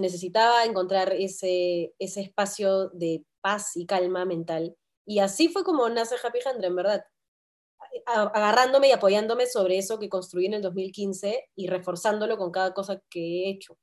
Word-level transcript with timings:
necesitaba 0.00 0.64
encontrar 0.64 1.12
ese, 1.12 1.94
ese 1.98 2.22
espacio 2.22 2.88
de 2.90 3.24
paz 3.40 3.76
y 3.76 3.86
calma 3.86 4.24
mental. 4.24 4.76
Y 5.06 5.20
así 5.20 5.48
fue 5.48 5.64
como 5.64 5.88
nace 5.88 6.16
Happy 6.22 6.38
Handra, 6.44 6.68
en 6.68 6.76
verdad. 6.76 7.04
Agarrándome 8.06 8.88
y 8.88 8.92
apoyándome 8.92 9.46
sobre 9.46 9.78
eso 9.78 9.98
que 9.98 10.08
construí 10.08 10.46
en 10.46 10.54
el 10.54 10.62
2015 10.62 11.48
y 11.56 11.66
reforzándolo 11.66 12.36
con 12.36 12.50
cada 12.50 12.72
cosa 12.72 13.00
que 13.10 13.20
he 13.20 13.50
hecho. 13.50 13.76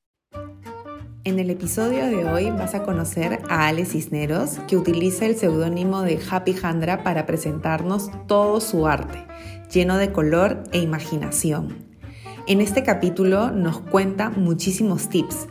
En 1.27 1.39
el 1.39 1.49
episodio 1.49 2.05
de 2.05 2.23
hoy 2.23 2.51
vas 2.51 2.73
a 2.73 2.83
conocer 2.83 3.39
a 3.49 3.67
Ale 3.67 3.83
Cisneros, 3.83 4.59
que 4.69 4.77
utiliza 4.77 5.25
el 5.25 5.35
seudónimo 5.35 6.03
de 6.03 6.21
Happy 6.29 6.55
Handra 6.63 7.03
para 7.03 7.25
presentarnos 7.25 8.09
todo 8.27 8.61
su 8.61 8.87
arte, 8.87 9.27
lleno 9.69 9.97
de 9.97 10.13
color 10.13 10.63
e 10.71 10.79
imaginación. 10.79 11.85
En 12.47 12.61
este 12.61 12.81
capítulo 12.81 13.51
nos 13.51 13.81
cuenta 13.81 14.29
muchísimos 14.29 15.09
tips, 15.09 15.47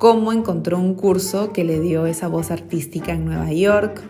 cómo 0.00 0.32
encontró 0.32 0.78
un 0.78 0.94
curso 0.94 1.52
que 1.52 1.62
le 1.62 1.78
dio 1.78 2.06
esa 2.06 2.26
voz 2.26 2.50
artística 2.50 3.12
en 3.12 3.26
Nueva 3.26 3.52
York, 3.52 4.00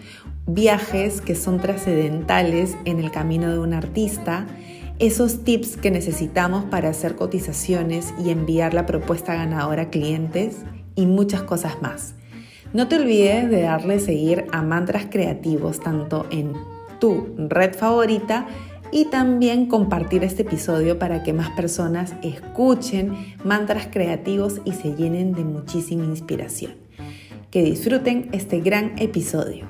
viajes 0.47 1.20
que 1.20 1.34
son 1.34 1.59
trascendentales 1.59 2.77
en 2.84 3.01
el 3.01 3.10
camino 3.10 3.51
de 3.51 3.59
un 3.59 3.74
artista, 3.74 4.47
esos 5.00 5.42
tips 5.42 5.77
que 5.77 5.91
necesitamos 5.91 6.64
para 6.66 6.91
hacer 6.91 7.16
cotizaciones 7.16 8.14
y 8.24 8.30
enviar 8.30 8.73
la 8.73 8.87
propuesta 8.87 9.34
ganadora 9.34 9.83
a 9.83 9.91
clientes 9.91 10.59
y 10.95 11.06
muchas 11.06 11.42
cosas 11.42 11.83
más. 11.83 12.14
No 12.72 12.86
te 12.86 12.95
olvides 12.95 13.50
de 13.50 13.62
darle 13.62 13.98
seguir 13.98 14.47
a 14.52 14.62
Mantras 14.62 15.06
Creativos 15.11 15.80
tanto 15.80 16.25
en 16.30 16.52
tu 17.00 17.34
red 17.36 17.75
favorita 17.75 18.47
y 18.92 19.04
también 19.06 19.66
compartir 19.66 20.24
este 20.24 20.42
episodio 20.42 20.98
para 20.98 21.22
que 21.22 21.32
más 21.32 21.50
personas 21.50 22.14
escuchen 22.22 23.36
mantras 23.44 23.86
creativos 23.86 24.60
y 24.64 24.72
se 24.72 24.94
llenen 24.96 25.32
de 25.32 25.44
muchísima 25.44 26.04
inspiración. 26.04 26.76
Que 27.50 27.62
disfruten 27.62 28.28
este 28.32 28.60
gran 28.60 28.98
episodio. 28.98 29.69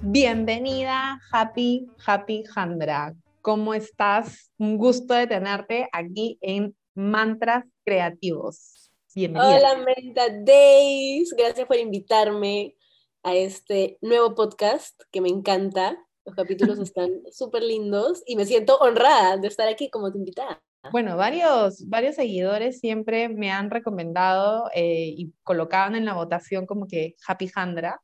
Bienvenida, 0.00 1.20
Happy, 1.32 1.86
Happy 2.06 2.44
Handra. 2.54 3.14
¿Cómo 3.42 3.74
estás? 3.74 4.50
Un 4.58 4.78
gusto 4.78 5.14
de 5.14 5.26
tenerte 5.26 5.88
aquí 5.92 6.38
en 6.40 6.74
Mantras 6.94 7.64
Creativos. 7.84 8.90
Bienvenida. 9.14 9.56
Hola, 9.56 9.84
Menta 9.84 10.28
Days. 10.30 11.34
Gracias 11.36 11.66
por 11.66 11.76
invitarme 11.76 12.76
a 13.22 13.34
este 13.34 13.98
nuevo 14.00 14.34
podcast 14.34 15.00
que 15.10 15.20
me 15.20 15.28
encanta 15.28 15.98
los 16.26 16.34
capítulos 16.34 16.78
están 16.80 17.10
súper 17.30 17.62
lindos 17.62 18.22
y 18.26 18.36
me 18.36 18.44
siento 18.44 18.76
honrada 18.78 19.36
de 19.36 19.48
estar 19.48 19.68
aquí 19.68 19.88
como 19.88 20.10
tu 20.10 20.18
invitada. 20.18 20.60
Bueno, 20.92 21.16
varios, 21.16 21.88
varios 21.88 22.16
seguidores 22.16 22.80
siempre 22.80 23.28
me 23.28 23.50
han 23.50 23.70
recomendado 23.70 24.68
eh, 24.74 25.14
y 25.16 25.32
colocaban 25.42 25.94
en 25.94 26.04
la 26.04 26.14
votación 26.14 26.66
como 26.66 26.86
que 26.86 27.14
Happy 27.26 27.50
Handra 27.54 28.00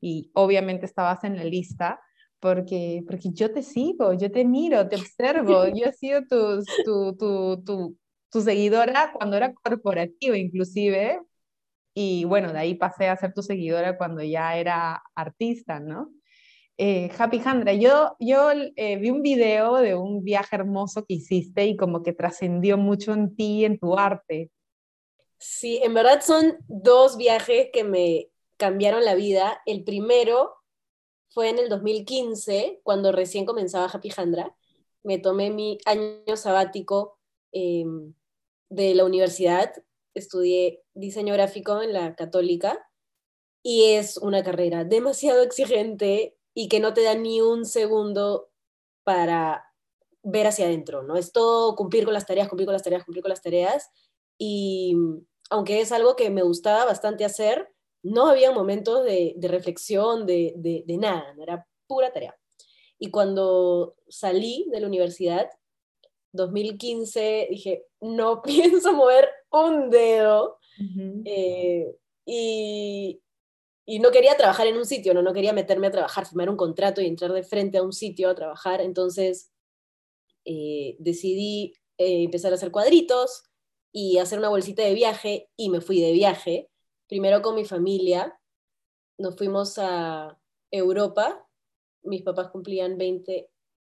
y 0.00 0.30
obviamente 0.34 0.86
estabas 0.86 1.24
en 1.24 1.36
la 1.36 1.44
lista 1.44 2.00
porque, 2.40 3.02
porque 3.06 3.30
yo 3.32 3.52
te 3.52 3.62
sigo, 3.62 4.12
yo 4.12 4.30
te 4.30 4.44
miro, 4.44 4.88
te 4.88 4.96
observo, 4.96 5.66
yo 5.68 5.86
he 5.86 5.92
sido 5.92 6.22
tu, 6.28 6.62
tu, 6.84 7.16
tu, 7.16 7.62
tu, 7.64 7.98
tu 8.30 8.40
seguidora 8.40 9.12
cuando 9.14 9.36
era 9.36 9.54
corporativa 9.54 10.36
inclusive 10.36 11.20
y 11.94 12.24
bueno, 12.24 12.52
de 12.52 12.58
ahí 12.58 12.74
pasé 12.74 13.08
a 13.08 13.16
ser 13.16 13.32
tu 13.32 13.42
seguidora 13.42 13.96
cuando 13.96 14.22
ya 14.22 14.56
era 14.56 15.02
artista, 15.14 15.80
¿no? 15.80 16.10
Eh, 16.78 17.10
Happy 17.16 17.40
Handra, 17.42 17.72
yo, 17.72 18.14
eh, 18.76 18.96
vi 18.98 19.10
un 19.10 19.22
video 19.22 19.76
de 19.76 19.94
un 19.94 20.22
viaje 20.22 20.56
hermoso 20.56 21.06
que 21.06 21.14
hiciste 21.14 21.64
y 21.64 21.76
como 21.76 22.02
que 22.02 22.12
trascendió 22.12 22.76
mucho 22.76 23.14
en 23.14 23.34
ti, 23.34 23.64
en 23.64 23.78
tu 23.78 23.98
arte. 23.98 24.50
Sí, 25.38 25.80
en 25.82 25.94
verdad 25.94 26.20
son 26.22 26.58
dos 26.68 27.16
viajes 27.16 27.68
que 27.72 27.82
me 27.82 28.30
cambiaron 28.58 29.04
la 29.04 29.14
vida. 29.14 29.62
El 29.64 29.84
primero 29.84 30.54
fue 31.30 31.48
en 31.48 31.58
el 31.58 31.70
2015, 31.70 32.80
cuando 32.82 33.10
recién 33.10 33.46
comenzaba 33.46 33.86
Happy 33.86 34.10
Handra. 34.14 34.54
Me 35.02 35.18
tomé 35.18 35.50
mi 35.50 35.78
año 35.86 36.36
sabático 36.36 37.18
em, 37.52 38.12
de 38.68 38.94
la 38.94 39.04
universidad, 39.04 39.72
estudié 40.14 40.82
diseño 40.94 41.32
gráfico 41.32 41.80
en 41.80 41.92
la 41.94 42.14
católica 42.16 42.86
y 43.62 43.92
es 43.92 44.16
una 44.18 44.42
carrera 44.42 44.84
demasiado 44.84 45.42
exigente 45.42 46.35
y 46.58 46.68
que 46.68 46.80
no 46.80 46.94
te 46.94 47.02
da 47.02 47.14
ni 47.14 47.42
un 47.42 47.66
segundo 47.66 48.48
para 49.04 49.62
ver 50.22 50.46
hacia 50.46 50.64
adentro, 50.64 51.02
¿no? 51.02 51.16
Es 51.16 51.30
todo 51.30 51.76
cumplir 51.76 52.06
con 52.06 52.14
las 52.14 52.24
tareas, 52.24 52.48
cumplir 52.48 52.64
con 52.64 52.72
las 52.72 52.82
tareas, 52.82 53.04
cumplir 53.04 53.22
con 53.22 53.28
las 53.28 53.42
tareas. 53.42 53.90
Y 54.38 54.96
aunque 55.50 55.82
es 55.82 55.92
algo 55.92 56.16
que 56.16 56.30
me 56.30 56.42
gustaba 56.42 56.86
bastante 56.86 57.26
hacer, 57.26 57.68
no 58.02 58.28
había 58.28 58.52
momentos 58.52 59.04
de, 59.04 59.34
de 59.36 59.48
reflexión, 59.48 60.24
de, 60.24 60.54
de, 60.56 60.82
de, 60.86 60.96
nada, 60.96 61.34
era 61.38 61.66
pura 61.86 62.10
tarea. 62.10 62.34
Y 62.98 63.10
cuando 63.10 63.94
salí 64.08 64.66
de 64.72 64.80
la 64.80 64.86
universidad, 64.86 65.50
2015, 66.32 67.48
dije, 67.50 67.84
no 68.00 68.40
pienso 68.42 68.94
mover 68.94 69.28
un 69.50 69.90
dedo. 69.90 70.58
eh, 71.26 71.94
y, 72.24 73.20
y 73.88 74.00
no 74.00 74.10
quería 74.10 74.36
trabajar 74.36 74.66
en 74.66 74.76
un 74.76 74.84
sitio, 74.84 75.14
no, 75.14 75.22
no 75.22 75.32
quería 75.32 75.52
meterme 75.52 75.86
a 75.86 75.92
trabajar, 75.92 76.26
firmar 76.26 76.50
un 76.50 76.56
contrato 76.56 77.00
y 77.00 77.06
entrar 77.06 77.32
de 77.32 77.44
frente 77.44 77.78
a 77.78 77.84
un 77.84 77.92
sitio 77.92 78.28
a 78.28 78.34
trabajar. 78.34 78.80
Entonces 78.80 79.52
eh, 80.44 80.96
decidí 80.98 81.72
eh, 81.96 82.24
empezar 82.24 82.50
a 82.50 82.56
hacer 82.56 82.72
cuadritos 82.72 83.44
y 83.92 84.18
hacer 84.18 84.40
una 84.40 84.48
bolsita 84.48 84.82
de 84.82 84.92
viaje 84.92 85.50
y 85.56 85.70
me 85.70 85.80
fui 85.80 86.00
de 86.00 86.10
viaje, 86.12 86.68
primero 87.06 87.42
con 87.42 87.54
mi 87.54 87.64
familia. 87.64 88.36
Nos 89.18 89.36
fuimos 89.36 89.78
a 89.78 90.36
Europa, 90.72 91.48
mis 92.02 92.22
papás 92.22 92.48
cumplían 92.48 92.98
20, 92.98 93.48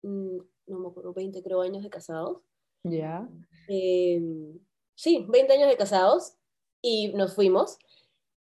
mm, 0.03 0.37
no 0.67 0.79
me 0.79 0.87
acuerdo, 0.87 1.13
20 1.13 1.41
creo 1.41 1.61
años 1.61 1.81
de 1.81 1.89
casados. 1.89 2.41
Ya. 2.83 3.27
Em, 3.67 4.59
sí, 4.93 5.25
20 5.27 5.51
años 5.51 5.67
de 5.67 5.77
casados 5.77 6.35
y 6.79 7.11
nos 7.13 7.33
fuimos 7.33 7.79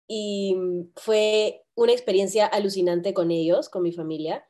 y 0.08 0.54
mm, 0.54 0.92
fue 0.96 1.64
una 1.74 1.92
experiencia 1.92 2.46
alucinante 2.46 3.14
con 3.14 3.30
ellos, 3.30 3.68
con 3.68 3.82
mi 3.82 3.92
familia. 3.92 4.46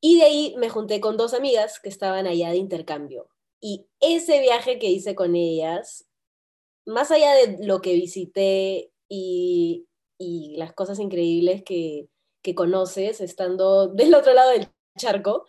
Y 0.00 0.18
de 0.18 0.24
ahí 0.24 0.54
me 0.58 0.68
junté 0.68 1.00
con 1.00 1.16
dos 1.16 1.34
amigas 1.34 1.80
que 1.80 1.88
estaban 1.88 2.26
allá 2.26 2.50
de 2.50 2.56
intercambio. 2.58 3.30
Y 3.60 3.86
ese 4.00 4.40
viaje 4.40 4.78
que 4.78 4.90
hice 4.90 5.14
con 5.14 5.34
ellas, 5.36 6.06
más 6.86 7.10
allá 7.10 7.32
de 7.34 7.64
lo 7.66 7.80
que 7.80 7.94
visité 7.94 8.92
y, 9.08 9.86
y 10.18 10.56
las 10.56 10.74
cosas 10.74 10.98
increíbles 10.98 11.62
que, 11.62 12.08
que 12.42 12.54
conoces 12.54 13.20
estando 13.20 13.88
del 13.94 14.14
otro 14.14 14.34
lado 14.34 14.50
del 14.50 14.68
charco, 14.98 15.46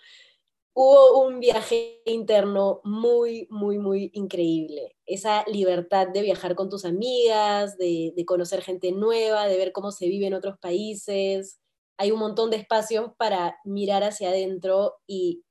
hubo 0.74 1.26
un 1.26 1.40
viaje 1.40 2.02
interno 2.06 2.82
muy, 2.84 3.48
muy, 3.50 3.78
muy 3.78 4.12
increíble. 4.14 4.95
Esa 5.06 5.44
libertad 5.48 6.08
de 6.08 6.22
viajar 6.22 6.56
con 6.56 6.70
tus 6.70 6.86
amigas, 6.86 7.78
de, 7.78 8.14
conocer 8.26 8.62
gente 8.62 8.92
nueva, 8.92 9.48
de 9.48 9.58
ver 9.58 9.72
cómo 9.72 9.92
se 9.92 10.08
vive 10.08 10.28
en 10.28 10.34
otros 10.34 10.58
países. 10.60 11.60
Hay 11.98 12.12
un 12.12 12.20
montón 12.20 12.50
de 12.50 12.58
espacios 12.58 13.12
para 13.18 13.58
mirar 13.64 14.04
hacia 14.04 14.30
adentro 14.30 14.96
y 15.08 15.44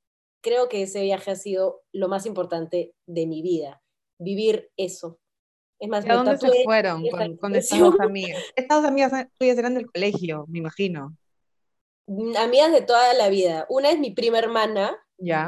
creo 0.42 0.68
que 0.68 0.82
ese 0.82 1.02
viaje 1.02 1.30
ha 1.30 1.36
sido 1.36 1.82
lo 1.92 2.08
más 2.08 2.26
importante 2.26 2.94
de 3.06 3.26
mi 3.26 3.42
vida, 3.42 3.82
vivir 4.18 4.70
eso. 4.76 5.18
Es 5.80 5.88
más, 5.88 6.08
¿A 6.08 6.14
dónde 6.14 6.36
se 6.38 6.64
fueron 6.64 7.08
con, 7.08 7.36
con 7.36 7.54
estas 7.56 7.78
dos 7.78 7.94
amigas? 8.00 8.42
Estas 8.54 8.82
dos 8.82 8.90
amigas 8.90 9.26
tuyas 9.38 9.58
eran 9.58 9.74
del 9.74 9.90
colegio, 9.90 10.46
me 10.48 10.58
imagino. 10.58 11.16
Amigas 12.06 12.72
de 12.72 12.82
toda 12.82 13.14
la 13.14 13.28
vida. 13.28 13.66
Una 13.68 13.90
es 13.90 13.98
mi 13.98 14.10
prima 14.10 14.38
hermana, 14.38 14.98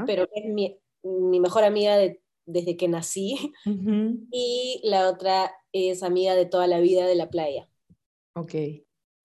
pero 0.06 0.26
es 0.32 0.44
mi, 0.46 0.80
mejor 1.02 1.64
amiga 1.64 1.96
desde 2.46 2.76
que 2.76 2.88
nací. 2.88 3.52
Y 4.32 4.80
la 4.84 5.08
otra 5.10 5.52
es 5.72 6.02
amiga 6.02 6.34
de 6.34 6.46
toda 6.46 6.66
la 6.66 6.80
vida 6.80 7.06
de 7.06 7.14
la 7.14 7.30
playa. 7.30 7.68
Ok. 8.34 8.54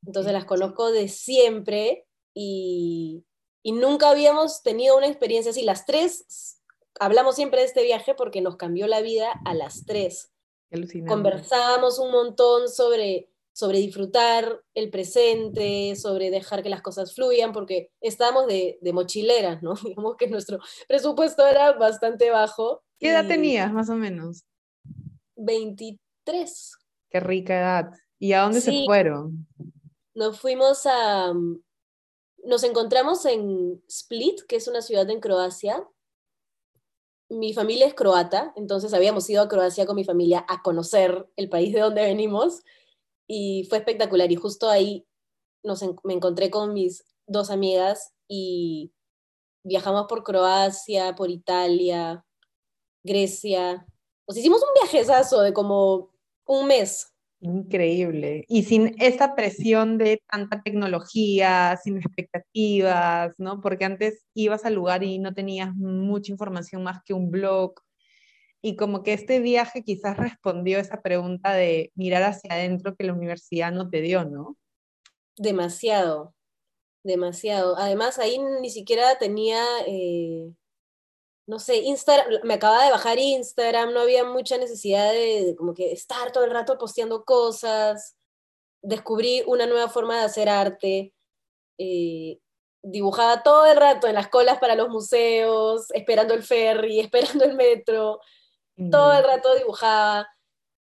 Entonces 0.06 0.34
las 0.34 0.46
conozco 0.46 0.92
de 0.92 1.08
siempre 1.08 2.08
y, 2.34 3.24
y 3.64 3.72
nunca 3.72 4.10
habíamos 4.10 4.64
tenido 4.64 4.98
una 4.98 5.08
experiencia 5.08 5.52
así. 5.52 5.64
Las 5.64 5.86
tres 5.86 6.62
hablamos 7.00 7.36
siempre 7.36 7.62
de 7.62 7.68
este 7.68 7.84
viaje 7.84 8.14
porque 8.16 8.42
nos 8.42 8.58
cambió 8.58 8.88
la 8.88 9.02
vida 9.02 9.32
a 9.46 9.54
las 9.54 9.86
tres. 9.86 10.32
Conversábamos 11.08 12.00
un 12.00 12.12
montón 12.12 12.70
sobre 12.70 13.31
sobre 13.54 13.80
disfrutar 13.80 14.62
el 14.74 14.90
presente, 14.90 15.96
sobre 15.96 16.32
dejar 16.32 16.64
que 16.64 16.70
las 16.70 16.82
cosas 16.82 17.14
fluyan, 17.14 17.52
porque 17.52 17.92
estábamos 18.00 18.48
de, 18.48 18.80
de 18.82 18.94
mochileras, 18.94 19.62
¿no? 19.62 19.74
Digamos 19.84 20.16
que 20.18 20.28
nuestro 20.28 20.60
presupuesto 20.88 21.46
era 21.46 21.74
bastante 21.74 22.30
bajo. 22.30 22.84
¿Qué 23.00 23.10
edad 23.10 23.28
tenías, 23.28 23.72
más 23.74 23.90
o 23.90 23.96
menos? 23.96 24.46
23. 25.36 26.72
Qué 27.10 27.20
rica 27.20 27.60
edad. 27.60 27.92
¿Y 28.20 28.34
a 28.34 28.42
dónde 28.42 28.62
se 28.62 28.86
fueron? 28.86 29.48
Nos 30.14 30.40
fuimos 30.40 30.86
a... 30.86 31.34
Nos 32.44 32.64
encontramos 32.64 33.26
en 33.26 33.84
Split, 33.88 34.42
que 34.48 34.56
es 34.56 34.68
una 34.68 34.82
ciudad 34.82 35.08
en 35.10 35.20
Croacia, 35.20 35.88
mi 37.32 37.54
familia 37.54 37.88
es 37.88 37.94
croata, 37.94 38.52
entonces 38.58 38.94
habíamos 38.94 39.30
ido 39.30 39.42
a 39.42 39.48
Croacia 39.48 39.86
con 39.86 39.96
mi 39.96 40.04
familia 40.04 40.46
a 40.50 40.62
conocer 40.62 41.30
el 41.38 41.48
país 41.48 41.74
de 41.74 41.80
donde 41.80 42.02
venimos 42.02 42.62
y 43.34 43.64
fue 43.70 43.78
espectacular. 43.78 44.30
Y 44.30 44.36
justo 44.36 44.70
ahí 44.70 45.08
nos 45.64 45.82
me 46.04 46.14
encontré 46.14 46.50
con 46.50 46.74
mis 46.74 47.06
dos 47.26 47.50
amigas 47.50 48.14
y 48.28 48.92
viajamos 49.64 50.08
por 50.08 50.24
Croacia, 50.24 51.16
por 51.16 51.30
Italia, 51.30 52.26
Grecia. 53.04 53.88
Hicimos 54.28 54.62
un 54.62 54.82
viajezazo 54.82 55.42
de 55.42 55.54
como 55.54 56.10
un 56.46 56.68
mes. 56.68 57.08
Increíble. 57.40 58.44
Y 58.50 58.64
sin 58.64 58.96
esa 59.02 59.34
presión 59.34 59.98
de 59.98 60.22
tanta 60.30 60.62
tecnología, 60.62 61.80
sin 61.82 61.98
expectativas, 61.98 63.34
¿no? 63.38 63.62
Porque 63.62 63.86
antes 63.86 64.26
ibas 64.34 64.66
al 64.66 64.74
lugar 64.74 65.04
y 65.04 65.20
no 65.20 65.34
tenías 65.34 65.74
mucha 65.74 66.34
información 66.34 66.84
más 66.84 67.02
que 67.06 67.14
un 67.14 67.32
blog. 67.32 67.76
Y 68.62 68.76
como 68.76 69.02
que 69.02 69.14
este 69.14 69.40
viaje 69.40 69.84
quizás 69.84 70.18
respondió 70.18 70.80
esa 70.80 71.02
pregunta 71.02 71.54
de 71.54 71.92
mirar 71.96 72.24
hacia 72.24 72.54
adentro 72.54 72.96
que 72.96 73.06
la 73.06 73.14
universidad 73.14 73.72
no 73.72 73.90
te 73.90 74.02
dio, 74.02 74.24
¿no? 74.24 74.58
Demasiado, 75.38 76.36
demasiado. 77.04 77.76
Además, 77.78 78.20
ahí 78.20 78.38
ni 78.38 78.70
siquiera 78.70 79.18
tenía, 79.18 79.64
eh, 79.88 80.52
no 81.48 81.58
sé, 81.58 81.78
Instagram, 81.78 82.42
me 82.44 82.54
acababa 82.54 82.86
de 82.86 82.92
bajar 82.92 83.18
Instagram, 83.18 83.94
no 83.94 84.02
había 84.02 84.24
mucha 84.26 84.58
necesidad 84.58 85.12
de, 85.12 85.56
como 85.58 85.74
que 85.74 85.92
estar 85.92 86.32
todo 86.32 86.46
el 86.46 86.52
rato 86.52 86.78
posteando 86.78 87.24
cosas. 87.24 88.16
Descubrí 88.84 89.44
una 89.48 89.66
nueva 89.66 89.90
forma 89.90 90.18
de 90.18 90.26
hacer 90.26 90.50
arte. 90.50 91.14
Eh, 91.80 92.40
dibujaba 92.84 93.44
todo 93.44 93.66
el 93.66 93.78
rato 93.78 94.08
en 94.08 94.16
las 94.16 94.28
colas 94.28 94.60
para 94.60 94.76
los 94.76 94.90
museos, 94.90 95.88
esperando 95.94 96.34
el 96.34 96.44
ferry, 96.44 97.00
esperando 97.02 97.46
el 97.46 97.56
metro. 97.56 98.20
Todo 98.90 99.14
el 99.14 99.24
rato 99.24 99.56
dibujaba, 99.56 100.28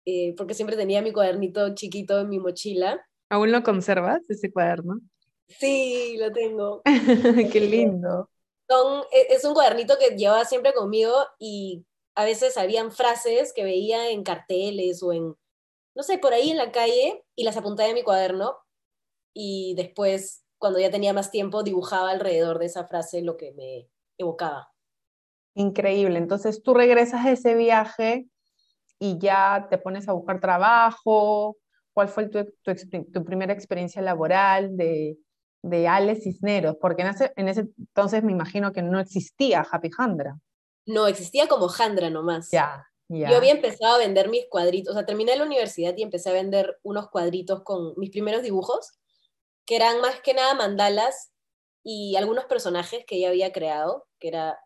eh, 0.05 0.33
porque 0.37 0.53
siempre 0.53 0.77
tenía 0.77 1.01
mi 1.01 1.11
cuadernito 1.11 1.73
chiquito 1.75 2.19
en 2.19 2.29
mi 2.29 2.39
mochila. 2.39 3.05
¿Aún 3.29 3.51
lo 3.51 3.61
conservas, 3.63 4.21
ese 4.29 4.51
cuaderno? 4.51 5.01
Sí, 5.47 6.17
lo 6.17 6.31
tengo. 6.31 6.81
Qué 7.51 7.59
lindo. 7.59 8.29
E, 9.11 9.33
es 9.33 9.43
un 9.43 9.53
cuadernito 9.53 9.97
que 9.97 10.15
llevaba 10.15 10.45
siempre 10.45 10.73
conmigo 10.73 11.13
y 11.39 11.85
a 12.15 12.25
veces 12.25 12.57
habían 12.57 12.91
frases 12.91 13.53
que 13.53 13.63
veía 13.63 14.09
en 14.09 14.23
carteles 14.23 15.03
o 15.03 15.13
en, 15.13 15.35
no 15.95 16.03
sé, 16.03 16.17
por 16.17 16.33
ahí 16.33 16.51
en 16.51 16.57
la 16.57 16.71
calle 16.71 17.23
y 17.35 17.43
las 17.43 17.57
apuntaba 17.57 17.89
en 17.89 17.95
mi 17.95 18.03
cuaderno 18.03 18.57
y 19.33 19.73
después, 19.75 20.45
cuando 20.57 20.79
ya 20.79 20.91
tenía 20.91 21.13
más 21.13 21.31
tiempo, 21.31 21.63
dibujaba 21.63 22.11
alrededor 22.11 22.59
de 22.59 22.67
esa 22.67 22.85
frase 22.85 23.21
lo 23.21 23.35
que 23.35 23.51
me 23.53 23.89
evocaba. 24.17 24.72
Increíble. 25.55 26.17
Entonces 26.17 26.63
tú 26.63 26.73
regresas 26.73 27.25
de 27.25 27.33
ese 27.33 27.55
viaje 27.55 28.27
y 28.99 29.17
ya 29.19 29.67
te 29.69 29.77
pones 29.77 30.07
a 30.07 30.13
buscar 30.13 30.39
trabajo. 30.39 31.57
¿Cuál 31.93 32.07
fue 32.07 32.27
tu, 32.27 32.45
tu, 32.63 33.23
primera 33.23 33.53
experiencia 33.53 34.01
laboral 34.01 34.75
de, 34.75 35.17
de 35.61 35.87
Ale 35.87 36.15
Cisneros? 36.15 36.77
Porque 36.81 37.03
en 37.03 37.09
ese, 37.09 37.31
en 37.35 37.49
ese 37.49 37.67
entonces 37.77 38.23
me 38.23 38.31
imagino 38.31 38.71
que 38.71 38.81
no 38.81 38.99
existía 38.99 39.65
Happy 39.69 39.91
Handra. 39.97 40.39
No, 40.85 41.07
existía 41.07 41.47
como 41.47 41.69
Handra 41.69 42.09
nomás. 42.09 42.49
Ya, 42.51 42.87
ya. 43.09 43.29
Yo 43.29 43.37
había 43.37 43.51
empezado 43.51 43.95
a 43.95 43.99
vender 43.99 44.29
mis 44.29 44.45
cuadritos, 44.49 44.95
o 44.95 44.97
sea, 44.97 45.05
terminé 45.05 45.35
la 45.35 45.45
universidad 45.45 45.93
y 45.95 46.01
empecé 46.01 46.31
a 46.31 46.33
vender 46.33 46.79
unos 46.81 47.09
cuadritos 47.09 47.61
con 47.63 47.93
mis 47.97 48.09
primeros 48.09 48.41
dibujos, 48.41 48.97
que 49.65 49.75
eran 49.75 50.01
más 50.01 50.19
que 50.21 50.33
nada 50.33 50.55
mandalas 50.55 51.31
y 51.83 52.15
algunos 52.15 52.45
personajes 52.45 53.05
que 53.05 53.19
ya 53.19 53.29
había 53.29 53.51
creado, 53.51 54.07
que 54.19 54.29
era 54.29 54.57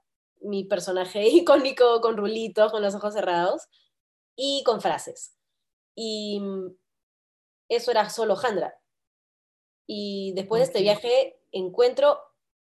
mi 0.41 0.63
personaje 0.63 1.27
icónico 1.27 2.01
con 2.01 2.17
rulitos, 2.17 2.71
con 2.71 2.81
los 2.81 2.95
ojos 2.95 3.13
cerrados 3.13 3.67
y 4.35 4.63
con 4.63 4.81
frases. 4.81 5.35
Y 5.95 6.41
eso 7.69 7.91
era 7.91 8.09
solo 8.09 8.35
Jandra. 8.35 8.79
Y 9.87 10.33
después 10.35 10.59
de 10.59 10.65
este 10.65 10.81
viaje 10.81 11.39
encuentro, 11.51 12.19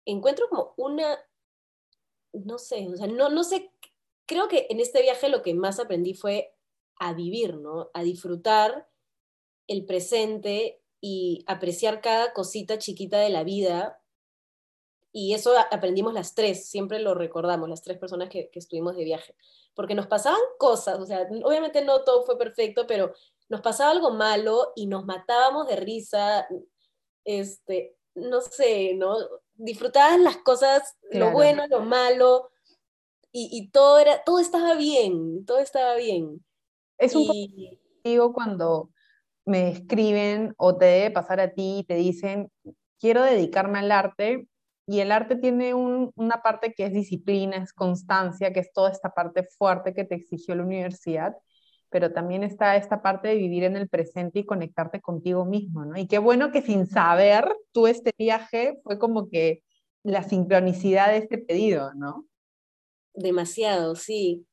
encuentro 0.04 0.48
como 0.48 0.74
una, 0.76 1.19
no 2.32 2.58
sé, 2.58 2.88
o 2.88 2.96
sea, 2.96 3.06
no, 3.06 3.28
no 3.28 3.44
sé, 3.44 3.70
creo 4.26 4.48
que 4.48 4.66
en 4.70 4.80
este 4.80 5.02
viaje 5.02 5.28
lo 5.28 5.42
que 5.42 5.54
más 5.54 5.78
aprendí 5.78 6.14
fue 6.14 6.54
a 6.96 7.12
vivir, 7.14 7.56
¿no? 7.56 7.90
A 7.94 8.02
disfrutar 8.02 8.88
el 9.66 9.86
presente 9.86 10.82
y 11.00 11.44
apreciar 11.46 12.00
cada 12.00 12.32
cosita 12.32 12.78
chiquita 12.78 13.19
de 13.19 13.30
la 13.30 13.44
vida 13.44 14.01
y 15.12 15.35
eso 15.35 15.53
aprendimos 15.70 16.14
las 16.14 16.35
tres, 16.35 16.69
siempre 16.69 16.99
lo 16.99 17.14
recordamos, 17.14 17.69
las 17.69 17.82
tres 17.82 17.99
personas 17.99 18.29
que, 18.29 18.50
estuvimos 18.55 18.97
de 18.97 19.05
viaje, 19.05 19.35
porque 19.75 19.94
nos 19.94 20.06
pasaban 20.06 20.41
cosas, 20.59 20.99
o 20.99 21.06
sea, 21.06 21.29
obviamente 21.44 21.85
no 21.85 22.03
todo 22.03 22.25
fue 22.25 22.38
perfecto, 22.38 22.87
pero 22.87 23.12
nos 23.49 23.61
pasaba 23.61 23.91
algo 23.91 24.11
malo 24.11 24.73
y 24.75 24.87
nos 24.87 25.05
matábamos 25.05 25.69
de 25.69 25.76
risa, 25.76 26.49
este, 27.25 27.94
no 28.14 28.41
sé, 28.41 28.94
¿no? 28.94 29.17
Disfrutaban 29.55 30.25
las 30.25 30.38
cosas, 30.38 30.97
lo 31.11 31.31
bueno, 31.32 31.67
lo 31.69 31.81
malo, 31.81 32.50
y, 33.35 33.70
todo, 33.70 33.99
era, 33.99 34.23
todo 34.25 34.41
estaba 34.41 34.75
bien, 34.75 35.47
todo 35.47 35.58
estaba 35.58 35.97
bien. 35.97 36.44
Es 36.99 37.15
un 37.15 37.26
digo 38.05 38.32
cuando 38.32 38.91
me 39.44 39.70
escriben 39.70 40.55
o 40.56 40.76
te 40.76 40.85
debe 40.85 41.11
pasar 41.11 41.41
a 41.41 41.53
ti 41.53 41.79
y 41.79 41.85
te 41.85 41.94
dicen, 41.94 42.50
quiero 43.00 43.23
dedicarme 43.23 43.79
al 43.79 43.93
arte, 43.93 44.47
y 44.87 45.00
el 45.00 45.12
arte 45.12 45.37
tiene 45.37 45.75
una 45.75 46.43
parte 46.43 46.73
que 46.73 46.87
es 46.87 46.93
disciplina, 46.93 47.56
es 47.56 47.73
constancia, 47.73 48.52
que 48.52 48.61
es 48.61 48.73
toda 48.73 48.90
esta 48.90 49.11
parte 49.11 49.44
fuerte 49.44 49.94
que 49.94 50.05
te 50.05 50.17
exigió 50.17 50.55
la 50.55 50.64
universidad, 50.64 51.37
pero 51.88 52.12
también 52.12 52.43
está 52.43 52.76
esta 52.76 53.02
parte 53.02 53.29
de 53.29 53.37
vivir 53.37 53.64
en 53.64 53.76
el 53.76 53.88
presente 53.88 54.40
y 54.40 54.46
conectarte 54.46 55.00
contigo 55.00 55.44
mismo, 55.44 55.84
¿no? 55.84 55.96
Y 55.96 56.06
qué 56.06 56.19
bueno 56.19 56.50
que 56.50 56.62
sin 56.62 56.87
saber, 56.87 57.55
tú 57.70 57.87
este 57.87 58.12
viaje 58.19 58.81
fue 58.82 58.99
como 58.99 59.29
que 59.29 59.62
la 60.02 60.23
sincronicidad 60.25 61.08
de 61.08 61.19
este 61.19 61.38
pedido, 61.38 61.94
¿no? 61.94 62.26
Demasiado, 63.14 63.94
sí. 63.94 64.46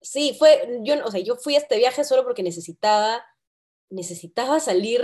Sí, 0.00 0.36
fue, 0.38 0.80
yo, 0.82 0.94
o 1.04 1.10
sea, 1.10 1.20
yo 1.20 1.36
fui 1.36 1.56
a 1.56 1.58
este 1.58 1.76
viaje 1.76 2.04
solo 2.04 2.24
porque 2.24 2.42
necesitaba 2.42 3.22
necesitaba 3.90 4.60
salir 4.60 5.02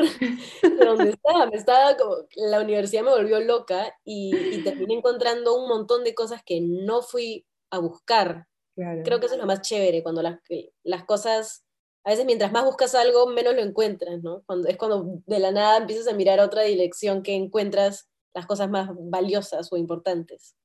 de 0.63 0.85
donde 0.85 1.11
estaba, 1.11 1.47
me 1.47 1.57
estaba 1.57 1.97
como, 1.97 2.17
la 2.37 2.61
universidad 2.61 3.03
me 3.03 3.11
volvió 3.11 3.41
loca 3.41 3.93
y, 4.05 4.63
terminé 4.63 4.95
encontrando 4.99 5.61
un 5.61 5.69
montón 5.69 6.05
de 6.05 6.15
cosas 6.15 6.43
que 6.45 6.61
no 6.61 7.03
fui 7.03 7.45
a 7.71 7.79
buscar. 7.79 8.47
Creo 8.77 9.21
que 9.21 9.27
eso 9.27 9.37
es 9.37 9.41
lo 9.41 9.47
más 9.47 9.63
chévere, 9.63 10.03
cuando 10.03 10.23
las, 10.23 10.39
las 10.83 11.05
cosas, 11.05 11.65
a 12.05 12.11
veces 12.11 12.27
mientras 12.27 12.53
más 12.53 12.65
buscas 12.65 12.95
algo, 12.95 13.27
menos 13.27 13.55
lo 13.55 13.63
encuentras, 13.63 14.23
¿no? 14.23 14.43
Cuando, 14.45 14.69
es 14.69 14.77
cuando 14.77 15.23
de 15.27 15.39
la 15.39 15.51
nada 15.51 15.79
empiezas 15.79 16.07
a 16.09 16.15
mirar 16.15 16.41
otra 16.41 16.63
dirección 16.63 17.23
que 17.23 17.35
encuentras 17.35 18.09
las 18.35 18.47
cosas 18.47 18.69
más 18.69 18.91
valiosas 18.93 19.73
o 19.73 19.79
importantes. 19.79 20.57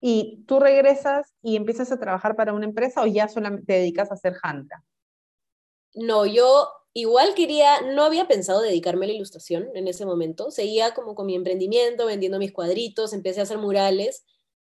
¿Y 0.00 0.44
tú 0.46 0.60
regresas 0.60 1.34
y 1.42 1.56
empiezas 1.56 1.90
a 1.90 1.98
trabajar 1.98 2.36
para 2.36 2.52
una 2.52 2.66
empresa 2.66 3.02
o 3.02 3.06
ya 3.06 3.26
solamente 3.26 3.66
te 3.66 3.72
dedicas 3.80 4.10
a 4.10 4.14
hacer 4.14 4.36
handa? 4.42 4.84
No, 5.94 6.24
yo 6.24 6.68
Igual 6.98 7.34
quería, 7.34 7.82
no 7.82 8.04
había 8.04 8.26
pensado 8.26 8.62
dedicarme 8.62 9.04
a 9.04 9.08
la 9.08 9.12
ilustración 9.12 9.68
en 9.74 9.86
ese 9.86 10.06
momento, 10.06 10.50
seguía 10.50 10.94
como 10.94 11.14
con 11.14 11.26
mi 11.26 11.34
emprendimiento, 11.34 12.06
vendiendo 12.06 12.38
mis 12.38 12.52
cuadritos, 12.52 13.12
empecé 13.12 13.40
a 13.40 13.42
hacer 13.42 13.58
murales 13.58 14.24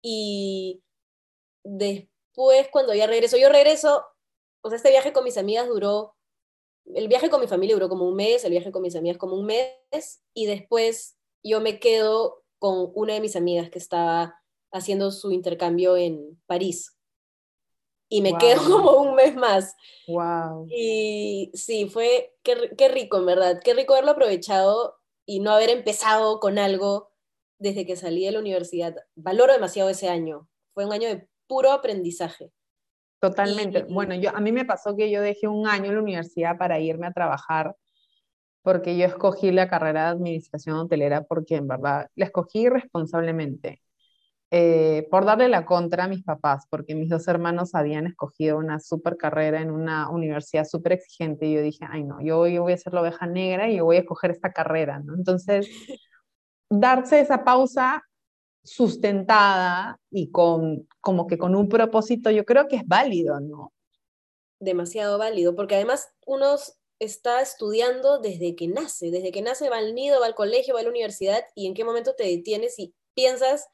y 0.02 0.82
después 1.64 2.70
cuando 2.72 2.96
ya 2.96 3.06
regreso, 3.06 3.38
yo 3.38 3.50
regreso, 3.50 4.04
o 4.62 4.70
sea, 4.70 4.78
este 4.78 4.90
viaje 4.90 5.14
con 5.14 5.26
mis 5.26 5.38
amigas 5.38 5.68
duró, 5.68 6.16
el 6.86 7.08
viaje 7.08 7.30
con 7.30 7.40
mi 7.40 7.46
familia 7.46 7.76
duró 7.76 7.88
como 7.88 8.10
un 8.10 8.16
mes, 8.16 8.44
el 8.46 8.52
viaje 8.52 8.72
con 8.72 8.82
mis 8.82 8.96
amigas 8.96 9.20
como 9.20 9.36
un 9.36 9.46
mes 9.46 10.24
y 10.34 10.48
después 10.48 11.20
yo 11.44 11.62
me 11.62 11.80
quedo 11.80 12.44
con 12.58 12.92
una 12.96 13.14
de 13.14 13.22
mis 13.22 13.36
amigas 13.36 13.70
que 13.70 13.78
estaba 13.78 14.42
haciendo 14.72 15.12
su 15.12 15.32
intercambio 15.32 15.96
en 15.98 16.42
París 16.48 16.97
y 18.10 18.22
me 18.22 18.38
quedo 18.38 18.62
como 18.72 18.92
un 19.02 19.16
mes 19.16 19.36
más. 19.36 19.76
Wow. 20.08 20.68
Y 20.70 21.52
sí, 21.54 21.90
fue, 21.90 22.34
qué, 22.44 22.72
qué, 22.78 22.90
rico, 22.90 23.18
en 23.18 23.26
verdad, 23.26 23.60
qué 23.64 23.74
rico 23.74 23.94
haberlo 23.94 24.12
aprovechado 24.12 24.98
y 25.26 25.40
no 25.40 25.52
haber 25.52 25.70
empezado 25.70 26.40
con 26.40 26.58
algo 26.58 27.12
desde 27.60 27.86
que 27.86 27.96
salí 27.96 28.26
de 28.26 28.32
la 28.32 28.40
universidad. 28.40 28.96
Valoro 29.16 29.54
demasiado 29.54 29.90
ese 29.90 30.10
año, 30.10 30.48
fue 30.74 30.86
un 30.86 30.94
año 30.94 31.10
de 31.10 31.28
puro 31.48 31.72
aprendizaje. 31.72 32.52
Totalmente. 33.20 33.84
bueno, 33.90 34.14
yo, 34.14 34.30
a 34.36 34.40
mí 34.40 34.52
me 34.52 34.64
pasó 34.64 34.96
que 34.96 35.10
yo 35.10 35.22
dejé 35.22 35.48
un 35.48 35.68
año 35.68 35.86
en 35.86 35.96
la 35.96 36.02
universidad 36.02 36.58
para 36.58 36.80
irme 36.80 37.08
a 37.08 37.14
trabajar 37.14 37.76
porque 38.62 38.98
yo 38.98 39.06
escogí 39.06 39.52
la 39.52 39.70
carrera 39.70 40.04
de 40.04 40.10
administración 40.10 40.76
hotelera 40.76 41.24
porque 41.24 41.56
en 41.56 41.68
verdad 41.68 42.10
la 42.16 42.26
escogí 42.26 42.70
responsablemente. 42.70 43.82
Eh, 44.50 45.06
por 45.12 45.26
darle 45.26 45.50
la 45.50 45.66
contra 45.66 46.06
a 46.06 46.08
mis 46.08 46.24
papás, 46.24 46.68
porque 46.70 46.96
mis 46.96 47.10
dos 47.10 47.28
hermanos 47.28 47.76
habían 47.76 48.08
escogido 48.08 48.58
una 48.58 48.80
super 48.80 49.18
carrera 49.18 49.62
en 49.62 49.72
una 49.72 50.10
universidad 50.10 50.64
súper 50.64 50.94
exigente 50.94 51.48
y 51.48 51.56
yo 51.56 51.62
dije, 51.62 51.86
ay 51.90 52.06
no, 52.06 52.22
yo, 52.22 52.38
voy 52.40 52.72
a 52.72 52.78
ser 52.78 52.94
la 52.94 53.02
oveja 53.02 53.28
negra 53.28 53.70
y 53.70 53.76
yo 53.76 53.84
voy 53.84 53.98
a 53.98 54.02
escoger 54.02 54.32
esta 54.32 54.54
carrera, 54.54 55.00
¿no? 55.00 55.16
Entonces, 55.16 55.68
darse 56.70 57.20
esa 57.20 57.44
pausa 57.44 58.04
sustentada 58.64 60.00
y 60.10 60.32
con 60.32 60.88
como 61.02 61.28
que 61.28 61.38
con 61.38 61.54
un 61.54 61.68
propósito, 61.68 62.32
yo 62.32 62.46
creo 62.46 62.70
que 62.70 62.78
es 62.78 62.88
válido, 62.88 63.42
¿no? 63.42 63.74
Demasiado 64.62 65.18
válido, 65.18 65.56
porque 65.56 65.76
además 65.76 66.10
uno 66.26 66.56
está 67.00 67.42
estudiando 67.42 68.20
desde 68.20 68.56
que 68.56 68.70
nace, 68.70 69.12
desde 69.12 69.34
que 69.34 69.42
nace 69.42 69.70
va 69.70 69.80
al 69.80 69.94
nido, 69.94 70.22
va 70.22 70.26
al 70.26 70.36
colegio, 70.36 70.74
va 70.74 70.80
a 70.80 70.84
la 70.84 70.90
universidad 70.90 71.44
y 71.54 71.68
en 71.68 71.74
qué 71.74 71.84
momento 71.84 72.16
te 72.16 72.24
detienes 72.24 72.80
y 72.80 72.96
piensas 73.14 73.68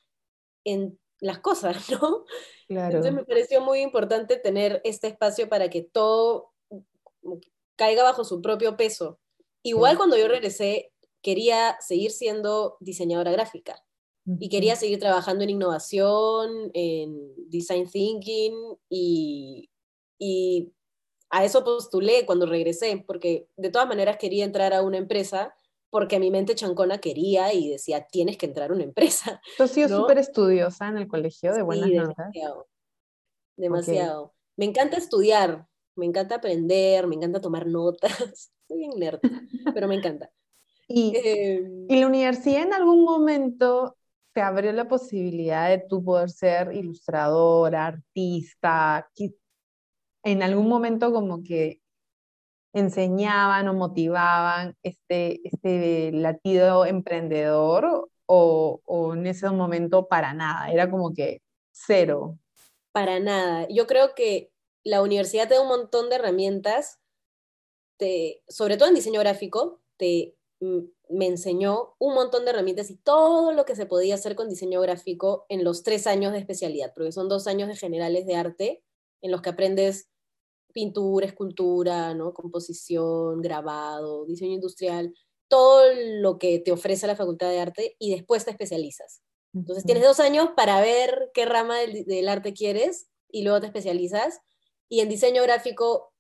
en 0.64 1.00
las 1.20 1.40
cosas, 1.40 1.76
¿no? 2.02 2.26
Claro. 2.68 2.98
Entonces 2.98 3.14
me 3.14 3.26
pareció 3.26 3.62
muy 3.62 3.80
importante 3.80 4.38
tener 4.38 4.82
este 4.84 5.08
espacio 5.08 5.50
para 5.50 5.70
que 5.70 5.82
todo 5.82 6.52
caiga 7.76 8.04
bajo 8.04 8.24
su 8.24 8.42
propio 8.42 8.78
peso. 8.78 9.20
Igual 9.64 9.98
cuando 9.98 10.18
yo 10.18 10.28
regresé, 10.28 10.92
quería 11.22 11.78
seguir 11.80 12.12
siendo 12.12 12.78
diseñadora 12.82 13.32
gráfica 13.32 13.82
y 14.40 14.50
quería 14.50 14.76
seguir 14.76 15.00
trabajando 15.00 15.44
en 15.44 15.50
innovación, 15.50 16.72
en 16.74 17.34
design 17.50 17.90
thinking 17.90 18.54
y, 18.90 19.70
y 20.18 20.74
a 21.30 21.44
eso 21.44 21.64
postulé 21.64 22.26
cuando 22.26 22.46
regresé, 22.46 23.04
porque 23.06 23.48
de 23.58 23.70
todas 23.70 23.88
maneras 23.88 24.18
quería 24.18 24.46
entrar 24.46 24.74
a 24.74 24.82
una 24.82 24.98
empresa 24.98 25.54
porque 25.94 26.18
mi 26.18 26.32
mente 26.32 26.56
chancona 26.56 26.98
quería 26.98 27.54
y 27.54 27.70
decía, 27.70 28.08
tienes 28.08 28.36
que 28.36 28.48
entrar 28.48 28.72
a 28.72 28.74
una 28.74 28.84
empresa. 28.84 29.40
Tú 29.58 29.62
has 29.62 29.70
sido 29.70 29.90
súper 29.90 30.18
estudiosa 30.18 30.88
en 30.88 30.98
el 30.98 31.08
colegio, 31.08 31.54
de 31.54 31.62
buenas 31.62 31.88
sí, 31.88 31.94
demasiado, 31.94 32.68
Demasiado. 33.56 34.34
Me 34.58 34.66
encanta 34.66 34.98
estudiar, 34.98 35.68
me 35.96 36.08
encanta 36.08 36.34
aprender, 36.34 37.06
me 37.06 37.14
encanta 37.14 37.40
tomar 37.40 37.68
notas. 37.68 38.12
Soy 38.68 38.80
bien 38.80 38.94
nerd, 38.98 39.20
pero 39.72 39.88
me 39.88 39.94
encanta. 39.94 40.32
¿Y, 40.88 41.16
em, 41.16 41.86
¿Y 41.88 42.00
la 42.00 42.08
universidad 42.08 42.64
en 42.64 42.74
algún 42.74 43.04
momento 43.04 43.96
te 44.34 44.42
abrió 44.42 44.72
la 44.72 44.88
posibilidad 44.88 45.70
de 45.70 45.78
tú 45.78 46.04
poder 46.04 46.32
ser 46.32 46.74
ilustradora, 46.74 47.86
artista? 47.86 49.08
En 50.24 50.42
algún 50.42 50.68
momento 50.68 51.14
como 51.14 51.44
que 51.44 51.83
enseñaban 52.74 53.68
o 53.68 53.74
motivaban 53.74 54.76
este, 54.84 55.40
este 55.48 56.12
latido 56.12 56.86
emprendedor 56.86 58.10
o, 58.26 58.82
o 58.84 59.14
en 59.14 59.28
ese 59.28 59.50
momento 59.50 60.08
para 60.08 60.34
nada? 60.34 60.72
Era 60.72 60.90
como 60.90 61.14
que 61.14 61.42
cero. 61.72 62.38
Para 62.92 63.20
nada. 63.20 63.68
Yo 63.70 63.88
creo 63.88 64.14
que 64.16 64.52
la 64.84 65.02
universidad 65.02 65.48
te 65.48 65.56
da 65.56 65.62
un 65.62 65.68
montón 65.68 66.10
de 66.10 66.16
herramientas, 66.16 67.00
te, 67.98 68.44
sobre 68.48 68.78
todo 68.78 68.90
en 68.90 68.96
diseño 68.96 69.20
gráfico, 69.20 69.82
te, 69.98 70.36
me 70.60 71.28
enseñó 71.28 71.96
un 72.00 72.14
montón 72.14 72.46
de 72.46 72.52
herramientas 72.52 72.90
y 72.90 72.96
todo 72.98 73.52
lo 73.54 73.66
que 73.66 73.76
se 73.76 73.86
podía 73.86 74.16
hacer 74.16 74.36
con 74.36 74.50
diseño 74.50 74.82
gráfico 74.82 75.46
en 75.50 75.64
los 75.64 75.84
tres 75.84 76.08
años 76.08 76.32
de 76.32 76.40
especialidad, 76.40 76.92
porque 76.94 77.12
son 77.12 77.30
dos 77.30 77.48
años 77.48 77.70
de 77.70 77.76
generales 77.76 78.26
de 78.26 78.36
arte 78.36 78.84
en 79.22 79.32
los 79.32 79.42
que 79.42 79.50
aprendes 79.50 80.10
pintura, 80.74 81.28
escultura, 81.28 82.14
¿no? 82.14 82.34
composición, 82.34 83.42
grabado, 83.42 84.26
diseño 84.26 84.54
industrial, 84.54 85.14
todo 85.48 85.86
lo 86.20 86.40
que 86.40 86.60
te 86.60 86.72
ofrece 86.72 87.08
la 87.08 87.16
Facultad 87.16 87.50
de 87.50 87.60
Arte 87.60 87.96
y 88.00 88.12
después 88.12 88.44
te 88.44 88.52
especializas. 88.52 89.22
Entonces 89.54 89.86
tienes 89.86 90.04
dos 90.04 90.20
años 90.20 90.50
para 90.56 90.82
ver 90.82 91.30
qué 91.34 91.46
rama 91.46 91.78
del, 91.78 92.28
arte 92.28 92.54
quieres 92.54 93.08
y 93.30 93.44
luego 93.44 93.60
te 93.60 93.68
especializas. 93.68 94.40
Y 94.90 95.02
en 95.02 95.10
diseño 95.10 95.44
gráfico, 95.44 96.12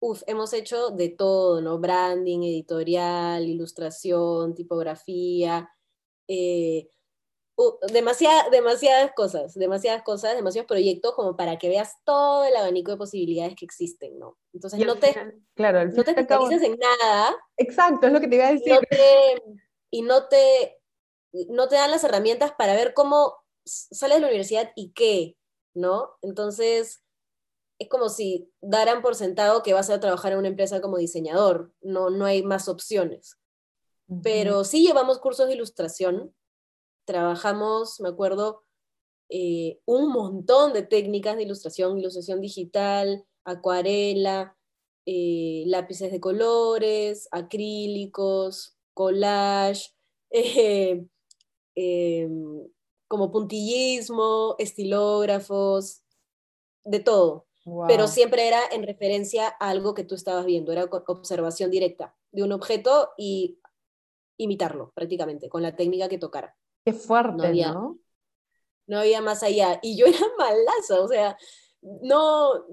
uf, 0.00 0.22
hemos 0.26 0.54
hecho 0.54 0.90
de 0.90 1.10
todo, 1.10 1.60
¿no? 1.60 1.78
Branding, 1.78 2.42
editorial, 2.42 3.46
ilustración, 3.46 4.54
tipografía, 4.54 5.68
eh, 6.26 6.88
demasiadas 7.92 9.12
cosas, 9.14 9.54
demasiadas 9.54 10.02
cosas, 10.02 10.34
demasiados 10.34 10.66
proyectos 10.66 11.14
como 11.14 11.36
para 11.36 11.58
que 11.58 11.68
veas 11.68 11.94
todo 12.04 12.44
el 12.44 12.56
abanico 12.56 12.92
de 12.92 12.96
posibilidades 12.96 13.54
que 13.56 13.64
existen, 13.64 14.18
¿no? 14.18 14.38
Entonces 14.52 14.84
no 14.84 14.96
te, 14.96 15.14
claro, 15.54 15.84
no 15.86 16.04
te 16.04 16.10
especializas 16.10 16.62
en 16.62 16.78
nada. 16.78 17.36
Exacto, 17.56 18.06
es 18.06 18.12
lo 18.12 18.20
que 18.20 18.28
te 18.28 18.36
iba 18.36 18.48
a 18.48 18.52
decir. 18.52 18.78
y 19.90 20.02
no 20.02 20.28
te, 20.28 20.80
no 21.48 21.68
te 21.68 21.76
dan 21.76 21.90
las 21.90 22.04
herramientas 22.04 22.52
para 22.56 22.74
ver 22.74 22.94
cómo 22.94 23.36
sales 23.64 24.16
de 24.16 24.20
la 24.20 24.28
universidad 24.28 24.72
y 24.76 24.92
qué, 24.92 25.36
¿no? 25.74 26.10
Entonces, 26.22 27.02
es 27.78 27.88
como 27.88 28.08
si 28.08 28.52
daran 28.60 29.02
por 29.02 29.14
sentado 29.14 29.62
que 29.62 29.72
vas 29.74 29.90
a 29.90 30.00
trabajar 30.00 30.32
en 30.32 30.38
una 30.38 30.48
empresa 30.48 30.80
como 30.80 30.98
diseñador, 30.98 31.72
no, 31.80 32.10
no 32.10 32.26
hay 32.26 32.42
más 32.42 32.68
opciones. 32.68 33.38
Pero 34.22 34.64
sí 34.64 34.84
llevamos 34.84 35.20
cursos 35.20 35.46
de 35.46 35.54
ilustración, 35.54 36.34
trabajamos, 37.10 37.98
me 38.00 38.08
acuerdo, 38.08 38.62
eh, 39.28 39.80
un 39.84 40.12
montón 40.12 40.72
de 40.72 40.82
técnicas 40.82 41.36
de 41.36 41.42
ilustración, 41.42 41.98
ilustración 41.98 42.40
digital, 42.40 43.24
acuarela, 43.44 44.56
eh, 45.06 45.64
lápices 45.66 46.12
de 46.12 46.20
colores, 46.20 47.26
acrílicos, 47.32 48.76
collage, 48.94 49.90
eh, 50.30 52.28
como 53.08 53.32
puntillismo, 53.32 54.54
estilógrafos, 54.60 56.02
de 56.84 57.00
todo. 57.00 57.48
Pero 57.88 58.06
siempre 58.06 58.46
era 58.46 58.60
en 58.70 58.84
referencia 58.84 59.48
a 59.48 59.70
algo 59.70 59.94
que 59.94 60.04
tú 60.04 60.14
estabas 60.14 60.46
viendo, 60.46 60.70
era 60.70 60.84
observación 60.84 61.72
directa 61.72 62.16
de 62.30 62.44
un 62.44 62.52
objeto 62.52 63.10
y 63.18 63.58
imitarlo 64.38 64.92
prácticamente 64.94 65.48
con 65.48 65.62
la 65.62 65.74
técnica 65.74 66.08
que 66.08 66.18
tocara. 66.18 66.56
Qué 66.84 66.92
fuerte, 66.92 67.36
no 67.36 67.44
había, 67.44 67.72
¿no? 67.72 67.98
había 68.98 69.20
más 69.20 69.42
allá. 69.42 69.78
Y 69.82 69.96
yo 69.96 70.06
era 70.06 70.18
malaza, 70.38 71.00
o 71.00 71.08
sea, 71.08 71.36
no 71.82 72.64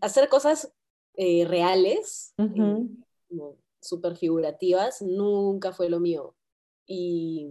hacer 0.00 0.28
cosas 0.28 0.72
eh, 1.16 1.44
reales, 1.44 2.34
súper 3.80 4.16
figurativas, 4.16 5.02
nunca 5.02 5.72
fue 5.72 5.88
lo 5.88 6.00
mío. 6.00 6.34
Y 6.86 7.48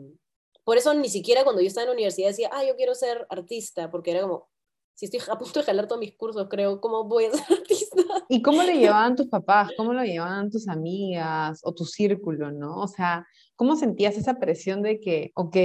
por 0.64 0.78
eso 0.78 0.94
ni 0.94 1.10
siquiera 1.10 1.44
cuando 1.44 1.62
yo 1.62 1.68
estaba 1.68 1.84
en 1.84 1.90
la 1.90 1.94
universidad 1.94 2.30
decía, 2.30 2.50
ah, 2.52 2.64
yo 2.66 2.76
quiero 2.76 2.96
ser 2.96 3.26
artista, 3.30 3.92
porque 3.92 4.12
era 4.12 4.22
como, 4.22 4.50
si 4.96 5.06
estoy 5.06 5.22
a 5.30 5.38
punto 5.38 5.60
de 5.60 5.66
jalar 5.66 5.88
todos 5.88 6.00
mis 6.00 6.16
cursos, 6.16 6.48
creo, 6.50 6.80
¿cómo 6.80 7.06
voy 7.06 7.26
a 7.26 7.32
ser 7.32 7.42
artista? 7.60 8.04
¿Y 8.30 8.42
cómo 8.42 8.64
le 8.64 8.74
llevaban 8.80 9.16
tus 9.16 9.28
papás? 9.28 9.72
¿Cómo 9.78 9.94
lo 9.94 10.04
llevaban 10.04 10.50
tus 10.50 10.68
amigas 10.68 11.62
o 11.64 11.74
tu 11.74 11.86
círculo, 11.86 12.52
no? 12.52 12.82
O 12.82 12.88
sea, 12.88 13.26
¿cómo 13.56 13.76
sentías 13.76 14.18
esa 14.18 14.40
presión 14.40 14.82
de 14.82 15.00
que, 15.00 15.32
ok, 15.36 15.58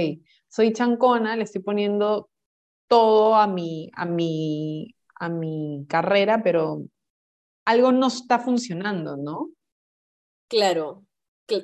soy 0.47 0.73
chancona, 0.73 1.35
le 1.35 1.43
estoy 1.43 1.61
poniendo 1.61 2.29
todo 2.87 3.35
a 3.35 3.47
mi, 3.47 3.91
a 3.93 4.05
mi, 4.05 4.95
a 5.15 5.29
mi 5.29 5.85
carrera, 5.87 6.41
pero 6.43 6.83
algo 7.65 7.91
no 7.91 8.07
está 8.07 8.39
funcionando, 8.39 9.15
¿no? 9.15 9.51
Claro, 10.47 11.05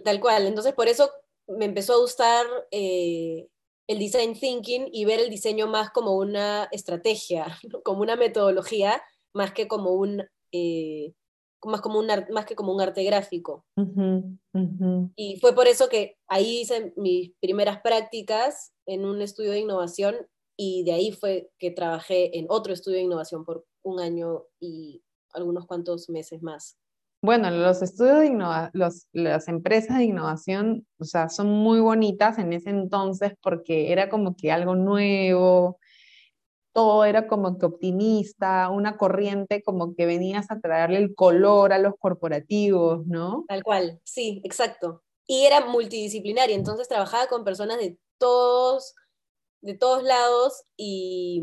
tal 0.03 0.19
cual. 0.19 0.45
Entonces, 0.45 0.73
por 0.73 0.87
eso 0.87 1.09
me 1.47 1.65
empezó 1.65 1.93
a 1.93 1.99
gustar 1.99 2.45
eh, 2.71 3.47
el 3.87 3.99
design 3.99 4.33
thinking 4.39 4.87
y 4.91 5.05
ver 5.05 5.19
el 5.19 5.29
diseño 5.29 5.67
más 5.67 5.89
como 5.89 6.15
una 6.15 6.65
estrategia, 6.71 7.57
como 7.83 8.01
una 8.01 8.15
metodología, 8.15 9.01
más 9.33 9.51
que 9.51 9.67
como 9.67 9.91
un, 9.93 10.23
eh, 10.51 11.13
más, 11.65 11.81
como 11.81 11.99
un 11.99 12.07
más 12.31 12.45
que 12.45 12.55
como 12.55 12.73
un 12.73 12.81
arte 12.81 13.03
gráfico. 13.03 13.65
Y 15.15 15.39
fue 15.39 15.53
por 15.53 15.67
eso 15.67 15.89
que 15.89 16.17
ahí 16.27 16.61
hice 16.61 16.93
mis 16.95 17.33
primeras 17.41 17.81
prácticas 17.81 18.73
en 18.85 19.05
un 19.05 19.21
estudio 19.21 19.51
de 19.51 19.59
innovación 19.59 20.15
y 20.57 20.83
de 20.83 20.93
ahí 20.93 21.11
fue 21.11 21.49
que 21.59 21.71
trabajé 21.71 22.37
en 22.37 22.45
otro 22.49 22.73
estudio 22.73 22.97
de 22.97 23.03
innovación 23.03 23.43
por 23.43 23.65
un 23.83 23.99
año 23.99 24.43
y 24.59 25.03
algunos 25.33 25.65
cuantos 25.65 26.09
meses 26.09 26.41
más. 26.41 26.77
Bueno, 27.21 27.49
los 27.49 27.81
estudios 27.81 28.19
de 28.19 28.27
innovación, 28.27 28.71
las 29.13 29.47
empresas 29.47 29.97
de 29.97 30.03
innovación, 30.03 30.85
o 30.99 31.05
sea, 31.05 31.27
son 31.29 31.49
muy 31.49 31.79
bonitas 31.79 32.37
en 32.37 32.53
ese 32.53 32.69
entonces 32.69 33.33
porque 33.41 33.91
era 33.91 34.09
como 34.09 34.35
que 34.35 34.51
algo 34.51 34.75
nuevo, 34.75 35.79
todo 36.75 37.05
era 37.05 37.25
como 37.29 37.57
que 37.57 37.65
optimista, 37.65 38.69
una 38.69 38.97
corriente 38.97 39.63
como 39.63 39.95
que 39.95 40.05
venías 40.05 40.51
a 40.51 40.59
traerle 40.59 40.97
el 40.97 41.15
color 41.15 41.71
a 41.71 41.79
los 41.79 41.93
corporativos, 41.97 43.07
¿no? 43.07 43.45
Tal 43.47 43.63
cual, 43.63 44.01
sí, 44.03 44.41
exacto. 44.43 45.01
Y 45.25 45.45
era 45.45 45.65
multidisciplinaria, 45.65 46.53
entonces 46.53 46.89
trabajaba 46.89 47.27
con 47.27 47.45
personas 47.45 47.77
de 47.77 47.97
todos, 48.17 48.93
de 49.61 49.75
todos 49.75 50.03
lados 50.03 50.65
y 50.75 51.41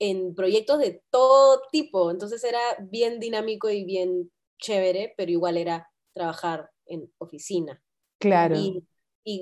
en 0.00 0.34
proyectos 0.34 0.80
de 0.80 1.00
todo 1.10 1.62
tipo, 1.70 2.10
entonces 2.10 2.42
era 2.42 2.58
bien 2.80 3.20
dinámico 3.20 3.70
y 3.70 3.84
bien 3.84 4.32
chévere, 4.58 5.14
pero 5.16 5.30
igual 5.30 5.58
era 5.58 5.92
trabajar 6.12 6.70
en 6.86 7.12
oficina. 7.18 7.80
Claro. 8.18 8.56
Y, 8.56 8.84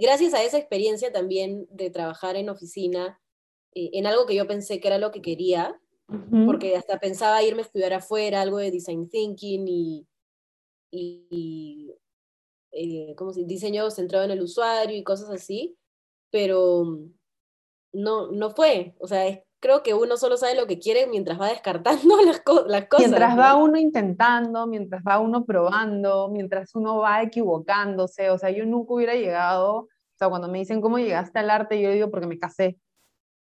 gracias 0.03 0.35
a 0.35 0.43
esa 0.43 0.59
experiencia 0.59 1.11
también 1.13 1.67
de 1.71 1.89
trabajar 1.89 2.37
en 2.37 2.51
oficina, 2.51 3.19
eh, 3.75 3.91
en 3.93 4.07
algo 4.07 4.27
que 4.27 4.35
yo 4.35 4.47
pensé 4.47 4.81
que 4.81 4.89
era 4.89 4.99
lo 4.99 5.11
que 5.11 5.23
quería, 5.23 5.81
porque 6.47 6.75
hasta 6.75 6.99
pensaba 6.99 7.43
irme 7.43 7.61
a 7.61 7.65
estudiar 7.67 7.93
afuera, 7.93 8.41
algo 8.41 8.57
de 8.57 8.71
design 8.71 9.11
thinking 9.11 9.67
y, 9.69 10.07
y, 10.91 11.95
eh, 12.73 13.15
¿cómo 13.15 13.33
se 13.33 13.45
diseño 13.45 13.91
centrado 13.91 14.25
en 14.25 14.31
el 14.31 14.41
usuario 14.41 14.97
y 14.97 15.05
cosas 15.05 15.29
así, 15.31 15.77
pero 16.31 16.99
no, 17.93 18.31
no 18.31 18.51
fue. 18.51 18.95
O 19.01 19.07
sea, 19.07 19.43
creo 19.61 19.83
que 19.83 19.95
uno 19.95 20.17
solo 20.17 20.37
sabe 20.37 20.55
lo 20.55 20.67
que 20.67 20.79
quiere 20.79 21.07
mientras 21.07 21.41
va 21.41 21.49
descartando 21.49 22.17
las, 22.25 22.43
las 22.67 22.87
cosas. 22.87 23.09
Mientras 23.09 23.39
va 23.39 23.57
uno 23.57 23.79
intentando, 23.79 24.67
mientras 24.67 25.03
va 25.03 25.19
uno 25.19 25.45
probando, 25.45 26.29
mientras 26.29 26.75
uno 26.75 26.99
va 26.99 27.23
equivocándose. 27.23 28.31
O 28.31 28.39
sea, 28.39 28.51
yo 28.51 28.65
nunca 28.67 28.95
hubiera 28.95 29.15
llegado, 29.15 29.75
o 29.77 29.89
sea, 30.17 30.29
cuando 30.29 30.49
me 30.49 30.59
dicen 30.59 30.81
cómo 30.81 30.99
llegaste 30.99 31.39
al 31.39 31.51
arte, 31.51 31.81
yo 31.81 31.91
digo 31.91 32.11
porque 32.11 32.27
me 32.27 32.39
casé. 32.39 32.79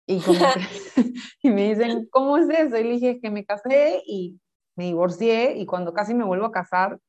Y, 1.44 1.50
me 1.50 1.70
dicen, 1.70 2.08
¿cómo 2.12 2.38
es 2.38 2.50
eso? 2.50 2.78
Y 2.78 2.84
dije, 2.84 3.12
es 3.12 3.22
que 3.22 3.32
me 3.32 3.46
casé 3.46 4.02
y 4.06 4.40
me 4.76 4.86
divorcié 4.86 5.58
y 5.58 5.66
cuando 5.66 5.94
casi 5.94 6.14
me 6.14 6.24
vuelvo 6.24 6.46
a 6.46 6.52
casar, 6.52 7.00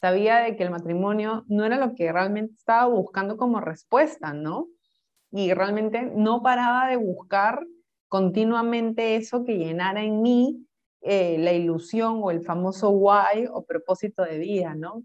sabía 0.00 0.38
de 0.38 0.56
que 0.56 0.64
el 0.64 0.70
matrimonio 0.70 1.44
no 1.48 1.64
era 1.64 1.76
lo 1.76 1.94
que 1.94 2.12
realmente 2.12 2.54
estaba 2.54 2.86
buscando 2.86 3.36
como 3.36 3.60
respuesta, 3.60 4.32
¿no? 4.32 4.68
Y 5.30 5.52
realmente 5.52 6.02
no 6.14 6.42
paraba 6.42 6.88
de 6.88 6.96
buscar 6.96 7.66
continuamente 8.08 9.16
eso 9.16 9.44
que 9.44 9.58
llenara 9.58 10.02
en 10.02 10.22
mí 10.22 10.66
eh, 11.02 11.36
la 11.38 11.52
ilusión 11.52 12.20
o 12.22 12.30
el 12.30 12.42
famoso 12.42 12.90
why 12.90 13.46
o 13.52 13.64
propósito 13.64 14.22
de 14.22 14.38
vida, 14.38 14.74
¿no? 14.74 15.04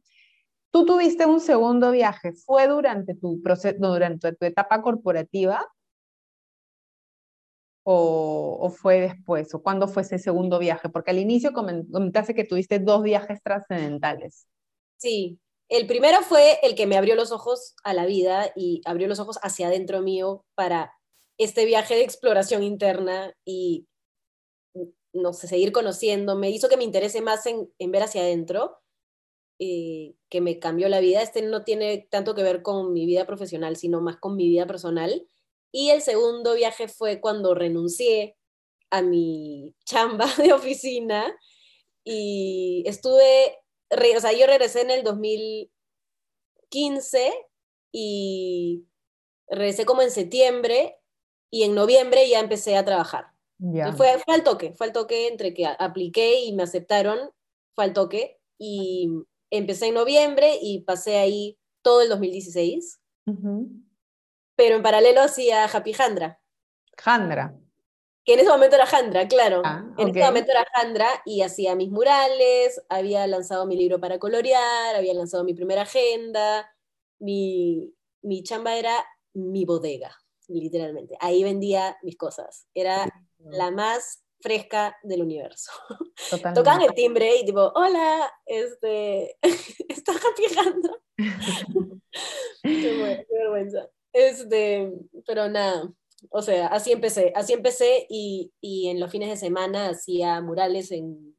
Tú 0.71 0.85
tuviste 0.85 1.25
un 1.25 1.41
segundo 1.41 1.91
viaje, 1.91 2.33
¿fue 2.33 2.67
durante 2.67 3.13
tu, 3.13 3.41
proceso, 3.41 3.77
durante 3.77 4.33
tu 4.33 4.45
etapa 4.45 4.81
corporativa 4.81 5.67
o, 7.83 8.69
fue 8.69 9.01
después? 9.01 9.53
¿O 9.53 9.61
cuándo 9.61 9.87
fue 9.87 10.03
ese 10.03 10.19
segundo 10.19 10.59
viaje? 10.59 10.89
Porque 10.89 11.11
al 11.11 11.19
inicio 11.19 11.51
comentaste 11.53 12.35
que 12.35 12.43
tuviste 12.43 12.79
dos 12.79 13.03
viajes 13.03 13.41
trascendentales. 13.43 14.47
Sí, 14.97 15.39
el 15.69 15.87
primero 15.87 16.21
fue 16.21 16.59
el 16.63 16.75
que 16.75 16.85
me 16.85 16.97
abrió 16.97 17.15
los 17.15 17.31
ojos 17.31 17.75
a 17.83 17.93
la 17.93 18.05
vida 18.05 18.51
y 18.55 18.81
abrió 18.85 19.07
los 19.07 19.19
ojos 19.19 19.39
hacia 19.41 19.67
adentro 19.67 20.01
mío 20.01 20.45
para 20.53 20.93
este 21.37 21.65
viaje 21.65 21.95
de 21.95 22.03
exploración 22.03 22.61
interna 22.61 23.33
y, 23.45 23.87
no 25.13 25.33
sé, 25.33 25.47
seguir 25.47 25.71
conociendo. 25.71 26.35
Me 26.35 26.51
hizo 26.51 26.69
que 26.69 26.77
me 26.77 26.83
interese 26.83 27.21
más 27.21 27.45
en, 27.45 27.69
ver 27.79 28.03
hacia 28.03 28.21
adentro, 28.21 28.79
eh, 29.59 30.13
que 30.29 30.41
me 30.41 30.59
cambió 30.59 30.89
la 30.89 30.99
vida. 30.99 31.21
Este 31.21 31.41
no 31.41 31.63
tiene 31.63 32.07
tanto 32.11 32.35
que 32.35 32.43
ver 32.43 32.61
con 32.61 32.93
mi 32.93 33.05
vida 33.05 33.25
profesional, 33.25 33.75
sino 33.75 34.01
más 34.01 34.17
con 34.17 34.35
mi 34.35 34.47
vida 34.49 34.67
personal. 34.67 35.25
Y 35.71 35.89
el 35.89 36.01
segundo 36.01 36.55
viaje 36.55 36.87
fue 36.87 37.21
cuando 37.21 37.55
renuncié 37.55 38.37
a 38.89 39.01
mi 39.01 39.75
chamba 39.85 40.25
de 40.37 40.53
oficina 40.53 41.35
y 42.03 42.83
estuve 42.85 43.57
o 44.15 44.19
sea, 44.19 44.31
yo 44.31 44.47
regresé 44.47 44.81
en 44.81 44.91
el 44.91 45.03
2015 45.03 47.33
y 47.91 48.85
regresé 49.49 49.85
como 49.85 50.01
en 50.01 50.11
septiembre 50.11 50.97
y 51.49 51.63
en 51.63 51.75
noviembre 51.75 52.29
ya 52.29 52.39
empecé 52.39 52.77
a 52.77 52.85
trabajar. 52.85 53.25
Fue, 53.95 54.17
fue 54.17 54.33
al 54.33 54.43
toque, 54.43 54.73
fue 54.73 54.87
al 54.87 54.93
toque 54.93 55.27
entre 55.27 55.53
que 55.53 55.67
apliqué 55.67 56.45
y 56.45 56.53
me 56.53 56.63
aceptaron, 56.63 57.29
fue 57.75 57.83
al 57.83 57.93
toque 57.93 58.39
y 58.57 59.07
empecé 59.51 59.85
en 59.87 59.95
noviembre 59.95 60.57
y 60.61 60.81
pasé 60.81 61.17
ahí 61.17 61.59
todo 61.83 62.01
el 62.01 62.09
2016. 62.09 62.99
Pero 64.61 64.75
en 64.75 64.83
paralelo 64.83 65.21
hacía 65.21 65.65
Happy 65.65 65.91
Jandra. 65.91 66.39
Jandra 66.95 67.55
que 68.23 68.33
en 68.33 68.39
ese 68.39 68.49
momento 68.49 68.75
era 68.75 68.85
Jandra, 68.85 69.27
claro. 69.27 69.63
Ah, 69.65 69.83
en 69.97 70.09
ese 70.09 70.19
momento 70.19 70.51
era 70.51 70.63
Jandra 70.75 71.09
y 71.25 71.41
hacía 71.41 71.75
mis 71.75 71.89
murales, 71.89 72.79
había 72.87 73.25
lanzado 73.25 73.65
mi 73.65 73.75
libro 73.75 73.99
para 73.99 74.19
colorear, 74.19 74.95
había 74.95 75.15
lanzado 75.15 75.43
mi 75.43 75.55
primera 75.55 75.81
agenda, 75.81 76.71
mi, 77.17 77.91
mi 78.21 78.43
chamba 78.43 78.75
era 78.75 78.93
mi 79.33 79.65
bodega, 79.65 80.15
literalmente. 80.47 81.17
Ahí 81.19 81.43
vendía 81.43 81.97
mis 82.03 82.15
cosas. 82.15 82.67
Era 82.75 83.07
la 83.39 83.71
más 83.71 84.23
fresca 84.39 84.95
del 85.01 85.23
universo. 85.23 85.71
Tocaban 86.53 86.83
el 86.83 86.93
timbre 86.93 87.37
y 87.37 87.45
tipo, 87.45 87.71
hola, 87.73 88.31
este, 88.45 89.35
¿estás 89.89 90.17
Jandra? 90.53 90.93
qué, 92.61 93.25
qué 93.27 93.35
vergüenza. 93.35 93.89
Este, 94.13 94.91
pero 95.25 95.47
nada, 95.49 95.91
o 96.29 96.41
sea, 96.41 96.67
así 96.67 96.91
empecé, 96.91 97.31
así 97.35 97.53
empecé 97.53 98.05
y, 98.09 98.51
y 98.61 98.89
en 98.89 98.99
los 98.99 99.11
fines 99.11 99.29
de 99.29 99.37
semana 99.37 99.89
hacía 99.89 100.41
murales 100.41 100.91
en, 100.91 101.35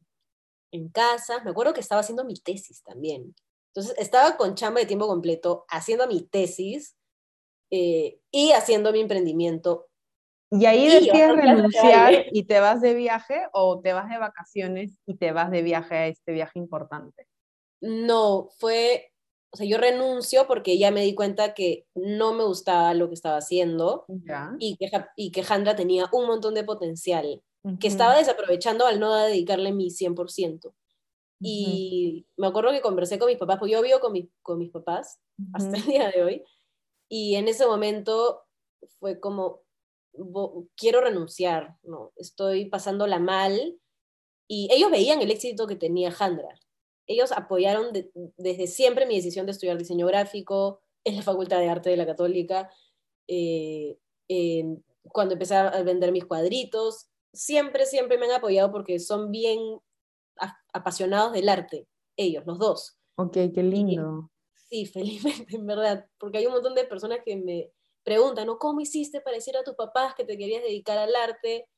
en 0.73 0.89
casa. 0.89 1.43
Me 1.45 1.51
acuerdo 1.51 1.75
que 1.75 1.81
estaba 1.81 2.01
haciendo 2.01 2.25
mi 2.25 2.35
tesis 2.35 2.83
también. 2.83 3.35
Entonces 3.75 3.97
estaba 3.99 4.37
con 4.37 4.55
chamba 4.55 4.81
de 4.81 4.87
tiempo 4.87 5.07
completo 5.07 5.65
haciendo 5.69 6.07
mi 6.07 6.23
tesis 6.23 6.97
eh, 7.71 8.19
y 8.31 8.53
haciendo 8.53 8.93
mi 8.93 9.01
emprendimiento. 9.01 9.89
¿Y 10.51 10.67
ahí 10.67 10.87
decides 10.87 11.35
renunciar 11.35 12.27
y 12.31 12.45
te 12.45 12.61
vas 12.61 12.83
de 12.83 12.93
viaje 12.93 13.47
o 13.53 13.81
te 13.81 13.95
vas 13.95 14.11
de 14.11 14.19
vacaciones 14.19 14.99
y 15.07 15.17
te 15.17 15.33
vas 15.33 15.51
de 15.51 15.63
viaje 15.63 15.95
a 15.95 16.07
este 16.09 16.33
viaje 16.33 16.59
importante? 16.59 17.27
No, 17.81 18.49
fue 18.59 19.12
o 19.53 19.57
sea, 19.57 19.67
yo 19.67 19.77
renuncio 19.77 20.47
porque 20.47 20.79
ya 20.79 20.91
me 20.91 21.03
di 21.03 21.15
cuenta 21.15 21.53
que 21.53 21.87
no 21.95 22.33
me 22.33 22.45
gustaba 22.45 22.95
lo 22.95 23.09
que 23.09 23.15
estaba 23.15 23.37
haciendo 23.37 24.07
y 24.59 24.77
que, 24.77 24.91
y 25.15 25.31
que 25.31 25.43
Jandra 25.43 25.77
tenía 25.77 26.09
un 26.11 26.27
montón 26.27 26.55
de 26.55 26.65
potencial 26.65 27.43
que 27.79 27.87
estaba 27.87 28.17
desaprovechando 28.17 28.87
al 28.87 28.99
no 28.99 29.15
dedicarle 29.15 29.73
mi 29.73 29.91
100%. 29.91 30.73
Y 31.45 32.27
me 32.37 32.47
acuerdo 32.47 32.71
que 32.71 32.81
conversé 32.81 33.19
con 33.19 33.29
mis 33.29 33.37
papás, 33.37 33.59
porque 33.59 33.73
yo 33.73 33.83
vivo 33.83 34.01
con, 34.01 34.15
con 34.43 34.59
mis 34.59 34.71
papás 34.71 35.21
hasta 35.53 35.77
el 35.77 35.85
día 35.85 36.11
de 36.11 36.23
hoy, 36.23 36.45
y 37.09 37.35
en 37.35 37.47
ese 37.49 37.67
momento 37.67 38.43
fue 39.01 39.21
como, 39.21 39.61
quiero 40.77 41.01
renunciar, 41.01 41.77
¿no? 41.83 42.13
estoy 42.17 42.67
pasándola 42.67 43.19
mal, 43.19 43.79
y 44.49 44.69
ellos 44.73 44.91
veían 44.91 45.21
el 45.21 45.31
éxito 45.31 45.67
que 45.67 45.77
tenía 45.77 46.11
Jandra, 46.11 46.59
ellos 47.07 47.33
apoyaron 47.33 47.89
desde 48.37 48.67
siempre 48.67 49.07
mi 49.07 49.17
decisión 49.17 49.47
de 49.47 49.53
estudiar 49.53 49.79
diseño 49.79 50.07
gráfico 50.07 50.81
en 51.05 51.17
la 51.17 51.23
Facultad 51.23 51.59
de 51.59 51.69
Arte 51.69 51.91
de 51.91 51.97
la 51.97 52.07
Católica, 52.07 52.71
eh, 53.27 53.99
cuando 55.05 55.35
empecé 55.35 55.57
a 55.57 55.83
vender 55.83 56.13
mis 56.13 56.25
cuadritos, 56.25 57.11
siempre, 57.33 57.87
siempre 57.87 58.19
me 58.19 58.27
han 58.27 58.33
apoyado 58.33 58.71
porque 58.71 58.99
son 58.99 59.31
bien 59.31 59.59
apasionados 60.73 61.33
del 61.33 61.49
arte, 61.49 61.89
ellos, 62.17 62.45
los 62.47 62.59
dos. 62.59 62.99
Ok, 63.17 63.37
qué 63.55 63.63
lindo. 63.63 64.31
sí, 64.69 64.87
felizmente, 64.93 65.57
en 65.57 65.67
verdad, 65.67 66.07
porque 66.19 66.39
hay 66.39 66.47
un 66.47 66.53
montón 66.53 66.75
de 66.75 66.85
personas 66.85 67.21
que 67.25 67.37
me 67.37 67.73
preguntan, 68.03 68.47
¿no? 68.47 68.59
¿Cómo 68.59 68.81
hiciste 68.81 69.21
para 69.21 69.37
decir 69.37 69.57
a 69.57 69.65
tus 69.65 69.75
papás 69.75 70.15
que 70.15 70.25
te 70.25 70.37
querías 70.37 70.63
dedicar 70.63 70.99
al 70.99 71.15
arte? 71.15 71.69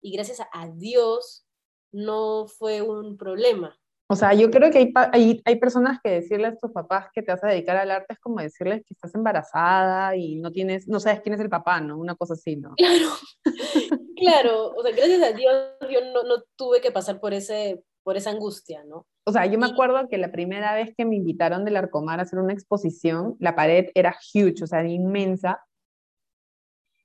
Y 0.00 0.12
gracias 0.12 0.40
a 0.52 0.68
Dios 0.68 1.46
no 1.92 2.46
fue 2.46 2.82
un 2.82 3.16
problema. 3.16 3.78
O 4.12 4.14
sea, 4.14 4.34
yo 4.34 4.50
creo 4.50 4.70
que 4.70 4.76
hay, 4.76 4.92
hay, 5.10 5.42
hay, 5.42 5.56
personas 5.56 5.98
que 6.04 6.10
decirle 6.10 6.48
a 6.48 6.54
tus 6.54 6.70
papás 6.70 7.06
que 7.14 7.22
te 7.22 7.32
vas 7.32 7.42
a 7.42 7.46
dedicar 7.46 7.78
al 7.78 7.90
arte 7.90 8.12
es 8.12 8.18
como 8.18 8.40
decirles 8.40 8.82
que 8.84 8.92
estás 8.92 9.14
embarazada 9.14 10.14
y 10.16 10.36
no 10.36 10.52
tienes, 10.52 10.86
no 10.86 11.00
sabes 11.00 11.22
quién 11.22 11.34
es 11.34 11.40
el 11.40 11.48
papá, 11.48 11.80
¿no? 11.80 11.96
Una 11.96 12.14
cosa 12.14 12.34
así, 12.34 12.56
¿no? 12.56 12.74
Claro, 12.76 13.08
claro. 14.18 14.74
O 14.76 14.82
sea, 14.82 14.92
gracias 14.94 15.22
a 15.22 15.32
Dios 15.32 15.54
yo 15.90 16.00
no, 16.12 16.24
no, 16.24 16.42
tuve 16.56 16.82
que 16.82 16.90
pasar 16.90 17.20
por, 17.20 17.32
ese, 17.32 17.82
por 18.02 18.18
esa 18.18 18.28
angustia, 18.28 18.84
¿no? 18.84 19.06
O 19.24 19.32
sea, 19.32 19.46
yo 19.46 19.58
me 19.58 19.64
acuerdo 19.64 20.06
que 20.10 20.18
la 20.18 20.30
primera 20.30 20.74
vez 20.74 20.92
que 20.94 21.06
me 21.06 21.16
invitaron 21.16 21.64
del 21.64 21.78
Arcomar 21.78 22.18
a 22.18 22.24
hacer 22.24 22.38
una 22.38 22.52
exposición, 22.52 23.36
la 23.38 23.56
pared 23.56 23.86
era 23.94 24.14
huge, 24.34 24.62
o 24.62 24.66
sea, 24.66 24.86
inmensa. 24.86 25.64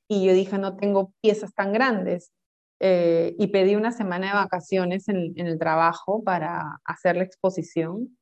Y 0.10 0.26
yo 0.26 0.34
dije, 0.34 0.58
no 0.58 0.76
tengo 0.76 1.14
piezas 1.22 1.54
tan 1.54 1.72
grandes. 1.72 2.34
Eh, 2.80 3.36
y 3.40 3.48
pedí 3.48 3.76
una 3.76 3.92
semana 3.92 4.28
de 4.28 4.34
vacaciones 4.34 5.10
en, 5.10 5.34
el 5.36 5.58
trabajo 5.58 6.24
para 6.24 6.80
hacer 6.86 7.18
la 7.18 7.24
exposición. 7.24 8.18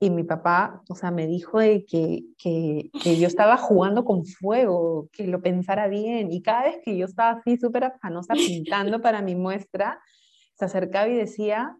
Y 0.00 0.10
mi 0.10 0.24
papá, 0.24 0.82
o 0.88 0.94
sea, 0.94 1.10
me 1.10 1.26
dijo 1.26 1.58
de 1.58 1.84
que, 1.86 2.24
que, 2.38 2.90
yo 3.18 3.26
estaba 3.26 3.56
jugando 3.56 4.04
con 4.04 4.24
fuego, 4.26 5.08
que 5.12 5.26
lo 5.26 5.40
pensara 5.40 5.88
bien. 5.88 6.30
Y 6.32 6.42
cada 6.42 6.64
vez 6.64 6.78
que 6.84 6.96
yo 6.96 7.06
estaba 7.06 7.38
así 7.38 7.56
súper 7.56 7.84
afanosa 7.84 8.34
pintando 8.34 9.00
para 9.00 9.22
mi 9.22 9.34
muestra, 9.34 10.00
se 10.54 10.64
acercaba 10.66 11.08
y 11.08 11.16
decía, 11.16 11.76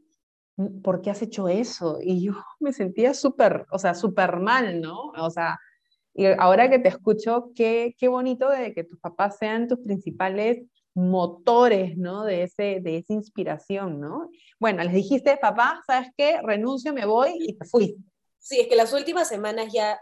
mm, 0.57 0.81
¿por 0.83 1.03
qué 1.03 1.11
has 1.11 1.23
hecho 1.23 1.49
eso? 1.49 1.99
Y 2.03 2.25
yo 2.25 2.33
me 2.61 2.73
sentía 2.73 3.15
súper, 3.15 3.67
o 3.71 3.79
sea, 3.79 3.95
súper 3.95 4.39
mal, 4.39 4.81
¿no? 4.81 5.13
O 5.19 5.31
sea, 5.31 5.59
y 6.15 6.27
ahora 6.27 6.71
que 6.71 6.79
te 6.79 6.89
escucho, 6.89 7.51
qué, 7.55 7.95
qué 7.99 8.09
bonito 8.09 8.49
de 8.49 8.73
que 8.73 8.85
tus 8.85 9.01
papás 9.01 9.37
sean 9.39 9.69
tus 9.69 9.81
principales 9.81 10.65
motores, 10.95 11.97
¿no? 11.97 12.25
De, 12.25 12.45
ese, 12.45 12.79
de 12.81 12.99
esa 12.99 13.13
inspiración, 13.13 14.01
¿no? 14.01 14.31
Bueno, 14.59 14.83
les 14.85 14.95
dijiste, 14.95 15.37
papá, 15.37 15.83
¿sabes 15.87 16.11
qué? 16.17 16.41
Renuncio, 16.43 16.93
me 16.93 17.05
voy 17.05 17.37
y 17.39 17.57
te 17.57 17.65
fui. 17.67 17.97
Sí, 18.39 18.61
es 18.61 18.69
que 18.69 18.77
las 18.77 18.93
últimas 18.93 19.29
semanas 19.29 19.73
ya, 19.73 20.01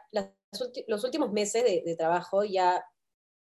los 0.87 1.05
últimos 1.05 1.33
meses 1.33 1.65
de, 1.65 1.97
trabajo 1.97 2.45
ya, 2.45 2.85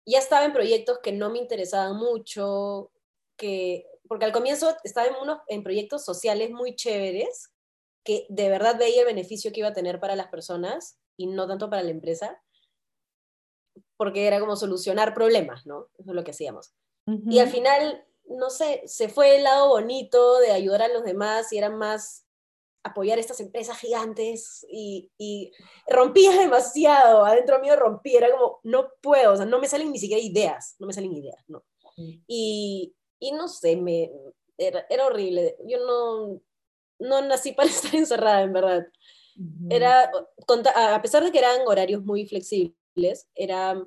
ya 0.05 0.19
estaba 0.19 0.45
en 0.45 0.53
proyectos 0.53 0.99
que 1.03 1.11
no 1.11 1.29
me 1.29 1.39
interesaban 1.39 1.97
mucho, 1.97 2.91
que, 3.37 3.85
porque 4.07 4.25
al 4.25 4.31
comienzo 4.31 4.75
estaba 4.83 5.07
en, 5.07 5.15
unos, 5.21 5.39
en 5.47 5.63
proyectos 5.63 6.05
sociales 6.05 6.51
muy 6.51 6.75
chéveres, 6.75 7.49
que 8.03 8.27
de 8.29 8.49
verdad 8.49 8.77
veía 8.77 9.01
el 9.01 9.07
beneficio 9.07 9.51
que 9.51 9.61
iba 9.61 9.69
a 9.69 9.73
tener 9.73 9.99
para 9.99 10.15
las 10.15 10.27
personas 10.27 10.99
y 11.17 11.27
no 11.27 11.47
tanto 11.47 11.69
para 11.69 11.81
la 11.81 11.89
empresa 11.89 12.39
porque 13.97 14.27
era 14.27 14.39
como 14.39 14.55
solucionar 14.55 15.13
problemas, 15.13 15.65
¿no? 15.65 15.87
Eso 15.97 16.11
es 16.11 16.15
lo 16.15 16.23
que 16.23 16.31
hacíamos. 16.31 16.73
Y 17.07 17.39
al 17.39 17.49
final, 17.49 18.03
no 18.27 18.49
sé, 18.49 18.81
se 18.85 19.09
fue 19.09 19.37
el 19.37 19.43
lado 19.43 19.69
bonito 19.69 20.39
de 20.39 20.51
ayudar 20.51 20.81
a 20.81 20.87
los 20.87 21.03
demás 21.03 21.53
y 21.53 21.57
era 21.57 21.69
más 21.69 22.25
apoyar 22.85 23.17
estas 23.17 23.39
empresas 23.39 23.79
gigantes 23.79 24.65
y, 24.69 25.11
y 25.17 25.51
rompía 25.87 26.31
demasiado, 26.37 27.25
adentro 27.25 27.59
mío 27.59 27.75
rompía, 27.75 28.19
era 28.19 28.31
como, 28.31 28.59
no 28.63 28.89
puedo, 29.01 29.33
o 29.33 29.35
sea, 29.35 29.45
no 29.45 29.59
me 29.59 29.67
salen 29.67 29.91
ni 29.91 29.97
siquiera 29.97 30.21
ideas, 30.21 30.75
no 30.77 30.85
me 30.85 30.93
salen 30.93 31.13
ideas, 31.13 31.43
¿no? 31.47 31.63
Y, 32.27 32.93
y 33.19 33.31
no 33.31 33.47
sé, 33.47 33.75
me, 33.75 34.11
era, 34.57 34.85
era 34.89 35.07
horrible, 35.07 35.57
yo 35.65 35.79
no, 35.85 36.41
no 36.99 37.21
nací 37.27 37.51
para 37.53 37.69
estar 37.69 37.95
encerrada, 37.95 38.41
en 38.41 38.53
verdad. 38.53 38.87
Era, 39.69 40.11
a 40.75 41.01
pesar 41.01 41.23
de 41.23 41.31
que 41.31 41.39
eran 41.39 41.61
horarios 41.67 42.03
muy 42.03 42.25
flexibles, 42.25 43.27
era, 43.33 43.83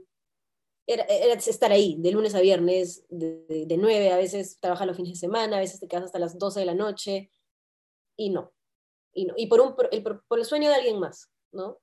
era, 0.89 1.35
estar 1.35 1.71
ahí, 1.71 1.97
de 1.99 2.11
lunes 2.11 2.35
a 2.35 2.41
viernes, 2.41 3.05
de, 3.11 3.67
de, 3.67 3.77
9, 3.77 4.11
a 4.11 4.17
veces 4.17 4.59
trabajas 4.59 4.87
los 4.87 4.97
fines 4.97 5.13
de 5.13 5.19
semana, 5.19 5.59
a 5.59 5.61
veces 5.61 5.81
te 5.81 5.87
quedas 5.87 6.05
hasta 6.05 6.19
las 6.19 6.39
12 6.39 6.61
de 6.61 6.67
la 6.67 6.75
noche, 6.75 7.31
y 8.17 8.31
no. 8.31 8.53
Y, 9.13 9.27
no, 9.27 9.35
y 9.37 9.49
por, 9.49 9.61
un, 9.61 9.77
por, 9.77 9.91
el, 9.93 10.03
por 10.03 10.39
el 10.39 10.45
sueño 10.47 10.71
de 10.71 10.77
alguien 10.77 10.99
más, 10.99 11.31
¿no? 11.53 11.79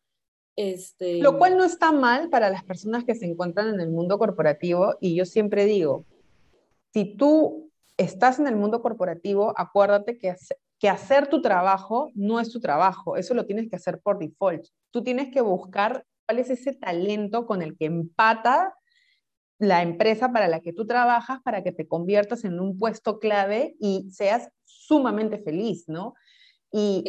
Este... 0.56 1.20
Lo 1.20 1.38
cual 1.38 1.56
no 1.56 1.66
está 1.66 1.92
mal 1.92 2.30
para 2.30 2.50
las 2.50 2.64
personas 2.64 3.04
que 3.04 3.14
se 3.14 3.26
encuentran 3.26 3.70
en 3.70 3.80
el 3.80 3.90
mundo 3.90 4.18
corporativo, 4.18 4.96
y 5.00 5.14
yo 5.14 5.26
siempre 5.26 5.66
digo, 5.66 6.04
si 6.92 7.16
tú 7.16 7.70
estás 7.98 8.40
en 8.40 8.48
el 8.48 8.56
mundo 8.56 8.82
corporativo, 8.82 9.54
acuérdate 9.56 10.18
que, 10.18 10.36
que 10.80 10.90
hacer 10.90 11.28
tu 11.28 11.44
trabajo 11.44 12.10
no 12.16 12.40
es 12.40 12.50
tu 12.52 12.60
trabajo, 12.60 13.18
eso 13.18 13.36
lo 13.36 13.46
tienes 13.46 13.70
que 13.70 13.76
hacer 13.76 14.00
por 14.00 14.18
default. 14.18 14.66
Tú 14.90 15.04
tienes 15.04 15.32
que 15.32 15.42
buscar 15.42 16.04
cuál 16.26 16.40
es 16.40 16.50
ese 16.50 16.74
talento 16.74 17.46
con 17.46 17.62
el 17.62 17.78
que 17.78 17.86
empata 17.86 18.74
la 19.58 19.82
empresa 19.82 20.32
para 20.32 20.48
la 20.48 20.60
que 20.60 20.74
tú 20.74 20.86
trabajas 20.86 21.40
para 21.44 21.64
que 21.64 21.72
te 21.72 21.88
conviertas 21.88 22.44
en 22.44 22.60
un 22.60 22.78
puesto 22.78 23.20
clave 23.20 23.76
y 23.80 24.10
seas 24.12 24.50
sumamente 24.64 25.40
feliz, 25.40 25.86
¿no? 25.88 26.14
Y 26.72 27.06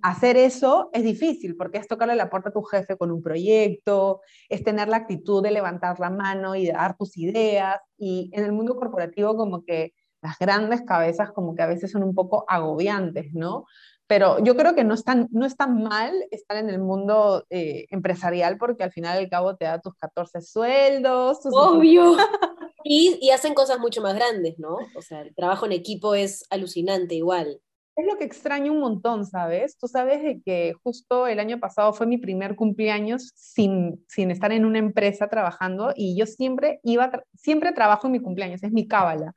hacer 0.00 0.38
eso 0.38 0.88
es 0.94 1.02
difícil 1.02 1.56
porque 1.56 1.76
es 1.76 1.86
tocarle 1.86 2.16
la 2.16 2.30
puerta 2.30 2.48
a 2.48 2.52
tu 2.52 2.62
jefe 2.62 2.96
con 2.96 3.10
un 3.10 3.22
proyecto, 3.22 4.22
es 4.48 4.64
tener 4.64 4.88
la 4.88 4.96
actitud 4.96 5.42
de 5.42 5.50
levantar 5.50 6.00
la 6.00 6.08
mano 6.08 6.54
y 6.54 6.68
dar 6.68 6.96
tus 6.96 7.18
ideas. 7.18 7.76
Y 7.98 8.30
en 8.32 8.44
el 8.44 8.52
mundo 8.52 8.76
corporativo 8.76 9.36
como 9.36 9.62
que 9.62 9.92
las 10.22 10.38
grandes 10.38 10.82
cabezas 10.82 11.32
como 11.32 11.54
que 11.54 11.62
a 11.62 11.66
veces 11.66 11.90
son 11.90 12.02
un 12.02 12.14
poco 12.14 12.46
agobiantes, 12.48 13.34
¿no? 13.34 13.66
Pero 14.06 14.38
yo 14.44 14.54
creo 14.56 14.74
que 14.74 14.84
no 14.84 14.94
es 14.94 15.02
tan, 15.02 15.28
no 15.30 15.46
es 15.46 15.54
mal 15.68 16.12
estar 16.30 16.58
en 16.58 16.68
el 16.68 16.78
mundo 16.78 17.44
eh, 17.48 17.86
empresarial 17.90 18.58
porque 18.58 18.84
al 18.84 18.92
final 18.92 19.18
al 19.18 19.30
cabo 19.30 19.56
te 19.56 19.64
da 19.64 19.80
tus 19.80 19.94
14 19.94 20.42
sueldos. 20.42 21.38
Obvio. 21.44 22.16
y, 22.84 23.18
y 23.22 23.30
hacen 23.30 23.54
cosas 23.54 23.78
mucho 23.78 24.02
más 24.02 24.14
grandes, 24.14 24.58
¿no? 24.58 24.76
O 24.94 25.02
sea, 25.02 25.22
el 25.22 25.34
trabajo 25.34 25.64
en 25.64 25.72
equipo 25.72 26.14
es 26.14 26.44
alucinante 26.50 27.14
igual. 27.14 27.60
Es 27.96 28.06
lo 28.06 28.18
que 28.18 28.24
extraño 28.24 28.72
un 28.72 28.80
montón, 28.80 29.24
¿sabes? 29.24 29.78
Tú 29.78 29.86
sabes 29.86 30.22
de 30.22 30.42
que 30.42 30.74
justo 30.82 31.28
el 31.28 31.38
año 31.38 31.60
pasado 31.60 31.92
fue 31.92 32.06
mi 32.06 32.18
primer 32.18 32.56
cumpleaños 32.56 33.30
sin, 33.36 34.04
sin 34.08 34.32
estar 34.32 34.50
en 34.52 34.64
una 34.64 34.80
empresa 34.80 35.28
trabajando 35.28 35.92
y 35.94 36.18
yo 36.18 36.26
siempre 36.26 36.80
iba, 36.82 37.10
siempre 37.34 37.72
trabajo 37.72 38.08
en 38.08 38.12
mi 38.12 38.20
cumpleaños, 38.20 38.64
es 38.64 38.72
mi 38.72 38.88
cábala 38.88 39.32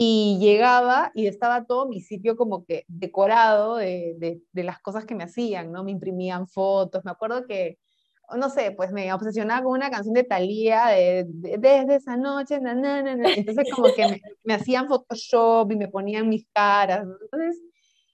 y 0.00 0.38
llegaba 0.38 1.10
y 1.12 1.26
estaba 1.26 1.64
todo 1.64 1.88
mi 1.88 2.00
sitio 2.00 2.36
como 2.36 2.64
que 2.64 2.84
decorado 2.86 3.76
de, 3.76 4.40
de, 4.52 4.62
las 4.62 4.78
cosas 4.78 5.04
que 5.04 5.16
me 5.16 5.24
hacían, 5.24 5.72
¿no? 5.72 5.82
Me 5.82 5.90
imprimían 5.90 6.46
fotos, 6.46 7.04
me 7.04 7.10
acuerdo 7.10 7.46
que, 7.48 7.78
no 8.36 8.48
sé, 8.48 8.70
pues 8.70 8.92
me 8.92 9.12
obsesionaba 9.12 9.64
con 9.64 9.72
una 9.72 9.90
canción 9.90 10.14
de 10.14 10.22
Thalía 10.22 10.86
de, 10.86 11.26
desde 11.28 11.96
esa 11.96 12.16
noche, 12.16 12.60
na, 12.60 12.74
na, 12.74 13.02
na, 13.02 13.34
entonces 13.34 13.66
como 13.74 13.92
que 13.92 14.06
me, 14.06 14.20
me, 14.44 14.54
hacían 14.54 14.86
Photoshop 14.86 15.72
y 15.72 15.76
me 15.76 15.88
ponían 15.88 16.28
mis 16.28 16.46
caras, 16.54 17.04
entonces 17.20 17.60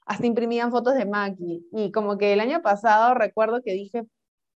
hasta 0.06 0.26
imprimían 0.26 0.70
fotos 0.70 0.94
de 0.94 1.04
Maki, 1.04 1.66
y 1.70 1.92
como 1.92 2.16
que 2.16 2.32
el 2.32 2.40
año 2.40 2.62
pasado 2.62 3.12
recuerdo 3.12 3.60
que 3.62 3.72
dije, 3.72 4.04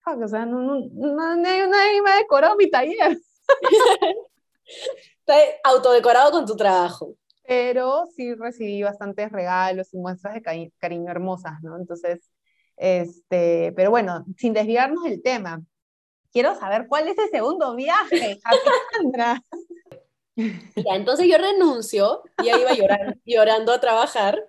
o 0.06 0.28
sea, 0.30 0.46
no, 0.46 0.62
no, 0.62 1.36
nadie, 1.36 1.68
nadie 1.68 2.02
me 2.02 2.12
ha 2.12 2.16
decorado 2.18 2.56
mi 2.56 2.70
taller. 2.70 3.18
Autodecorado 5.63 6.32
con 6.32 6.46
tu 6.46 6.56
trabajo. 6.56 7.16
Pero 7.44 8.06
sí 8.16 8.34
recibí 8.34 8.84
bastantes 8.84 9.32
regalos 9.32 9.94
y 9.94 9.98
muestras 9.98 10.34
de 10.34 10.72
cariño 10.78 11.10
hermosas, 11.10 11.54
¿no? 11.62 11.78
Entonces, 11.78 12.30
este, 12.76 13.74
pero 13.76 13.90
bueno, 13.90 14.26
sin 14.38 14.54
desviarnos 14.54 15.04
del 15.04 15.22
tema, 15.22 15.62
quiero 16.32 16.56
saber 16.60 16.88
cuál 16.88 17.08
es 17.08 17.18
el 17.18 17.30
segundo 17.30 17.76
viaje, 17.76 18.40
Alejandra. 18.44 19.42
Ya, 20.36 20.96
entonces 20.96 21.28
yo 21.28 21.38
renuncio, 21.38 22.22
y 22.44 22.50
ahí 22.50 22.62
iba 22.62 22.74
llorando, 22.74 23.13
llorando 23.26 23.72
a 23.74 23.80
trabajar, 23.80 24.48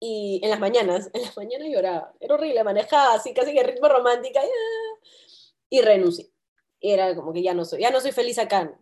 y 0.00 0.40
en 0.42 0.50
las 0.50 0.60
mañanas, 0.60 1.08
en 1.14 1.22
las 1.22 1.36
mañanas 1.36 1.68
lloraba, 1.70 2.12
era 2.20 2.34
horrible, 2.34 2.62
manejaba 2.62 3.14
así 3.14 3.32
casi 3.32 3.54
que 3.54 3.62
ritmo 3.62 3.88
romántica, 3.88 4.40
y, 4.44 5.78
y 5.78 5.80
renuncié. 5.80 6.30
Era 6.80 7.14
como 7.16 7.32
que 7.32 7.42
ya 7.42 7.54
no 7.54 7.64
soy, 7.64 7.80
ya 7.80 7.90
no 7.90 8.00
soy 8.00 8.12
feliz 8.12 8.38
acá, 8.38 8.78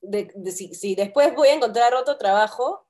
de, 0.00 0.52
si, 0.52 0.94
después 0.94 1.34
voy 1.34 1.48
a 1.48 1.54
encontrar 1.54 1.94
otro 1.94 2.18
trabajo, 2.18 2.86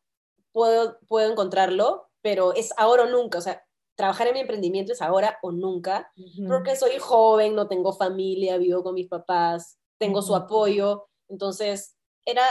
puedo, 0.53 0.99
puedo 1.09 1.31
encontrarlo, 1.31 2.09
pero 2.21 2.55
es 2.55 2.73
ahora 2.77 3.05
o 3.05 3.07
nunca. 3.07 3.39
O 3.39 3.43
sea, 3.43 3.65
trabajar 3.95 4.29
en 4.29 4.35
mi 4.35 4.41
emprendimiento 4.41 4.93
es 4.93 5.03
ahora 5.03 5.39
o 5.43 5.53
nunca, 5.53 6.11
porque 6.49 6.77
soy 6.77 6.99
joven, 6.99 7.55
no 7.55 7.69
tengo 7.69 7.93
familia, 7.93 8.59
vivo 8.59 8.83
con 8.83 8.95
mis 8.95 9.09
papás, 9.09 9.79
tengo 9.99 10.23
su 10.23 10.35
apoyo. 10.35 11.09
Entonces, 11.29 11.97
era 12.25 12.45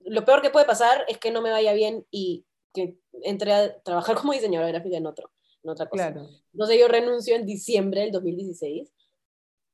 lo 0.00 0.24
peor 0.24 0.42
que 0.42 0.50
puede 0.50 0.66
pasar 0.66 1.04
es 1.08 1.18
que 1.18 1.30
no 1.30 1.42
me 1.42 1.50
vaya 1.50 1.72
bien 1.72 2.06
y 2.10 2.46
que 2.72 2.98
entre 3.22 3.52
a 3.52 3.80
trabajar 3.82 4.16
como 4.20 4.32
diseñadora 4.32 4.72
gráfica 4.72 4.96
en, 4.96 5.06
otro, 5.06 5.30
en 5.62 5.70
otra 5.70 5.88
cosa. 5.88 6.08
Entonces 6.52 6.78
yo 6.78 6.88
renuncio 6.88 7.36
en 7.36 7.46
diciembre 7.46 8.02
del 8.02 8.12
2016 8.12 8.92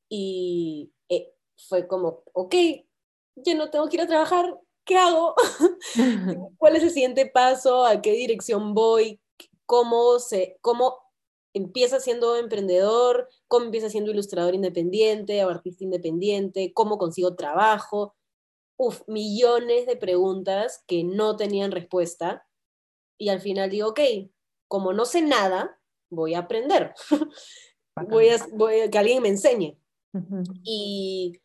y 0.08 0.92
eh, 1.08 1.32
fue 1.56 1.86
como, 1.86 2.22
ok, 2.32 2.54
ya 3.36 3.54
no 3.54 3.70
tengo 3.70 3.88
que 3.88 3.96
ir 3.96 4.02
a 4.02 4.06
trabajar, 4.06 4.58
¿qué 4.84 4.96
hago? 4.96 5.34
¿Cuál 6.58 6.76
es 6.76 6.82
el 6.82 6.90
siguiente 6.90 7.26
paso? 7.26 7.84
¿A 7.84 8.00
qué 8.00 8.12
dirección 8.12 8.74
voy? 8.74 9.20
¿Cómo, 9.66 10.18
se, 10.18 10.58
cómo 10.60 10.98
empieza 11.52 12.00
siendo 12.00 12.36
emprendedor? 12.36 13.28
¿Cómo 13.48 13.66
empieza 13.66 13.90
siendo 13.90 14.10
ilustrador 14.10 14.54
independiente 14.54 15.44
o 15.44 15.50
artista 15.50 15.84
independiente? 15.84 16.72
¿Cómo 16.72 16.98
consigo 16.98 17.34
trabajo? 17.34 18.14
Uf, 18.78 19.02
millones 19.06 19.86
de 19.86 19.96
preguntas 19.96 20.84
que 20.86 21.04
no 21.04 21.36
tenían 21.36 21.72
respuesta. 21.72 22.46
Y 23.18 23.30
al 23.30 23.40
final 23.40 23.70
digo, 23.70 23.88
ok, 23.88 24.00
como 24.68 24.92
no 24.92 25.04
sé 25.04 25.22
nada, 25.22 25.80
voy 26.10 26.34
a 26.34 26.40
aprender. 26.40 26.94
voy, 28.08 28.28
a, 28.28 28.36
voy 28.52 28.90
que 28.90 28.98
alguien 28.98 29.22
me 29.22 29.28
enseñe. 29.28 29.78
Y 30.62 31.40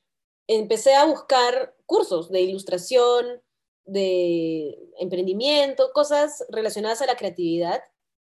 empecé 0.56 0.96
a 0.96 1.06
buscar 1.06 1.76
cursos 1.86 2.30
de 2.30 2.42
ilustración, 2.42 3.42
de 3.86 4.78
emprendimiento, 5.00 5.92
cosas 5.94 6.46
relacionadas 6.50 7.02
a 7.02 7.06
la 7.06 7.16
creatividad 7.16 7.82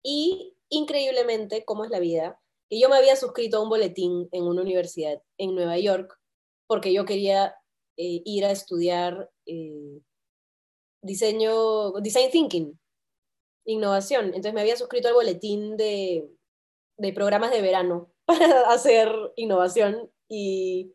y 0.03 0.55
increíblemente, 0.69 1.65
cómo 1.65 1.85
es 1.85 1.91
la 1.91 1.99
vida, 1.99 2.39
que 2.69 2.79
yo 2.79 2.89
me 2.89 2.97
había 2.97 3.15
suscrito 3.15 3.57
a 3.57 3.61
un 3.61 3.69
boletín 3.69 4.29
en 4.31 4.43
una 4.43 4.61
universidad 4.61 5.21
en 5.37 5.55
Nueva 5.55 5.77
York 5.77 6.19
porque 6.67 6.93
yo 6.93 7.05
quería 7.05 7.55
eh, 7.97 8.21
ir 8.25 8.45
a 8.45 8.51
estudiar 8.51 9.31
eh, 9.47 10.01
diseño, 11.01 11.93
design 11.93 12.29
thinking, 12.31 12.79
innovación. 13.65 14.25
Entonces 14.27 14.53
me 14.53 14.61
había 14.61 14.75
suscrito 14.75 15.07
al 15.07 15.15
boletín 15.15 15.77
de, 15.77 16.29
de 16.97 17.13
programas 17.13 17.51
de 17.51 17.61
verano 17.61 18.11
para 18.25 18.69
hacer 18.69 19.09
innovación 19.35 20.11
y 20.27 20.93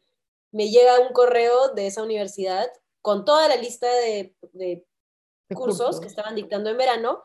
me 0.55 0.71
llega 0.71 1.01
un 1.01 1.13
correo 1.13 1.71
de 1.75 1.89
esa 1.89 2.03
universidad 2.03 2.71
con 3.03 3.25
toda 3.25 3.49
la 3.49 3.57
lista 3.57 3.89
de, 3.93 4.37
cursos, 5.53 6.01
que 6.01 6.07
estaban 6.07 6.37
dictando 6.37 6.71
en 6.71 6.79
verano. 6.79 7.25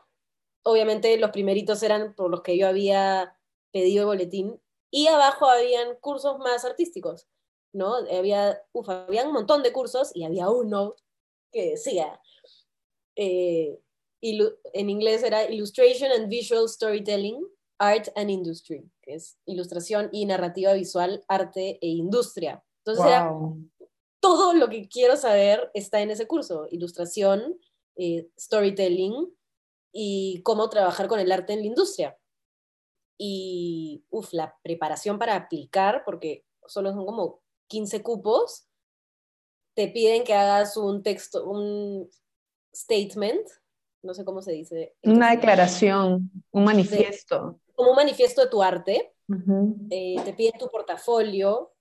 Obviamente 0.64 1.16
los 1.16 1.30
primeritos 1.30 1.82
eran 1.84 2.14
por 2.14 2.28
los 2.28 2.42
que 2.42 2.58
yo 2.58 2.66
había 2.66 3.38
pedido 3.72 4.02
el 4.02 4.06
boletín 4.08 4.60
y 4.90 5.06
abajo 5.06 5.46
habían 5.46 5.94
cursos 6.00 6.38
más 6.38 6.64
artísticos, 6.64 7.28
¿no? 7.72 7.94
Había, 7.94 8.60
uf, 8.72 8.88
había 8.88 9.24
un 9.24 9.32
montón 9.32 9.62
de 9.62 9.72
cursos 9.72 10.10
y 10.12 10.24
había 10.24 10.50
uno 10.50 10.96
que 11.52 11.70
decía, 11.70 12.20
eh, 13.14 13.80
en 14.22 14.90
inglés 14.90 15.22
era 15.22 15.48
Illustration 15.48 16.10
and 16.10 16.28
Visual 16.28 16.68
Storytelling, 16.68 17.46
Art 17.78 18.08
and 18.16 18.28
Industry, 18.28 18.90
que 19.02 19.14
es 19.14 19.38
ilustración 19.46 20.10
y 20.12 20.26
narrativa 20.26 20.72
visual, 20.72 21.24
arte 21.28 21.78
e 21.80 21.86
industria. 21.86 22.64
Entonces 22.92 23.70
todo 24.20 24.52
lo 24.52 24.68
que 24.68 24.88
quiero 24.88 25.16
saber 25.16 25.70
está 25.74 26.00
en 26.00 26.10
ese 26.10 26.26
curso, 26.26 26.66
ilustración, 26.70 27.58
eh, 27.96 28.28
storytelling 28.38 29.34
y 29.92 30.42
cómo 30.42 30.68
trabajar 30.68 31.08
con 31.08 31.18
el 31.18 31.32
arte 31.32 31.54
en 31.54 31.60
la 31.60 31.66
industria. 31.66 32.16
Y, 33.18 34.04
uff, 34.10 34.32
la 34.32 34.56
preparación 34.62 35.18
para 35.18 35.34
aplicar, 35.34 36.02
porque 36.04 36.44
solo 36.66 36.92
son 36.92 37.04
como 37.04 37.42
15 37.68 38.02
cupos, 38.02 38.66
te 39.74 39.88
piden 39.88 40.24
que 40.24 40.34
hagas 40.34 40.76
un 40.76 41.02
texto, 41.02 41.48
un 41.48 42.08
statement, 42.74 43.46
no 44.02 44.14
sé 44.14 44.24
cómo 44.24 44.42
se 44.42 44.52
dice. 44.52 44.94
Una 45.02 45.30
declaración, 45.30 46.30
un 46.50 46.64
manifiesto. 46.64 47.58
como 47.74 47.90
un 47.90 47.96
manifiesto 47.96 48.42
de 48.42 48.48
tu 48.48 48.62
arte. 48.62 49.14
Eh, 49.90 50.16
te 50.24 50.34
piden 50.34 50.58
tu 50.58 50.68
portafolio 50.68 51.72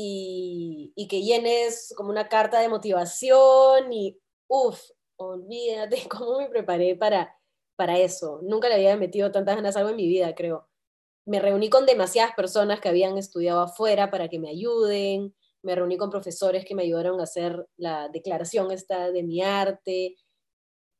y, 0.00 0.92
y, 0.96 1.08
que 1.08 1.22
llenes 1.22 1.92
como 1.96 2.10
una 2.10 2.28
carta 2.28 2.60
de 2.60 2.68
motivación 2.68 3.92
y, 3.92 4.18
uff, 4.48 4.80
olvídate 5.16 6.02
cómo 6.08 6.38
me 6.38 6.48
preparé 6.48 6.96
para, 6.96 7.36
para 7.76 7.98
eso. 7.98 8.40
Nunca 8.42 8.68
le 8.68 8.76
había 8.76 8.96
metido 8.96 9.30
tantas 9.30 9.56
ganas 9.56 9.76
a 9.76 9.80
algo 9.80 9.90
en 9.90 9.96
mi 9.96 10.08
vida, 10.08 10.34
creo. 10.34 10.68
Me 11.26 11.38
reuní 11.38 11.68
con 11.68 11.86
demasiadas 11.86 12.34
personas 12.34 12.80
que 12.80 12.88
habían 12.88 13.18
estudiado 13.18 13.60
afuera 13.60 14.10
para 14.10 14.28
que 14.28 14.38
me 14.38 14.50
ayuden. 14.50 15.34
Me 15.62 15.74
reuní 15.74 15.98
con 15.98 16.10
profesores 16.10 16.64
que 16.64 16.74
me 16.74 16.82
ayudaron 16.82 17.20
a 17.20 17.24
hacer 17.24 17.66
la 17.76 18.08
declaración 18.08 18.70
esta 18.70 19.10
de 19.10 19.22
mi 19.22 19.42
arte 19.42 20.16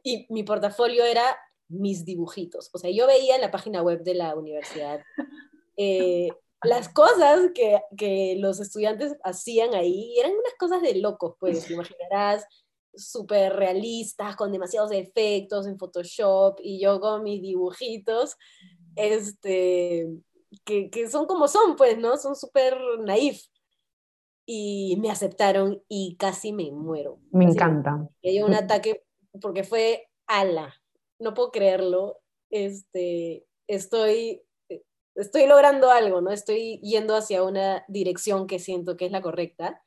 y 0.03 0.27
mi 0.29 0.43
portafolio 0.43 1.05
era 1.05 1.25
mis 1.69 2.05
dibujitos. 2.05 2.69
O 2.73 2.79
sea, 2.79 2.91
yo 2.91 3.07
veía 3.07 3.37
en 3.37 3.41
la 3.41 3.51
página 3.51 3.83
web 3.83 4.03
de 4.03 4.15
la 4.15 4.35
universidad 4.35 5.01
eh, 5.77 6.29
las 6.62 6.88
cosas 6.88 7.51
que, 7.55 7.81
que, 7.96 8.37
los 8.38 8.61
estudiantes 8.61 9.16
hacían 9.25 9.75
ahí, 9.75 10.18
eran 10.18 10.33
unas 10.33 10.55
cosas 10.59 10.83
de 10.83 10.96
locos, 10.96 11.35
pues, 11.38 11.66
te 11.66 11.73
imaginarás, 11.73 12.46
súper 12.94 13.55
realistas, 13.55 14.37
con 14.37 14.53
demasiados 14.53 14.92
efectos 14.92 15.66
en 15.66 15.79
Photoshop, 15.79 16.59
y 16.62 16.81
yo 16.81 17.01
con 17.01 17.23
mis 17.23 17.40
dibujitos, 17.40 18.37
este, 18.96 20.09
que, 20.64 20.90
que 20.90 21.09
son 21.09 21.27
como 21.27 21.49
son, 21.49 21.77
pues, 21.77 21.99
¿no? 21.99 22.16
Son 22.16 22.37
súper 22.37 22.77
naif. 23.01 23.42
Y 24.46 24.99
me 25.01 25.11
aceptaron 25.11 25.81
y 25.88 26.16
casi 26.16 26.53
me 26.53 26.73
muero. 26.73 27.20
Me 27.31 27.44
encanta. 27.44 28.09
Y 28.20 28.31
hay 28.31 28.42
un 28.42 28.55
ataque 28.55 29.05
porque 29.40 29.62
fue 29.62 30.09
ala, 30.27 30.75
no 31.18 31.35
puedo 31.35 31.51
creerlo, 31.51 32.20
este, 32.51 33.46
estoy, 33.66 34.42
estoy 35.14 35.46
logrando 35.46 35.90
algo, 35.90 36.20
¿no? 36.20 36.31
Estoy 36.31 36.81
yendo 36.81 37.16
hacia 37.16 37.42
una 37.42 37.85
dirección 37.88 38.46
que 38.46 38.59
siento 38.59 38.96
que 38.96 39.07
es 39.07 39.12
la 39.12 39.23
correcta 39.23 39.83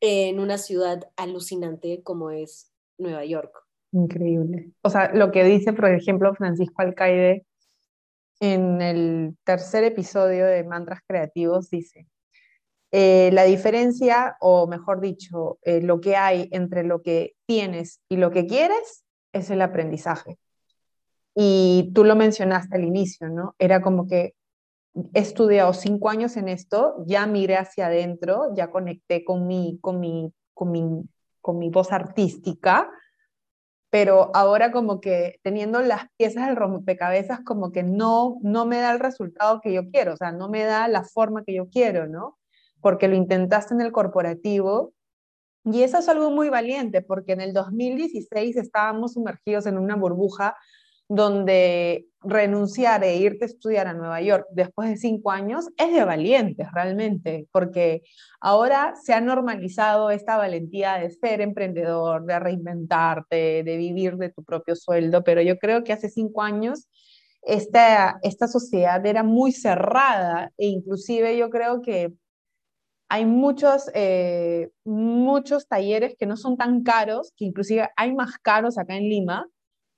en 0.00 0.40
una 0.40 0.58
ciudad 0.58 1.10
alucinante 1.16 2.02
como 2.02 2.30
es 2.30 2.72
Nueva 2.98 3.24
York. 3.24 3.52
Increíble. 3.92 4.72
O 4.82 4.90
sea, 4.90 5.12
lo 5.12 5.30
que 5.30 5.44
dice, 5.44 5.72
por 5.72 5.90
ejemplo, 5.90 6.34
Francisco 6.34 6.82
Alcaide 6.82 7.46
en 8.40 8.80
el 8.80 9.36
tercer 9.44 9.84
episodio 9.84 10.46
de 10.46 10.62
Mantras 10.62 11.00
Creativos, 11.06 11.70
dice, 11.70 12.06
eh, 12.92 13.30
la 13.32 13.44
diferencia, 13.44 14.36
o 14.40 14.66
mejor 14.66 15.00
dicho, 15.00 15.58
eh, 15.62 15.80
lo 15.82 16.00
que 16.00 16.16
hay 16.16 16.48
entre 16.52 16.84
lo 16.84 17.02
que 17.02 17.34
tienes 17.46 18.00
y 18.08 18.16
lo 18.16 18.30
que 18.30 18.46
quieres 18.46 19.04
es 19.32 19.50
el 19.50 19.60
aprendizaje. 19.60 20.38
Y 21.40 21.92
tú 21.94 22.04
lo 22.04 22.16
mencionaste 22.16 22.76
al 22.76 22.84
inicio, 22.84 23.28
¿no? 23.28 23.54
Era 23.58 23.80
como 23.80 24.08
que 24.08 24.34
he 25.14 25.20
estudiado 25.20 25.72
cinco 25.72 26.10
años 26.10 26.36
en 26.36 26.48
esto, 26.48 27.04
ya 27.06 27.26
miré 27.26 27.56
hacia 27.56 27.86
adentro, 27.86 28.52
ya 28.56 28.70
conecté 28.70 29.24
con 29.24 29.46
mi, 29.46 29.78
con 29.80 30.00
mi, 30.00 30.32
con 30.52 30.72
mi, 30.72 30.82
con 31.40 31.58
mi 31.58 31.70
voz 31.70 31.92
artística, 31.92 32.90
pero 33.90 34.30
ahora 34.34 34.72
como 34.72 35.00
que 35.00 35.38
teniendo 35.42 35.80
las 35.80 36.06
piezas 36.16 36.46
del 36.46 36.56
rompecabezas 36.56 37.40
como 37.44 37.70
que 37.70 37.84
no, 37.84 38.38
no 38.42 38.66
me 38.66 38.78
da 38.78 38.90
el 38.92 38.98
resultado 38.98 39.60
que 39.60 39.72
yo 39.72 39.88
quiero, 39.90 40.14
o 40.14 40.16
sea, 40.16 40.32
no 40.32 40.48
me 40.48 40.64
da 40.64 40.88
la 40.88 41.04
forma 41.04 41.44
que 41.44 41.54
yo 41.54 41.68
quiero, 41.68 42.08
¿no? 42.08 42.38
porque 42.80 43.08
lo 43.08 43.16
intentaste 43.16 43.74
en 43.74 43.80
el 43.80 43.92
corporativo. 43.92 44.92
Y 45.64 45.82
eso 45.82 45.98
es 45.98 46.08
algo 46.08 46.30
muy 46.30 46.48
valiente, 46.48 47.02
porque 47.02 47.32
en 47.32 47.40
el 47.40 47.52
2016 47.52 48.56
estábamos 48.56 49.14
sumergidos 49.14 49.66
en 49.66 49.76
una 49.76 49.96
burbuja 49.96 50.56
donde 51.08 52.06
renunciar 52.20 53.02
e 53.04 53.16
irte 53.16 53.44
a 53.44 53.46
estudiar 53.46 53.86
a 53.86 53.94
Nueva 53.94 54.20
York 54.20 54.46
después 54.50 54.90
de 54.90 54.96
cinco 54.96 55.30
años 55.30 55.68
es 55.76 55.92
de 55.92 56.04
valientes 56.04 56.66
realmente, 56.72 57.48
porque 57.52 58.02
ahora 58.40 58.94
se 59.02 59.14
ha 59.14 59.20
normalizado 59.20 60.10
esta 60.10 60.36
valentía 60.36 60.94
de 60.94 61.10
ser 61.10 61.40
emprendedor, 61.40 62.24
de 62.26 62.38
reinventarte, 62.38 63.62
de 63.62 63.76
vivir 63.76 64.16
de 64.16 64.30
tu 64.30 64.44
propio 64.44 64.76
sueldo, 64.76 65.22
pero 65.24 65.40
yo 65.42 65.58
creo 65.58 65.84
que 65.84 65.92
hace 65.92 66.10
cinco 66.10 66.42
años 66.42 66.88
esta, 67.42 68.18
esta 68.22 68.48
sociedad 68.48 69.04
era 69.06 69.22
muy 69.22 69.52
cerrada 69.52 70.52
e 70.58 70.66
inclusive 70.66 71.38
yo 71.38 71.50
creo 71.50 71.80
que 71.80 72.12
hay 73.08 73.24
muchos, 73.24 73.90
eh, 73.94 74.70
muchos 74.84 75.66
talleres 75.66 76.14
que 76.18 76.26
no 76.26 76.36
son 76.36 76.58
tan 76.58 76.82
caros, 76.82 77.32
que 77.36 77.46
inclusive 77.46 77.88
hay 77.96 78.14
más 78.14 78.36
caros 78.38 78.76
acá 78.76 78.96
en 78.96 79.04
Lima, 79.04 79.46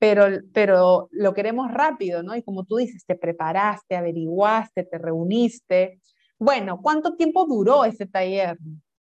pero, 0.01 0.41
pero 0.55 1.09
lo 1.13 1.35
queremos 1.35 1.71
rápido, 1.71 2.23
¿no? 2.23 2.35
Y 2.35 2.43
como 2.43 2.65
tú 2.65 2.77
dices, 2.77 3.05
te 3.05 3.17
preparaste, 3.17 3.97
averiguaste, 3.97 4.85
te 4.85 4.97
reuniste. 4.97 6.01
Bueno, 6.39 6.81
¿cuánto 6.83 7.17
tiempo 7.17 7.45
duró 7.47 7.85
ese 7.85 8.07
taller 8.07 8.57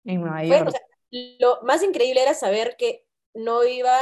en 0.05 0.21
Nueva 0.21 0.45
York? 0.45 0.73
lo 1.39 1.61
más 1.63 1.83
increíble 1.83 2.23
era 2.23 2.35
saber 2.35 2.77
que 2.77 3.05
no 3.35 3.65
iba, 3.65 3.97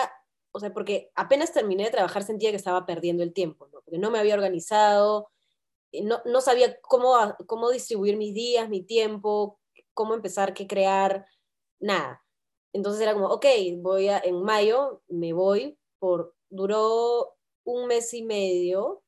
o 0.53 0.61
sea, 0.61 0.73
porque 0.73 1.11
apenas 1.15 1.53
terminé 1.53 1.85
de 1.85 1.91
trabajar 1.91 2.25
sentía 2.25 2.51
que 2.51 2.57
estaba 2.57 2.87
perdiendo 2.87 3.23
el 3.23 3.33
tiempo, 3.33 3.69
¿no? 3.73 3.81
Porque 3.83 3.99
no 3.99 4.11
me 4.11 4.19
había 4.19 4.35
organizado, 4.35 5.31
no, 5.93 6.21
no 6.27 6.41
sabía 6.43 6.79
cómo, 6.81 7.15
cómo 7.47 7.71
distribuir 7.71 8.19
mis 8.19 8.35
días, 8.35 8.69
mi 8.69 8.83
tiempo, 8.83 9.59
cómo 9.95 10.15
empezar, 10.15 10.53
qué 10.53 10.67
crear, 10.67 11.27
nada. 11.81 12.23
Entonces 12.75 13.01
era 13.01 13.15
como, 13.15 13.29
ok, 13.29 13.47
voy 13.79 14.09
a, 14.09 14.19
en 14.19 14.43
mayo 14.43 15.03
me 15.09 15.33
voy, 15.33 15.79
por, 15.99 16.35
duró 16.53 17.37
un 17.65 17.87
mes 17.87 18.13
y 18.15 18.23
medio, 18.23 19.03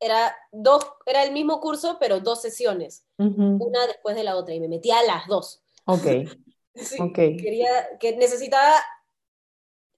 era, 0.00 0.34
dos, 0.50 0.84
era 1.06 1.22
el 1.22 1.32
mismo 1.32 1.60
curso, 1.60 1.98
pero 2.00 2.20
dos 2.20 2.40
sesiones, 2.40 3.06
una 3.16 3.86
después 3.86 4.16
de 4.16 4.24
la 4.24 4.36
otra, 4.36 4.54
y 4.54 4.60
me 4.60 4.68
metí 4.68 4.90
a 4.90 5.02
las 5.02 5.26
dos. 5.26 5.62
Ok. 5.84 6.06
sí, 6.74 7.12
Quería, 7.12 7.98
que 8.00 8.16
necesitaba 8.16 8.74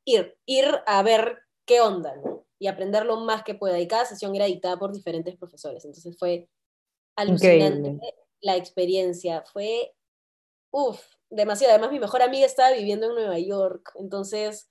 ir, 0.05 0.37
ir 0.47 0.67
a 0.87 1.03
ver 1.03 1.39
qué 1.65 1.81
onda, 1.81 2.17
¿no? 2.17 2.47
Y 2.59 2.67
aprender 2.67 3.07
lo 3.07 3.19
más 3.19 3.43
que 3.43 3.55
pueda. 3.55 3.79
Y 3.79 3.89
cada 3.89 4.05
sesión 4.05 4.35
era 4.35 4.45
dictada 4.47 4.79
por 4.79 4.93
diferentes 4.93 5.37
profesores. 5.37 5.85
Entonces 5.85 6.19
fue 6.19 6.49
alucinante 7.17 7.99
la 8.41 8.57
experiencia. 8.57 9.43
Fue, 9.43 9.95
uff, 10.71 11.01
demasiado. 11.31 11.73
Además, 11.73 11.93
mi 11.93 12.01
mejor 12.01 12.23
amiga 12.23 12.45
estaba 12.45 12.73
viviendo 12.73 13.07
en 13.07 13.15
Nueva 13.15 13.39
York, 13.39 13.93
entonces 13.95 14.71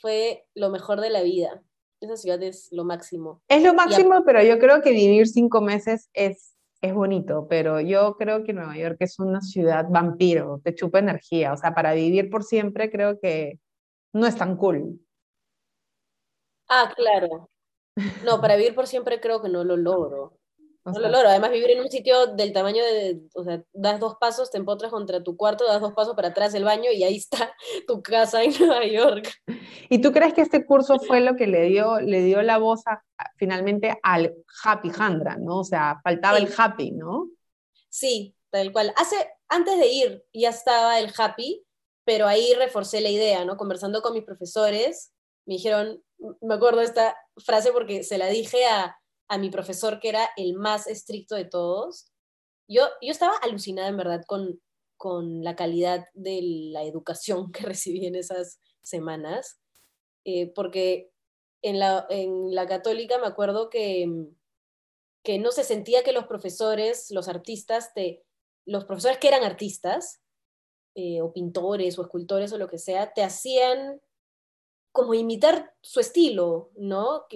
fue 0.00 0.46
lo 0.54 0.70
mejor 0.70 1.00
de 1.00 1.10
la 1.10 1.22
vida. 1.22 1.62
Esa 2.00 2.16
ciudad 2.16 2.42
es 2.42 2.68
lo 2.72 2.84
máximo. 2.84 3.42
Es 3.48 3.62
lo 3.62 3.74
máximo, 3.74 4.22
pero 4.24 4.42
yo 4.42 4.58
creo 4.58 4.80
que 4.80 4.90
vivir 4.90 5.28
cinco 5.28 5.60
meses 5.60 6.08
es, 6.14 6.56
es 6.80 6.94
bonito, 6.94 7.46
pero 7.48 7.80
yo 7.80 8.16
creo 8.16 8.42
que 8.42 8.54
Nueva 8.54 8.76
York 8.76 8.96
es 9.00 9.18
una 9.18 9.42
ciudad 9.42 9.86
vampiro, 9.90 10.60
te 10.64 10.74
chupa 10.74 10.98
energía, 10.98 11.52
o 11.52 11.56
sea, 11.56 11.74
para 11.74 11.92
vivir 11.92 12.30
por 12.30 12.42
siempre 12.42 12.90
creo 12.90 13.20
que 13.20 13.60
no 14.14 14.26
es 14.26 14.36
tan 14.36 14.56
cool. 14.56 14.98
Ah, 16.68 16.92
claro. 16.96 17.50
No, 18.24 18.40
para 18.40 18.56
vivir 18.56 18.74
por 18.74 18.86
siempre 18.86 19.20
creo 19.20 19.42
que 19.42 19.48
no 19.48 19.64
lo 19.64 19.76
logro. 19.76 20.39
No 20.84 20.98
lo 20.98 21.08
logro. 21.08 21.28
Además, 21.28 21.50
vivir 21.50 21.70
en 21.70 21.80
un 21.80 21.90
sitio 21.90 22.28
del 22.28 22.52
tamaño 22.52 22.82
de, 22.82 23.20
o 23.34 23.44
sea, 23.44 23.62
das 23.72 24.00
dos 24.00 24.16
pasos, 24.18 24.50
te 24.50 24.58
empotras 24.58 24.90
contra 24.90 25.22
tu 25.22 25.36
cuarto, 25.36 25.66
das 25.66 25.80
dos 25.80 25.92
pasos 25.92 26.14
para 26.14 26.28
atrás 26.28 26.52
del 26.52 26.64
baño 26.64 26.90
y 26.90 27.04
ahí 27.04 27.16
está 27.16 27.54
tu 27.86 28.02
casa 28.02 28.42
en 28.42 28.52
Nueva 28.58 28.86
York. 28.86 29.30
¿Y 29.90 30.00
tú 30.00 30.12
crees 30.12 30.32
que 30.32 30.40
este 30.40 30.64
curso 30.64 30.98
fue 30.98 31.20
lo 31.20 31.36
que 31.36 31.46
le 31.46 31.64
dio, 31.64 32.00
le 32.00 32.22
dio 32.22 32.40
la 32.42 32.58
voz 32.58 32.82
finalmente 33.36 33.98
al 34.02 34.34
Happy 34.64 34.90
Handra, 34.96 35.36
¿no? 35.36 35.58
O 35.58 35.64
sea, 35.64 36.00
faltaba 36.02 36.38
el 36.38 36.52
Happy, 36.56 36.92
¿no? 36.92 37.28
Sí, 37.90 38.34
tal 38.50 38.72
cual. 38.72 38.92
Hace, 38.96 39.16
antes 39.48 39.78
de 39.78 39.86
ir 39.88 40.24
ya 40.32 40.50
estaba 40.50 40.98
el 40.98 41.12
Happy, 41.16 41.64
pero 42.04 42.26
ahí 42.26 42.54
reforcé 42.54 43.00
la 43.00 43.10
idea, 43.10 43.44
¿no? 43.44 43.56
Conversando 43.56 44.00
con 44.00 44.14
mis 44.14 44.24
profesores, 44.24 45.12
me 45.46 45.54
dijeron, 45.54 46.02
me 46.40 46.54
acuerdo 46.54 46.80
esta 46.80 47.16
frase 47.44 47.72
porque 47.72 48.02
se 48.04 48.18
la 48.18 48.26
dije 48.28 48.66
a 48.66 48.99
a 49.30 49.38
mi 49.38 49.48
profesor, 49.48 50.00
que 50.00 50.08
era 50.08 50.28
el 50.36 50.54
más 50.54 50.88
estricto 50.88 51.36
de 51.36 51.44
todos, 51.44 52.10
yo, 52.68 52.82
yo 53.00 53.10
estaba 53.10 53.36
alucinada 53.36 53.88
en 53.88 53.96
verdad 53.96 54.22
con, 54.26 54.60
con 54.96 55.42
la 55.44 55.56
calidad 55.56 56.04
de 56.14 56.40
la 56.72 56.82
educación 56.82 57.52
que 57.52 57.62
recibí 57.62 58.04
en 58.06 58.16
esas 58.16 58.58
semanas, 58.82 59.60
eh, 60.24 60.52
porque 60.52 61.12
en 61.62 61.78
la, 61.78 62.06
en 62.10 62.54
la 62.54 62.66
católica 62.66 63.18
me 63.18 63.26
acuerdo 63.26 63.70
que, 63.70 64.08
que 65.22 65.38
no 65.38 65.52
se 65.52 65.62
sentía 65.62 66.02
que 66.02 66.12
los 66.12 66.26
profesores, 66.26 67.10
los 67.10 67.28
artistas, 67.28 67.94
te, 67.94 68.24
los 68.66 68.84
profesores 68.84 69.18
que 69.18 69.28
eran 69.28 69.44
artistas, 69.44 70.20
eh, 70.96 71.22
o 71.22 71.32
pintores 71.32 71.98
o 71.98 72.02
escultores 72.02 72.52
o 72.52 72.58
lo 72.58 72.68
que 72.68 72.78
sea, 72.78 73.12
te 73.12 73.22
hacían 73.22 74.00
como 74.90 75.14
imitar 75.14 75.72
su 75.82 76.00
estilo, 76.00 76.72
¿no? 76.74 77.26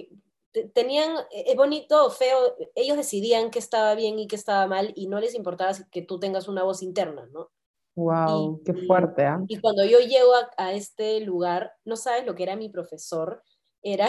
Tenían, 0.73 1.17
es 1.31 1.53
eh, 1.53 1.55
bonito 1.55 2.05
o 2.05 2.09
feo, 2.09 2.55
ellos 2.75 2.97
decidían 2.97 3.51
qué 3.51 3.59
estaba 3.59 3.95
bien 3.95 4.19
y 4.19 4.27
qué 4.27 4.35
estaba 4.35 4.67
mal 4.67 4.93
y 4.95 5.07
no 5.07 5.19
les 5.19 5.35
importaba 5.35 5.73
que 5.91 6.01
tú 6.01 6.19
tengas 6.19 6.47
una 6.47 6.63
voz 6.63 6.81
interna, 6.81 7.27
¿no? 7.31 7.51
Wow, 7.95 8.61
qué 8.65 8.73
fuerte, 8.73 9.23
¿ah? 9.23 9.39
Y 9.47 9.59
cuando 9.59 9.85
yo 9.85 9.99
llego 9.99 10.33
a, 10.57 10.73
este 10.73 11.21
lugar, 11.21 11.73
no 11.85 11.95
sabes 11.95 12.25
lo 12.25 12.35
que 12.35 12.43
era 12.43 12.57
mi 12.57 12.69
profesor, 12.69 13.41
era, 13.81 14.07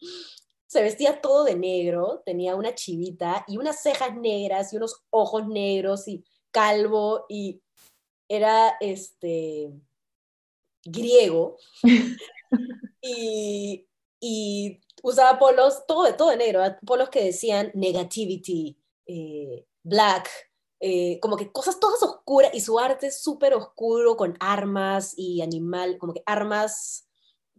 se 0.66 0.82
vestía 0.82 1.20
todo 1.20 1.44
de 1.44 1.54
negro, 1.54 2.22
tenía 2.26 2.56
una 2.56 2.74
chivita 2.74 3.44
y 3.46 3.58
unas 3.58 3.80
cejas 3.80 4.16
negras 4.16 4.72
y 4.72 4.76
unos 4.76 5.04
ojos 5.10 5.46
negros 5.46 6.08
y 6.08 6.24
calvo 6.50 7.26
y 7.28 7.60
era 8.28 8.74
este 8.80 9.72
griego 10.84 11.56
y, 13.02 13.86
y, 14.20 14.80
usaba 15.02 15.38
polos, 15.38 15.84
todo 15.86 16.04
de, 16.04 16.12
todo 16.12 16.34
negro, 16.36 16.62
polos 16.86 17.08
que 17.10 17.24
decían 17.24 17.70
negativity, 17.74 18.78
eh, 19.06 19.66
black, 19.82 20.28
eh, 20.80 21.18
como 21.20 21.36
que 21.36 21.50
cosas 21.50 21.80
todas 21.80 22.02
oscuras 22.02 22.52
y 22.54 22.60
su 22.60 22.78
arte 22.78 23.08
es 23.08 23.22
súper 23.22 23.54
oscuro 23.54 24.16
con 24.16 24.36
armas 24.40 25.14
y 25.16 25.42
animal, 25.42 25.98
como 25.98 26.14
que 26.14 26.22
armas 26.26 27.08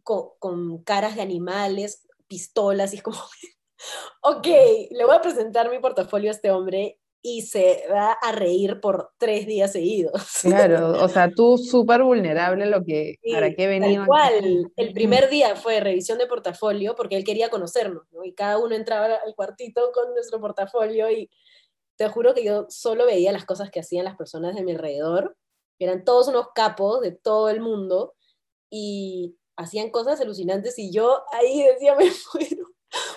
con, 0.03 0.83
caras 0.83 1.15
de 1.15 1.21
animales, 1.21 2.07
pistolas 2.27 2.93
y 2.93 2.97
es 2.97 3.03
como, 3.03 3.17
ok, 4.21 4.47
le 4.91 5.05
voy 5.05 5.15
a 5.15 5.21
presentar 5.21 5.69
mi 5.69 5.79
portafolio 5.79 6.31
a 6.31 6.33
este 6.33 6.51
hombre 6.51 6.98
y 7.21 7.41
se 7.41 7.83
va 7.91 8.13
a 8.13 8.31
reír 8.31 8.79
por 8.79 9.11
tres 9.17 9.45
días 9.45 9.71
seguidos. 9.71 10.13
Claro, 10.41 11.03
o 11.03 11.07
sea, 11.09 11.29
tú 11.29 11.57
súper 11.57 12.03
vulnerable 12.03 12.65
lo 12.65 12.83
que, 12.83 13.15
¿para 13.31 13.53
qué 13.53 13.67
venía? 13.67 14.05
Tal 14.09 14.71
el 14.75 14.93
primer 14.93 15.29
día 15.29 15.55
fue 15.55 15.79
revisión 15.79 16.17
de 16.17 16.27
portafolio 16.27 16.95
porque 16.95 17.17
él 17.17 17.23
quería 17.23 17.49
conocernos, 17.49 18.03
¿no? 18.11 18.23
Y 18.23 18.33
cada 18.33 18.57
uno 18.57 18.75
entraba 18.75 19.05
al 19.05 19.35
cuartito 19.35 19.91
con 19.93 20.13
nuestro 20.13 20.39
portafolio 20.39 21.09
y 21.11 21.29
te 21.97 22.07
juro 22.07 22.33
que 22.33 22.45
yo 22.45 22.65
solo 22.69 23.05
veía 23.05 23.31
las 23.31 23.45
cosas 23.45 23.69
que 23.69 23.81
hacían 23.81 24.05
las 24.05 24.15
personas 24.15 24.55
de 24.55 24.63
mi 24.63 24.71
alrededor, 24.71 25.35
eran 25.79 26.03
todos 26.03 26.27
unos 26.27 26.47
capos 26.55 27.01
de 27.01 27.11
todo 27.11 27.49
el 27.49 27.61
mundo 27.61 28.15
y 28.69 29.35
hacían 29.57 29.89
cosas 29.89 30.21
alucinantes 30.21 30.79
y 30.79 30.91
yo 30.91 31.23
ahí 31.33 31.63
decía, 31.63 31.95
me 31.99 32.05
muero, 32.33 32.67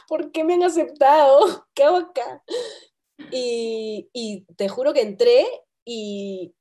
¿por 0.08 0.32
qué 0.32 0.44
me 0.44 0.54
han 0.54 0.64
aceptado? 0.64 1.66
¿Qué 1.74 1.84
hago 1.84 1.98
acá? 1.98 2.42
Y, 3.30 4.46
te 4.56 4.68
juro 4.68 4.92
que 4.92 5.02
entré 5.02 5.46
y 5.84 6.54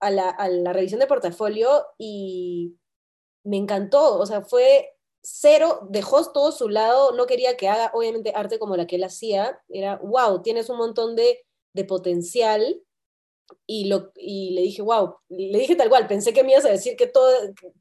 a 0.00 0.10
la, 0.10 0.30
a 0.30 0.48
la 0.48 0.72
revisión 0.72 1.00
de 1.00 1.06
portafolio 1.06 1.84
y 1.98 2.76
me 3.44 3.56
encantó, 3.56 4.18
o 4.18 4.26
sea, 4.26 4.42
fue 4.42 4.96
cero, 5.22 5.86
dejó 5.90 6.32
todo 6.32 6.52
su 6.52 6.68
lado, 6.68 7.12
no 7.12 7.26
quería 7.26 7.56
que 7.56 7.68
haga 7.68 7.90
obviamente 7.94 8.32
arte 8.34 8.58
como 8.58 8.76
la 8.76 8.86
que 8.86 8.96
él 8.96 9.04
hacía, 9.04 9.60
era, 9.68 9.96
wow, 9.98 10.42
tienes 10.42 10.70
un 10.70 10.78
montón 10.78 11.16
de 11.16 11.44
de 11.72 11.84
potencial 11.84 12.82
y, 13.66 13.86
lo, 13.86 14.12
y 14.14 14.50
le 14.50 14.62
dije, 14.62 14.82
wow, 14.82 15.16
le 15.28 15.58
dije 15.58 15.76
tal 15.76 15.88
cual, 15.88 16.06
pensé 16.06 16.32
que 16.32 16.44
me 16.44 16.52
ibas 16.52 16.64
a 16.64 16.70
decir 16.70 16.96
que 16.96 17.06
todo, 17.06 17.32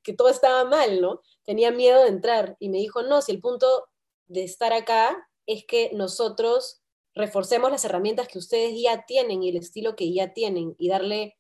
que 0.04 0.14
todo 0.14 0.30
estaba 0.30 0.66
mal, 0.66 1.00
¿no? 1.00 1.22
Tenía 1.46 1.72
miedo 1.72 2.02
de 2.02 2.10
entrar 2.10 2.56
y 2.60 2.70
me 2.70 2.80
dijo, 2.80 3.04
no, 3.04 3.22
si 3.22 3.32
el 3.32 3.40
punto 3.40 3.88
de 4.28 4.44
estar 4.44 4.74
acá 4.74 5.30
es 5.46 5.66
que 5.66 5.92
nosotros 5.94 6.82
reforcemos 7.20 7.70
las 7.70 7.86
herramientas 7.86 8.28
que 8.28 8.40
ustedes 8.40 8.74
ya 8.82 9.06
tienen 9.06 9.44
y 9.44 9.50
el 9.50 9.58
estilo 9.58 9.96
que 9.96 10.12
ya 10.12 10.34
tienen 10.34 10.76
y 10.80 10.90
darle, 10.90 11.38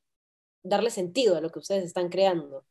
darle 0.64 0.92
sentido 0.92 1.38
a 1.38 1.42
lo 1.42 1.50
que 1.50 1.60
ustedes 1.60 1.86
están 1.86 2.10
creando. 2.10 2.66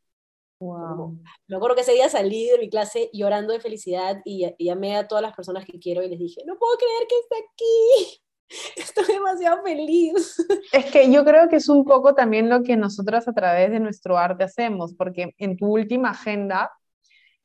Wow. 0.61 1.19
Me 1.47 1.57
acuerdo 1.57 1.77
que 1.77 1.83
ese 1.83 1.93
día 1.93 2.09
salí 2.09 2.49
de 2.49 2.59
mi 2.59 2.69
clase 2.69 3.11
llorando 3.13 3.53
de 3.53 3.61
felicidad 3.61 4.21
y, 4.25 4.47
y 4.59 4.67
llamé 4.67 4.97
a 4.97 5.09
todas 5.09 5.23
las 5.23 5.35
personas 5.35 5.65
que 5.65 5.79
quiero 5.79 6.03
y 6.03 6.09
les 6.09 6.19
dije, 6.19 6.43
no 6.47 6.59
puedo 6.59 6.77
creer 6.77 7.07
que 7.09 7.19
esté 7.19 7.37
aquí. 7.37 8.23
Estoy 8.77 9.15
demasiado 9.15 9.63
feliz. 9.63 10.37
Es 10.73 10.87
que 10.87 11.11
yo 11.11 11.25
creo 11.25 11.49
que 11.49 11.57
es 11.57 11.69
un 11.69 11.85
poco 11.85 12.15
también 12.15 12.49
lo 12.49 12.63
que 12.63 12.77
nosotras 12.77 13.27
a 13.27 13.33
través 13.33 13.71
de 13.71 13.81
nuestro 13.81 14.19
arte 14.19 14.45
hacemos, 14.45 14.95
porque 14.95 15.35
en 15.39 15.57
tu 15.57 15.67
última 15.67 16.11
agenda 16.11 16.71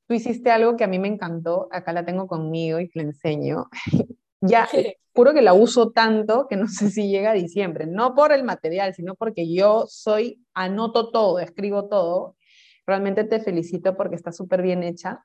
tú 0.08 0.14
hiciste 0.14 0.52
algo 0.52 0.76
que 0.76 0.84
a 0.84 0.88
mí 0.88 1.00
me 1.00 1.08
encantó, 1.08 1.70
acá 1.72 1.94
la 1.94 2.04
tengo 2.04 2.28
conmigo 2.28 2.80
y 2.80 2.90
te 2.90 3.00
la 3.00 3.06
enseño. 3.06 3.70
ya, 4.48 4.68
puro 5.14 5.34
que 5.34 5.42
la 5.42 5.54
uso 5.54 5.92
tanto 5.92 6.48
que 6.48 6.56
no 6.56 6.68
sé 6.68 6.90
si 6.90 7.10
llega 7.10 7.32
a 7.32 7.36
diciembre, 7.36 7.86
no 7.86 8.16
por 8.16 8.32
el 8.32 8.44
material, 8.44 8.94
sino 8.94 9.16
porque 9.16 9.54
yo 9.54 9.86
soy, 9.88 10.44
anoto 10.54 11.12
todo, 11.12 11.40
escribo 11.40 11.88
todo. 11.88 12.36
Realmente 12.86 13.24
te 13.24 13.40
felicito 13.40 13.96
porque 13.96 14.16
está 14.16 14.32
súper 14.32 14.62
bien 14.62 14.84
hecha. 14.84 15.24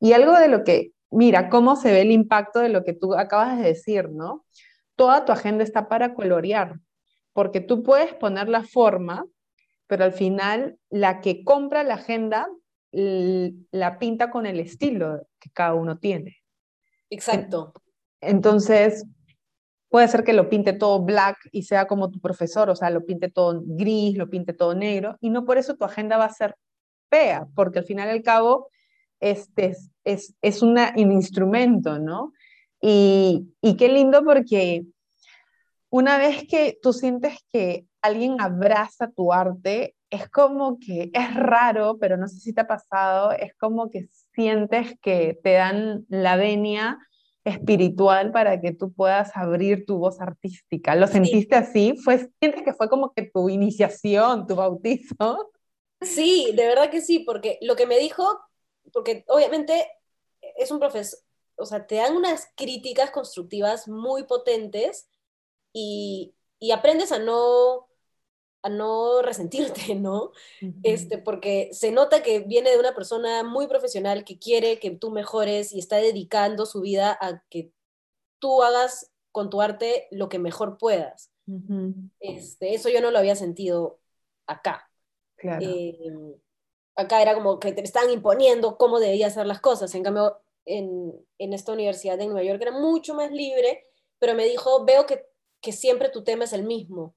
Y 0.00 0.12
algo 0.12 0.32
de 0.32 0.48
lo 0.48 0.64
que, 0.64 0.92
mira, 1.10 1.48
cómo 1.48 1.76
se 1.76 1.92
ve 1.92 2.02
el 2.02 2.10
impacto 2.10 2.60
de 2.60 2.68
lo 2.68 2.84
que 2.84 2.92
tú 2.92 3.14
acabas 3.14 3.58
de 3.58 3.64
decir, 3.64 4.10
¿no? 4.10 4.44
toda 4.96 5.24
tu 5.24 5.32
agenda 5.32 5.62
está 5.62 5.88
para 5.88 6.14
colorear, 6.14 6.80
porque 7.32 7.60
tú 7.60 7.82
puedes 7.82 8.14
poner 8.14 8.48
la 8.48 8.64
forma, 8.64 9.24
pero 9.86 10.04
al 10.04 10.12
final 10.12 10.78
la 10.90 11.20
que 11.20 11.44
compra 11.44 11.84
la 11.84 11.94
agenda 11.94 12.48
la 12.92 13.98
pinta 13.98 14.30
con 14.30 14.46
el 14.46 14.58
estilo 14.58 15.26
que 15.38 15.50
cada 15.50 15.74
uno 15.74 15.98
tiene. 15.98 16.38
Exacto. 17.10 17.74
Entonces, 18.20 19.06
puede 19.88 20.08
ser 20.08 20.24
que 20.24 20.32
lo 20.32 20.48
pinte 20.48 20.72
todo 20.72 21.02
black 21.02 21.36
y 21.52 21.62
sea 21.62 21.86
como 21.86 22.10
tu 22.10 22.20
profesor, 22.20 22.70
o 22.70 22.76
sea, 22.76 22.90
lo 22.90 23.04
pinte 23.04 23.30
todo 23.30 23.62
gris, 23.64 24.16
lo 24.16 24.28
pinte 24.28 24.52
todo 24.52 24.74
negro, 24.74 25.16
y 25.20 25.30
no 25.30 25.44
por 25.44 25.58
eso 25.58 25.76
tu 25.76 25.84
agenda 25.84 26.16
va 26.16 26.26
a 26.26 26.32
ser 26.32 26.56
fea, 27.10 27.46
porque 27.54 27.78
al 27.78 27.84
final 27.84 28.08
y 28.08 28.12
al 28.12 28.22
cabo 28.22 28.68
este 29.20 29.66
es, 29.66 29.90
es, 30.04 30.34
es 30.42 30.62
un 30.62 30.78
instrumento, 30.96 31.98
¿no? 31.98 32.32
Y, 32.80 33.48
qué 33.78 33.88
lindo 33.88 34.22
porque 34.24 34.84
una 35.90 36.18
vez 36.18 36.46
que 36.48 36.78
tú 36.80 36.92
sientes 36.92 37.38
que 37.52 37.86
alguien 38.02 38.40
abraza 38.40 39.10
tu 39.10 39.32
arte, 39.32 39.96
es 40.10 40.28
como 40.28 40.78
que 40.78 41.10
es 41.12 41.34
raro, 41.34 41.98
pero 41.98 42.16
no 42.16 42.28
sé 42.28 42.38
si 42.38 42.52
te 42.52 42.60
ha 42.60 42.66
pasado, 42.66 43.32
es 43.32 43.54
como 43.56 43.90
que 43.90 44.08
sientes 44.34 44.94
que 45.00 45.38
te 45.42 45.54
dan 45.54 46.04
la 46.08 46.36
venia 46.36 46.98
espiritual 47.46 48.32
para 48.32 48.60
que 48.60 48.72
tú 48.72 48.92
puedas 48.92 49.36
abrir 49.36 49.86
tu 49.86 49.98
voz 49.98 50.20
artística. 50.20 50.96
¿Lo 50.96 51.06
sentiste 51.06 51.54
así? 51.54 51.96
¿Fue, 52.02 52.28
¿Sientes 52.40 52.62
que 52.64 52.74
fue 52.74 52.88
como 52.88 53.12
que 53.12 53.22
tu 53.22 53.48
iniciación, 53.48 54.46
tu 54.46 54.56
bautizo? 54.56 55.52
Sí, 56.00 56.52
de 56.54 56.66
verdad 56.66 56.90
que 56.90 57.00
sí, 57.00 57.20
porque 57.20 57.58
lo 57.62 57.76
que 57.76 57.86
me 57.86 57.98
dijo, 57.98 58.38
porque 58.92 59.24
obviamente 59.28 59.86
es 60.56 60.70
un 60.70 60.80
profesor, 60.80 61.20
o 61.56 61.64
sea, 61.64 61.86
te 61.86 61.94
dan 61.96 62.16
unas 62.16 62.48
críticas 62.56 63.10
constructivas 63.10 63.88
muy 63.88 64.24
potentes 64.24 65.08
y, 65.72 66.34
aprendes 66.74 67.12
a 67.12 67.18
no, 67.18 67.85
a 68.66 68.68
no 68.68 69.22
resentirte, 69.22 69.94
¿no? 69.94 70.32
este, 70.82 71.18
porque 71.18 71.70
se 71.72 71.92
nota 71.92 72.24
que 72.24 72.40
viene 72.40 72.70
de 72.70 72.78
una 72.78 72.96
persona 72.96 73.44
muy 73.44 73.68
profesional 73.68 74.24
que 74.24 74.40
quiere 74.40 74.80
que 74.80 74.90
tú 74.90 75.12
mejores 75.12 75.72
y 75.72 75.78
está 75.78 75.96
dedicando 75.98 76.66
su 76.66 76.80
vida 76.80 77.16
a 77.20 77.44
que 77.48 77.70
tú 78.40 78.64
hagas 78.64 79.12
con 79.30 79.50
tu 79.50 79.62
arte 79.62 80.08
lo 80.10 80.28
que 80.28 80.40
mejor 80.40 80.78
puedas. 80.78 81.30
este, 82.18 82.74
eso 82.74 82.88
yo 82.88 83.00
no 83.00 83.12
lo 83.12 83.18
había 83.20 83.36
sentido 83.36 84.00
acá. 84.48 84.90
Em, 85.38 86.34
acá 86.96 87.22
era 87.22 87.34
como 87.34 87.60
que 87.60 87.72
te 87.72 87.82
estaban 87.82 88.10
imponiendo 88.10 88.76
cómo 88.78 88.98
debía 88.98 89.28
hacer 89.28 89.46
las 89.46 89.60
cosas. 89.60 89.94
En 89.94 90.02
cambio, 90.02 90.38
en, 90.64 91.12
en, 91.38 91.52
esta 91.52 91.72
universidad 91.72 92.18
de 92.18 92.26
Nueva 92.26 92.42
York 92.42 92.60
era 92.60 92.72
mucho 92.72 93.14
más 93.14 93.30
libre, 93.30 93.86
pero 94.18 94.34
me 94.34 94.44
dijo, 94.44 94.84
veo 94.84 95.06
que, 95.06 95.24
que 95.60 95.70
siempre 95.70 96.08
tu 96.08 96.24
tema 96.24 96.44
es 96.44 96.52
el 96.52 96.64
mismo. 96.64 97.14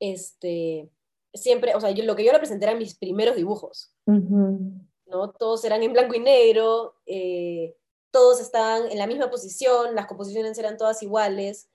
Este, 0.00 0.90
siempre, 1.34 1.74
o 1.74 1.80
sea, 1.80 1.90
yo, 1.90 2.04
lo 2.04 2.16
que 2.16 2.24
yo 2.24 2.32
le 2.32 2.38
presenté 2.38 2.66
eran 2.66 2.78
mis 2.78 2.96
primeros 2.96 3.36
dibujos, 3.36 3.94
¿no? 4.06 5.32
Todos 5.32 5.64
eran 5.64 5.82
en 5.82 5.92
blanco 5.92 6.14
y 6.14 6.20
negro, 6.20 6.96
eh, 7.06 7.76
todos 8.10 8.40
estaban 8.40 8.90
en 8.90 8.98
la 8.98 9.06
misma 9.06 9.30
posición, 9.30 9.94
las 9.94 10.06
composiciones 10.06 10.58
eran 10.58 10.76
todas 10.76 11.02
iguales, 11.02 11.70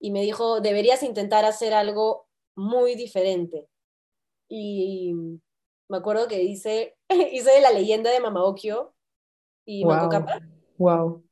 y 0.00 0.10
me 0.10 0.22
dijo, 0.22 0.60
deberías 0.60 1.02
intentar 1.02 1.44
hacer 1.44 1.74
algo 1.74 2.28
muy 2.54 2.94
diferente. 2.94 3.68
Y 4.48 5.14
me 5.88 5.96
acuerdo 5.96 6.28
que 6.28 6.42
hice, 6.42 6.96
hice 7.32 7.60
la 7.60 7.70
leyenda 7.70 8.10
de 8.10 8.20
Mamaokyo 8.20 8.94
y 9.64 9.84
wow. 9.84 10.08
Wow. 10.78 11.24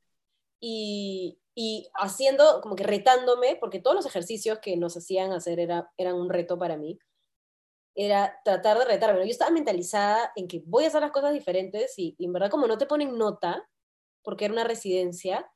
Y, 0.61 1.39
y, 1.59 1.89
haciendo, 1.95 2.61
como 2.61 2.77
que 2.77 2.85
retándome, 2.85 3.57
porque 3.57 3.81
todos 3.81 3.97
los 3.97 4.05
ejercicios 4.05 4.59
que 4.59 4.77
nos 4.77 4.95
hacían 4.97 5.33
hacer 5.33 5.59
era, 5.59 5.91
eran 5.97 6.15
un 6.15 6.29
reto 6.29 6.59
para 6.59 6.77
mí, 6.77 6.99
era 7.95 8.39
tratar 8.45 8.79
de 8.79 8.85
retarme. 8.85 9.25
Yo 9.25 9.31
estaba 9.31 9.51
mentalizada 9.51 10.33
en 10.37 10.49
que 10.49 10.63
voy 10.67 10.85
a 10.85 10.89
hacer 10.89 11.01
las 11.01 11.13
cosas 11.13 11.33
diferentes 11.33 11.95
y, 11.99 12.15
en 12.19 12.33
verdad 12.35 12.51
como 12.51 12.67
no 12.67 12.77
te 12.77 12.85
ponen 12.85 13.17
nota, 13.17 13.67
porque 14.23 14.45
era 14.45 14.53
una 14.53 14.65
residencia, 14.65 15.51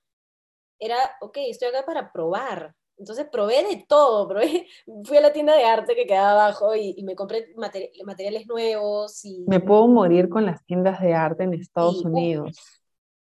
era, 0.79 0.97
ok, 1.21 1.37
estoy 1.49 1.69
acá 1.69 1.85
para 1.85 2.11
probar. 2.11 2.75
Entonces 2.97 3.27
probé 3.31 3.63
de 3.65 3.85
todo, 3.87 4.27
probé, 4.27 4.67
fui 5.05 5.19
a 5.19 5.21
la 5.21 5.35
tienda 5.35 5.55
de 5.55 5.65
arte 5.65 5.95
que 5.95 6.07
quedaba 6.07 6.33
abajo 6.33 6.75
y, 6.75 7.03
me 7.03 7.15
compré 7.15 7.53
materiales 7.57 8.47
nuevos. 8.47 9.23
Y... 9.25 9.45
Me 9.47 9.61
puedo 9.61 9.87
morir 9.87 10.31
con 10.31 10.47
las 10.47 10.65
tiendas 10.65 10.99
de 11.03 11.13
arte 11.13 11.45
en 11.45 11.53
Estados 11.53 12.03
Unidos 12.05 12.81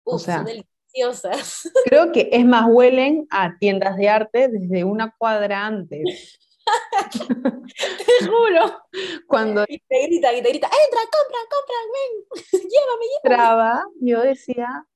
o 0.04 0.18
sea, 0.18 0.44
son 0.44 0.64
deliciosas. 0.94 1.70
Creo 1.86 2.12
que 2.12 2.28
es 2.32 2.44
más, 2.44 2.66
huelen 2.68 3.26
a 3.30 3.56
tiendas 3.58 3.96
de 3.96 4.08
arte 4.08 4.48
desde 4.48 4.84
una 4.84 5.14
cuadra 5.18 5.66
antes. 5.66 6.38
juro. 8.20 8.82
Cuando 9.26 9.64
Y 9.68 9.78
te 9.80 10.06
grita, 10.06 10.32
y 10.32 10.42
te 10.42 10.48
grita, 10.48 10.66
entra, 10.66 11.00
compra, 11.12 11.38
compra, 11.50 11.76
ven, 11.92 12.24
llévame, 12.52 13.04
llévame. 13.04 13.18
entraba, 13.22 13.84
yo 14.00 14.22
decía, 14.22 14.86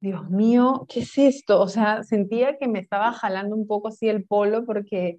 Dios 0.00 0.30
mío, 0.30 0.86
¿qué 0.88 1.00
es 1.00 1.18
esto? 1.18 1.60
O 1.60 1.68
sea, 1.68 2.02
sentía 2.04 2.56
que 2.56 2.68
me 2.68 2.78
estaba 2.78 3.12
jalando 3.12 3.54
un 3.54 3.66
poco 3.66 3.88
así 3.88 4.08
el 4.08 4.24
polo 4.24 4.64
porque 4.64 5.18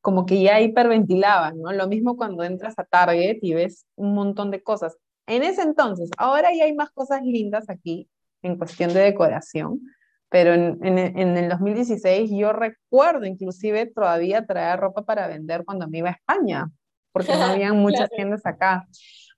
como 0.00 0.24
que 0.24 0.42
ya 0.42 0.60
hiperventilaba, 0.60 1.52
¿no? 1.52 1.72
Lo 1.72 1.86
mismo 1.86 2.16
cuando 2.16 2.42
entras 2.42 2.78
a 2.78 2.84
Target 2.84 3.38
y 3.42 3.54
ves 3.54 3.86
un 3.96 4.14
montón 4.14 4.50
de 4.50 4.62
cosas. 4.62 4.96
En 5.26 5.42
ese 5.42 5.62
entonces, 5.62 6.10
ahora 6.16 6.50
ya 6.56 6.64
hay 6.64 6.74
más 6.74 6.90
cosas 6.90 7.22
lindas 7.22 7.68
aquí 7.68 8.08
en 8.42 8.56
cuestión 8.56 8.92
de 8.92 9.00
decoración, 9.00 9.80
pero 10.28 10.54
en, 10.54 10.78
en, 10.84 10.98
en 10.98 11.36
el 11.36 11.48
2016 11.48 12.30
yo 12.32 12.52
recuerdo 12.52 13.26
inclusive 13.26 13.86
todavía 13.86 14.46
traer 14.46 14.78
ropa 14.80 15.04
para 15.04 15.26
vender 15.26 15.64
cuando 15.64 15.88
me 15.88 15.98
iba 15.98 16.10
a 16.10 16.12
España, 16.12 16.70
porque 17.12 17.32
no 17.32 17.44
habían 17.62 17.76
muchas 17.76 18.08
Claro. 18.08 18.16
tiendas 18.16 18.46
acá. 18.46 18.86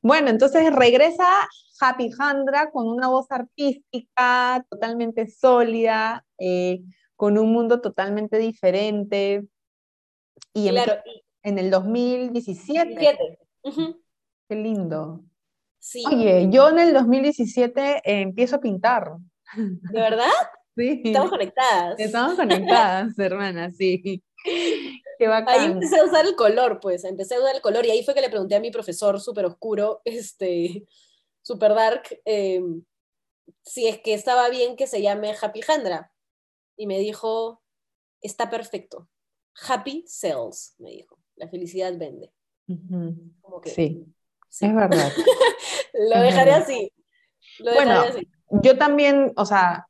Bueno, 0.02 0.30
entonces 0.30 0.74
regresa 0.74 1.24
Happy 1.80 2.10
Handra 2.18 2.70
con 2.70 2.88
una 2.88 3.08
voz 3.08 3.26
artística 3.30 4.64
totalmente 4.68 5.28
sólida, 5.28 6.24
eh, 6.38 6.80
con 7.16 7.38
un 7.38 7.52
mundo 7.52 7.80
totalmente 7.80 8.38
diferente. 8.38 9.46
Y 10.52 10.68
Claro, 10.70 10.94
y 11.06 11.22
en 11.48 11.58
el 11.58 11.70
2017, 11.70 12.88
17. 12.88 13.38
Ujú, 13.64 14.00
qué 14.48 14.56
lindo. 14.56 15.24
Sí, 15.84 16.04
Oye, 16.06 16.48
yo 16.50 16.68
en 16.68 16.78
el 16.78 16.94
2017 16.94 17.96
eh, 17.96 18.20
empiezo 18.22 18.56
a 18.56 18.60
pintar. 18.60 19.16
¿de 19.56 20.00
verdad? 20.00 20.28
Sí, 20.74 21.02
Estamos 21.04 21.30
conectadas. 21.30 22.00
estamos 22.00 22.34
conectadas, 22.36 23.18
hermanas, 23.18 23.76
sí. 23.76 24.22
Qué 25.18 25.26
Ahí 25.28 25.28
bacán. 25.28 25.72
empecé 25.72 26.00
a 26.00 26.04
usar 26.04 26.24
el 26.24 26.34
color, 26.34 26.80
pues, 26.80 27.04
empecé 27.04 27.34
a 27.34 27.40
usar 27.40 27.54
el 27.56 27.60
color 27.60 27.84
y 27.84 27.90
ahí 27.90 28.02
fue 28.02 28.14
que 28.14 28.22
le 28.22 28.30
pregunté 28.30 28.54
a 28.54 28.60
mi 28.60 28.70
profesor 28.70 29.20
súper 29.20 29.44
oscuro, 29.44 30.00
este, 30.06 30.86
súper 31.42 31.74
dark, 31.74 32.04
eh, 32.24 32.62
si 33.64 33.86
es 33.86 34.00
que 34.00 34.14
estaba 34.14 34.48
bien 34.48 34.76
que 34.76 34.86
se 34.86 35.02
llame 35.02 35.34
Happy 35.40 35.60
Handra. 35.68 36.10
Y 36.76 36.86
me 36.86 36.98
dijo, 36.98 37.62
está 38.22 38.48
perfecto. 38.48 39.08
Happy 39.68 40.04
sells, 40.06 40.74
me 40.78 40.90
dijo. 40.90 41.18
La 41.36 41.48
felicidad 41.48 41.92
vende. 41.98 42.32
Ujú, 42.66 43.14
Como 43.42 43.60
que, 43.60 43.70
Sí, 43.70 44.06
sí. 44.52 44.66
es 44.66 44.74
verdad. 44.74 45.12
Lo 45.94 46.16
es 46.16 46.22
dejaré 46.22 46.50
verdad. 46.52 46.62
así. 46.62 46.92
Lo 47.58 47.72
Bueno, 47.74 47.90
dejaré 47.94 48.08
así. 48.18 48.28
Yo 48.50 48.78
también, 48.78 49.32
o 49.36 49.46
sea, 49.46 49.86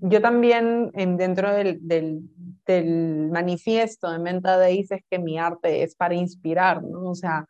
yo 0.00 0.20
también 0.22 0.90
en, 0.94 1.16
dentro 1.16 1.52
del, 1.52 1.78
del, 1.86 2.20
del 2.66 3.30
manifiesto 3.30 4.10
de 4.10 4.18
Menta 4.18 4.56
Days 4.58 4.90
es 4.90 5.02
que 5.10 5.18
mi 5.18 5.38
arte 5.38 5.82
es 5.82 5.94
para 5.96 6.14
inspirar, 6.14 6.82
¿no? 6.82 7.10
O 7.10 7.14
sea, 7.14 7.46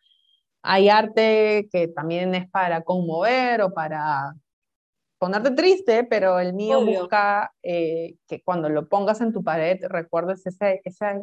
hay 0.62 0.89
arte 0.89 1.68
que 1.70 1.89
también 1.89 2.35
es 2.35 2.51
para 2.51 2.82
conmover 2.82 3.62
o 3.62 3.72
para 3.74 4.35
ponerte 5.18 5.53
triste, 5.53 6.05
pero 6.05 6.41
el 6.41 6.55
mío 6.55 6.80
Obvio. 6.80 7.01
busca 7.03 7.53
eh, 7.62 8.16
que 8.26 8.43
cuando 8.43 8.68
lo 8.68 8.89
pongas 8.89 9.20
en 9.20 9.32
tu 9.32 9.45
pared 9.45 9.78
recuerdes 9.89 10.47
esa, 10.47 10.70
esa 10.72 11.22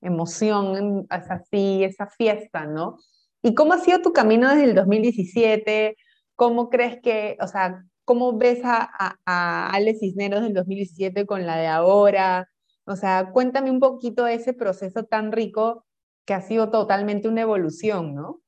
emoción, 0.00 1.06
así, 1.10 1.84
esa 1.84 2.06
fiesta, 2.06 2.66
¿no? 2.66 2.98
¿Y 3.46 3.54
cómo 3.54 3.74
ha 3.74 3.78
sido 3.78 4.02
tu 4.02 4.12
camino 4.12 4.48
desde 4.48 4.64
el 4.64 4.74
2017? 4.74 5.96
¿Cómo 6.34 6.68
crees 6.68 7.00
que, 7.00 7.38
o 7.40 7.46
sea, 7.46 7.80
cómo 8.04 8.36
ves 8.36 8.58
a, 8.64 8.82
a, 8.82 9.16
a 9.24 9.70
Ale 9.70 9.94
Cisneros 9.94 10.42
del 10.42 10.52
2017 10.52 11.26
con 11.26 11.46
la 11.46 11.56
de 11.56 11.68
ahora? 11.68 12.50
O 12.86 12.96
sea, 12.96 13.30
cuéntame 13.32 13.70
un 13.70 13.78
poquito 13.78 14.24
de 14.24 14.34
ese 14.34 14.52
proceso 14.52 15.04
tan 15.04 15.30
rico 15.30 15.86
que 16.24 16.34
ha 16.34 16.42
sido 16.42 16.72
totalmente 16.72 17.28
una 17.28 17.42
evolución, 17.42 18.16
¿no? 18.16 18.42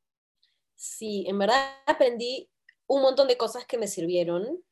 Sí, 0.75 1.25
en 1.29 1.39
verdad 1.39 1.77
aprendí 1.87 2.51
un 2.89 3.01
montón 3.03 3.29
de 3.29 3.37
cosas 3.37 3.67
que 3.67 3.79
me 3.79 3.87
sirvieron, 3.87 4.65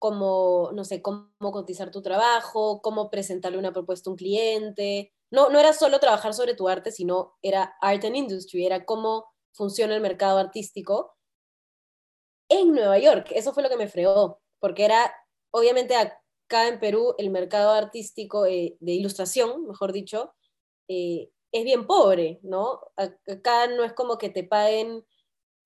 como, 0.00 0.70
no 0.74 0.84
sé, 0.84 1.02
cómo 1.02 1.30
cotizar 1.52 1.92
tu 1.92 2.02
trabajo, 2.02 2.80
cómo 2.82 3.10
presentarle 3.10 3.58
una 3.58 3.72
propuesta 3.72 4.10
a 4.10 4.12
un 4.12 4.16
cliente. 4.16 5.12
No, 5.30 5.50
no 5.50 5.60
era 5.60 5.72
solo 5.72 6.00
trabajar 6.00 6.34
sobre 6.34 6.54
tu 6.54 6.68
arte, 6.68 6.90
sino 6.90 7.36
era 7.42 7.76
art 7.80 8.04
and 8.04 8.16
industry, 8.16 8.66
era 8.66 8.84
cómo 8.84 9.26
funciona 9.58 9.94
el 9.94 10.00
mercado 10.00 10.38
artístico 10.38 11.16
en 12.48 12.72
Nueva 12.72 12.98
York. 12.98 13.32
Eso 13.34 13.52
fue 13.52 13.62
lo 13.62 13.68
que 13.68 13.76
me 13.76 13.88
fregó, 13.88 14.40
porque 14.60 14.84
era, 14.84 15.12
obviamente 15.50 15.96
acá 15.96 16.68
en 16.68 16.78
Perú, 16.78 17.14
el 17.18 17.30
mercado 17.30 17.72
artístico 17.72 18.46
eh, 18.46 18.76
de 18.80 18.92
ilustración, 18.92 19.66
mejor 19.66 19.92
dicho, 19.92 20.32
eh, 20.88 21.30
es 21.52 21.64
bien 21.64 21.86
pobre, 21.86 22.38
¿no? 22.42 22.80
Acá 22.96 23.66
no 23.66 23.84
es 23.84 23.92
como 23.92 24.16
que 24.16 24.30
te 24.30 24.44
paguen 24.44 25.04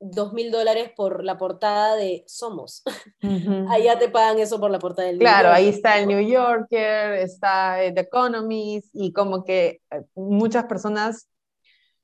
dos 0.00 0.32
mil 0.32 0.50
dólares 0.50 0.90
por 0.96 1.24
la 1.24 1.38
portada 1.38 1.94
de 1.94 2.24
Somos. 2.26 2.82
Ujú. 3.22 3.66
Allá 3.70 3.98
te 3.98 4.08
pagan 4.08 4.38
eso 4.38 4.58
por 4.58 4.70
la 4.70 4.78
portada 4.78 5.08
del 5.08 5.18
Claro, 5.18 5.48
New 5.48 5.56
ahí 5.56 5.68
está 5.68 5.98
el. 5.98 6.08
New 6.08 6.20
Yorker, 6.20 7.14
está 7.14 7.82
eh, 7.82 7.92
The 7.92 8.00
Economist 8.00 8.88
y 8.92 9.12
como 9.12 9.44
que 9.44 9.80
eh, 9.90 10.02
muchas 10.14 10.64
personas 10.64 11.28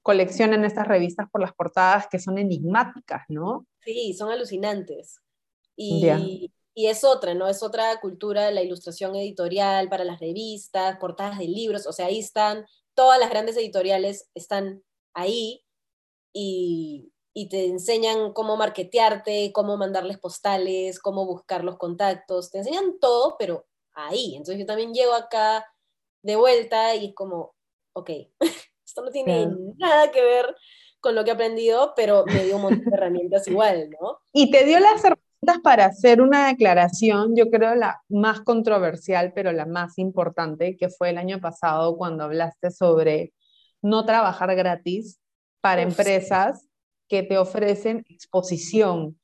coleccionan 0.09 0.65
estas 0.65 0.89
revistas 0.89 1.29
por 1.31 1.43
las 1.43 1.53
portadas 1.53 2.07
que 2.11 2.19
son 2.19 2.39
enigmáticas, 2.39 3.25
¿no? 3.29 3.67
Sí, 3.85 4.15
son 4.15 4.31
alucinantes. 4.31 5.21
Y, 5.77 6.51
y 6.75 6.87
es 6.87 7.05
otra, 7.05 7.35
¿no? 7.35 7.47
Es 7.47 7.63
otra 7.63 8.01
cultura, 8.01 8.51
la 8.51 8.63
ilustración 8.63 9.15
editorial 9.17 9.91
para 9.91 10.05
las 10.05 10.19
revistas, 10.19 10.97
portadas 10.97 11.37
de 11.37 11.49
libros, 11.49 11.87
o 11.87 11.93
sea, 11.93 12.07
ahí 12.07 12.21
están, 12.21 12.65
todas 12.95 13.21
las 13.21 13.29
grandes 13.29 13.59
editoriales 13.59 14.31
están 14.35 14.83
ahí 15.13 15.63
y, 16.33 17.13
y 17.35 17.51
te 17.51 17.67
enseñan 17.67 18.33
cómo 18.33 18.57
marketearte, 18.57 19.53
cómo 19.53 19.77
mandarles 19.77 20.17
postales, 20.17 21.01
cómo 21.01 21.27
buscar 21.27 21.65
los 21.65 21.77
contactos, 21.77 22.51
te 22.51 22.61
enseñan 22.61 22.99
todo, 22.99 23.37
pero 23.39 23.67
ahí. 23.93 24.37
Entonces 24.37 24.59
yo 24.59 24.65
también 24.65 24.95
llego 24.95 25.13
acá 25.13 25.67
de 26.23 26.37
vuelta 26.37 26.95
y 26.95 27.09
es 27.09 27.15
como, 27.15 27.55
ok, 27.93 28.11
esto 28.89 29.03
no 29.03 29.11
tiene 29.11 29.45
Claro. 29.45 29.59
nada 29.79 30.11
que 30.11 30.23
ver 30.23 30.57
con 31.01 31.15
lo 31.15 31.23
que 31.23 31.31
he 31.31 31.35
aprendido, 31.35 31.93
pero 31.95 32.25
me 32.27 32.45
dio 32.45 32.57
un 32.57 32.63
montón 32.63 32.85
de 32.85 32.97
herramientas 32.97 33.47
igual, 33.47 33.89
¿no? 34.01 34.19
Y 34.33 34.51
te 34.51 34.65
dio 34.65 34.81
las 34.81 35.05
herramientas 35.05 35.59
para 35.63 35.85
hacer 35.85 36.21
una 36.21 36.49
declaración, 36.49 37.37
yo 37.37 37.51
creo 37.51 37.75
la 37.77 38.03
más 38.09 38.41
controversial, 38.41 39.33
pero 39.35 39.53
la 39.53 39.67
más 39.67 39.99
importante, 39.99 40.77
que 40.77 40.89
fue 40.89 41.11
el 41.11 41.19
año 41.19 41.41
pasado 41.41 41.97
cuando 41.97 42.25
hablaste 42.25 42.71
sobre 42.73 43.33
no 43.81 44.05
trabajar 44.05 44.55
gratis 44.57 45.21
para 45.61 45.83
Uf, 45.83 45.91
empresas 45.91 46.67
que 47.09 47.23
te 47.23 47.39
ofrecen 47.39 48.05
exposición. 48.09 49.19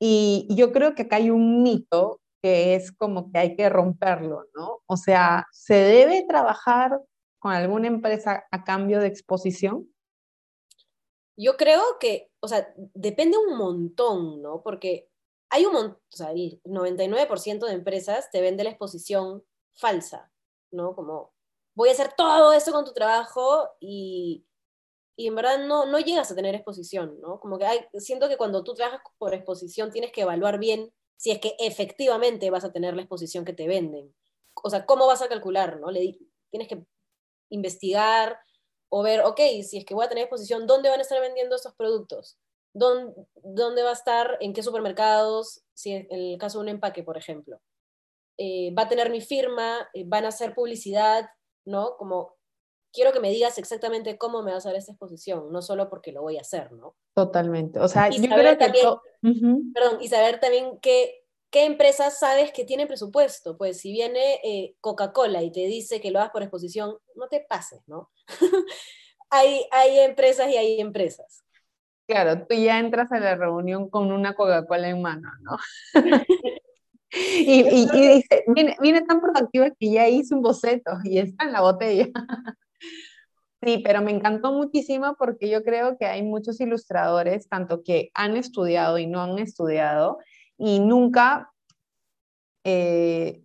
Y 0.00 0.48
yo 0.50 0.72
creo 0.72 0.94
que 0.94 1.02
acá 1.02 1.16
hay 1.16 1.30
un 1.30 1.62
mito 1.62 2.20
que 2.42 2.74
es 2.74 2.90
como 2.90 3.30
que 3.30 3.38
hay 3.38 3.54
que 3.54 3.68
romperlo, 3.68 4.46
¿no? 4.56 4.80
O 4.86 4.96
sea, 4.96 5.46
¿se 5.52 5.74
debe 5.74 6.24
trabajar 6.26 6.98
con 7.40 7.52
alguna 7.52 7.88
empresa 7.88 8.46
a 8.50 8.64
cambio 8.64 9.00
de 9.00 9.08
exposición? 9.08 9.92
Yo 11.36 11.56
creo 11.56 11.82
que, 11.98 12.30
o 12.40 12.48
sea, 12.48 12.72
depende 12.94 13.38
un 13.38 13.56
montón, 13.56 14.42
¿no? 14.42 14.62
Porque 14.62 15.08
hay 15.48 15.64
un 15.64 15.72
montón, 15.72 15.98
o 16.12 16.16
sea, 16.16 16.30
el 16.30 16.62
99% 16.64 17.66
de 17.66 17.72
empresas 17.72 18.30
te 18.30 18.40
vende 18.42 18.62
la 18.62 18.70
exposición 18.70 19.42
falsa, 19.72 20.30
¿no? 20.70 20.94
Como, 20.94 21.32
voy 21.74 21.88
a 21.88 21.92
hacer 21.92 22.12
todo 22.14 22.52
esto 22.52 22.72
con 22.72 22.84
tu 22.84 22.92
trabajo 22.92 23.70
y, 23.80 24.44
y 25.16 25.28
en 25.28 25.34
verdad 25.34 25.66
no, 25.66 25.86
no 25.86 25.98
llegas 25.98 26.30
a 26.30 26.34
tener 26.34 26.54
exposición, 26.54 27.18
¿no? 27.20 27.40
Como 27.40 27.58
que 27.58 27.64
hay, 27.64 27.80
siento 27.94 28.28
que 28.28 28.36
cuando 28.36 28.62
tú 28.62 28.74
trabajas 28.74 29.00
por 29.16 29.32
exposición 29.32 29.90
tienes 29.90 30.12
que 30.12 30.22
evaluar 30.22 30.58
bien 30.58 30.92
si 31.16 31.30
es 31.30 31.38
que 31.38 31.54
efectivamente 31.58 32.50
vas 32.50 32.64
a 32.64 32.72
tener 32.72 32.94
la 32.94 33.02
exposición 33.02 33.44
que 33.44 33.52
te 33.52 33.66
venden. 33.66 34.14
O 34.62 34.70
sea, 34.70 34.86
¿cómo 34.86 35.06
vas 35.06 35.22
a 35.22 35.28
calcular, 35.28 35.80
no? 35.80 35.90
Le, 35.90 36.18
tienes 36.50 36.68
que 36.68 36.84
investigar 37.50 38.38
o 38.88 39.02
ver, 39.02 39.20
ok, 39.20 39.40
si 39.62 39.78
es 39.78 39.84
que 39.84 39.94
voy 39.94 40.04
a 40.04 40.08
tener 40.08 40.24
exposición, 40.24 40.66
¿dónde 40.66 40.88
van 40.88 40.98
a 40.98 41.02
estar 41.02 41.20
vendiendo 41.20 41.54
estos 41.54 41.74
productos? 41.74 42.38
¿Dónde, 42.74 43.14
dónde 43.42 43.82
va 43.82 43.90
a 43.90 43.94
estar? 43.94 44.36
¿En 44.40 44.52
qué 44.52 44.62
supermercados? 44.62 45.62
Si 45.74 45.92
en 45.92 46.06
el 46.10 46.38
caso 46.38 46.58
de 46.58 46.62
un 46.62 46.68
empaque, 46.70 47.02
por 47.02 47.16
ejemplo. 47.16 47.60
Eh, 48.38 48.74
¿Va 48.76 48.82
a 48.82 48.88
tener 48.88 49.10
mi 49.10 49.20
firma? 49.20 49.88
Eh, 49.92 50.04
¿Van 50.06 50.24
a 50.24 50.28
hacer 50.28 50.54
publicidad? 50.54 51.28
¿No? 51.64 51.96
Como, 51.98 52.36
quiero 52.92 53.12
que 53.12 53.20
me 53.20 53.30
digas 53.30 53.58
exactamente 53.58 54.18
cómo 54.18 54.42
me 54.42 54.52
vas 54.52 54.66
a 54.66 54.70
dar 54.70 54.78
esta 54.78 54.92
exposición, 54.92 55.52
no 55.52 55.62
solo 55.62 55.88
porque 55.88 56.12
lo 56.12 56.22
voy 56.22 56.38
a 56.38 56.42
hacer, 56.42 56.72
¿no? 56.72 56.96
Totalmente. 57.14 57.78
O 57.80 57.88
sea, 57.88 58.08
Y 58.08 58.20
yo 58.20 58.34
creo 58.34 58.58
que... 58.58 58.64
también-. 58.64 59.72
Perdón, 59.72 59.98
y 60.00 60.08
saber 60.08 60.40
también 60.40 60.78
qué, 60.80 61.19
qué 61.50 61.64
empresas 61.66 62.18
sabes 62.18 62.52
que 62.52 62.64
tienen 62.64 62.88
presupuesto. 62.88 63.56
Pues 63.58 63.78
si 63.80 63.92
viene 63.92 64.40
eh, 64.44 64.74
Coca-Cola 64.80 65.42
y 65.42 65.52
te 65.52 65.60
dice 65.66 66.00
que 66.00 66.10
lo 66.10 66.18
hagas 66.20 66.30
por 66.32 66.42
exposición, 66.42 66.96
no 67.16 67.28
te 67.28 67.40
pases, 67.40 67.80
¿no? 67.86 68.10
hay, 69.30 69.66
hay 69.72 70.00
empresas 70.00 70.50
y 70.50 70.56
hay 70.56 70.80
empresas. 70.80 71.44
Claro, 72.06 72.46
tú 72.46 72.54
ya 72.56 72.78
entras 72.80 73.12
a 73.12 73.20
la 73.20 73.36
reunión 73.36 73.88
con 73.88 74.10
una 74.12 74.34
Coca-Cola 74.34 74.88
en 74.88 75.02
mano, 75.02 75.30
¿no? 75.42 75.56
y, 77.12 77.62
y- 77.62 77.88
y 77.92 78.08
dice, 78.16 78.44
viene, 78.48 78.76
viene 78.80 79.02
tan 79.02 79.20
proactiva 79.20 79.70
que 79.70 79.90
ya 79.92 80.08
hice 80.08 80.34
un 80.34 80.42
boceto 80.42 80.92
y 81.04 81.18
está 81.18 81.44
en 81.44 81.52
la 81.52 81.60
botella. 81.62 82.08
Sí, 83.62 83.82
pero 83.84 84.00
me 84.00 84.10
encantó 84.10 84.52
muchísimo 84.52 85.16
porque 85.18 85.50
yo 85.50 85.62
creo 85.62 85.98
que 85.98 86.06
hay 86.06 86.22
muchos 86.22 86.60
ilustradores, 86.62 87.46
tanto 87.48 87.82
que 87.82 88.10
han 88.14 88.36
estudiado 88.38 88.96
y 88.98 89.06
no 89.06 89.20
han 89.22 89.38
estudiado, 89.38 90.18
y 90.60 90.78
nunca 90.78 91.50
eh, 92.64 93.42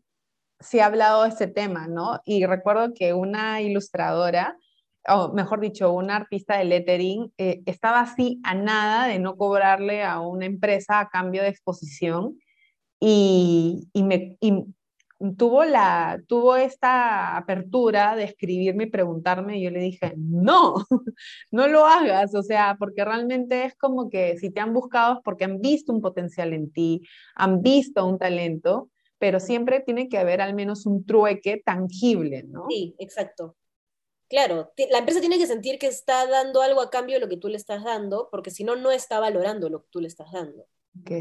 se 0.59 0.81
ha 0.81 0.87
hablado 0.87 1.23
de 1.23 1.29
este 1.29 1.47
tema, 1.47 1.87
¿no? 1.87 2.19
Y 2.25 2.45
recuerdo 2.45 2.93
que 2.93 3.13
una 3.13 3.61
ilustradora, 3.61 4.57
o 5.07 5.31
mejor 5.31 5.61
dicho, 5.61 5.93
una 5.93 6.17
artista 6.17 6.57
de 6.57 6.65
lettering, 6.65 7.31
eh, 7.37 7.61
estaba 7.65 8.01
así 8.01 8.41
a 8.43 8.53
nada 8.53 9.07
de 9.07 9.19
no 9.19 9.37
cobrarle 9.37 10.03
a 10.03 10.19
una 10.19 10.45
empresa 10.45 10.99
a 10.99 11.09
cambio 11.09 11.41
de 11.41 11.49
exposición. 11.49 12.37
Y, 12.99 13.87
y 13.93 14.03
me, 14.03 14.35
tuvo, 15.37 15.63
la, 15.63 16.21
tuvo 16.27 16.55
esta 16.55 17.37
apertura 17.37 18.15
de 18.15 18.25
escribirme 18.25 18.85
y 18.85 18.89
preguntarme, 18.89 19.57
y 19.57 19.63
yo 19.63 19.71
le 19.71 19.79
dije, 19.79 20.13
no, 20.17 20.75
no 21.51 21.67
lo 21.67 21.85
hagas, 21.85 22.35
o 22.35 22.43
sea, 22.43 22.75
porque 22.77 23.03
realmente 23.03 23.65
es 23.65 23.75
como 23.75 24.09
que 24.09 24.37
si 24.37 24.51
te 24.51 24.59
han 24.59 24.73
buscado 24.73 25.15
es 25.15 25.19
porque 25.23 25.45
han 25.45 25.61
visto 25.61 25.91
un 25.91 26.01
potencial 26.01 26.53
en 26.53 26.71
ti, 26.71 27.01
han 27.35 27.61
visto 27.61 28.05
un 28.05 28.19
talento, 28.19 28.89
pero 29.17 29.39
siempre 29.39 29.79
tiene 29.79 30.09
que 30.09 30.17
haber 30.17 30.41
al 30.41 30.53
menos 30.53 30.85
un 30.85 31.05
trueque 31.05 31.61
tangible, 31.63 32.43
¿no? 32.43 32.65
Sí, 32.69 32.95
exacto. 32.99 33.55
Claro, 34.27 34.73
la 34.91 34.99
empresa 34.99 35.19
tiene 35.19 35.37
que 35.37 35.47
sentir 35.47 35.77
que 35.77 35.87
está 35.87 36.27
dando 36.27 36.61
algo 36.61 36.81
a 36.81 36.89
cambio 36.89 37.15
de 37.15 37.21
lo 37.21 37.29
que 37.29 37.37
tú 37.37 37.47
le 37.47 37.57
estás 37.57 37.83
dando, 37.83 38.27
porque 38.31 38.51
si 38.51 38.63
no, 38.63 38.75
no 38.75 38.91
está 38.91 39.19
valorando 39.19 39.69
lo 39.69 39.83
que 39.83 39.89
tú 39.91 40.01
le 40.01 40.07
estás 40.07 40.31
dando. 40.31 40.67
Ok. 40.99 41.11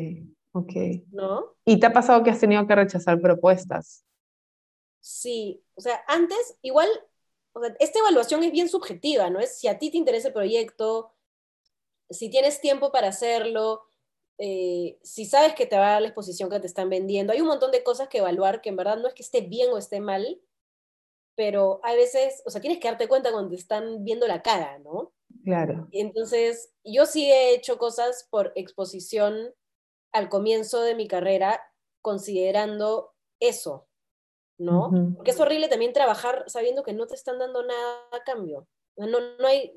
Ok. 0.55 0.73
¿No? 1.11 1.57
¿Y 1.65 1.81
te 1.81 1.87
ha 1.87 1.93
pasado 1.93 2.23
que 2.23 2.31
has 2.31 2.39
tenido 2.39 2.65
que 2.67 2.77
rechazar 2.77 3.21
propuestas? 3.21 4.05
Sí, 5.01 5.63
o 5.75 5.81
sea, 5.81 6.01
antes 6.07 6.57
igual, 6.63 6.89
o 7.53 7.61
sea, 7.61 7.75
esta 7.81 7.99
evaluación 7.99 8.45
es 8.45 8.53
bien 8.53 8.69
subjetiva, 8.69 9.31
¿no? 9.31 9.41
Es 9.41 9.59
si 9.59 9.67
a 9.67 9.79
ti 9.79 9.91
te 9.91 9.99
interesa 9.99 10.29
el 10.29 10.35
proyecto, 10.35 11.13
si 12.09 12.31
tienes 12.31 12.61
tiempo 12.61 12.93
para 12.93 13.09
hacerlo, 13.09 13.83
eh, 14.39 14.97
si 15.03 15.27
sabes 15.27 15.55
que 15.55 15.67
te 15.67 15.77
va 15.77 15.89
a 15.89 15.91
dar 15.93 16.03
la 16.03 16.09
exposición 16.09 16.49
que 16.49 16.61
te 16.61 16.69
están 16.69 16.89
vendiendo. 16.89 17.33
Hay 17.33 17.41
un 17.41 17.49
montón 17.49 17.73
de 17.73 17.83
cosas 17.83 18.09
que 18.09 18.19
evaluar 18.19 18.61
que 18.61 18.69
en 18.69 18.77
verdad 18.77 18.99
no 18.99 19.09
es 19.09 19.15
que 19.15 19.25
esté 19.25 19.41
bien 19.41 19.71
o 19.73 19.79
esté 19.79 20.01
mal, 20.01 20.41
pero 21.35 21.81
hay 21.83 21.97
veces, 21.97 22.45
o 22.47 22.51
sea, 22.51 22.61
tienes 22.61 22.79
que 22.79 22.87
darte 22.87 23.09
cuenta 23.09 23.33
cuando 23.33 23.51
te 23.51 23.57
están 23.57 24.05
viendo 24.05 24.29
la 24.29 24.41
cara, 24.41 24.79
¿no? 24.79 25.13
Claro. 25.43 25.89
Entonces, 25.91 26.73
yo 26.85 27.07
sí 27.07 27.31
he 27.31 27.55
hecho 27.55 27.77
cosas 27.77 28.29
por 28.31 28.53
exposición 28.55 29.53
al 30.15 30.29
comienzo 30.29 30.81
de 30.81 30.95
mi 30.95 31.09
carrera 31.09 31.61
considerando 32.01 33.13
eso, 33.41 33.89
¿no? 34.59 34.91
Porque 35.17 35.33
es 35.33 35.41
horrible 35.41 35.69
también 35.69 35.93
trabajar 35.93 36.45
sabiendo 36.47 36.85
que 36.85 36.93
no 36.93 37.07
te 37.07 37.17
están 37.17 37.39
dando 37.39 37.65
nada 37.65 37.97
a 38.13 38.23
cambio. 38.25 38.69
No, 38.97 39.07
no 39.07 39.47
hay, 39.47 39.73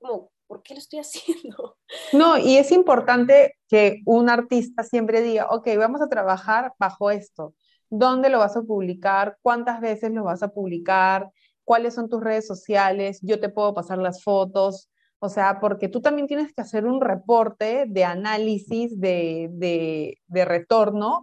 como, 0.00 0.30
¿por 0.46 0.62
qué 0.62 0.74
lo 0.74 0.78
estoy 0.78 0.98
haciendo? 1.00 1.76
No, 2.12 2.38
y 2.38 2.56
es 2.56 2.70
importante 2.70 3.56
que 3.68 4.00
un 4.06 4.30
artista 4.30 4.84
siempre 4.84 5.22
diga, 5.22 5.48
ok, 5.50 5.68
vamos 5.76 6.00
a 6.00 6.08
trabajar 6.08 6.72
bajo 6.78 7.10
esto. 7.10 7.54
¿Dónde 7.88 8.28
lo 8.28 8.38
vas 8.38 8.56
a 8.56 8.62
publicar? 8.62 9.38
¿Cuántas 9.42 9.80
veces 9.80 10.12
lo 10.12 10.22
vas 10.22 10.44
a 10.44 10.48
publicar? 10.48 11.30
¿Cuáles 11.64 11.94
son 11.94 12.08
tus 12.08 12.22
redes 12.22 12.46
sociales? 12.46 13.18
Yo 13.22 13.40
te 13.40 13.48
puedo 13.48 13.74
pasar 13.74 13.98
las 13.98 14.22
fotos. 14.22 14.88
O 15.22 15.28
sea, 15.28 15.60
porque 15.60 15.88
tú 15.88 16.00
también 16.00 16.26
tienes 16.26 16.52
que 16.54 16.62
hacer 16.62 16.86
un 16.86 17.00
reporte 17.00 17.84
de 17.86 18.04
análisis 18.04 18.98
de, 18.98 20.16
retorno 20.30 21.22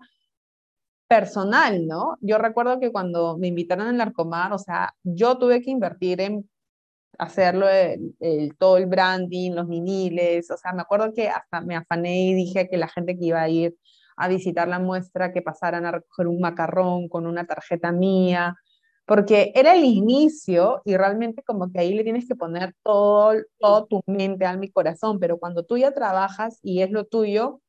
personal, 1.07 1.87
¿no? 1.87 2.17
Yo 2.21 2.37
recuerdo 2.37 2.79
que 2.79 2.91
cuando 2.91 3.37
me 3.37 3.47
invitaron 3.47 3.87
al 3.87 3.97
Narcomar, 3.97 4.53
o 4.53 4.59
sea, 4.59 4.93
yo 5.03 5.37
tuve 5.39 5.61
que 5.63 5.71
invertir 5.71 6.21
en 6.21 6.47
hacerlo, 7.17 7.67
el, 7.69 8.55
todo 8.59 8.77
el 8.77 8.85
branding, 8.85 9.53
los 9.53 9.67
viniles, 9.67 10.51
o 10.51 10.57
sea, 10.57 10.73
me 10.73 10.81
acuerdo 10.83 11.13
que 11.13 11.29
hasta 11.29 11.61
me 11.61 11.75
afané 11.75 12.27
y 12.27 12.33
dije 12.35 12.69
que 12.69 12.77
la 12.77 12.89
gente 12.89 13.17
que 13.17 13.25
iba 13.25 13.41
a 13.41 13.49
ir 13.49 13.75
a 14.17 14.27
visitar 14.27 14.67
la 14.67 14.79
muestra, 14.79 15.33
que 15.33 15.41
pasaran 15.41 15.85
a 15.85 15.91
recoger 15.91 16.27
un 16.27 16.39
macarrón 16.39 17.09
con 17.09 17.25
una 17.25 17.47
tarjeta 17.47 17.91
mía, 17.91 18.55
porque 19.07 19.53
era 19.55 19.73
el 19.73 19.85
inicio 19.85 20.81
y 20.83 20.97
realmente 20.97 21.41
como 21.41 21.71
que 21.71 21.79
ahí 21.79 21.93
le 21.93 22.03
tienes 22.03 22.27
que 22.27 22.35
poner 22.35 22.75
todo, 22.83 23.35
todo 23.57 23.85
tu 23.85 24.01
mente, 24.05 24.45
al 24.45 24.59
mi 24.59 24.69
corazón, 24.69 25.17
pero 25.17 25.39
cuando 25.39 25.63
tú 25.63 25.77
ya 25.77 25.93
trabajas 25.93 26.59
y 26.61 26.81
es 26.81 26.91
lo 26.91 27.05
tuyo, 27.05 27.61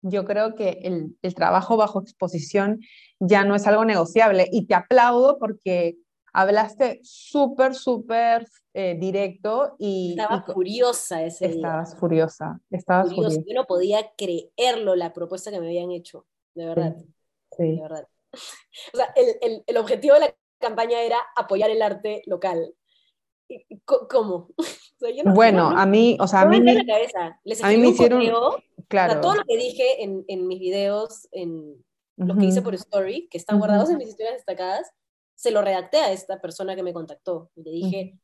yo 0.00 0.24
creo 0.24 0.54
que 0.54 0.80
el, 0.82 1.18
el 1.20 1.34
trabajo 1.34 1.76
bajo 1.76 2.00
exposición 2.00 2.80
ya 3.20 3.44
no 3.44 3.54
es 3.54 3.66
algo 3.66 3.84
negociable 3.84 4.48
y 4.50 4.66
te 4.66 4.74
aplaudo 4.74 5.38
porque 5.38 5.98
hablaste 6.32 6.98
súper, 7.02 7.74
súper 7.74 8.48
eh, 8.72 8.96
directo 8.98 9.76
y... 9.78 10.16
Estaba 10.18 10.46
furiosa 10.46 11.24
ese 11.24 11.44
Estabas 11.44 11.94
furiosa, 11.94 12.58
estabas 12.70 13.14
furiosa. 13.14 13.42
Yo 13.46 13.54
no 13.54 13.66
podía 13.66 14.12
creerlo 14.16 14.96
la 14.96 15.12
propuesta 15.12 15.50
que 15.50 15.60
me 15.60 15.66
habían 15.66 15.90
hecho, 15.90 16.24
de 16.54 16.64
verdad. 16.64 16.96
Sí. 17.54 17.76
De 17.76 17.82
verdad. 17.82 18.08
O 18.92 18.96
sea, 18.96 19.12
el, 19.14 19.36
el, 19.42 19.64
el 19.64 19.76
objetivo 19.76 20.14
de 20.14 20.20
la 20.20 20.34
campaña 20.64 21.00
era 21.00 21.18
apoyar 21.36 21.70
el 21.70 21.82
arte 21.82 22.22
local. 22.26 22.74
¿Cómo? 23.84 24.48
bueno, 25.34 25.68
a 25.68 25.86
mí, 25.86 26.16
o 26.20 26.26
sea, 26.26 26.42
a 26.42 26.46
mí, 26.46 26.60
me, 26.60 26.74
la 26.74 26.84
cabeza. 26.84 27.40
Les 27.44 27.62
a 27.62 27.68
mí 27.68 27.76
me 27.76 27.88
hicieron, 27.88 28.22
claro. 28.88 29.20
todo 29.20 29.36
lo 29.36 29.44
que 29.44 29.56
dije 29.56 30.02
en, 30.02 30.24
en 30.28 30.46
mis 30.46 30.58
videos, 30.58 31.28
en 31.32 31.84
los 32.16 32.36
que 32.38 32.44
hice 32.44 32.62
por 32.62 32.74
Story, 32.74 33.28
que 33.30 33.38
están 33.38 33.58
guardados 33.58 33.90
en 33.90 33.98
mis 33.98 34.08
historias 34.08 34.36
destacadas, 34.36 34.90
se 35.34 35.50
lo 35.50 35.62
redacté 35.62 35.98
a 35.98 36.12
esta 36.12 36.40
persona 36.40 36.74
que 36.76 36.82
me 36.82 36.92
contactó. 36.92 37.50
Y 37.56 37.62
le 37.62 37.70
dije, 37.70 38.18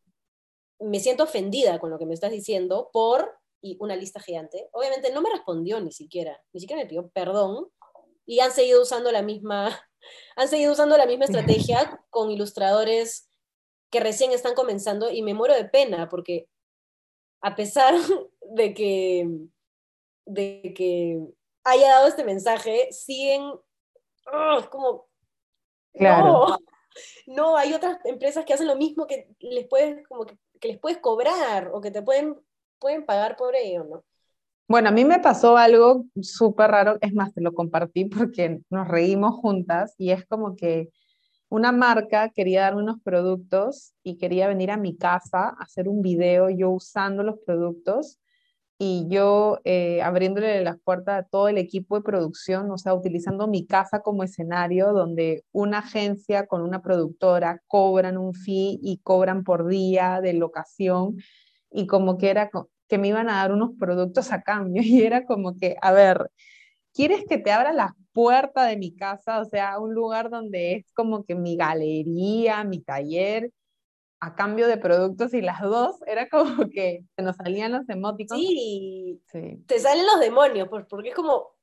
me 0.79 1.01
siento 1.01 1.25
ofendida 1.25 1.79
con 1.79 1.91
lo 1.91 1.99
que 1.99 2.07
me 2.07 2.15
estás 2.15 2.31
diciendo 2.31 2.91
por, 2.93 3.39
y 3.61 3.77
una 3.81 3.97
lista 3.97 4.21
gigante. 4.21 4.69
Obviamente 4.73 5.13
no 5.13 5.21
me 5.21 5.31
respondió 5.31 5.81
ni 5.81 5.93
siquiera, 5.93 6.41
ni 6.53 6.61
siquiera 6.61 6.83
me 6.83 6.89
pidió 6.89 7.09
perdón. 7.11 7.69
Y 8.27 8.41
han 8.41 8.53
seguido 8.53 8.83
usando 8.83 9.11
la 9.13 9.23
misma, 9.23 9.71
han 10.37 10.49
seguido 10.49 10.73
usando 10.73 10.97
la 10.97 11.07
misma 11.07 11.27
estrategia 11.27 12.01
con 12.11 12.31
ilustradores 12.31 13.29
que 13.91 14.01
recién 14.01 14.33
están 14.33 14.55
comenzando 14.55 15.11
y 15.11 15.23
me 15.23 15.35
muero 15.35 15.55
de 15.55 15.65
pena 15.65 16.09
porque 16.09 16.49
a 17.41 17.55
pesar 17.55 17.95
de 18.41 18.75
que, 18.75 19.29
de 20.27 20.73
que 20.77 21.21
haya 21.65 21.89
dado 21.89 22.09
este 22.09 22.25
mensaje, 22.25 22.89
siguen 22.93 23.43
¡ah! 24.27 24.69
como... 24.71 25.09
Claro. 25.93 26.59
No, 27.27 27.57
hay 27.57 27.73
otras 27.73 27.99
empresas 28.05 28.45
que 28.45 28.55
hacen 28.55 28.69
lo 28.69 28.77
mismo 28.77 29.07
que 29.07 29.29
les 29.41 29.67
puedes, 29.69 30.07
como 30.09 30.25
que, 30.25 30.37
les 30.63 30.79
puedes 30.79 30.99
cobrar 30.99 31.71
o 31.73 31.81
que 31.81 31.91
te 31.91 32.03
pueden, 32.03 32.37
pueden 32.79 33.05
pagar 33.05 33.37
por 33.37 33.57
ello, 33.57 33.85
¿no? 33.85 34.05
Bueno, 34.71 34.91
a 34.91 34.93
mí 34.93 35.05
me 35.05 35.19
pasó 35.19 35.57
algo 35.57 36.05
súper 36.23 36.71
raro, 36.71 36.97
es 37.01 37.13
más, 37.13 37.35
te 37.35 37.41
lo 37.41 37.55
compartí 37.55 38.05
porque 38.05 38.61
nos 38.71 38.87
reímos 38.87 39.35
juntas 39.35 39.97
y 39.99 40.13
es 40.13 40.25
como 40.27 40.55
que 40.55 40.91
una 41.49 41.73
marca 41.73 42.29
quería 42.29 42.63
darme 42.63 42.85
unos 42.85 43.01
productos 43.03 43.95
y 44.05 44.17
quería 44.17 44.47
venir 44.47 44.71
a 44.71 44.77
mi 44.77 44.97
casa 44.97 45.49
a 45.49 45.65
hacer 45.65 45.89
un 45.89 46.03
video 46.03 46.51
yo 46.51 46.71
usando 46.71 47.25
los 47.25 47.41
productos 47.45 48.21
y 48.79 49.07
yo 49.09 49.59
eh, 49.65 50.03
abriéndole 50.03 50.63
las 50.63 50.79
puertas 50.79 51.25
a 51.25 51.29
todo 51.29 51.49
el 51.49 51.59
equipo 51.59 51.97
de 51.97 52.03
producción, 52.03 52.71
o 52.71 52.79
sea, 52.79 52.95
utilizando 52.95 53.49
mi 53.49 53.67
casa 53.67 54.03
como 54.03 54.23
escenario 54.23 54.93
donde 54.93 55.43
una 55.51 55.79
agencia 55.79 56.47
con 56.47 56.63
una 56.63 56.81
productora 56.81 57.61
cobran 57.67 58.17
un 58.17 58.35
fee 58.35 58.79
y 58.81 59.01
cobran 59.03 59.43
por 59.43 59.67
día 59.67 60.21
de 60.21 60.35
locación 60.35 61.17
y 61.73 61.89
como 61.89 62.19
que 62.19 62.31
era 62.31 62.51
que 62.91 62.99
me 62.99 63.09
iban 63.09 63.31
a 63.31 63.37
dar 63.37 63.53
unos 63.53 63.71
productos 63.79 64.33
a 64.33 64.43
cambio 64.43 64.83
y 64.85 65.03
era 65.03 65.25
como 65.25 65.57
que, 65.57 65.77
a 65.81 65.93
ver, 65.93 66.31
¿quieres 66.93 67.25
que 67.27 67.39
te 67.39 67.53
abra 67.53 67.73
la 67.73 67.97
puerta 68.13 68.65
de 68.65 68.77
mi 68.77 68.95
casa? 68.95 69.41
O 69.41 69.45
sea, 69.47 69.79
un 69.79 69.95
lugar 69.95 70.29
donde 70.29 70.75
es 70.75 70.93
como 70.93 71.25
que 71.25 71.35
mi 71.35 71.57
galería, 71.57 72.65
mi 72.65 72.81
taller 72.81 73.51
a 74.23 74.35
cambio 74.35 74.69
de 74.69 74.77
productos 74.77 75.33
y 75.33 75.41
las 75.41 75.63
dos 75.63 75.97
era 76.07 76.29
como 76.29 76.69
que 76.75 77.05
se 77.17 77.23
nos 77.23 77.37
salían 77.37 77.73
los 77.73 77.89
emoticons. 77.89 78.41
Sí, 78.41 79.23
te 79.67 79.79
salen 79.79 80.05
los 80.05 80.21
demonios, 80.21 80.69
porque 80.69 81.11
es 81.11 81.15
como, 81.15 81.57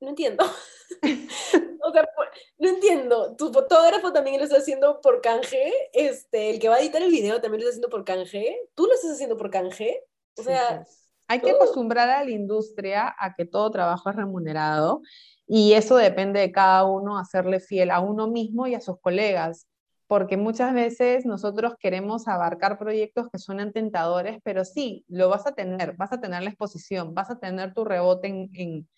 no 0.00 0.10
entiendo. 0.10 0.44
o 1.82 1.92
sea, 1.92 2.08
no 2.58 2.68
entiendo. 2.68 3.34
Tu 3.36 3.52
fotógrafo 3.52 4.12
también 4.12 4.38
lo 4.38 4.44
está 4.44 4.58
haciendo 4.58 5.00
por 5.00 5.20
canje, 5.20 5.72
este, 5.92 6.50
el 6.50 6.60
que 6.60 6.68
va 6.68 6.76
a 6.76 6.80
editar 6.80 7.02
el 7.02 7.10
video 7.10 7.40
también 7.40 7.62
lo 7.62 7.68
está 7.68 7.70
haciendo 7.70 7.90
por 7.90 8.04
canje, 8.04 8.68
tú 8.74 8.86
lo 8.86 8.92
estás 8.92 9.12
haciendo 9.12 9.36
por 9.36 9.50
canje. 9.50 10.04
O 10.36 10.42
sea, 10.42 10.76
pues. 10.76 11.10
hay 11.28 11.40
que 11.40 11.50
acostumbrar 11.50 12.08
a 12.08 12.24
la 12.24 12.30
industria 12.30 13.14
a 13.18 13.34
que 13.34 13.44
todo 13.44 13.70
trabajo 13.70 14.10
es 14.10 14.16
remunerado 14.16 15.02
y 15.46 15.72
eso 15.72 15.96
depende 15.96 16.40
de 16.40 16.52
cada 16.52 16.84
uno 16.84 17.18
hacerle 17.18 17.60
fiel 17.60 17.90
a 17.90 18.00
uno 18.00 18.28
mismo 18.28 18.66
y 18.66 18.74
a 18.74 18.80
sus 18.80 19.00
colegas 19.00 19.66
porque 20.10 20.36
muchas 20.36 20.74
veces 20.74 21.24
nosotros 21.24 21.74
queremos 21.78 22.26
abarcar 22.26 22.80
proyectos 22.80 23.28
que 23.30 23.38
suenan 23.38 23.72
tentadores, 23.72 24.40
pero 24.42 24.64
sí, 24.64 25.04
lo 25.06 25.28
vas 25.28 25.46
a 25.46 25.52
tener, 25.52 25.94
vas 25.96 26.12
a 26.12 26.20
tener 26.20 26.42
la 26.42 26.50
exposición, 26.50 27.14
vas 27.14 27.30
a 27.30 27.38
tener 27.38 27.74
tu 27.74 27.84
rebote 27.84 28.26
en, 28.26 28.88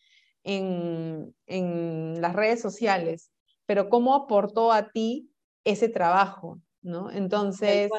en, 0.43 1.35
en, 1.45 2.19
las 2.23 2.35
redes 2.35 2.63
sociales, 2.63 3.31
pero 3.67 3.91
¿cómo 3.91 4.15
aportó 4.15 4.73
a 4.73 4.91
ti 4.91 5.31
ese 5.65 5.91
trabajo? 5.91 6.63
¿no? 6.81 7.11
Entonces, 7.11 7.91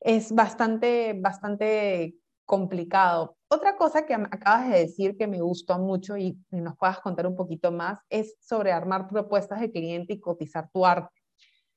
es 0.00 0.32
bastante, 0.32 1.14
bastante 1.18 2.14
complicado. 2.44 3.36
Otra 3.48 3.76
cosa 3.76 4.06
que 4.06 4.14
acabas 4.14 4.70
de 4.70 4.78
decir 4.80 5.16
que 5.16 5.26
me 5.26 5.40
gustó 5.40 5.78
mucho 5.78 6.16
y 6.16 6.38
nos 6.50 6.76
puedas 6.76 7.00
contar 7.00 7.26
un 7.26 7.36
poquito 7.36 7.70
más 7.70 8.00
es 8.08 8.36
sobre 8.40 8.72
armar 8.72 9.08
propuestas 9.08 9.60
de 9.60 9.70
cliente 9.70 10.14
y 10.14 10.20
cotizar 10.20 10.68
tu 10.72 10.86
arte. 10.86 11.20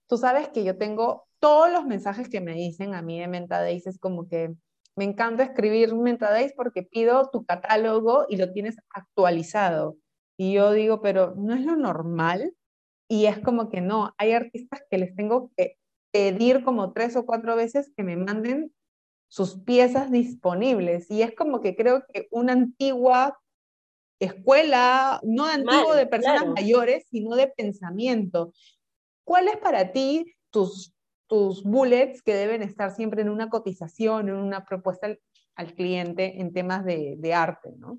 Tú 0.07 0.17
sabes 0.17 0.49
que 0.49 0.63
yo 0.63 0.77
tengo 0.77 1.25
todos 1.39 1.71
los 1.71 1.85
mensajes 1.85 2.29
que 2.29 2.41
me 2.41 2.53
dicen 2.53 2.93
a 2.93 3.01
mí 3.01 3.19
de 3.19 3.27
Mentadays 3.27 3.85
es 3.87 3.99
como 3.99 4.27
que 4.27 4.55
me 4.95 5.05
encanta 5.05 5.43
escribir 5.43 5.93
Mentadays 5.95 6.53
porque 6.55 6.83
pido 6.83 7.29
tu 7.31 7.45
catálogo 7.45 8.25
y 8.29 8.37
lo 8.37 8.51
tienes 8.51 8.77
actualizado. 8.91 9.97
Y 10.37 10.53
yo 10.53 10.71
digo, 10.71 11.01
pero 11.01 11.33
no 11.35 11.53
es 11.53 11.65
lo 11.65 11.75
normal. 11.75 12.53
Y 13.07 13.25
es 13.25 13.39
como 13.39 13.69
que 13.69 13.81
no, 13.81 14.13
hay 14.17 14.31
artistas 14.31 14.81
que 14.89 14.97
les 14.97 15.15
tengo 15.15 15.51
que 15.55 15.77
pedir 16.13 16.63
como 16.63 16.93
tres 16.93 17.15
o 17.15 17.25
cuatro 17.25 17.55
veces 17.55 17.91
que 17.97 18.03
me 18.03 18.15
manden 18.15 18.71
sus 19.27 19.57
piezas 19.63 20.11
disponibles. 20.11 21.09
Y 21.09 21.23
es 21.23 21.33
como 21.35 21.59
que 21.59 21.75
creo 21.75 22.05
que 22.13 22.27
una 22.29 22.53
antigua 22.53 23.39
escuela, 24.19 25.19
no 25.23 25.45
antiguo 25.45 25.95
de 25.95 26.05
personas 26.05 26.47
mayores, 26.47 27.05
sino 27.09 27.35
de 27.35 27.47
pensamiento. 27.47 28.53
¿Cuáles 29.25 29.57
para 29.57 29.91
ti 29.91 30.35
tus, 30.51 30.93
tus 31.27 31.63
bullets 31.63 32.21
que 32.21 32.35
deben 32.35 32.61
estar 32.61 32.95
siempre 32.95 33.23
en 33.23 33.29
una 33.29 33.49
cotización, 33.49 34.29
en 34.29 34.35
una 34.35 34.65
propuesta 34.65 35.07
al, 35.55 35.73
cliente 35.73 36.39
en 36.39 36.53
temas 36.53 36.85
de, 36.85 37.15
de 37.17 37.33
arte, 37.33 37.73
¿no? 37.77 37.97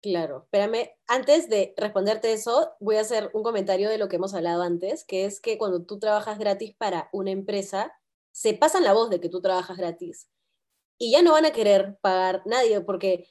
Claro, 0.00 0.44
espérame, 0.44 0.90
antes 1.08 1.48
de 1.48 1.74
responderte 1.76 2.32
eso, 2.32 2.72
voy 2.78 2.96
a 2.96 3.00
hacer 3.00 3.30
un 3.34 3.42
comentario 3.42 3.88
de 3.88 3.98
lo 3.98 4.08
que 4.08 4.16
hemos 4.16 4.32
hablado 4.32 4.62
antes, 4.62 5.04
que 5.04 5.24
es 5.24 5.40
que 5.40 5.58
cuando 5.58 5.82
tú 5.82 5.98
trabajas 5.98 6.38
gratis 6.38 6.74
para 6.76 7.08
una 7.12 7.32
empresa, 7.32 7.92
se 8.30 8.54
pasan 8.54 8.84
la 8.84 8.92
voz 8.92 9.10
de 9.10 9.20
que 9.20 9.28
tú 9.28 9.40
trabajas 9.40 9.76
gratis 9.76 10.28
y 10.98 11.12
ya 11.12 11.22
no 11.22 11.32
van 11.32 11.46
a 11.46 11.52
querer 11.52 11.96
pagar 12.00 12.42
nadie 12.44 12.80
porque 12.80 13.26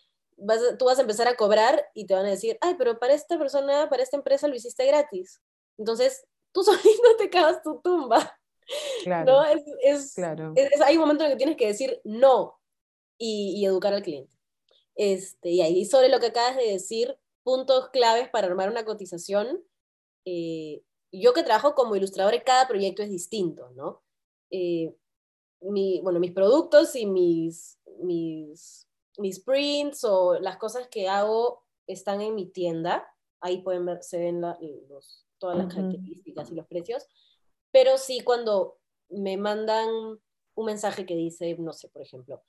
tú 0.77 0.85
vas 0.85 0.97
a 0.97 1.01
empezar 1.01 1.27
a 1.27 1.35
cobrar 1.35 1.85
y 1.93 2.05
te 2.05 2.13
van 2.13 2.25
a 2.25 2.29
decir, 2.29 2.57
ay, 2.61 2.75
pero 2.77 2.99
para 2.99 3.13
esta 3.13 3.37
persona, 3.37 3.89
para 3.89 4.03
esta 4.03 4.17
empresa 4.17 4.47
lo 4.47 4.55
hiciste 4.55 4.85
gratis. 4.85 5.41
Entonces, 5.77 6.25
tú 6.51 6.63
solito 6.63 7.15
te 7.17 7.29
cagas 7.29 7.61
tu 7.61 7.81
tumba. 7.81 8.37
Claro. 9.03 9.43
Es, 9.81 10.13
claro. 10.13 10.53
hay 10.83 10.95
un 10.95 11.01
momento 11.01 11.23
en 11.23 11.31
que 11.31 11.37
tienes 11.37 11.55
que 11.55 11.67
decir 11.67 12.01
no 12.03 12.59
y, 13.17 13.65
educar 13.65 13.93
al 13.93 14.03
cliente. 14.03 14.36
Este, 14.97 15.51
y 15.51 15.61
ahí 15.61 15.85
sobre 15.85 16.09
lo 16.09 16.19
que 16.19 16.27
acabas 16.27 16.57
de 16.57 16.71
decir, 16.71 17.17
puntos 17.43 17.89
claves 17.89 18.29
para 18.29 18.47
armar 18.47 18.69
una 18.69 18.83
cotización. 18.83 19.63
Eh, 20.25 20.83
yo 21.11 21.33
que 21.33 21.43
trabajo 21.43 21.75
como 21.75 21.95
ilustrador, 21.95 22.43
cada 22.43 22.67
proyecto 22.67 23.03
es 23.03 23.09
distinto, 23.09 23.69
¿no? 23.75 24.01
Eh, 24.51 24.93
mi, 25.61 26.01
bueno, 26.01 26.19
mis 26.19 26.33
productos 26.33 26.95
y 26.95 27.05
mis, 27.05 27.79
mis, 27.99 28.87
mis 29.17 29.39
prints 29.39 30.03
o 30.03 30.39
las 30.39 30.57
cosas 30.57 30.87
que 30.87 31.07
hago 31.07 31.63
están 31.85 32.21
en 32.21 32.35
mi 32.35 32.47
tienda. 32.47 33.07
Ahí 33.39 33.61
pueden 33.61 33.85
ver, 33.85 34.03
se 34.03 34.17
ven 34.17 34.41
los, 34.41 35.25
todas 35.37 35.57
las 35.57 35.73
características 35.73 36.51
y 36.51 36.55
los 36.55 36.67
precios. 36.67 37.07
Pero 37.71 37.97
sí, 37.97 38.21
cuando 38.21 38.79
me 39.09 39.37
mandan 39.37 39.87
un 40.55 40.65
mensaje 40.65 41.05
que 41.05 41.15
dice, 41.15 41.55
no 41.59 41.71
sé, 41.71 41.87
por 41.89 42.01
ejemplo, 42.01 42.41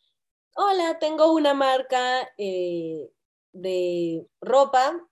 hola, 0.55 0.99
tengo 0.99 1.33
una 1.33 1.55
marca 1.55 2.29
eh, 2.37 3.11
de 3.53 4.27
ropa, 4.41 5.07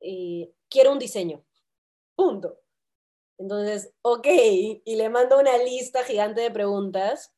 eh, 0.00 0.52
quiero 0.68 0.92
un 0.92 0.98
diseño. 0.98 1.44
Punto. 2.16 2.58
Entonces, 3.38 3.92
ok, 4.02 4.26
y 4.84 4.96
le 4.96 5.08
mando 5.08 5.38
una 5.38 5.58
lista 5.58 6.04
gigante 6.04 6.40
de 6.40 6.50
preguntas, 6.50 7.32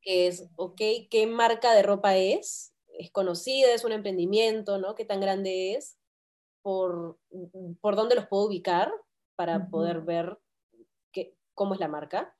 que 0.00 0.26
es, 0.26 0.48
ok, 0.56 0.80
¿qué 1.10 1.26
marca 1.26 1.74
de 1.74 1.82
ropa 1.82 2.16
es? 2.16 2.74
¿Es 2.98 3.10
conocida? 3.10 3.72
¿Es 3.72 3.84
un 3.84 3.92
emprendimiento? 3.92 4.78
¿no? 4.78 4.94
¿Qué 4.94 5.04
tan 5.04 5.20
grande 5.20 5.74
es? 5.74 5.98
¿Por, 6.62 7.18
por 7.80 7.96
dónde 7.96 8.14
los 8.14 8.26
puedo 8.26 8.46
ubicar 8.46 8.90
para 9.36 9.68
poder 9.68 10.00
ver 10.00 10.38
qué, 11.12 11.36
cómo 11.54 11.74
es 11.74 11.80
la 11.80 11.88
marca? 11.88 12.37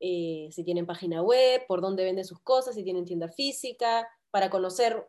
Eh, 0.00 0.48
si 0.52 0.62
tienen 0.62 0.86
página 0.86 1.22
web, 1.22 1.66
por 1.66 1.80
dónde 1.80 2.04
venden 2.04 2.24
sus 2.24 2.40
cosas, 2.40 2.74
si 2.74 2.84
tienen 2.84 3.04
tienda 3.04 3.28
física, 3.28 4.08
para 4.30 4.50
conocer 4.50 5.08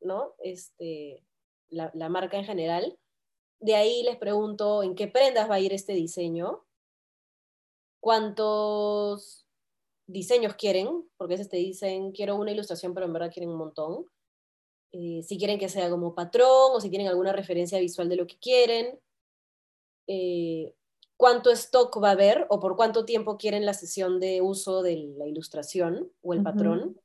¿no? 0.00 0.34
este, 0.38 1.24
la, 1.70 2.08
marca 2.08 2.36
en 2.36 2.44
general. 2.44 2.98
De 3.60 3.74
ahí 3.74 4.02
les 4.04 4.16
pregunto 4.16 4.82
en 4.82 4.94
qué 4.94 5.08
prendas 5.08 5.50
va 5.50 5.56
a 5.56 5.60
ir 5.60 5.72
este 5.72 5.92
diseño, 5.92 6.64
cuántos 8.00 9.46
diseños 10.06 10.54
quieren, 10.54 11.08
porque 11.16 11.34
a 11.34 11.36
veces 11.36 11.50
te 11.50 11.56
dicen, 11.56 12.12
quiero 12.12 12.36
una 12.36 12.52
ilustración, 12.52 12.94
pero 12.94 13.06
en 13.06 13.12
verdad 13.12 13.32
quieren 13.32 13.50
un 13.50 13.58
montón. 13.58 14.06
Eh, 14.92 15.22
si 15.22 15.36
quieren 15.36 15.58
que 15.58 15.68
sea 15.68 15.90
como 15.90 16.14
patrón 16.14 16.72
o 16.72 16.80
si 16.80 16.88
tienen 16.88 17.08
alguna 17.08 17.32
referencia 17.32 17.78
visual 17.78 18.08
de 18.08 18.16
lo 18.16 18.26
que 18.26 18.38
quieren. 18.38 18.98
Eh, 20.06 20.72
cuánto 21.18 21.50
stock 21.50 22.02
va 22.02 22.08
a 22.08 22.12
haber 22.12 22.46
o 22.48 22.60
por 22.60 22.76
cuánto 22.76 23.04
tiempo 23.04 23.36
quieren 23.36 23.66
la 23.66 23.74
sesión 23.74 24.20
de 24.20 24.40
uso 24.40 24.82
de 24.82 25.12
la 25.18 25.26
ilustración 25.26 26.10
o 26.22 26.32
el 26.32 26.42
patrón 26.42 26.96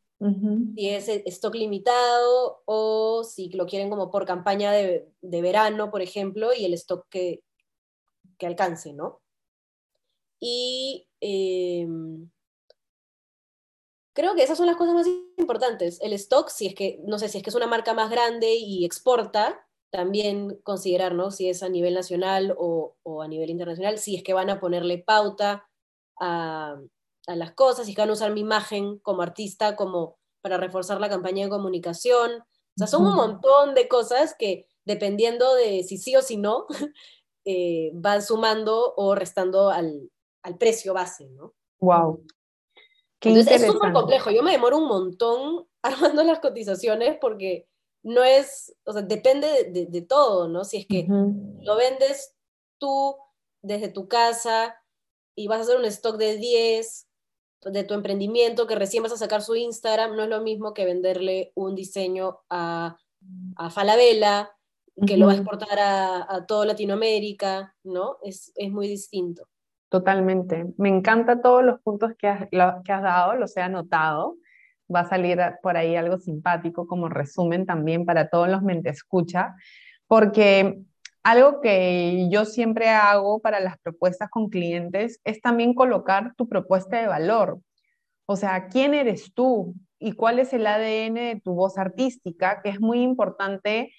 si 0.76 0.89
es 0.89 1.09
stock 1.09 1.53
limitado 1.53 2.61
o 2.64 3.26
si 3.26 3.49
lo 3.49 3.66
quieren 3.66 3.89
como 3.89 4.09
por 4.09 4.26
campaña 4.26 4.72
de, 4.72 5.11
verano, 5.22 5.91
por 5.91 6.01
ejemplo, 6.01 6.53
y 6.53 6.64
el 6.64 6.74
stock 6.76 7.05
que, 7.09 7.43
que 8.38 8.45
alcance, 8.45 8.93
¿no? 8.93 9.22
Y 10.39 11.09
em, 11.20 12.30
creo 14.14 14.34
que 14.36 14.43
esas 14.43 14.57
son 14.57 14.68
las 14.68 14.78
cosas 14.78 14.93
más 14.93 15.07
importantes. 15.38 15.99
El 16.01 16.14
stock, 16.14 16.49
si 16.49 16.68
es 16.68 16.76
que, 16.76 17.01
no 17.05 17.20
sé, 17.20 17.28
si 17.28 17.39
es 17.39 17.43
que 17.43 17.49
es 17.49 17.55
una 17.55 17.68
marca 17.68 17.93
más 17.93 18.09
grande 18.09 18.55
y 18.55 18.86
exporta, 18.86 19.68
también 19.94 20.60
considerar, 20.64 21.14
¿no? 21.14 21.30
Si 21.30 21.48
es 21.50 21.62
a 21.62 21.70
nivel 21.70 21.94
nacional 21.94 22.56
o, 22.58 22.96
o 23.04 23.22
a 23.22 23.28
nivel 23.28 23.52
internacional, 23.52 24.00
si 24.00 24.16
es 24.16 24.24
que 24.24 24.34
van 24.34 24.50
a 24.50 24.60
ponerle 24.60 24.98
pauta 24.98 25.70
a, 26.20 26.76
a 27.28 27.36
las 27.36 27.52
cosas 27.52 27.88
y 27.88 27.94
que 27.94 28.02
van 28.02 28.10
a 28.10 28.14
usar 28.14 28.32
mi 28.32 28.39
imagen 28.39 28.98
como 28.98 29.22
artista 29.22 29.76
como 29.76 30.18
para 30.41 30.58
reforzar 30.58 31.00
la 31.00 31.10
campaña 31.10 31.44
de 31.44 31.52
comunicación. 31.52 32.39
O 32.39 32.76
sea, 32.76 32.88
son 32.88 33.06
un 33.06 33.14
montón 33.14 33.76
de 33.76 33.88
cosas 33.88 34.36
que 34.38 34.68
dependiendo 34.84 35.54
de 35.54 35.84
si 35.84 36.00
sí 36.00 36.16
o 36.16 36.24
si 36.24 36.38
no, 36.38 36.66
eh, 37.46 37.91
van 37.94 38.24
sumando 38.24 38.96
o 38.98 39.14
restando 39.14 39.70
al, 39.70 40.10
al 40.41 40.58
precio 40.58 40.96
base, 40.96 41.30
¿no? 41.30 41.54
Wow. 41.80 42.26
Entonces 43.22 43.62
es 43.62 43.72
súper 43.72 43.94
complejo. 43.94 44.32
Yo 44.32 44.41
me 44.41 44.54
demoro 44.54 44.80
un 44.80 44.88
montón 44.88 45.68
armando 45.84 46.24
las 46.24 46.39
cotizaciones 46.39 47.16
porque 47.22 47.68
no 48.04 48.24
es, 48.24 48.76
o 48.86 48.93
sea, 48.93 49.01
depende 49.01 49.72
de, 49.72 49.86
de, 49.86 50.01
todo, 50.01 50.47
¿no? 50.47 50.64
Si 50.66 50.78
es 50.78 50.88
que 50.88 51.08
lo 51.08 51.76
vendes 51.76 52.36
tú 52.78 53.16
desde 53.62 53.88
tu 53.88 54.08
casa 54.08 54.76
y 55.36 55.47
vas 55.47 55.60
a 55.60 55.62
hacer 55.64 55.78
un 55.78 55.86
stock 55.86 56.18
de 56.18 56.38
10 56.38 57.08
de 57.72 57.84
tu 57.84 57.93
emprendimiento 57.93 58.68
que 58.68 58.76
recién 58.76 59.04
vas 59.04 59.14
a 59.14 59.18
sacar 59.18 59.41
su 59.41 59.56
Instagram, 59.56 60.16
no 60.16 60.24
es 60.24 60.30
lo 60.30 60.41
mismo 60.41 60.74
que 60.74 60.86
venderle 60.86 61.51
un 61.56 61.76
diseño 61.76 62.39
a, 62.49 62.97
a 63.56 63.70
Falabella, 63.70 64.51
que 65.08 65.18
lo 65.18 65.28
va 65.28 65.32
a 65.32 65.36
exportar 65.36 65.80
a, 65.80 66.36
a 66.36 66.45
toda 66.45 66.66
Latinoamérica, 66.66 67.76
¿no? 67.84 68.18
Es, 68.22 68.51
es, 68.56 68.72
muy 68.72 68.88
distinto. 68.88 69.47
Totalmente. 69.89 70.74
Me 70.78 70.89
encantan 70.89 71.41
todos 71.41 71.64
los 71.64 71.80
puntos 71.82 72.12
que 72.18 72.28
has, 72.28 72.47
que 72.49 72.91
has 72.91 73.01
dado, 73.01 73.36
los 73.36 73.56
he 73.58 73.62
anotado. 73.62 74.38
Va 74.93 75.01
a 75.01 75.09
salir 75.09 75.39
por 75.61 75.77
ahí 75.77 75.95
algo 75.95 76.17
simpático 76.17 76.88
como 76.88 77.09
resumen 77.09 77.65
también 77.65 78.05
para 78.05 78.29
todos 78.29 78.49
los 78.49 78.61
mente 78.61 78.89
escucha, 78.89 79.55
porque 80.07 80.84
algo 81.23 81.61
que 81.61 82.27
yo 82.29 82.45
siempre 82.45 82.89
hago 82.89 83.39
para 83.39 83.61
las 83.61 83.77
propuestas 83.79 84.29
con 84.29 84.49
clientes 84.49 85.21
es 85.23 85.41
también 85.41 85.73
colocar 85.73 86.34
tu 86.36 86.49
propuesta 86.49 86.99
de 86.99 87.07
valor. 87.07 87.59
O 88.25 88.36
sea, 88.36 88.67
¿quién 88.67 88.93
eres 88.93 89.34
tú 89.34 89.73
y 89.99 90.13
cuál 90.13 90.39
es 90.39 90.51
el 90.51 90.67
ADN 90.67 91.15
de 91.15 91.41
tu 91.43 91.53
voz 91.53 91.77
artística? 91.77 92.61
Que 92.61 92.69
es 92.69 92.81
muy 92.81 93.01
importante 93.01 93.93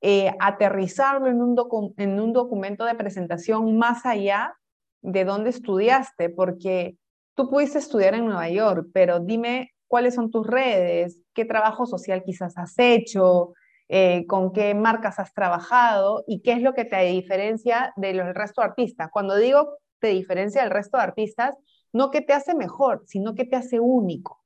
eh, 0.00 0.32
aterrizarlo 0.40 1.26
en 1.26 1.42
un, 1.42 1.94
en 1.98 2.18
un 2.18 2.32
documento 2.32 2.86
de 2.86 2.94
presentación 2.94 3.76
más 3.76 4.06
allá 4.06 4.54
de 5.02 5.24
dónde 5.24 5.50
estudiaste, 5.50 6.30
porque 6.30 6.96
tú 7.34 7.50
pudiste 7.50 7.78
estudiar 7.78 8.14
en 8.14 8.24
Nueva 8.24 8.48
York, 8.48 8.88
pero 8.94 9.20
dime 9.20 9.72
cuáles 9.90 10.14
son 10.14 10.30
tus 10.30 10.46
redes, 10.46 11.18
qué 11.34 11.44
trabajo 11.44 11.84
social 11.84 12.22
quizás 12.22 12.56
has 12.56 12.78
hecho, 12.78 13.54
eh, 13.88 14.24
con 14.28 14.52
qué 14.52 14.72
marcas 14.72 15.18
has 15.18 15.34
trabajado 15.34 16.22
y 16.28 16.42
qué 16.42 16.52
es 16.52 16.62
lo 16.62 16.74
que 16.74 16.84
te 16.84 17.02
diferencia 17.06 17.92
del 17.96 18.32
resto 18.32 18.60
de 18.60 18.68
artistas. 18.68 19.10
Cuando 19.12 19.34
digo 19.34 19.78
te 19.98 20.08
diferencia 20.08 20.62
del 20.62 20.70
resto 20.70 20.96
de 20.96 21.02
artistas, 21.02 21.56
no 21.92 22.12
que 22.12 22.20
te 22.20 22.32
hace 22.32 22.54
mejor, 22.54 23.02
sino 23.06 23.34
que 23.34 23.44
te 23.44 23.56
hace 23.56 23.80
único. 23.80 24.40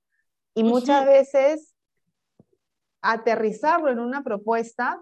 Y 0.55 0.64
muchas 0.64 1.05
veces 1.05 1.74
aterrizarlo 3.03 3.90
en 3.90 3.99
una 3.99 4.24
propuesta, 4.24 4.99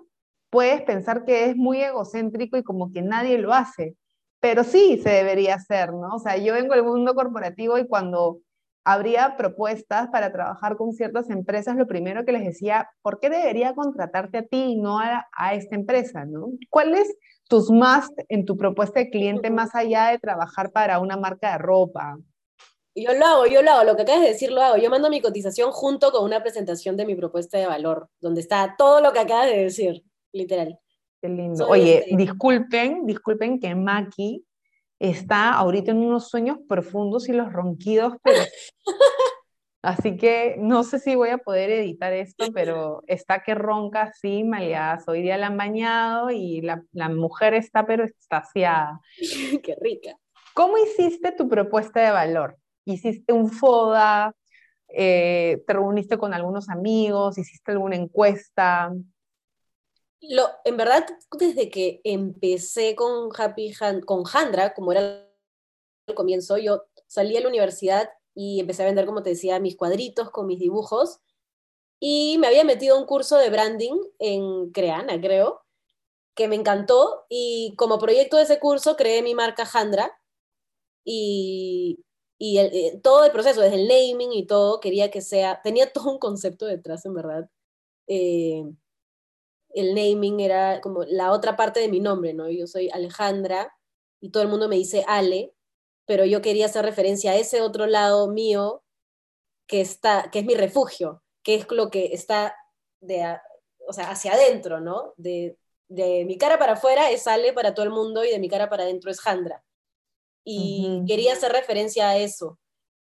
puedes 0.51 0.82
pensar 0.82 1.24
que 1.24 1.45
es 1.45 1.57
muy 1.57 1.80
egocéntrico 1.80 2.57
y 2.57 2.64
como 2.64 2.93
que 2.93 3.01
nadie 3.01 3.38
lo 3.38 3.55
hace, 3.55 3.97
pero 4.40 4.64
sí 4.64 5.01
se 5.01 5.11
debería 5.11 5.55
hacer, 5.55 5.93
¿no? 5.93 6.16
O 6.16 6.18
sea, 6.18 6.36
yo 6.36 6.55
vengo 6.55 6.74
del 6.74 6.82
mundo 6.82 7.14
corporativo 7.14 7.78
y 7.78 7.86
cuando 7.86 8.40
habría 8.85 9.37
propuestas 9.37 10.09
para 10.09 10.33
trabajar 10.33 10.76
con 10.76 10.93
ciertas 10.93 11.30
empresas, 11.30 11.76
lo 11.76 11.87
primero 11.87 12.24
que 12.24 12.33
les 12.33 12.45
decía, 12.45 12.89
¿por 13.03 13.20
qué 13.20 13.30
debería 13.30 13.74
contratarte 13.74 14.39
a 14.39 14.47
ti 14.47 14.62
y 14.72 14.76
no 14.76 14.99
a, 14.99 15.55
esta 15.55 15.76
empresa? 15.76 16.24
¿no? 16.24 16.49
¿Cuáles 16.68 17.14
tus 17.49 17.70
más 17.70 18.09
en 18.28 18.45
tu 18.45 18.57
propuesta 18.57 19.01
de 19.01 19.11
cliente 19.11 19.51
más 19.51 19.74
allá 19.74 20.09
de 20.09 20.18
trabajar 20.18 20.72
para 20.72 20.99
una 20.99 21.16
marca 21.16 21.53
de 21.53 21.59
ropa? 21.59 22.16
Yo 22.95 23.14
lo 23.14 23.24
hago, 23.24 23.47
yo 23.47 23.62
lo 23.62 23.70
hago, 23.70 23.85
lo 23.85 23.97
que 23.97 24.03
acabas 24.03 24.22
de 24.22 24.28
decir 24.28 24.53
lo 24.53 24.61
hago. 24.61 24.76
Yo 24.76 24.91
mando 24.91 25.09
mi 25.09 25.20
cotización 25.20 25.70
junto 25.70 26.11
con 26.12 26.24
una 26.24 26.43
presentación 26.43 26.97
de 26.97 27.07
mi 27.07 27.14
propuesta 27.14 27.59
de 27.59 27.66
valor, 27.66 28.09
donde 28.20 28.41
está 28.43 28.74
todo 28.76 29.01
lo 29.01 29.12
que 29.12 29.20
acabas 29.20 29.47
de 29.47 29.62
decir, 29.62 30.03
literal. 30.33 30.78
Qué 31.22 31.28
lindo. 31.28 31.66
Oye, 31.68 32.05
disculpen, 32.16 33.07
disculpen 33.07 33.61
que 33.61 33.74
Maki 33.74 34.45
está 35.03 35.53
ahorita 35.55 35.91
en 35.91 35.99
unos 35.99 36.29
sueños 36.29 36.59
profundos 36.69 37.29
y 37.29 37.33
los 37.33 37.53
ronquidos, 37.53 38.15
pero... 38.23 38.39
Así 39.85 40.17
que 40.17 40.55
no 40.61 40.85
sé 40.85 41.01
si 41.01 41.17
voy 41.17 41.31
a 41.31 41.39
poder 41.39 41.71
editar 41.71 42.13
esto, 42.13 42.53
pero 42.55 43.03
está 43.09 43.43
que 43.43 43.57
ronca 43.57 44.03
así, 44.03 44.45
maleadas. 44.45 45.09
Hoy 45.09 45.23
día 45.23 45.37
la 45.37 45.49
han 45.49 45.57
bañado 45.57 46.31
y 46.31 46.61
la, 46.61 46.85
la 46.93 47.09
mujer 47.09 47.55
está 47.55 47.85
pero 47.85 48.05
extasiada. 48.05 49.01
Qué 49.65 49.77
rica. 49.81 50.15
¿Cómo 50.55 50.79
hiciste 50.79 51.33
tu 51.33 51.49
propuesta 51.49 52.01
de 52.01 52.13
valor? 52.13 52.57
¿Hiciste 52.85 53.33
un 53.33 53.51
FODA? 53.51 54.33
Eh, 54.87 55.61
¿Te 55.67 55.73
reuniste 55.73 56.17
con 56.17 56.33
algunos 56.33 56.69
amigos? 56.69 57.37
¿Hiciste 57.37 57.73
alguna 57.73 57.97
encuesta? 57.97 58.93
Lo, 60.23 60.49
en 60.64 60.77
verdad, 60.77 61.05
desde 61.37 61.68
que 61.68 62.01
empecé 62.05 62.95
con 62.95 63.31
Happy 63.37 63.75
con 64.07 64.23
Handra, 64.33 64.73
como 64.73 64.93
era 64.93 65.29
el 66.07 66.14
comienzo, 66.14 66.59
yo 66.59 66.85
salí 67.09 67.37
a 67.37 67.41
la 67.41 67.49
universidad 67.49 68.09
y 68.35 68.61
empecé 68.61 68.83
a 68.83 68.87
vender, 68.87 69.05
como 69.05 69.23
te 69.23 69.31
decía, 69.31 69.59
mis 69.59 69.77
cuadritos 69.77 70.31
con 70.31 70.47
mis 70.47 70.61
dibujos. 70.61 71.18
Y 72.01 72.39
me 72.39 72.47
había 72.47 72.64
metido 72.64 72.99
un 72.99 73.07
curso 73.07 73.37
de 73.37 73.51
branding 73.51 74.01
en 74.18 74.70
Creana, 74.73 75.20
creo, 75.20 75.62
que 76.35 76.49
me 76.49 76.57
encantó. 76.57 77.27
Y 77.29 77.75
como 77.77 77.99
proyecto 77.99 78.37
de 78.37 78.45
ese 78.45 78.61
curso 78.61 78.97
creé 78.97 79.23
mi 79.23 79.35
marca 79.35 79.68
Handra. 79.73 80.18
Y, 81.05 82.05
y 82.39 82.59
eh, 82.59 83.01
todo 83.03 83.25
el 83.25 83.33
proceso, 83.33 83.61
desde 83.61 83.77
el 83.77 83.89
naming 83.89 84.33
y 84.33 84.47
todo, 84.47 84.81
quería 84.81 85.11
que 85.11 85.20
sea, 85.20 85.61
tenía 85.62 85.93
todo 85.93 86.12
un 86.12 86.18
concepto 86.18 86.66
detrás, 86.66 87.05
en 87.07 87.14
verdad. 87.14 87.51
Eh, 88.07 88.64
el 89.75 89.95
naming 89.95 90.41
era 90.41 90.81
como 90.81 91.05
la 91.05 91.33
otra 91.33 91.57
parte 91.57 91.81
de 91.81 91.89
mi 91.89 92.01
nombre, 92.01 92.35
¿no? 92.35 92.51
Yo 92.51 92.66
soy 92.66 92.91
Alejandra 92.91 93.75
y 94.20 94.31
todo 94.31 94.43
el 94.43 94.49
mundo 94.49 94.68
me 94.68 94.77
dice 94.77 95.05
Ale, 95.07 95.55
pero 96.07 96.25
yo 96.25 96.43
quería 96.43 96.66
hacer 96.66 96.85
referencia 96.85 97.33
a 97.33 97.37
ese 97.37 97.61
otro 97.61 97.87
lado 97.87 98.29
mío 98.29 98.83
que, 99.66 99.81
está, 99.81 100.31
que 100.31 100.41
es 100.41 100.45
mi 100.45 100.55
refugio, 100.55 101.23
que 101.43 101.57
es 101.57 101.70
lo 101.70 101.91
que 101.91 102.12
está 102.12 102.55
de, 103.01 103.39
o 103.87 103.93
sea, 103.93 104.11
hacia 104.11 104.33
adentro, 104.33 104.81
¿no? 104.81 105.14
De, 105.16 105.59
de 105.89 106.25
mi 106.25 106.39
cara 106.39 106.59
para 106.59 106.73
afuera 106.73 107.11
es 107.11 107.27
Ale 107.27 107.53
para 107.53 107.75
todo 107.75 107.85
el 107.85 107.93
mundo 107.93 108.25
y 108.25 108.31
de 108.31 108.39
mi 108.39 108.49
cara 108.49 108.68
para 108.68 108.85
adentro 108.85 109.11
es 109.11 109.20
Jandra. 109.20 109.64
Y 110.45 111.05
quería 111.07 111.35
hacer 111.35 111.53
referencia 111.53 112.09
a 112.09 112.16
eso. 112.16 112.59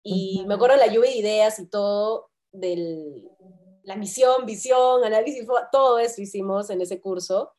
Y 0.03 0.43
me 0.45 0.55
acuerdo 0.55 0.75
la 0.75 0.87
lluvia 0.87 1.11
de 1.11 1.17
ideas 1.17 1.59
y 1.59 1.67
todo 1.67 2.29
del, 2.51 3.29
la 3.83 3.95
misión, 3.95 4.45
visión, 4.45 5.03
análisis, 5.03 5.45
todo 5.71 5.99
eso 5.99 6.21
hicimos 6.21 6.69
en 6.69 6.81
ese 6.81 7.01
curso. 7.01 7.53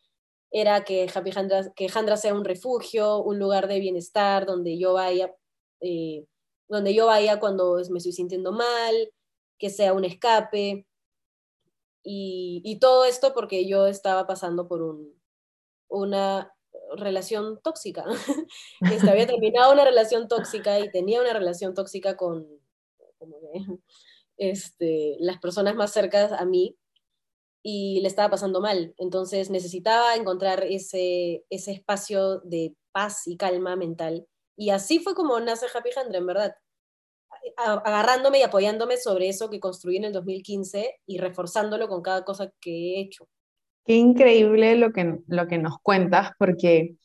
Era 0.50 0.84
que 0.84 1.10
Happy 1.12 1.30
Handra, 1.34 1.72
que 1.74 1.88
Handra 1.92 2.16
sea 2.16 2.34
un 2.34 2.44
refugio, 2.44 3.18
un 3.18 3.38
lugar 3.38 3.68
de 3.68 3.80
bienestar 3.80 4.46
donde 4.46 4.78
yo 4.78 4.94
vaya, 4.94 5.34
eh, 5.80 6.26
donde 6.68 6.94
yo 6.94 7.06
vaya 7.06 7.40
cuando 7.40 7.76
me 7.90 7.98
estoy 7.98 8.12
sintiendo 8.12 8.52
mal, 8.52 9.12
que 9.58 9.70
sea 9.70 9.92
un 9.92 10.04
escape. 10.04 10.86
Y, 12.02 12.78
todo 12.80 13.04
esto 13.06 13.32
porque 13.32 13.66
yo 13.66 13.86
estaba 13.86 14.26
pasando 14.26 14.68
por 14.68 14.82
un, 14.82 15.18
una 15.88 16.54
relación 16.96 17.60
tóxica. 17.62 18.04
este, 18.80 19.10
había 19.10 19.26
terminado 19.26 19.72
una 19.72 19.84
relación 19.84 20.28
tóxica 20.28 20.80
y 20.80 20.90
tenía 20.90 21.20
una 21.20 21.32
relación 21.32 21.74
tóxica 21.74 22.16
con, 22.16 22.46
este, 24.36 25.16
las 25.20 25.38
personas 25.38 25.74
más 25.74 25.92
cercanas 25.92 26.32
a 26.32 26.44
mí 26.44 26.76
y 27.62 28.00
le 28.00 28.08
estaba 28.08 28.30
pasando 28.30 28.60
mal. 28.60 28.94
Entonces 28.98 29.50
necesitaba 29.50 30.14
encontrar 30.16 30.64
ese, 30.64 31.44
ese 31.50 31.72
espacio 31.72 32.40
de 32.40 32.74
paz 32.92 33.26
y 33.26 33.36
calma 33.36 33.74
mental. 33.74 34.26
Y 34.56 34.70
así 34.70 34.98
fue 34.98 35.14
como 35.14 35.40
nace 35.40 35.66
Happy 35.74 35.90
Handra, 35.96 36.18
en 36.18 36.26
verdad. 36.26 36.54
Agarrándome 37.56 38.38
y 38.38 38.42
apoyándome 38.42 38.96
sobre 38.96 39.28
eso 39.28 39.50
que 39.50 39.60
construí 39.60 39.96
en 39.96 40.04
el 40.04 40.12
2015 40.12 41.00
y 41.06 41.18
reforzándolo 41.18 41.88
con 41.88 42.02
cada 42.02 42.24
cosa 42.24 42.52
que 42.60 42.70
he 42.70 43.00
hecho. 43.00 43.28
Qué 43.84 43.94
increíble 43.94 44.76
lo 44.76 44.92
que, 44.92 45.18
lo 45.26 45.46
que 45.46 45.58
nos 45.58 45.78
cuentas, 45.80 46.30
porque 46.38 46.96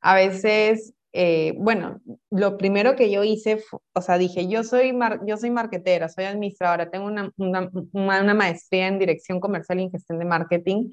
a 0.00 0.14
veces 0.14 0.94
eh, 1.12 1.54
bueno, 1.58 2.00
lo 2.30 2.56
primero 2.56 2.94
que 2.94 3.10
yo 3.10 3.24
hice, 3.24 3.62
o 3.92 4.00
sea, 4.00 4.16
dije, 4.18 4.48
yo 4.48 4.62
soy, 4.62 4.96
yo 5.26 5.36
soy 5.36 5.50
marketera, 5.50 6.08
soy 6.08 6.24
administradora, 6.24 6.90
tengo 6.90 7.06
una, 7.06 7.32
una, 7.36 7.68
una, 7.92 8.34
maestría 8.34 8.86
en 8.86 8.98
dirección 8.98 9.40
comercial 9.40 9.80
y 9.80 9.90
gestión 9.90 10.20
de 10.20 10.24
marketing, 10.24 10.90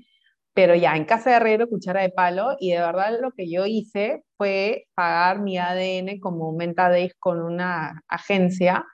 pero 0.54 0.74
ya 0.76 0.96
en 0.96 1.06
casa 1.06 1.30
de 1.30 1.36
herrero, 1.38 1.70
cuchara 1.70 2.02
de 2.02 2.10
palo, 2.10 2.56
y 2.60 2.72
de 2.72 2.80
verdad 2.80 3.20
lo 3.22 3.32
que 3.32 3.50
yo 3.50 3.68
hice 3.68 4.24
fue 4.38 4.88
pagar 4.96 5.40
mi 5.40 5.58
ADN 5.60 6.20
como 6.20 6.52
Menta 6.54 6.90
Days 6.90 7.14
con 7.20 7.42
una 7.42 8.02
agencia, 8.08 8.86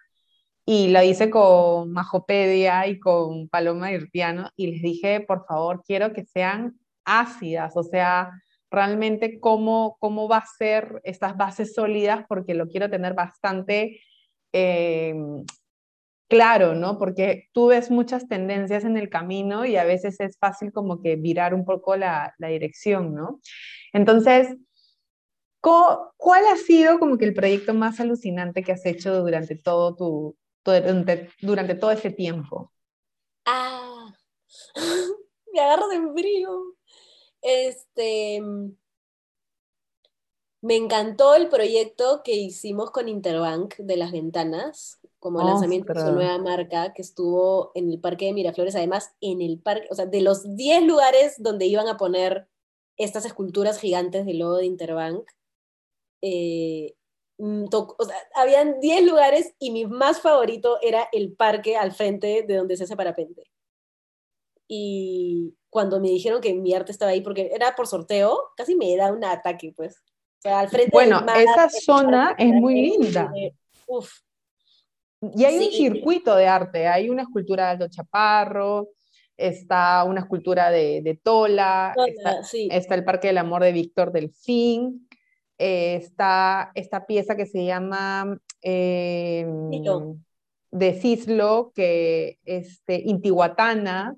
y 0.66 0.90
lo 0.90 1.02
hice 1.04 1.30
con 1.30 1.92
Majopedia 1.92 2.88
y 2.88 3.00
con 3.00 3.50
Paloma 3.50 3.92
Irtiano, 3.92 4.50
y 4.58 4.72
les 4.72 4.82
dije, 4.82 5.22
por 5.22 5.46
favor, 5.46 5.84
quiero 5.86 6.14
que 6.14 6.26
sean 6.26 6.78
ácidas, 7.06 7.78
o 7.78 7.84
sea, 7.84 8.32
realmente 8.74 9.40
cómo, 9.40 9.98
cómo 10.00 10.28
va 10.28 10.38
a 10.38 10.46
ser 10.46 11.00
estas 11.04 11.38
bases 11.38 11.74
sólidas, 11.74 12.26
porque 12.28 12.56
lo 12.56 12.68
quiero 12.68 12.90
tener 12.90 13.14
bastante 13.14 14.02
eh, 14.52 15.16
claro, 16.28 16.74
¿no? 16.74 16.98
Porque 16.98 17.50
tú 17.54 17.68
ves 17.68 17.92
muchas 17.92 18.28
tendencias 18.28 18.84
en 18.84 18.98
el 18.98 19.10
camino 19.10 19.66
y 19.66 19.78
a 19.78 19.84
veces 19.84 20.20
es 20.20 20.38
fácil 20.40 20.72
como 20.74 21.02
que 21.02 21.16
virar 21.16 21.54
un 21.54 21.64
poco 21.64 21.96
la, 21.96 22.34
dirección, 22.40 23.14
¿no? 23.14 23.40
Entonces, 23.94 24.56
¿cuál 25.62 26.44
ha 26.52 26.58
sido 26.58 26.98
como 26.98 27.18
que 27.18 27.26
el 27.26 27.36
proyecto 27.36 27.76
más 27.76 28.00
alucinante 28.00 28.64
que 28.64 28.72
has 28.72 28.86
hecho 28.86 29.22
durante 29.22 29.56
todo 29.56 29.96
tu, 29.96 30.36
durante 31.42 31.76
todo 31.76 31.92
ese 31.92 32.10
tiempo? 32.10 32.72
Ah, 33.46 34.12
me 35.54 35.60
agarro 35.60 35.88
de 35.90 36.00
frío. 36.14 36.74
Este, 37.44 38.42
me 40.62 40.78
encantó 40.78 41.36
el 41.36 41.50
proyecto 41.50 42.22
que 42.24 42.36
hicimos 42.36 42.90
con 42.90 43.10
Interbank 43.10 43.76
de 43.76 43.98
las 43.98 44.14
ventanas, 44.14 44.98
como 45.20 45.44
lanzamiento 45.44 45.94
de 45.94 46.00
su 46.00 46.12
nueva 46.14 46.38
marca, 46.38 46.94
que 46.94 47.02
estuvo 47.02 47.74
en 47.76 47.92
el 47.92 48.00
Parque 48.00 48.28
de 48.28 48.34
Miraflores, 48.34 48.76
además 48.76 49.14
en 49.20 49.42
el 49.42 49.60
parque, 49.60 49.88
o 49.92 49.96
sea, 49.96 50.06
de 50.06 50.22
los 50.22 50.56
10 50.56 50.84
lugares 50.84 51.36
donde 51.38 51.66
iban 51.66 51.90
a 51.90 51.98
poner 51.98 52.48
estas 52.96 53.26
esculturas 53.26 53.78
gigantes 53.78 54.26
del 54.26 54.40
logo 54.40 54.56
de 54.56 54.66
Interbank, 54.66 55.30
eh, 56.22 56.96
mm, 57.40 57.66
o 57.74 58.06
sea, 58.06 58.16
habían 58.34 58.80
10 58.80 59.04
lugares 59.06 59.54
y 59.60 59.72
mi 59.72 59.86
más 59.86 60.22
favorito 60.22 60.78
era 60.82 61.10
el 61.12 61.34
parque 61.34 61.76
al 61.76 61.92
frente 61.92 62.46
de 62.48 62.56
donde 62.56 62.78
se 62.78 62.86
hace 62.86 62.96
parapente. 62.96 63.52
Y 64.70 65.56
cuando 65.74 66.00
me 66.00 66.10
dijeron 66.10 66.40
que 66.40 66.54
mi 66.54 66.74
arte 66.74 66.92
estaba 66.92 67.12
ahí, 67.12 67.22
porque 67.22 67.50
era 67.52 67.76
por 67.76 67.88
sorteo, 67.88 68.52
casi 68.56 68.76
me 68.76 68.96
da 68.96 69.12
un 69.12 69.26
ataque, 69.26 69.74
pues. 69.76 69.96
O 69.96 70.42
sea, 70.44 70.60
al 70.60 70.70
frente 70.70 70.92
bueno, 70.94 71.26
esa 71.36 71.68
zona 71.68 72.36
es 72.38 72.54
muy 72.54 72.76
linda. 72.76 73.34
uf. 73.88 74.12
Y 75.36 75.46
hay 75.46 75.58
un 75.58 75.72
circuito 75.72 76.36
de 76.36 76.48
arte, 76.48 76.88
hay 76.88 77.10
una 77.10 77.24
escultura 77.24 77.66
de 77.66 77.72
Aldo 77.72 77.88
Chaparro, 77.88 78.90
está 79.36 80.04
una 80.04 80.20
escultura 80.20 80.70
de, 80.70 81.02
de 81.02 81.16
Tola, 81.16 81.96
está, 82.70 82.96
el 82.96 83.04
Parque 83.04 83.28
del 83.28 83.38
Amor 83.40 83.64
de 83.64 83.72
Víctor 83.72 84.12
Delfín, 84.12 85.08
eh, 85.58 85.96
está 85.96 86.72
esta 86.76 87.06
pieza 87.08 87.36
que 87.36 87.46
se 87.46 87.66
llama 87.66 88.38
eh, 88.62 89.48
de 90.72 90.94
Cislo, 90.94 91.72
que 91.74 92.38
este, 92.44 93.02
Intihuatana, 93.06 94.16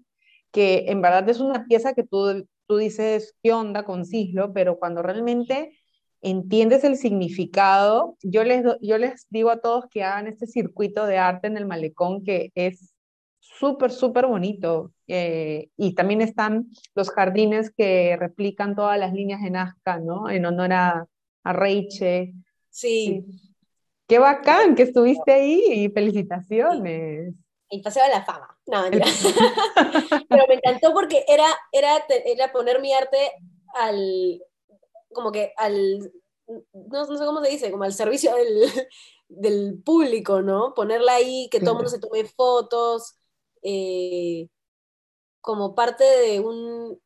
que 0.55 0.85
en 0.87 1.01
verdad 1.01 1.27
es 1.27 1.41
una 1.41 1.65
pieza 1.65 1.93
que 1.93 2.05
tú, 2.05 2.47
tú 2.65 2.77
dices, 2.77 3.35
¿qué 3.43 3.51
onda 3.51 3.83
con 3.83 4.05
Cislo? 4.05 4.53
Pero 4.53 4.79
cuando 4.79 5.01
realmente 5.01 5.77
entiendes 6.21 6.85
el 6.85 6.95
significado, 6.95 8.15
yo 8.23 8.45
les, 8.45 8.63
yo 8.81 8.97
les 8.97 9.27
digo 9.29 9.49
a 9.49 9.59
todos 9.59 9.83
que 9.91 10.05
hagan 10.05 10.27
este 10.27 10.47
circuito 10.47 11.05
de 11.07 11.17
arte 11.17 11.47
en 11.47 11.57
el 11.57 11.65
malecón 11.65 12.23
que 12.23 12.53
es 12.55 12.95
súper, 13.41 13.91
súper 13.91 14.27
bonito. 14.27 14.93
Eh, 15.07 15.67
y 15.75 15.93
también 15.93 16.21
están 16.21 16.67
los 16.95 17.11
jardines 17.11 17.69
que 17.69 18.15
replican 18.17 18.75
todas 18.75 18.97
las 18.97 19.11
líneas 19.11 19.41
de 19.41 19.49
Nazca, 19.49 19.99
¿no? 19.99 20.29
En 20.29 20.45
honor 20.45 20.71
a, 20.71 21.05
a 21.43 21.53
Reiche. 21.53 22.33
Sí. 22.69 23.25
Qué 24.07 24.19
bacán 24.19 24.73
que 24.73 24.83
estuviste 24.83 25.33
ahí 25.33 25.63
y 25.69 25.89
felicitaciones. 25.89 27.35
El 27.69 27.81
paseo 27.81 28.05
de 28.05 28.09
la 28.09 28.23
fama. 28.23 28.54
No, 28.67 28.81
mentira. 28.81 29.05
Pero 30.29 30.43
me 30.47 30.55
encantó 30.55 30.93
porque 30.93 31.23
era, 31.27 31.45
era, 31.71 32.03
era 32.25 32.51
poner 32.51 32.81
mi 32.81 32.93
arte 32.93 33.31
al, 33.75 34.41
como 35.13 35.31
que 35.31 35.53
al, 35.57 36.11
no, 36.73 37.05
sé 37.05 37.25
cómo 37.25 37.43
se 37.43 37.51
dice, 37.51 37.71
como 37.71 37.83
al 37.83 37.93
servicio 37.93 38.35
del, 38.35 38.69
del 39.27 39.81
público, 39.83 40.41
¿no? 40.41 40.73
Ponerla 40.73 41.15
ahí, 41.15 41.47
que 41.51 41.59
todo 41.59 41.71
el 41.71 41.75
mundo 41.75 41.89
se 41.89 41.99
tome 41.99 42.25
fotos, 42.25 43.17
eh, 43.61 44.47
como 45.41 45.75
parte 45.75 46.03
de 46.03 46.39
un, 46.39 46.99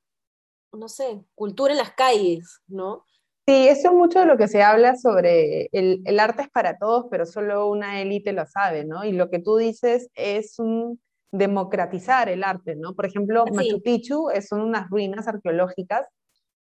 no 0.74 0.88
sé, 0.88 1.22
cultura 1.36 1.74
en 1.74 1.80
las 1.80 1.91
calles, 1.91 2.62
¿no? 2.68 3.05
Sí, 3.47 3.68
eso 3.68 3.88
es 3.89 3.93
mucho 3.95 4.20
de 4.20 4.28
lo 4.28 4.38
que 4.38 4.47
se 4.47 4.62
habla 4.62 4.95
sobre 4.95 5.70
el, 5.72 6.01
el 6.05 6.20
arte 6.20 6.43
es 6.43 6.49
para 6.49 6.78
todos, 6.78 7.07
pero 7.10 7.26
solo 7.26 7.68
una 7.68 7.99
élite 8.01 8.32
lo 8.32 8.45
sabe, 8.45 8.86
¿no? 8.86 9.03
Y 9.03 9.12
lo 9.12 9.30
que 9.30 9.39
tú 9.39 9.57
dices 9.57 10.10
es 10.14 10.60
un 10.60 11.01
democratizar 11.32 12.30
el 12.30 12.43
arte, 12.43 12.75
¿no? 12.75 12.95
Por 12.95 13.05
ejemplo, 13.05 13.45
Machu 13.53 13.82
Picchu 13.82 14.30
son 14.47 14.61
unas 14.61 14.89
ruinas 14.89 15.27
arqueológicas 15.27 16.07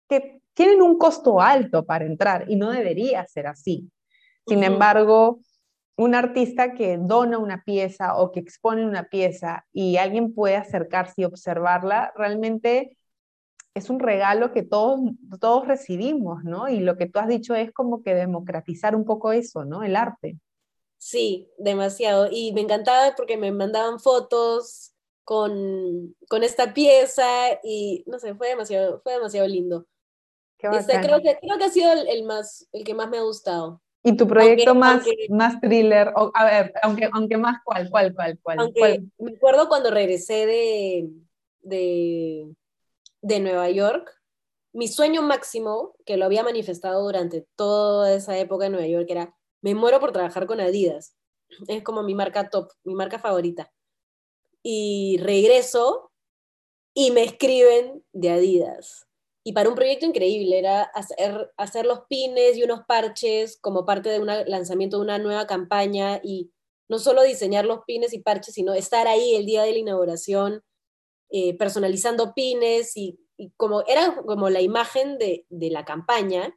que 0.09 0.41
tienen 0.55 0.83
un 0.83 0.99
costo 0.99 1.41
alto 1.41 1.85
para 1.85 2.05
entrar 2.05 2.45
y 2.49 2.57
no 2.57 2.71
debería 2.71 3.27
ser 3.27 3.47
así. 3.47 3.91
Sin 4.47 4.62
embargo, 4.62 5.41
un 5.97 6.14
artista 6.14 6.75
que 6.75 6.99
dona 6.99 7.39
una 7.39 7.62
pieza 7.64 8.17
o 8.17 8.31
que 8.31 8.41
expone 8.41 8.87
una 8.87 9.05
pieza 9.05 9.67
y 9.73 9.97
alguien 9.97 10.35
puede 10.35 10.57
acercarse 10.57 11.23
y 11.23 11.25
observarla, 11.25 12.12
realmente 12.17 12.97
es 13.75 13.91
un 13.91 14.01
regalo 14.01 14.53
que 14.53 14.62
todos, 14.62 15.01
todos 15.41 15.67
recibimos, 15.67 16.45
¿no? 16.45 16.69
Y 16.69 16.81
lo 16.81 16.97
que 16.97 17.07
tú 17.07 17.19
has 17.19 17.29
dicho 17.29 17.55
es 17.55 17.73
como 17.73 18.03
que 18.03 18.14
democratizar 18.14 18.95
un 18.97 19.05
poco 19.05 19.33
eso, 19.33 19.64
¿no? 19.64 19.83
El 19.83 19.97
arte. 19.97 20.39
Sí, 20.99 21.51
demasiado. 21.59 22.29
Y 22.31 22.53
me 22.53 22.63
encantaba 22.63 23.15
porque 23.17 23.37
me 23.37 23.53
mandaban 23.53 24.01
fotos 24.01 24.93
con, 25.25 26.15
con 26.29 26.43
esta 26.43 26.75
pieza 26.75 27.27
y 27.63 28.05
no 28.07 28.19
sé, 28.19 28.35
fue 28.35 28.49
demasiado, 28.49 29.01
fue 29.03 29.15
demasiado 29.15 29.47
lindo. 29.47 29.87
Este, 30.59 31.01
creo, 31.01 31.21
que, 31.23 31.39
creo 31.41 31.59
que 31.59 31.65
ha 31.65 31.69
sido 31.71 31.93
el, 31.93 32.25
más, 32.25 32.69
el 32.73 32.83
que 32.83 32.95
más 32.95 33.09
me 33.09 33.19
ha 33.19 33.23
gustado. 33.23 33.83
¿Y 34.03 34.17
tu 34.17 34.27
proyecto 34.27 34.75
más, 34.75 35.05
más 35.29 35.61
thriller? 35.61 36.13
O, 36.17 36.31
a 36.35 36.45
ver, 36.45 36.73
aunque, 36.83 37.11
aunque 37.13 37.37
más, 37.37 37.59
¿cuál, 37.65 37.91
cuál, 37.91 38.15
cuál, 38.15 38.39
cuál? 38.43 39.11
Me 39.19 39.33
acuerdo 39.33 39.69
cuando 39.69 39.91
regresé 39.91 40.47
de, 40.47 41.11
de 41.61 42.55
de 43.27 43.41
Nueva 43.41 43.69
York, 43.71 44.13
mi 44.73 44.87
sueño 44.87 45.21
máximo, 45.21 45.97
que 46.05 46.17
lo 46.17 46.27
había 46.27 46.45
manifestado 46.45 47.03
durante 47.03 47.45
toda 47.57 48.15
esa 48.15 48.39
época 48.39 48.67
en 48.67 48.73
Nueva 48.73 48.87
York, 48.87 49.07
era, 49.09 49.35
me 49.63 49.75
muero 49.75 50.01
por 50.01 50.13
trabajar 50.13 50.47
con 50.47 50.61
Adidas. 50.61 51.17
Es 51.69 51.83
como 51.83 52.03
mi 52.03 52.15
marca 52.15 52.51
top, 52.51 52.71
mi 52.85 52.95
marca 52.95 53.19
favorita. 53.19 53.73
Y 54.63 55.19
regreso 55.19 56.13
y 56.95 57.11
me 57.11 57.23
escriben 57.23 58.05
de 58.13 58.31
Adidas. 58.31 59.07
Y 59.45 59.53
para 59.53 59.69
un 59.69 59.77
proyecto 59.77 60.07
increíble 60.07 60.59
era 60.59 60.83
hacer, 60.83 61.53
hacer 61.57 61.87
los 61.87 62.01
pines 62.09 62.57
y 62.57 62.65
unos 62.65 62.81
parches 62.89 63.59
como 63.61 63.85
parte 63.85 64.09
de 64.09 64.19
un 64.19 64.27
lanzamiento 64.27 64.97
de 64.97 65.05
una 65.05 65.19
nueva 65.19 65.47
campaña 65.47 66.21
y 66.25 66.51
no 66.89 66.99
solo 66.99 67.23
diseñar 67.23 67.65
los 67.65 67.85
pines 67.87 68.13
y 68.13 68.19
parches, 68.19 68.55
sino 68.55 68.75
estar 68.75 69.07
ahí 69.07 69.37
el 69.37 69.47
día 69.47 69.63
de 69.63 69.73
la 69.73 69.79
inauguración 69.79 70.63
eh, 71.31 71.57
personalizando 71.57 72.35
pines 72.35 72.97
y, 72.97 73.21
como 73.57 73.85
era 73.87 74.17
como 74.17 74.49
la 74.49 74.63
imagen 74.63 75.19
de, 75.19 75.47
de 75.49 75.71
la 75.71 75.85
campaña. 75.85 76.57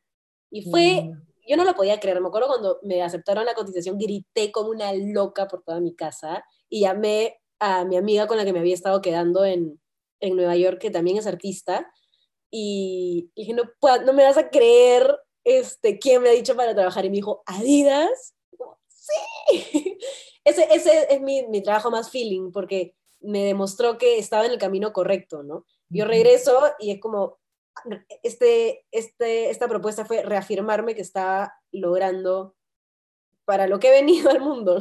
Y 0.52 0.70
fue, 0.72 1.04
mm. 1.04 1.28
Yo 1.50 1.58
no 1.58 1.64
lo 1.64 1.74
podía 1.74 2.00
creer, 2.00 2.22
me 2.22 2.28
acuerdo 2.28 2.48
cuando 2.48 2.80
me 2.84 3.02
aceptaron 3.02 3.46
la 3.46 3.56
cotización, 3.56 3.98
grité 3.98 4.52
como 4.52 4.70
una 4.70 4.94
loca 4.94 5.48
por 5.48 5.64
toda 5.64 5.82
mi 5.82 5.96
casa 5.96 6.46
y 6.70 6.82
llamé 6.82 7.42
a 7.60 7.84
mi 7.86 7.98
amiga 7.98 8.28
con 8.28 8.38
la 8.38 8.46
que 8.46 8.54
me 8.54 8.60
había 8.60 8.76
estado 8.76 9.02
quedando 9.02 9.44
en, 9.44 9.82
en 10.20 10.36
Nueva 10.36 10.56
York, 10.56 10.80
que 10.80 10.92
también 10.92 11.18
es 11.18 11.28
artista, 11.28 11.92
y, 12.52 13.32
dije, 13.36 13.54
no, 13.54 13.64
no 14.06 14.14
me 14.14 14.24
vas 14.24 14.38
a 14.38 14.50
creer 14.50 15.18
este, 15.44 16.00
quién 16.00 16.22
me 16.22 16.30
ha 16.30 16.34
dicho 16.34 16.56
para 16.56 16.74
trabajar. 16.74 17.06
Y 17.06 17.10
me 17.10 17.18
dijo, 17.18 17.44
Adidas. 17.46 18.36
Sí. 18.88 19.98
ese, 20.44 20.68
ese 20.72 21.08
es 21.14 21.22
mi, 21.22 21.48
mi, 21.48 21.62
trabajo 21.62 21.92
más 21.92 22.10
feeling, 22.10 22.52
porque 22.52 22.96
me 23.20 23.44
demostró 23.44 23.98
que 23.98 24.18
estaba 24.18 24.46
en 24.46 24.52
el 24.52 24.58
camino 24.58 24.94
correcto, 24.94 25.44
¿no? 25.44 25.66
Yo 25.90 26.06
regreso 26.06 26.60
y 26.80 26.92
es 26.92 27.00
como, 27.00 27.39
este, 28.24 28.86
este, 28.92 29.50
esta 29.50 29.68
propuesta 29.68 30.06
fue 30.06 30.24
reafirmarme 30.24 30.96
que 30.96 31.02
estaba 31.02 31.54
logrando 31.72 32.56
para 33.46 33.68
lo 33.68 33.80
que 33.80 33.90
he 33.90 34.02
venido 34.02 34.30
al 34.30 34.42
mundo. 34.42 34.80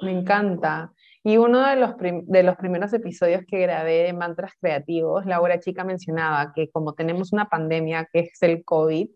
Me 0.00 0.12
encanta. 0.12 0.92
Y 1.24 1.36
uno 1.36 1.66
de 1.66 1.76
los, 1.76 1.94
de 1.98 2.42
los 2.42 2.56
primeros 2.56 2.92
episodios 2.92 3.42
que 3.46 3.60
grabé 3.60 4.04
de 4.04 4.12
Mantras 4.12 4.52
Creativos, 4.60 5.24
Laura 5.24 5.60
Chica 5.60 5.84
mencionaba 5.84 6.52
que 6.52 6.70
como 6.70 6.94
tenemos 6.94 7.32
una 7.32 7.48
pandemia 7.48 8.08
que 8.12 8.20
es 8.20 8.42
el 8.42 8.64
COVID, 8.64 9.08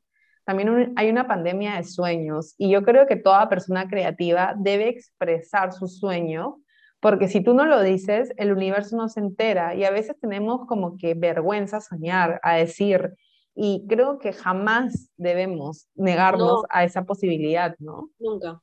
también 0.44 0.92
hay 0.94 1.10
una 1.10 1.26
pandemia 1.26 1.74
de 1.74 1.82
sueños 1.82 2.54
y 2.56 2.70
yo 2.70 2.84
creo 2.84 3.08
que 3.08 3.16
toda 3.16 3.48
persona 3.48 3.88
creativa 3.88 4.54
debe 4.56 4.88
expresar 4.88 5.72
su 5.72 5.88
sueño 5.88 6.60
porque 7.00 7.28
si 7.28 7.40
tú 7.42 7.54
no 7.54 7.66
lo 7.66 7.82
dices, 7.82 8.32
el 8.36 8.52
universo 8.52 8.96
no 8.96 9.08
se 9.08 9.20
entera 9.20 9.74
y 9.74 9.84
a 9.84 9.90
veces 9.90 10.16
tenemos 10.20 10.66
como 10.66 10.96
que 10.96 11.14
vergüenza 11.14 11.80
soñar, 11.80 12.40
a 12.42 12.54
decir, 12.54 13.14
y 13.54 13.86
creo 13.88 14.18
que 14.18 14.32
jamás 14.32 15.10
debemos 15.16 15.88
negarnos 15.94 16.62
a 16.68 16.84
esa 16.84 17.04
posibilidad, 17.04 17.74
¿no? 17.78 18.10
Nunca. 18.18 18.60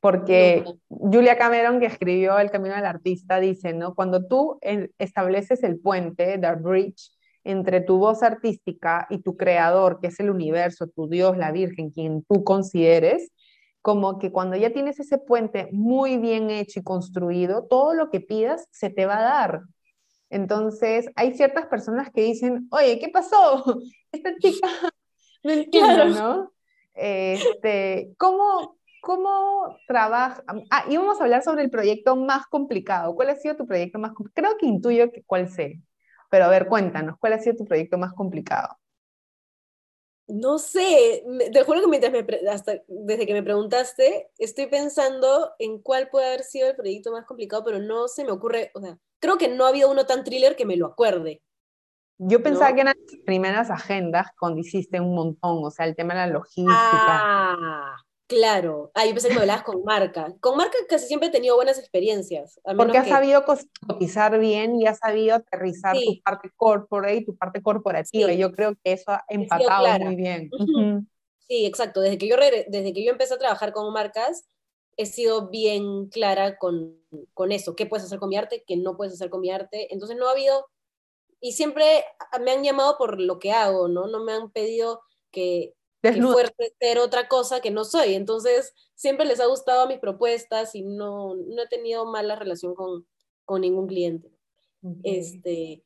Porque 0.00 0.64
Julia 0.88 1.38
Cameron, 1.38 1.78
que 1.78 1.86
escribió 1.86 2.38
El 2.38 2.50
Camino 2.50 2.74
del 2.74 2.86
Artista, 2.86 3.38
dice, 3.38 3.72
¿no? 3.72 3.94
Cuando 3.94 4.26
tú 4.26 4.58
estableces 4.98 5.62
el 5.62 5.78
puente, 5.78 6.38
the 6.38 6.54
bridge, 6.54 7.12
entre 7.44 7.80
tu 7.80 7.98
voz 7.98 8.22
artística 8.22 9.06
y 9.10 9.18
tu 9.18 9.36
creador, 9.36 10.00
que 10.00 10.08
es 10.08 10.18
el 10.18 10.30
universo, 10.30 10.88
tu 10.88 11.08
Dios, 11.08 11.36
la 11.36 11.52
Virgen, 11.52 11.90
quien 11.90 12.24
tú 12.24 12.42
consideres, 12.42 13.30
como 13.82 14.18
que 14.18 14.32
cuando 14.32 14.56
ya 14.56 14.72
tienes 14.72 14.98
ese 15.00 15.18
puente 15.18 15.68
muy 15.72 16.16
bien 16.16 16.50
hecho 16.50 16.80
y 16.80 16.84
construido, 16.84 17.66
todo 17.68 17.94
lo 17.94 18.10
que 18.10 18.20
pidas 18.20 18.66
se 18.70 18.90
te 18.90 19.06
va 19.06 19.18
a 19.18 19.22
dar. 19.22 19.60
Entonces, 20.30 21.10
hay 21.14 21.34
ciertas 21.34 21.66
personas 21.66 22.10
que 22.10 22.22
dicen, 22.22 22.68
oye, 22.70 22.98
¿qué 22.98 23.08
pasó? 23.08 23.64
Esta 24.12 24.34
chica 24.38 24.68
no 25.44 25.52
entiendo, 25.52 26.04
¿no? 26.06 26.52
Este, 26.94 28.14
¿cómo, 28.18 28.78
¿Cómo 29.02 29.78
trabaja? 29.88 30.44
Ah, 30.70 30.84
íbamos 30.88 31.20
a 31.20 31.24
hablar 31.24 31.42
sobre 31.42 31.64
el 31.64 31.70
proyecto 31.70 32.14
más 32.14 32.46
complicado. 32.46 33.16
¿Cuál 33.16 33.30
ha 33.30 33.34
sido 33.34 33.56
tu 33.56 33.66
proyecto 33.66 33.98
más 33.98 34.12
complicado? 34.12 34.54
Creo 34.54 34.58
que 34.58 34.66
intuyo 34.66 35.10
que 35.10 35.24
cuál 35.24 35.48
sé. 35.48 35.80
Pero 36.30 36.44
a 36.44 36.48
ver, 36.48 36.68
cuéntanos, 36.68 37.16
¿cuál 37.18 37.32
ha 37.32 37.40
sido 37.40 37.56
tu 37.56 37.64
proyecto 37.64 37.98
más 37.98 38.12
complicado? 38.12 38.78
No 40.34 40.58
sé, 40.58 41.22
te 41.52 41.62
juro 41.62 41.82
que 41.82 41.88
mientras 41.88 42.10
me, 42.10 42.24
hasta 42.48 42.80
desde 42.88 43.26
que 43.26 43.34
me 43.34 43.42
preguntaste, 43.42 44.30
estoy 44.38 44.66
pensando 44.66 45.50
en 45.58 45.82
cuál 45.82 46.08
puede 46.08 46.26
haber 46.28 46.42
sido 46.42 46.70
el 46.70 46.74
proyecto 46.74 47.12
más 47.12 47.26
complicado, 47.26 47.62
pero 47.62 47.80
no 47.80 48.08
se 48.08 48.24
me 48.24 48.30
ocurre, 48.30 48.70
o 48.74 48.80
sea, 48.80 48.96
creo 49.20 49.36
que 49.36 49.48
no 49.48 49.66
ha 49.66 49.68
habido 49.68 49.90
uno 49.90 50.06
tan 50.06 50.24
thriller 50.24 50.56
que 50.56 50.64
me 50.64 50.78
lo 50.78 50.86
acuerde. 50.86 51.42
Yo 52.16 52.42
pensaba 52.42 52.74
que 52.74 52.80
eran 52.80 52.94
las 52.96 53.20
primeras 53.26 53.70
agendas 53.70 54.28
cuando 54.40 54.60
hiciste 54.60 54.98
un 55.00 55.14
montón, 55.14 55.64
o 55.64 55.70
sea, 55.70 55.84
el 55.84 55.94
tema 55.94 56.14
de 56.14 56.20
la 56.20 56.26
logística. 56.28 56.72
Ah, 56.72 57.96
Claro, 58.32 58.90
ah, 58.94 59.04
yo 59.04 59.12
pensé 59.12 59.28
que 59.28 59.34
me 59.34 59.40
hablabas 59.40 59.62
con 59.62 59.84
marca. 59.84 60.34
Con 60.40 60.56
marca 60.56 60.78
casi 60.88 61.06
siempre 61.06 61.28
he 61.28 61.30
tenido 61.30 61.54
buenas 61.54 61.78
experiencias. 61.78 62.58
Porque 62.78 62.96
has 62.96 63.06
sabido 63.08 63.44
cotizar 63.44 64.38
bien 64.38 64.80
y 64.80 64.86
has 64.86 65.00
sabido 65.00 65.36
aterrizar 65.36 65.94
tu 65.94 66.22
parte 66.22 66.50
corporate 66.56 67.16
y 67.16 67.24
tu 67.26 67.36
parte 67.36 67.60
corporativa. 67.60 68.32
Y 68.32 68.38
yo 68.38 68.50
creo 68.52 68.74
que 68.82 68.92
eso 68.94 69.10
ha 69.10 69.22
empatado 69.28 69.98
muy 69.98 70.16
bien. 70.16 70.50
Sí, 71.46 71.66
exacto. 71.66 72.00
Desde 72.00 72.16
que, 72.16 72.26
yo 72.26 72.36
desde 72.36 72.94
que 72.94 73.04
yo 73.04 73.10
empecé 73.12 73.34
a 73.34 73.38
trabajar 73.38 73.74
con 73.74 73.92
marcas, 73.92 74.48
he 74.96 75.04
sido 75.04 75.50
bien 75.50 76.08
clara 76.08 76.56
con, 76.56 76.98
con 77.34 77.52
eso. 77.52 77.76
¿Qué 77.76 77.84
puedes 77.84 78.06
hacer 78.06 78.18
con 78.18 78.30
mi 78.30 78.36
arte? 78.38 78.64
¿Qué 78.66 78.78
no 78.78 78.96
puedes 78.96 79.12
hacer 79.12 79.28
con 79.28 79.42
mi 79.42 79.50
arte? 79.50 79.92
Entonces 79.92 80.16
no 80.16 80.26
ha 80.26 80.32
habido... 80.32 80.70
Y 81.38 81.52
siempre 81.52 82.02
me 82.42 82.52
han 82.52 82.64
llamado 82.64 82.96
por 82.96 83.20
lo 83.20 83.38
que 83.38 83.52
hago, 83.52 83.88
¿no? 83.88 84.06
No 84.06 84.24
me 84.24 84.32
han 84.32 84.50
pedido 84.50 85.02
que 85.30 85.74
que 86.02 86.20
fuerte 86.20 86.74
ser 86.80 86.98
otra 86.98 87.28
cosa 87.28 87.60
que 87.60 87.70
no 87.70 87.84
soy. 87.84 88.14
Entonces, 88.14 88.74
siempre 88.94 89.24
les 89.24 89.40
ha 89.40 89.46
gustado 89.46 89.86
mis 89.86 89.98
propuestas 89.98 90.74
y 90.74 90.82
no, 90.82 91.34
no 91.34 91.62
he 91.62 91.68
tenido 91.68 92.04
mala 92.06 92.36
relación 92.36 92.74
con, 92.74 93.06
con 93.44 93.60
ningún 93.60 93.86
cliente. 93.86 94.30
Este, 95.04 95.84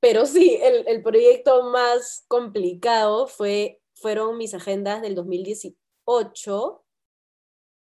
pero 0.00 0.26
sí, 0.26 0.58
el, 0.60 0.86
el, 0.88 1.02
proyecto 1.02 1.62
más 1.70 2.24
complicado 2.26 3.28
fue, 3.28 3.80
fueron 3.94 4.36
mis 4.36 4.52
agendas 4.52 5.00
del 5.00 5.14
2018. 5.14 6.84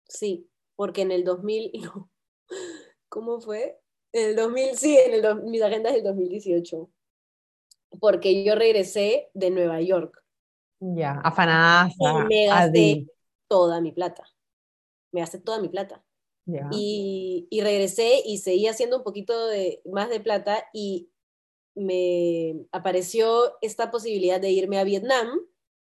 Sí, 0.10 0.50
porque 0.76 1.02
en 1.02 1.12
el 1.12 1.24
2000, 1.24 1.72
no, 1.82 2.12
¿cómo 3.08 3.40
fue? 3.40 3.80
En 4.12 4.32
el 4.32 4.36
2000, 4.36 4.78
sí, 4.78 4.98
en 4.98 5.14
el, 5.14 5.44
mis 5.44 5.62
agendas 5.62 5.94
del 5.94 6.04
2018. 6.04 6.90
Porque 8.02 8.44
yo 8.44 8.56
regresé 8.56 9.30
de 9.34 9.50
Nueva 9.50 9.80
York 9.80 10.22
ya, 10.80 11.22
afanada. 11.24 11.90
Me 12.28 12.48
gasté 12.48 13.08
toda 13.48 13.82
mi 13.82 13.92
plata. 13.92 14.24
me 15.12 15.22
gasté 15.22 15.40
toda 15.40 15.60
mi 15.60 15.70
plata. 15.70 16.04
Y, 16.72 17.46
y, 17.50 17.62
regresé 17.62 18.22
y 18.26 18.38
seguí 18.38 18.68
haciendo 18.68 18.98
un 18.98 19.04
poquito 19.04 19.48
de, 19.48 19.82
más 19.84 20.10
de 20.10 20.22
plata 20.22 20.64
y 20.74 21.10
me 21.76 22.56
apareció 22.72 23.58
esta 23.62 23.92
posibilidad 23.92 24.40
de 24.40 24.52
irme 24.52 24.80
a 24.80 24.86
Vietnam 24.86 25.28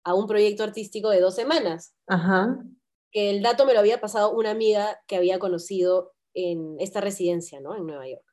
a 0.03 0.13
un 0.13 0.27
proyecto 0.27 0.63
artístico 0.63 1.09
de 1.09 1.19
dos 1.19 1.33
semanas. 1.33 1.95
Ajá. 2.05 2.63
Que 3.11 3.31
el 3.31 3.41
dato 3.41 3.65
me 3.65 3.73
lo 3.73 3.79
había 3.79 3.99
pasado 3.99 4.33
una 4.33 4.51
amiga 4.51 5.01
que 5.07 5.15
había 5.15 5.39
conocido 5.39 6.13
en 6.35 6.75
esta 6.79 7.01
residencia, 7.01 7.59
¿no? 7.59 7.75
En 7.75 7.87
Nueva 7.87 8.07
York. 8.07 8.25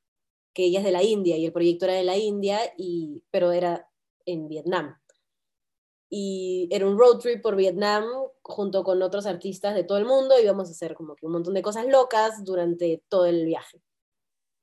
Que 0.53 0.67
ella 0.67 0.81
es 0.81 0.85
de 0.85 0.93
la 0.93 1.03
India 1.03 1.39
y 1.39 1.47
el 1.47 1.53
proyecto 1.53 1.87
era 1.87 1.95
de 1.95 2.05
la 2.05 2.19
India, 2.19 2.61
y, 2.77 3.25
pero 3.31 3.53
era 3.53 3.89
en 4.27 4.49
Vietnam 4.49 4.99
y 6.11 6.69
era 6.71 6.87
un 6.87 6.99
road 6.99 7.19
trip 7.19 7.43
por 7.43 7.57
Vietnam 7.57 8.05
junto 8.43 8.83
con 8.83 9.03
otros 9.03 9.27
artistas 9.27 9.75
de 9.75 9.85
todo 9.85 9.99
el 9.99 10.07
mundo, 10.07 10.39
y 10.39 10.45
íbamos 10.45 10.69
a 10.69 10.73
hacer 10.73 10.95
como 10.95 11.15
que 11.17 11.27
un 11.27 11.33
montón 11.33 11.55
de 11.55 11.63
cosas 11.63 11.87
locas 11.87 12.45
durante 12.45 13.03
todo 13.09 13.27
el 13.27 13.45
viaje. 13.45 13.83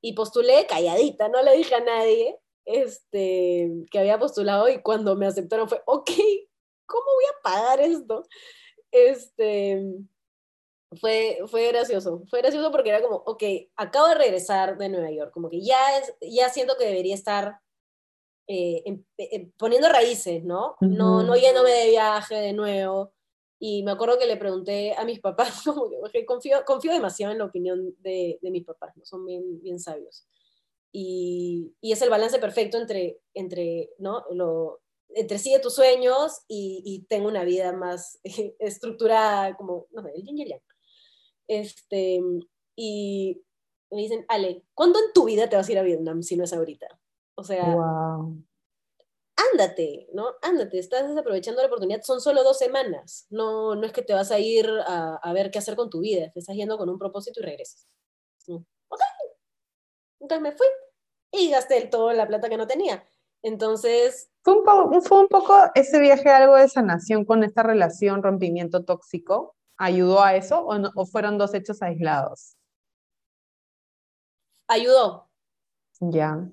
Y 0.00 0.14
postulé 0.14 0.66
calladita, 0.66 1.28
no 1.28 1.42
le 1.42 1.56
dije 1.56 1.74
a 1.74 1.80
nadie 1.80 2.38
este, 2.66 3.70
que 3.90 3.98
había 3.98 4.18
postulado 4.18 4.68
y 4.68 4.82
cuando 4.82 5.16
me 5.16 5.26
aceptaron 5.26 5.68
fue, 5.68 5.80
ok, 5.86 6.10
¿cómo 6.86 7.04
voy 7.04 7.24
a 7.24 7.42
pagar 7.42 7.80
esto? 7.80 8.24
Este, 8.90 9.82
fue, 11.00 11.38
fue 11.46 11.68
gracioso, 11.68 12.22
fue 12.28 12.40
gracioso 12.40 12.70
porque 12.70 12.90
era 12.90 13.02
como, 13.02 13.16
ok, 13.16 13.42
acabo 13.76 14.08
de 14.08 14.14
regresar 14.16 14.76
de 14.78 14.88
Nueva 14.88 15.10
York, 15.10 15.32
como 15.32 15.48
que 15.48 15.60
ya, 15.60 15.98
es, 15.98 16.14
ya 16.20 16.48
siento 16.48 16.76
que 16.76 16.86
debería 16.86 17.14
estar 17.14 17.60
eh, 18.48 18.82
em, 18.84 19.02
em, 19.18 19.50
poniendo 19.58 19.88
raíces, 19.88 20.44
¿no? 20.44 20.76
¿no? 20.80 21.22
No 21.22 21.36
yéndome 21.36 21.70
de 21.70 21.90
viaje 21.90 22.36
de 22.36 22.52
nuevo. 22.52 23.12
Y 23.58 23.82
me 23.82 23.92
acuerdo 23.92 24.18
que 24.18 24.26
le 24.26 24.36
pregunté 24.36 24.94
a 24.94 25.04
mis 25.04 25.20
papás, 25.20 25.62
como 25.64 25.90
que 26.12 26.26
confío, 26.26 26.64
confío 26.64 26.92
demasiado 26.92 27.32
en 27.32 27.38
la 27.38 27.46
opinión 27.46 27.94
de, 28.00 28.38
de 28.40 28.50
mis 28.50 28.64
papás, 28.64 28.96
¿no? 28.96 29.04
son 29.04 29.24
bien, 29.24 29.60
bien 29.62 29.80
sabios. 29.80 30.26
Y, 30.92 31.74
y, 31.80 31.92
es 31.92 32.00
el 32.02 32.10
balance 32.10 32.38
perfecto 32.38 32.78
entre, 32.78 33.20
entre, 33.34 33.90
¿no? 33.98 34.24
Lo, 34.30 34.80
entre 35.10 35.38
sigue 35.38 35.58
tus 35.58 35.74
sueños 35.74 36.40
y, 36.48 36.82
y 36.84 37.06
tengo 37.06 37.28
una 37.28 37.44
vida 37.44 37.72
más 37.72 38.18
estructurada, 38.58 39.56
como, 39.56 39.86
no 39.90 40.02
sé, 40.02 40.12
el 40.14 40.22
yin 40.22 40.38
y 40.38 40.42
el 40.42 40.48
yang. 40.48 40.62
Este, 41.48 42.20
y 42.76 43.42
me 43.90 44.02
dicen, 44.02 44.24
Ale, 44.28 44.64
¿cuándo 44.74 44.98
en 44.98 45.12
tu 45.12 45.24
vida 45.24 45.48
te 45.48 45.56
vas 45.56 45.68
a 45.68 45.72
ir 45.72 45.78
a 45.78 45.82
Vietnam 45.82 46.22
si 46.22 46.36
no 46.36 46.44
es 46.44 46.52
ahorita? 46.52 46.86
O 47.36 47.44
sea, 47.44 47.76
ándate, 49.52 50.08
¿no? 50.12 50.34
Ándate, 50.42 50.78
estás 50.78 51.08
desaprovechando 51.08 51.60
la 51.60 51.68
oportunidad. 51.68 52.02
Son 52.02 52.20
solo 52.20 52.42
dos 52.42 52.58
semanas. 52.58 53.26
No, 53.30 53.74
no 53.74 53.86
es 53.86 53.92
que 53.92 54.02
te 54.02 54.14
vas 54.14 54.30
a 54.30 54.38
ir 54.38 54.68
a, 54.86 55.16
a 55.16 55.32
ver 55.32 55.50
qué 55.50 55.58
hacer 55.58 55.76
con 55.76 55.90
tu 55.90 56.00
vida. 56.00 56.30
Te 56.32 56.40
estás 56.40 56.56
yendo 56.56 56.78
con 56.78 56.88
un 56.88 56.98
propósito 56.98 57.40
y 57.40 57.44
regresas. 57.44 57.86
Mm, 58.46 58.56
ok. 58.88 59.00
Entonces 60.20 60.42
me 60.42 60.56
fui 60.56 60.66
y 61.32 61.50
gasté 61.50 61.86
toda 61.86 62.14
la 62.14 62.26
plata 62.26 62.48
que 62.48 62.56
no 62.56 62.66
tenía. 62.66 63.06
Entonces... 63.42 64.30
¿Fue 64.42 64.54
un, 64.54 64.64
poco, 64.64 65.00
¿Fue 65.02 65.20
un 65.20 65.28
poco 65.28 65.54
ese 65.74 66.00
viaje 66.00 66.30
algo 66.30 66.56
de 66.56 66.68
sanación 66.68 67.24
con 67.24 67.44
esta 67.44 67.62
relación, 67.62 68.22
rompimiento 68.22 68.84
tóxico? 68.84 69.54
¿Ayudó 69.76 70.22
a 70.22 70.36
eso 70.36 70.64
o, 70.64 70.74
o 70.94 71.06
fueron 71.06 71.36
dos 71.36 71.52
hechos 71.52 71.82
aislados? 71.82 72.56
Ayudó. 74.68 75.28
Ya. 76.00 76.48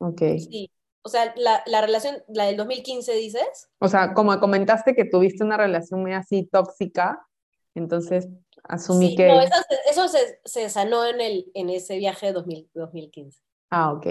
Ok. 0.00 0.20
Sí. 0.38 0.70
O 1.02 1.08
sea, 1.08 1.32
la, 1.36 1.62
la, 1.66 1.80
relación, 1.80 2.22
la 2.28 2.44
del 2.46 2.56
2015, 2.56 3.14
dices. 3.14 3.70
O 3.78 3.88
sea, 3.88 4.12
como 4.12 4.38
comentaste 4.38 4.94
que 4.94 5.06
tuviste 5.06 5.44
una 5.44 5.56
relación 5.56 6.02
muy 6.02 6.12
así 6.12 6.44
tóxica, 6.44 7.26
entonces 7.74 8.28
asumí 8.64 9.16
que... 9.16 9.28
No, 9.28 9.40
eso, 9.40 9.54
eso 9.90 10.08
se, 10.08 10.40
se, 10.44 10.68
sanó 10.68 11.06
en, 11.06 11.20
el, 11.20 11.50
en 11.54 11.70
ese 11.70 11.96
viaje 11.96 12.26
de 12.26 12.32
2000, 12.34 12.70
2015. 12.74 13.40
Ah, 13.70 13.92
ok, 13.92 14.06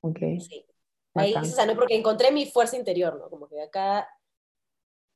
ok. 0.00 0.18
Sí. 0.40 0.66
Ahí 1.14 1.34
se 1.44 1.52
sanó 1.52 1.74
porque 1.74 1.96
encontré 1.96 2.32
mi 2.32 2.46
fuerza 2.46 2.76
interior, 2.76 3.18
¿no? 3.18 3.28
Como 3.28 3.46
que 3.46 3.60
acá 3.60 4.08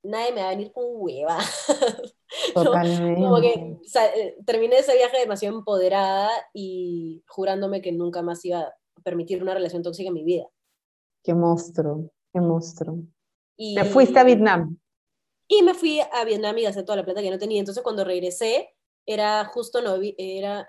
nadie 0.02 0.32
me 0.32 0.42
va 0.42 0.48
a 0.48 0.50
venir 0.50 0.72
con 0.72 0.84
hueva. 0.86 1.38
Totalmente. 2.54 3.20
Como 3.20 3.40
que 3.40 3.78
o 3.80 3.88
sea, 3.88 4.06
eh, 4.14 4.36
terminé 4.44 4.78
ese 4.78 4.94
viaje 4.94 5.18
demasiado 5.18 5.56
empoderada 5.56 6.30
y 6.52 7.24
jurándome 7.26 7.80
que 7.80 7.92
nunca 7.92 8.22
más 8.22 8.44
iba 8.44 8.72
permitir 9.02 9.42
una 9.42 9.54
relación 9.54 9.82
tóxica 9.82 10.08
en 10.08 10.14
mi 10.14 10.24
vida. 10.24 10.46
Qué 11.22 11.34
monstruo, 11.34 12.10
qué 12.32 12.40
monstruo. 12.40 12.98
Y, 13.56 13.74
¿Te 13.74 13.84
fuiste 13.84 14.18
a 14.18 14.24
Vietnam? 14.24 14.78
Y 15.48 15.62
me 15.62 15.74
fui 15.74 16.00
a 16.00 16.24
Vietnam 16.24 16.58
y 16.58 16.62
gasté 16.62 16.82
toda 16.82 16.96
la 16.96 17.04
plata 17.04 17.22
que 17.22 17.30
no 17.30 17.38
tenía. 17.38 17.60
Entonces 17.60 17.82
cuando 17.82 18.04
regresé, 18.04 18.74
era 19.06 19.44
justo 19.46 19.78
era 20.18 20.68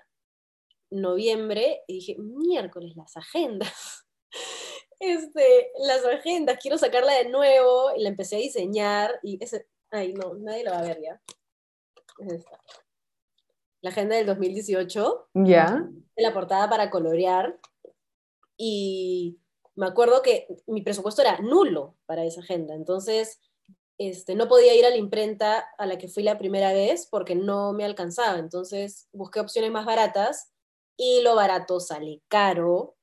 noviembre, 0.90 1.82
y 1.86 1.94
dije, 1.94 2.16
miércoles, 2.18 2.96
las 2.96 3.16
agendas. 3.16 3.72
Este, 5.00 5.70
las 5.86 6.04
agendas, 6.04 6.58
quiero 6.60 6.76
sacarla 6.76 7.12
de 7.12 7.28
nuevo, 7.28 7.94
y 7.96 8.02
la 8.02 8.08
empecé 8.08 8.34
a 8.34 8.40
diseñar, 8.40 9.20
y 9.22 9.38
ese, 9.40 9.68
ay 9.92 10.12
no, 10.12 10.34
nadie 10.34 10.64
lo 10.64 10.72
va 10.72 10.78
a 10.78 10.82
ver 10.82 11.00
ya. 11.00 11.22
La 13.80 13.90
agenda 13.90 14.16
del 14.16 14.26
2018. 14.26 15.28
Ya. 15.34 15.88
La 16.16 16.34
portada 16.34 16.68
para 16.68 16.90
colorear 16.90 17.60
y 18.58 19.38
me 19.76 19.86
acuerdo 19.86 20.20
que 20.20 20.48
mi 20.66 20.82
presupuesto 20.82 21.22
era 21.22 21.38
nulo 21.38 21.94
para 22.04 22.24
esa 22.24 22.40
agenda, 22.40 22.74
entonces 22.74 23.40
este, 23.96 24.34
no 24.34 24.48
podía 24.48 24.74
ir 24.74 24.84
a 24.84 24.90
la 24.90 24.96
imprenta 24.96 25.60
a 25.78 25.86
la 25.86 25.98
que 25.98 26.08
fui 26.08 26.22
la 26.22 26.38
primera 26.38 26.72
vez 26.72 27.08
porque 27.10 27.34
no 27.34 27.72
me 27.72 27.84
alcanzaba, 27.84 28.38
entonces 28.38 29.08
busqué 29.12 29.40
opciones 29.40 29.70
más 29.70 29.86
baratas 29.86 30.52
y 30.96 31.20
lo 31.22 31.34
barato 31.34 31.80
sale 31.80 32.22
caro. 32.28 32.96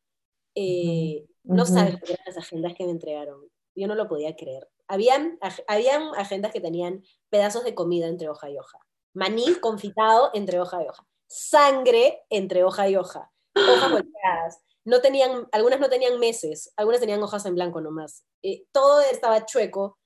Eh, 0.55 1.25
no 1.43 1.65
sabes 1.65 1.97
las 2.25 2.37
agendas 2.37 2.73
que 2.73 2.85
me 2.85 2.91
entregaron, 2.91 3.41
yo 3.75 3.87
no 3.87 3.95
lo 3.95 4.07
podía 4.07 4.35
creer. 4.35 4.69
Habían, 4.87 5.37
habían 5.67 6.13
agendas 6.15 6.51
que 6.51 6.61
tenían 6.61 7.03
pedazos 7.29 7.63
de 7.63 7.75
comida 7.75 8.07
entre 8.07 8.29
hoja 8.29 8.49
y 8.49 8.57
hoja, 8.57 8.79
maní 9.13 9.45
confitado 9.61 10.31
entre 10.33 10.59
hoja 10.59 10.83
y 10.83 10.87
hoja, 10.87 11.05
sangre 11.27 12.23
entre 12.29 12.63
hoja 12.63 12.89
y 12.89 12.95
hoja, 12.95 13.31
hojas 13.53 13.91
volteadas, 13.91 14.61
no 14.85 15.01
tenían, 15.01 15.47
algunas 15.51 15.79
no 15.79 15.89
tenían 15.89 16.19
meses, 16.19 16.71
algunas 16.77 17.01
tenían 17.01 17.21
hojas 17.21 17.45
en 17.45 17.55
blanco 17.55 17.81
nomás. 17.81 18.23
Eh, 18.43 18.65
todo 18.71 19.01
estaba 19.01 19.45
chueco. 19.45 19.99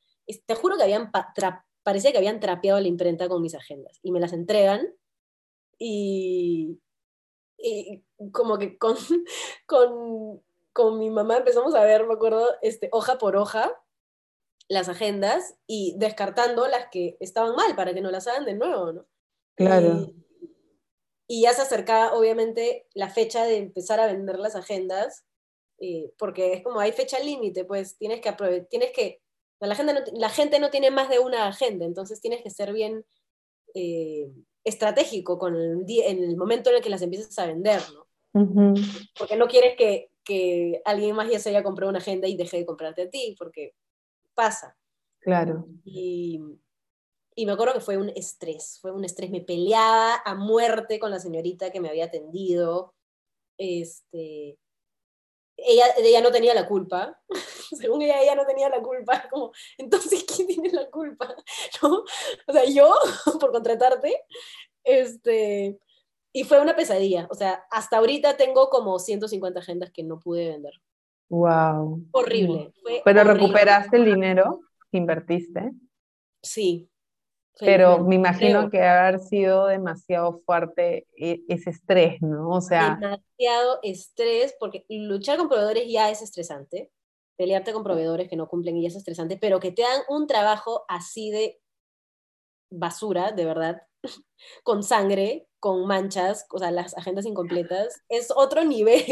Te 0.45 0.55
juro 0.55 0.77
que 0.77 0.83
habían 0.83 1.11
parecía 1.83 2.11
que 2.11 2.17
habían 2.17 2.39
trapeado 2.39 2.79
la 2.79 2.87
imprenta 2.87 3.27
con 3.27 3.41
mis 3.41 3.55
agendas 3.55 3.99
y 4.03 4.11
me 4.11 4.19
las 4.19 4.33
entregan 4.33 4.87
y, 5.77 6.79
como 8.31 8.57
que 8.57 8.77
con, 8.77 8.95
con, 9.65 10.41
con, 10.73 10.99
mi 10.99 11.09
mamá 11.09 11.37
empezamos 11.37 11.73
a 11.75 11.83
ver, 11.83 12.05
me 12.05 12.13
acuerdo, 12.13 12.47
este, 12.61 12.89
hoja 12.91 13.17
por 13.17 13.35
hoja 13.35 13.71
las 14.67 14.87
agendas 14.87 15.55
y 15.65 15.95
descartando 15.97 16.67
las 16.67 16.89
que 16.91 17.17
estaban 17.19 17.55
mal 17.55 17.75
para 17.75 17.93
que 17.93 18.01
no 18.01 18.11
las 18.11 18.27
hagan 18.27 18.45
de 18.45 18.53
nuevo, 18.53 18.93
¿no? 18.93 19.05
Claro 19.55 20.13
y 20.28 20.28
ya 21.29 21.53
se 21.53 21.61
acercaba, 21.61 22.13
obviamente, 22.13 22.87
la 22.95 23.09
fecha 23.09 23.45
de 23.45 23.57
empezar 23.57 23.99
a 23.99 24.07
vender 24.07 24.39
las 24.39 24.55
agendas, 24.55 25.25
eh, 25.79 26.11
porque 26.17 26.53
es 26.53 26.63
como 26.63 26.79
hay 26.79 26.91
fecha 26.91 27.19
límite, 27.19 27.65
pues 27.65 27.97
tienes 27.97 28.19
que 28.19 28.35
tienes 28.69 28.91
que, 28.91 29.21
la 29.59 29.75
gente, 29.75 29.93
no, 29.93 29.99
la 30.13 30.29
gente 30.29 30.59
no 30.59 30.71
tiene 30.71 30.89
más 30.89 31.07
de 31.09 31.19
una 31.19 31.47
agenda, 31.47 31.85
entonces 31.85 32.19
tienes 32.19 32.41
que 32.41 32.49
ser 32.49 32.73
bien 32.73 33.05
eh, 33.75 34.27
estratégico 34.63 35.37
con 35.37 35.55
el, 35.55 35.85
en 35.87 36.23
el 36.23 36.35
momento 36.35 36.71
en 36.71 36.77
el 36.77 36.81
que 36.81 36.89
las 36.89 37.03
empiezas 37.03 37.37
a 37.37 37.45
vender, 37.45 37.81
¿no? 37.93 38.07
Porque 39.17 39.35
no 39.35 39.47
quieres 39.47 39.75
que, 39.75 40.11
que 40.23 40.81
alguien 40.85 41.15
más 41.15 41.29
ya 41.29 41.39
se 41.39 41.49
haya 41.49 41.63
comprado 41.63 41.89
una 41.89 41.99
agenda 41.99 42.27
y 42.27 42.37
deje 42.37 42.57
de 42.57 42.65
comprarte 42.65 43.03
a 43.03 43.09
ti, 43.09 43.35
porque 43.37 43.73
pasa. 44.33 44.75
Claro. 45.19 45.67
Y, 45.83 46.39
y 47.39 47.45
me 47.45 47.53
acuerdo 47.53 47.73
que 47.73 47.79
fue 47.79 47.95
un 47.95 48.09
estrés, 48.09 48.79
fue 48.81 48.91
un 48.91 49.05
estrés, 49.05 49.31
me 49.31 49.39
peleaba 49.39 50.21
a 50.25 50.35
muerte 50.35 50.99
con 50.99 51.09
la 51.09 51.19
señorita 51.19 51.71
que 51.71 51.79
me 51.79 51.87
había 51.87 52.03
atendido. 52.03 52.93
Este, 53.57 54.59
ella, 55.55 55.85
ella 55.99 56.19
no 56.19 56.31
tenía 56.33 56.53
la 56.53 56.67
culpa, 56.67 57.17
según 57.79 58.01
ella, 58.01 58.21
ella 58.21 58.35
no 58.35 58.45
tenía 58.45 58.67
la 58.67 58.81
culpa, 58.81 59.23
como, 59.31 59.53
entonces, 59.77 60.25
¿quién 60.25 60.47
tiene 60.47 60.69
la 60.69 60.89
culpa? 60.89 61.33
¿No? 61.81 62.03
O 62.45 62.51
sea, 62.51 62.65
yo, 62.65 62.93
por 63.39 63.53
contratarte, 63.53 64.21
este, 64.83 65.79
y 66.33 66.43
fue 66.43 66.59
una 66.59 66.75
pesadilla, 66.75 67.25
o 67.31 67.35
sea, 67.35 67.63
hasta 67.71 67.99
ahorita 67.99 68.35
tengo 68.35 68.69
como 68.69 68.99
150 68.99 69.61
agendas 69.61 69.91
que 69.91 70.03
no 70.03 70.19
pude 70.19 70.49
vender. 70.49 70.73
Wow. 71.29 72.05
Horrible. 72.11 72.73
¿Pero 73.05 73.23
recuperaste 73.23 73.95
el 73.95 74.03
dinero 74.03 74.59
que 74.91 74.97
invertiste? 74.97 75.71
Sí, 76.41 76.89
pero 77.59 78.03
me 78.03 78.15
imagino 78.15 78.69
que 78.69 78.81
haber 78.81 79.19
sido 79.19 79.67
demasiado 79.67 80.41
fuerte 80.45 81.07
e, 81.17 81.41
ese 81.49 81.71
estrés, 81.71 82.21
¿no? 82.21 82.49
O 82.49 82.61
sea... 82.61 82.97
Demasiado 82.99 83.79
estrés, 83.83 84.55
porque 84.59 84.85
luchar 84.89 85.37
con 85.37 85.49
proveedores 85.49 85.91
ya 85.91 86.09
es 86.09 86.21
estresante, 86.21 86.91
pelearte 87.37 87.73
con 87.73 87.83
proveedores 87.83 88.29
que 88.29 88.35
no 88.35 88.47
cumplen 88.47 88.81
ya 88.81 88.87
es 88.87 88.95
estresante, 88.95 89.37
pero 89.37 89.59
que 89.59 89.71
te 89.71 89.81
dan 89.81 90.01
un 90.09 90.27
trabajo 90.27 90.85
así 90.87 91.31
de 91.31 91.59
basura, 92.71 93.31
de 93.31 93.45
verdad, 93.45 93.81
con 94.63 94.83
sangre, 94.83 95.47
con 95.59 95.85
manchas, 95.85 96.45
o 96.51 96.59
sea, 96.59 96.71
las 96.71 96.97
agendas 96.97 97.25
incompletas, 97.25 98.01
es 98.07 98.31
otro 98.35 98.63
nivel. 98.65 99.03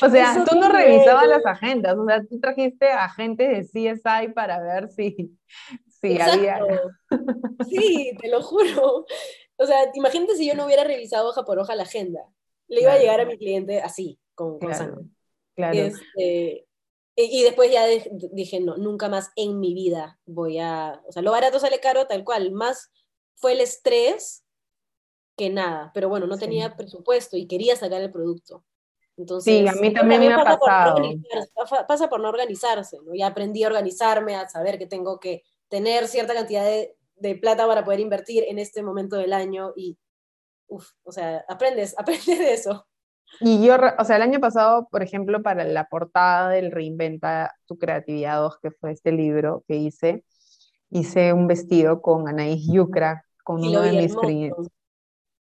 O 0.00 0.08
sea, 0.08 0.44
tú 0.44 0.58
no 0.58 0.68
revisabas 0.68 1.26
las 1.28 1.44
agendas, 1.44 1.96
o 1.96 2.06
sea, 2.06 2.24
tú 2.24 2.40
trajiste 2.40 2.88
agentes 2.88 3.72
de 3.72 3.92
CSI 3.94 4.32
para 4.32 4.60
ver 4.60 4.88
si, 4.88 5.38
si 6.02 6.20
había... 6.20 6.60
Sí, 7.68 8.12
te 8.20 8.28
lo 8.28 8.42
juro. 8.42 9.06
O 9.56 9.66
sea, 9.66 9.90
imagínate 9.94 10.36
si 10.36 10.46
yo 10.46 10.54
no 10.54 10.66
hubiera 10.66 10.84
revisado 10.84 11.28
hoja 11.28 11.44
por 11.44 11.58
hoja 11.58 11.76
la 11.76 11.84
agenda. 11.84 12.20
Le 12.68 12.82
iba 12.82 12.92
a 12.92 12.98
llegar 12.98 13.20
a 13.20 13.24
mi 13.24 13.38
cliente 13.38 13.80
así, 13.80 14.18
con, 14.34 14.58
con 14.58 14.74
sangre. 14.74 15.04
Claro. 15.54 15.78
Este, 15.78 16.66
y, 17.14 17.42
después 17.42 17.70
ya 17.70 17.86
dije, 18.32 18.60
no, 18.60 18.76
nunca 18.76 19.08
más 19.08 19.30
en 19.36 19.60
mi 19.60 19.74
vida 19.74 20.18
voy 20.24 20.58
a... 20.58 21.02
O 21.06 21.12
sea, 21.12 21.22
lo 21.22 21.30
barato 21.30 21.58
sale 21.60 21.78
caro 21.80 22.06
tal 22.06 22.24
cual. 22.24 22.50
Más 22.52 22.90
fue 23.36 23.52
el 23.52 23.60
estrés 23.60 24.44
que 25.36 25.50
nada. 25.50 25.90
Pero 25.94 26.08
bueno, 26.08 26.26
no 26.26 26.38
tenía 26.38 26.74
presupuesto 26.76 27.36
y 27.36 27.46
quería 27.46 27.76
sacar 27.76 28.00
el 28.02 28.10
producto. 28.10 28.64
Entonces, 29.16 29.60
sí, 29.60 29.68
a 29.68 29.72
mí 29.74 29.92
también, 29.92 30.20
me 30.22 30.32
ha 30.32 30.42
pasado. 30.42 30.96
Por 30.96 31.86
pasa 31.86 32.08
por 32.08 32.20
no 32.20 32.28
organizarse, 32.28 32.98
¿no? 33.04 33.14
Ya 33.14 33.26
aprendí 33.26 33.62
a 33.62 33.68
organizarme, 33.68 34.34
a 34.34 34.48
saber 34.48 34.78
que 34.78 34.86
tengo 34.86 35.20
que 35.20 35.44
tener 35.72 36.06
cierta 36.06 36.34
cantidad 36.34 36.66
de, 36.66 36.94
de 37.16 37.34
plata 37.34 37.66
para 37.66 37.82
poder 37.82 37.98
invertir 37.98 38.44
en 38.46 38.58
este 38.58 38.82
momento 38.82 39.16
del 39.16 39.32
año 39.32 39.72
y, 39.74 39.98
uff, 40.66 40.86
o 41.02 41.12
sea, 41.12 41.42
aprendes, 41.48 41.94
aprendes 41.98 42.38
de 42.38 42.52
eso. 42.52 42.86
Y 43.40 43.64
yo, 43.64 43.76
o 43.98 44.04
sea, 44.04 44.16
el 44.16 44.22
año 44.22 44.38
pasado, 44.38 44.86
por 44.90 45.02
ejemplo, 45.02 45.42
para 45.42 45.64
la 45.64 45.88
portada 45.88 46.50
del 46.50 46.70
Reinventa 46.70 47.54
tu 47.64 47.78
Creatividad 47.78 48.42
2, 48.42 48.58
que 48.60 48.70
fue 48.70 48.92
este 48.92 49.12
libro 49.12 49.64
que 49.66 49.76
hice, 49.76 50.26
hice 50.90 51.32
un 51.32 51.46
vestido 51.46 52.02
con 52.02 52.28
Anaís 52.28 52.70
Yucra, 52.70 53.24
con 53.42 53.64
uno 53.64 53.80
de 53.80 53.92
mis 53.92 54.14
clientes. 54.14 54.68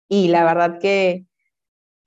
Y 0.08 0.26
la 0.28 0.42
verdad 0.42 0.80
que 0.80 1.26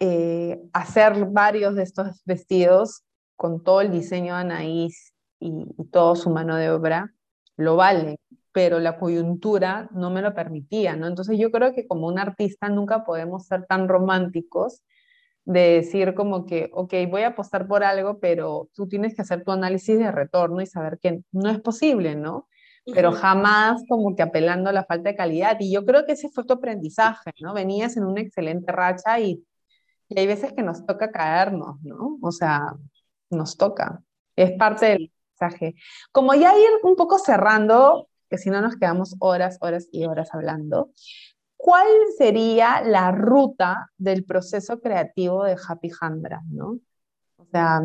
eh, 0.01 0.59
hacer 0.73 1.27
varios 1.27 1.75
de 1.75 1.83
estos 1.83 2.21
vestidos 2.25 3.05
con 3.37 3.63
todo 3.63 3.79
el 3.79 3.89
diseño 3.89 4.35
de 4.35 4.41
Anaís 4.41 5.13
y, 5.39 5.65
y 5.77 5.85
todo 5.85 6.17
su 6.17 6.29
mano 6.29 6.57
de 6.57 6.71
obra, 6.71 7.13
lo 7.61 7.75
vale, 7.75 8.19
pero 8.51 8.79
la 8.79 8.97
coyuntura 8.99 9.89
no 9.93 10.09
me 10.09 10.21
lo 10.21 10.33
permitía, 10.33 10.95
¿no? 10.95 11.07
Entonces 11.07 11.37
yo 11.39 11.51
creo 11.51 11.73
que 11.73 11.87
como 11.87 12.07
un 12.07 12.19
artista 12.19 12.69
nunca 12.69 13.05
podemos 13.05 13.45
ser 13.47 13.65
tan 13.65 13.87
románticos 13.87 14.83
de 15.45 15.61
decir 15.73 16.13
como 16.13 16.45
que, 16.45 16.69
ok, 16.73 16.93
voy 17.09 17.23
a 17.23 17.29
apostar 17.29 17.67
por 17.67 17.83
algo, 17.83 18.19
pero 18.19 18.69
tú 18.73 18.87
tienes 18.87 19.15
que 19.15 19.23
hacer 19.23 19.43
tu 19.43 19.51
análisis 19.51 19.97
de 19.97 20.11
retorno 20.11 20.61
y 20.61 20.65
saber 20.67 20.99
que 21.01 21.21
no 21.31 21.49
es 21.49 21.59
posible, 21.61 22.15
¿no? 22.15 22.47
Pero 22.93 23.11
jamás 23.11 23.83
como 23.87 24.15
que 24.15 24.23
apelando 24.23 24.69
a 24.69 24.73
la 24.73 24.85
falta 24.85 25.09
de 25.09 25.15
calidad. 25.15 25.57
Y 25.59 25.71
yo 25.71 25.85
creo 25.85 26.05
que 26.05 26.13
ese 26.13 26.29
fue 26.29 26.45
tu 26.45 26.53
aprendizaje, 26.53 27.31
¿no? 27.39 27.53
Venías 27.53 27.95
en 27.97 28.05
una 28.05 28.21
excelente 28.21 28.71
racha 28.71 29.19
y, 29.19 29.45
y 30.09 30.19
hay 30.19 30.27
veces 30.27 30.53
que 30.53 30.63
nos 30.63 30.85
toca 30.85 31.11
caernos, 31.11 31.77
¿no? 31.83 32.17
O 32.21 32.31
sea, 32.31 32.73
nos 33.29 33.57
toca. 33.57 34.03
Es 34.35 34.51
parte 34.53 34.87
del 34.87 35.11
Como 36.11 36.33
ya 36.33 36.57
ir 36.57 36.69
un 36.83 36.95
poco 36.95 37.19
cerrando, 37.19 38.07
que 38.29 38.37
si 38.37 38.49
no 38.49 38.61
nos 38.61 38.75
quedamos 38.75 39.15
horas, 39.19 39.57
horas 39.61 39.87
y 39.91 40.05
horas 40.05 40.33
hablando, 40.33 40.91
¿cuál 41.57 41.87
sería 42.17 42.81
la 42.81 43.11
ruta 43.11 43.91
del 43.97 44.23
proceso 44.23 44.79
creativo 44.79 45.43
de 45.43 45.57
Happy 45.67 45.91
Handra? 45.99 46.41
¿no? 46.49 46.79
O 47.37 47.45
sea, 47.51 47.81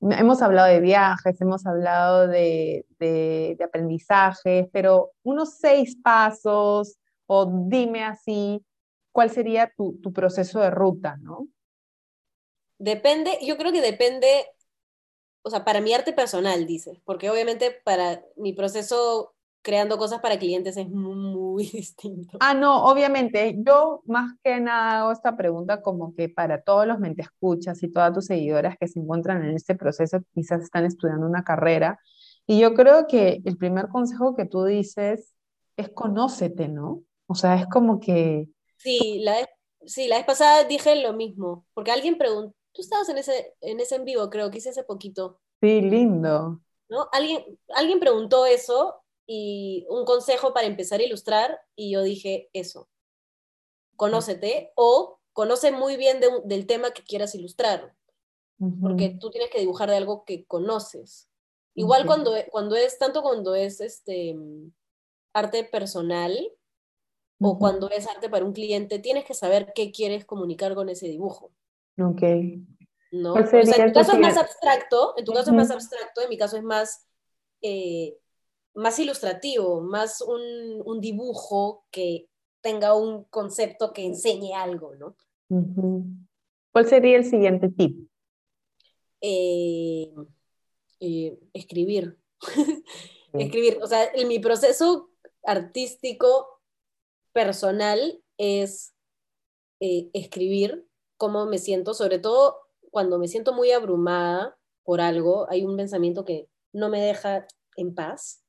hemos 0.00 0.42
hablado 0.42 0.68
de 0.68 0.80
viajes, 0.80 1.40
hemos 1.40 1.66
hablado 1.66 2.28
de, 2.28 2.86
de, 2.98 3.58
aprendizajes, 3.64 4.68
pero 4.72 5.12
unos 5.22 5.58
seis 5.58 5.96
pasos, 6.02 6.98
o 7.26 7.46
dime 7.66 8.04
así, 8.04 8.64
¿cuál 9.12 9.30
sería 9.30 9.72
tu, 9.76 9.98
tu 10.02 10.12
proceso 10.12 10.60
de 10.60 10.70
ruta? 10.70 11.16
¿no? 11.20 11.48
Depende, 12.78 13.38
yo 13.42 13.56
creo 13.56 13.72
que 13.72 13.80
depende 13.80 14.26
o 15.42 15.50
sea, 15.50 15.64
para 15.64 15.80
mi 15.80 15.92
arte 15.92 16.12
personal, 16.12 16.66
dices, 16.66 16.98
porque 17.04 17.30
obviamente 17.30 17.70
para 17.84 18.22
mi 18.36 18.52
proceso 18.52 19.34
creando 19.62 19.96
cosas 19.96 20.20
para 20.20 20.38
clientes 20.38 20.76
es 20.76 20.88
muy, 20.88 21.64
distinto. 21.72 22.38
Ah, 22.40 22.54
no, 22.54 22.84
obviamente. 22.84 23.56
Yo 23.58 24.02
más 24.06 24.32
que 24.42 24.60
nada 24.60 25.00
hago 25.00 25.12
esta 25.12 25.36
pregunta 25.36 25.80
como 25.80 26.14
que 26.14 26.28
para 26.28 26.62
todos 26.62 26.86
los 26.86 26.98
escuchas 27.16 27.82
y 27.82 27.90
todas 27.90 28.12
tus 28.12 28.26
seguidoras 28.26 28.76
que 28.78 28.88
se 28.88 28.98
encuentran 28.98 29.44
en 29.44 29.56
este 29.56 29.74
proceso, 29.74 30.20
quizás 30.34 30.62
están 30.62 30.84
estudiando 30.84 31.26
una 31.26 31.44
carrera. 31.44 31.98
Y 32.46 32.58
yo 32.58 32.74
creo 32.74 33.06
que 33.06 33.40
el 33.44 33.56
primer 33.56 33.88
consejo 33.88 34.34
que 34.34 34.44
tú 34.44 34.64
dices 34.64 35.32
es 35.76 35.88
conócete, 35.90 36.68
¿no? 36.68 37.02
O 37.26 37.34
sea, 37.34 37.54
es 37.54 37.66
como 37.66 38.00
que... 38.00 38.48
Sí, 38.76 39.20
la 39.22 39.36
vez, 39.36 39.46
sí, 39.86 40.08
la 40.08 40.16
vez 40.16 40.26
pasada 40.26 40.64
dije 40.64 41.00
lo 41.00 41.12
mismo, 41.12 41.64
porque 41.72 41.92
alguien 41.92 42.18
preguntó, 42.18 42.54
tú 42.72 42.82
estabas 42.82 43.08
en 43.08 43.18
ese, 43.18 43.54
en 43.60 43.80
ese 43.80 43.96
en 43.96 44.04
vivo, 44.04 44.28
creo 44.30 44.50
que 44.50 44.58
hice 44.58 44.70
hace 44.70 44.84
poquito. 44.84 45.40
Sí, 45.60 45.80
lindo. 45.80 46.60
¿No? 46.88 47.08
Alguien, 47.12 47.58
alguien 47.74 48.00
preguntó 48.00 48.46
eso 48.46 49.02
y 49.26 49.86
un 49.88 50.04
consejo 50.04 50.52
para 50.52 50.66
empezar 50.66 51.00
a 51.00 51.04
ilustrar 51.04 51.60
y 51.76 51.92
yo 51.92 52.02
dije 52.02 52.50
eso, 52.52 52.88
conócete 53.96 54.72
o 54.74 55.20
conoce 55.32 55.72
muy 55.72 55.96
bien 55.96 56.20
del 56.44 56.66
tema 56.66 56.90
que 56.90 57.02
quieras 57.02 57.34
ilustrar, 57.34 57.94
porque 58.80 59.16
tú 59.20 59.30
tienes 59.30 59.50
que 59.50 59.60
dibujar 59.60 59.88
de 59.90 59.96
algo 59.96 60.24
que 60.24 60.44
conoces. 60.44 61.28
Igual 61.74 62.04
cuando, 62.06 62.32
cuando 62.50 62.76
es, 62.76 62.98
tanto 62.98 63.22
cuando 63.22 63.54
es 63.54 63.80
este, 63.80 64.36
arte 65.32 65.64
personal 65.64 66.36
o 67.40 67.58
cuando 67.58 67.88
es 67.90 68.06
arte 68.06 68.28
para 68.28 68.44
un 68.44 68.52
cliente, 68.52 68.98
tienes 68.98 69.24
que 69.24 69.34
saber 69.34 69.72
qué 69.74 69.90
quieres 69.90 70.24
comunicar 70.24 70.74
con 70.74 70.88
ese 70.90 71.08
dibujo. 71.08 71.50
Ok. 71.98 72.22
¿No? 73.12 73.34
O 73.34 73.46
sea, 73.46 73.60
en 73.60 73.92
tu 73.92 73.98
caso 74.00 74.12
es 74.12 74.18
más 74.18 74.36
abstracto, 74.38 75.14
en 75.18 75.24
tu 75.24 75.32
caso 75.32 75.50
es 75.50 75.56
más 75.56 75.70
abstracto, 75.70 76.22
en 76.22 76.28
mi 76.30 76.38
caso 76.38 76.56
es 76.56 76.62
más 76.62 77.06
eh, 77.62 78.18
más 78.74 78.98
ilustrativo, 78.98 79.82
más 79.82 80.22
un, 80.22 80.82
un, 80.84 81.00
dibujo 81.00 81.84
que 81.90 82.28
tenga 82.62 82.94
un 82.94 83.24
concepto 83.24 83.92
que 83.92 84.04
enseñe 84.04 84.54
algo, 84.54 84.94
¿no? 84.96 85.14
¿Cuál 86.72 86.88
sería 86.88 87.18
el 87.18 87.24
siguiente 87.26 87.68
tip? 87.68 88.08
Eh, 89.20 90.10
eh, 91.00 91.38
escribir. 91.52 92.18
escribir. 93.34 93.78
O 93.82 93.86
sea, 93.86 94.10
en 94.14 94.26
mi 94.26 94.38
proceso 94.38 95.10
artístico 95.44 96.60
personal 97.32 98.22
es 98.38 98.94
escribir 99.78 100.86
cómo 101.22 101.46
me 101.46 101.58
siento, 101.58 101.94
sobre 101.94 102.18
todo 102.18 102.56
cuando 102.90 103.16
me 103.16 103.28
siento 103.28 103.52
muy 103.52 103.70
abrumada 103.70 104.58
por 104.82 105.00
algo, 105.00 105.46
hay 105.48 105.64
un 105.64 105.76
pensamiento 105.76 106.24
que 106.24 106.48
no 106.72 106.88
me 106.88 107.00
deja 107.00 107.46
en 107.76 107.94
paz 107.94 108.42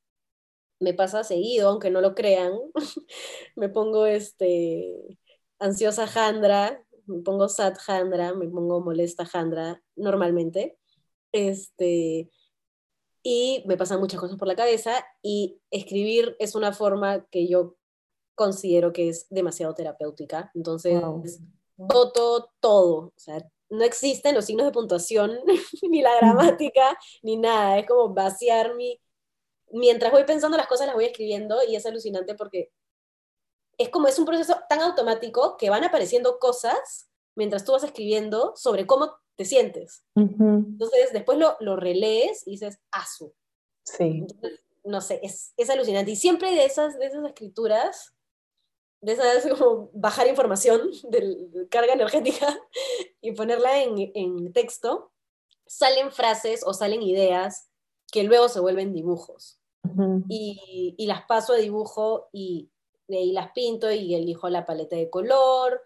me 0.79 0.93
pasa 0.93 1.23
seguido, 1.23 1.69
aunque 1.69 1.89
no 1.89 2.01
lo 2.01 2.13
crean. 2.13 2.53
me 3.55 3.69
pongo 3.69 4.05
este, 4.05 5.17
ansiosa 5.59 6.07
Jandra, 6.07 6.83
me 7.05 7.21
pongo 7.21 7.47
sad 7.47 7.75
Jandra, 7.79 8.33
me 8.33 8.47
pongo 8.47 8.81
molesta 8.81 9.25
Jandra 9.25 9.81
normalmente. 9.95 10.77
Este, 11.31 12.29
y 13.23 13.63
me 13.65 13.77
pasan 13.77 13.99
muchas 13.99 14.19
cosas 14.19 14.37
por 14.37 14.47
la 14.47 14.55
cabeza 14.55 15.05
y 15.21 15.61
escribir 15.71 16.35
es 16.39 16.55
una 16.55 16.73
forma 16.73 17.25
que 17.31 17.47
yo 17.47 17.77
considero 18.35 18.91
que 18.91 19.09
es 19.09 19.27
demasiado 19.29 19.73
terapéutica. 19.73 20.51
Entonces, 20.53 21.01
todo, 21.89 22.51
todo, 22.59 22.95
o 23.07 23.13
sea, 23.15 23.43
no 23.69 23.83
existen 23.83 24.35
los 24.35 24.45
signos 24.45 24.65
de 24.67 24.71
puntuación, 24.71 25.39
ni 25.89 26.01
la 26.01 26.15
gramática, 26.17 26.97
ni 27.23 27.37
nada. 27.37 27.79
Es 27.79 27.87
como 27.87 28.13
vaciar 28.13 28.75
mi, 28.75 29.01
mientras 29.71 30.11
voy 30.11 30.23
pensando 30.23 30.57
las 30.57 30.67
cosas 30.67 30.87
las 30.87 30.95
voy 30.95 31.05
escribiendo 31.05 31.57
y 31.67 31.75
es 31.75 31.85
alucinante 31.85 32.35
porque 32.35 32.71
es 33.77 33.89
como 33.89 34.07
es 34.07 34.19
un 34.19 34.25
proceso 34.25 34.55
tan 34.69 34.81
automático 34.81 35.57
que 35.57 35.69
van 35.69 35.83
apareciendo 35.83 36.37
cosas 36.39 37.09
mientras 37.35 37.65
tú 37.65 37.71
vas 37.71 37.83
escribiendo 37.83 38.53
sobre 38.55 38.85
cómo 38.85 39.17
te 39.35 39.45
sientes. 39.45 40.05
Entonces 40.15 41.11
después 41.11 41.39
lo, 41.39 41.57
lo, 41.59 41.75
relees 41.75 42.45
y 42.45 42.51
dices, 42.51 42.79
asu. 42.91 43.33
Sí. 43.83 44.25
no 44.83 45.01
sé, 45.01 45.19
es, 45.23 45.53
es, 45.57 45.69
alucinante. 45.71 46.11
Y 46.11 46.15
siempre 46.15 46.51
de 46.51 46.65
esas, 46.65 46.97
de 46.99 47.07
esas 47.07 47.25
escrituras, 47.25 48.13
de 49.03 49.11
esas 49.11 49.45
como 49.57 49.89
bajar 49.93 50.27
información 50.27 50.89
de 51.09 51.67
carga 51.69 51.93
energética 51.93 52.47
y 53.21 53.34
ponerla 53.34 53.84
en, 53.84 54.11
en 54.15 54.53
texto, 54.53 55.11
salen 55.65 56.11
frases 56.11 56.63
o 56.65 56.73
salen 56.73 57.01
ideas 57.01 57.69
que 58.11 58.23
luego 58.23 58.49
se 58.49 58.59
vuelven 58.59 58.93
dibujos 58.93 59.59
y, 60.30 60.95
y, 60.97 61.07
las 61.07 61.23
paso 61.25 61.53
a 61.53 61.57
dibujo 61.57 62.30
y 62.31 62.71
ahí 63.09 63.34
las 63.34 63.51
pinto 63.51 63.91
y 63.91 64.15
elijo 64.15 64.49
la 64.49 64.65
paleta 64.65 64.95
de 64.95 65.09
color 65.09 65.81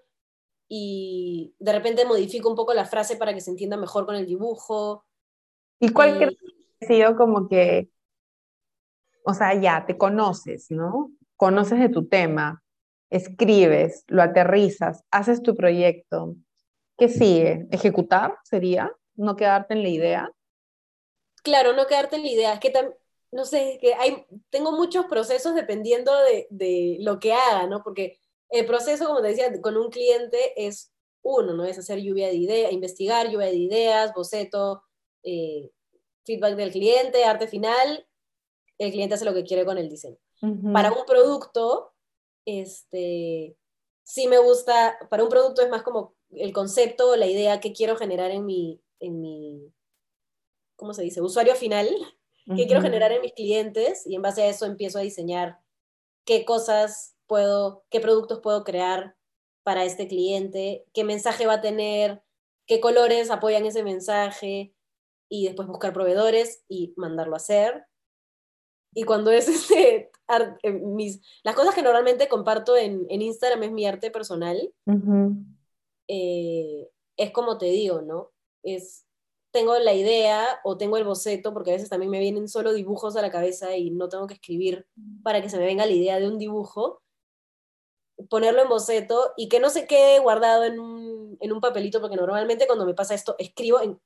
y 0.69 1.55
de 1.57 1.73
repente 1.73 2.05
modifico 2.05 2.49
un 2.49 2.55
poco 2.55 2.73
la 2.73 2.85
frase 2.85 3.17
para 3.17 3.33
que 3.33 3.41
se 3.41 3.49
entienda 3.49 3.75
mejor 3.75 4.05
con 4.05 4.15
el 4.15 4.27
dibujo. 4.27 5.03
¿Y 5.79 5.89
cuál 5.89 6.19
que 6.19 6.25
ha 6.25 6.87
sido 6.87 7.15
como 7.17 7.47
que, 7.49 7.89
o 9.23 9.33
sea, 9.33 9.59
ya 9.59 9.85
te 9.85 9.97
conoces, 9.97 10.69
¿no? 10.69 11.11
conoces 11.37 11.79
de 11.79 11.89
tu 11.89 12.07
tema, 12.07 12.63
escribes, 13.09 14.03
lo 14.07 14.21
aterrizas, 14.21 15.03
haces 15.11 15.41
tu 15.41 15.55
proyecto, 15.55 16.35
¿qué 16.97 17.09
sigue? 17.09 17.67
¿Ejecutar 17.71 18.37
sería? 18.43 18.91
¿No 19.15 19.35
quedarte 19.35 19.73
en 19.73 19.83
la 19.83 19.89
idea? 19.89 20.31
Claro, 21.43 21.73
no 21.73 21.87
quedarte 21.87 22.17
en 22.17 22.23
la 22.23 22.29
idea. 22.29 22.53
Es 22.53 22.59
que 22.59 22.73
no 23.31 23.45
sé, 23.45 23.77
que 23.81 23.93
hay, 23.93 24.25
tengo 24.49 24.71
muchos 24.71 25.05
procesos 25.05 25.55
dependiendo 25.55 26.13
de, 26.23 26.47
de, 26.49 26.97
lo 27.01 27.19
que 27.19 27.33
haga, 27.33 27.67
¿no? 27.67 27.83
Porque 27.83 28.19
el 28.49 28.65
proceso, 28.65 29.05
como 29.05 29.21
te 29.21 29.29
decía, 29.29 29.61
con 29.61 29.77
un 29.77 29.89
cliente 29.89 30.37
es 30.55 30.91
uno, 31.21 31.53
¿no? 31.53 31.65
Es 31.65 31.77
hacer 31.77 31.99
lluvia 31.99 32.27
de 32.27 32.35
ideas, 32.35 32.71
investigar, 32.71 33.29
lluvia 33.29 33.47
de 33.47 33.55
ideas, 33.55 34.13
boceto, 34.13 34.83
eh, 35.23 35.71
feedback 36.25 36.55
del 36.55 36.71
cliente, 36.71 37.25
arte 37.25 37.47
final, 37.47 38.07
el 38.77 38.91
cliente 38.91 39.15
hace 39.15 39.25
lo 39.25 39.33
que 39.33 39.43
quiere 39.43 39.65
con 39.65 39.77
el 39.77 39.89
diseño. 39.89 40.17
Para 40.71 40.91
un 40.91 41.05
producto, 41.05 41.93
este, 42.47 43.57
sí 44.03 44.27
me 44.27 44.37
gusta, 44.39 44.97
para 45.09 45.23
un 45.23 45.29
producto 45.29 45.61
es 45.61 45.69
más 45.69 45.83
como 45.83 46.15
el 46.31 46.53
concepto, 46.53 47.15
la 47.17 47.27
idea 47.27 47.59
que 47.59 47.73
quiero 47.73 47.97
generar 47.97 48.31
en 48.31 48.45
mi, 48.45 48.81
en 48.99 49.21
mi 49.21 49.73
¿cómo 50.77 50.93
se 50.93 51.03
dice? 51.03 51.21
Usuario 51.21 51.55
final, 51.55 51.89
que 52.55 52.65
quiero 52.65 52.81
generar 52.81 53.11
en 53.11 53.21
mis 53.21 53.33
clientes 53.33 54.07
y 54.07 54.15
en 54.15 54.21
base 54.21 54.43
a 54.43 54.47
eso 54.47 54.65
empiezo 54.65 54.97
a 54.97 55.01
diseñar 55.01 55.59
qué 56.25 56.45
cosas 56.45 57.15
puedo, 57.27 57.83
qué 57.89 57.99
productos 57.99 58.39
puedo 58.39 58.63
crear 58.63 59.17
para 59.63 59.83
este 59.83 60.07
cliente, 60.07 60.85
qué 60.93 61.03
mensaje 61.03 61.45
va 61.45 61.55
a 61.55 61.61
tener, 61.61 62.23
qué 62.65 62.79
colores 62.79 63.29
apoyan 63.29 63.65
ese 63.65 63.83
mensaje 63.83 64.73
y 65.29 65.45
después 65.47 65.67
buscar 65.67 65.91
proveedores 65.91 66.63
y 66.69 66.93
mandarlo 66.95 67.33
a 67.33 67.37
hacer. 67.37 67.85
Y 68.93 69.03
cuando 69.03 69.31
es 69.31 69.47
este, 69.71 70.11
eh, 70.63 70.71
mis, 70.71 71.21
las 71.43 71.55
cosas 71.55 71.73
que 71.73 71.81
normalmente 71.81 72.27
comparto 72.27 72.75
en, 72.75 73.05
en 73.09 73.21
Instagram 73.21 73.63
es 73.63 73.71
mi 73.71 73.85
arte 73.85 74.11
personal, 74.11 74.73
eh, 76.07 76.89
es 77.17 77.31
como 77.31 77.57
te 77.57 77.67
digo, 77.67 78.01
¿no? 78.01 78.31
Es, 78.63 79.05
tengo 79.51 79.77
la 79.79 79.93
idea 79.93 80.59
o 80.63 80.77
tengo 80.77 80.97
el 80.97 81.03
boceto, 81.03 81.53
porque 81.53 81.71
a 81.71 81.73
veces 81.73 81.89
también 81.89 82.11
me 82.11 82.19
vienen 82.19 82.47
solo 82.47 82.73
dibujos 82.73 83.15
a 83.15 83.21
la 83.21 83.31
cabeza 83.31 83.75
y 83.75 83.89
no 83.89 84.09
tengo 84.09 84.27
que 84.27 84.35
escribir 84.35 84.85
para 85.23 85.41
que 85.41 85.49
se 85.49 85.57
me 85.57 85.65
venga 85.65 85.85
la 85.85 85.93
idea 85.93 86.19
de 86.19 86.27
un 86.27 86.37
dibujo, 86.37 87.01
ponerlo 88.29 88.61
en 88.61 88.69
boceto 88.69 89.33
y 89.37 89.47
que 89.47 89.59
no 89.59 89.69
se 89.69 89.87
quede 89.87 90.19
guardado 90.19 90.63
en 90.63 90.79
un, 90.79 91.37
en 91.39 91.53
un 91.53 91.61
papelito, 91.61 92.01
porque 92.01 92.17
normalmente 92.17 92.67
cuando 92.67 92.85
me 92.85 92.93
pasa 92.93 93.15
esto, 93.15 93.35
escribo 93.39 93.79
en, 93.81 93.99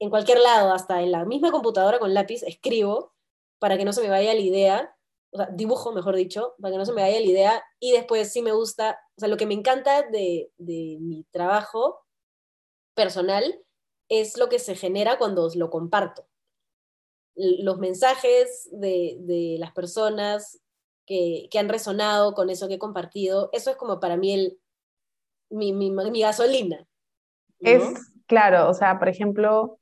en 0.00 0.10
cualquier 0.10 0.40
lado, 0.40 0.72
hasta 0.72 1.02
en 1.02 1.12
la 1.12 1.24
misma 1.24 1.50
computadora 1.50 1.98
con 1.98 2.12
lápiz, 2.12 2.42
escribo 2.42 3.14
para 3.58 3.78
que 3.78 3.84
no 3.84 3.92
se 3.92 4.02
me 4.02 4.10
vaya 4.10 4.34
la 4.34 4.40
idea, 4.40 4.96
o 5.34 5.36
sea, 5.36 5.48
dibujo, 5.52 5.92
mejor 5.92 6.14
dicho, 6.14 6.54
para 6.60 6.72
que 6.72 6.78
no 6.78 6.86
se 6.86 6.92
me 6.92 7.02
vaya 7.02 7.18
la 7.18 7.26
idea, 7.26 7.64
y 7.80 7.92
después 7.92 8.32
sí 8.32 8.40
me 8.40 8.52
gusta, 8.52 9.00
o 9.16 9.20
sea, 9.20 9.28
lo 9.28 9.36
que 9.36 9.46
me 9.46 9.54
encanta 9.54 10.02
de, 10.02 10.52
de 10.58 10.98
mi 11.00 11.24
trabajo 11.32 12.06
personal 12.94 13.60
es 14.08 14.38
lo 14.38 14.48
que 14.48 14.60
se 14.60 14.76
genera 14.76 15.18
cuando 15.18 15.50
lo 15.56 15.70
comparto. 15.70 16.26
Los 17.34 17.78
mensajes 17.78 18.68
de, 18.70 19.16
de 19.20 19.56
las 19.58 19.72
personas 19.72 20.60
que, 21.04 21.48
que, 21.50 21.58
han 21.58 21.68
resonado 21.68 22.34
con 22.34 22.48
eso 22.48 22.68
que 22.68 22.74
he 22.74 22.78
compartido, 22.78 23.50
eso 23.52 23.70
es 23.70 23.76
como 23.76 23.98
para 23.98 24.16
mí 24.16 24.32
el, 24.32 24.60
mi, 25.50 25.72
mi, 25.72 25.90
mi 25.90 26.20
gasolina. 26.20 26.86
Es 27.58 27.82
claro, 28.26 28.70
o 28.70 28.74
sea, 28.74 29.00
por 29.00 29.08
ejemplo, 29.08 29.80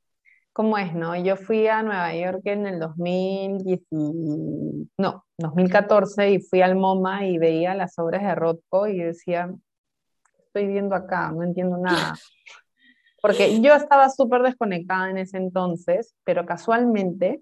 ¿cómo 0.53 0.77
es, 0.77 0.93
no? 0.93 1.15
Yo 1.15 1.35
fui 1.35 1.67
a 1.67 1.81
Nueva 1.81 2.15
York 2.15 2.41
en 2.45 2.67
el 2.67 2.79
2010, 2.79 3.81
no, 4.97 5.25
2014 5.37 6.31
y 6.31 6.39
fui 6.39 6.61
al 6.61 6.75
MoMA 6.75 7.25
y 7.25 7.39
veía 7.39 7.73
las 7.73 7.97
obras 7.97 8.21
de 8.21 8.35
Rothko 8.35 8.87
y 8.87 8.99
decía, 8.99 9.51
estoy 10.45 10.67
viendo 10.67 10.95
acá, 10.95 11.31
no 11.31 11.43
entiendo 11.43 11.77
nada. 11.77 12.13
Porque 13.21 13.61
yo 13.61 13.73
estaba 13.73 14.09
súper 14.09 14.41
desconectada 14.43 15.09
en 15.09 15.17
ese 15.17 15.37
entonces, 15.37 16.13
pero 16.23 16.45
casualmente, 16.45 17.41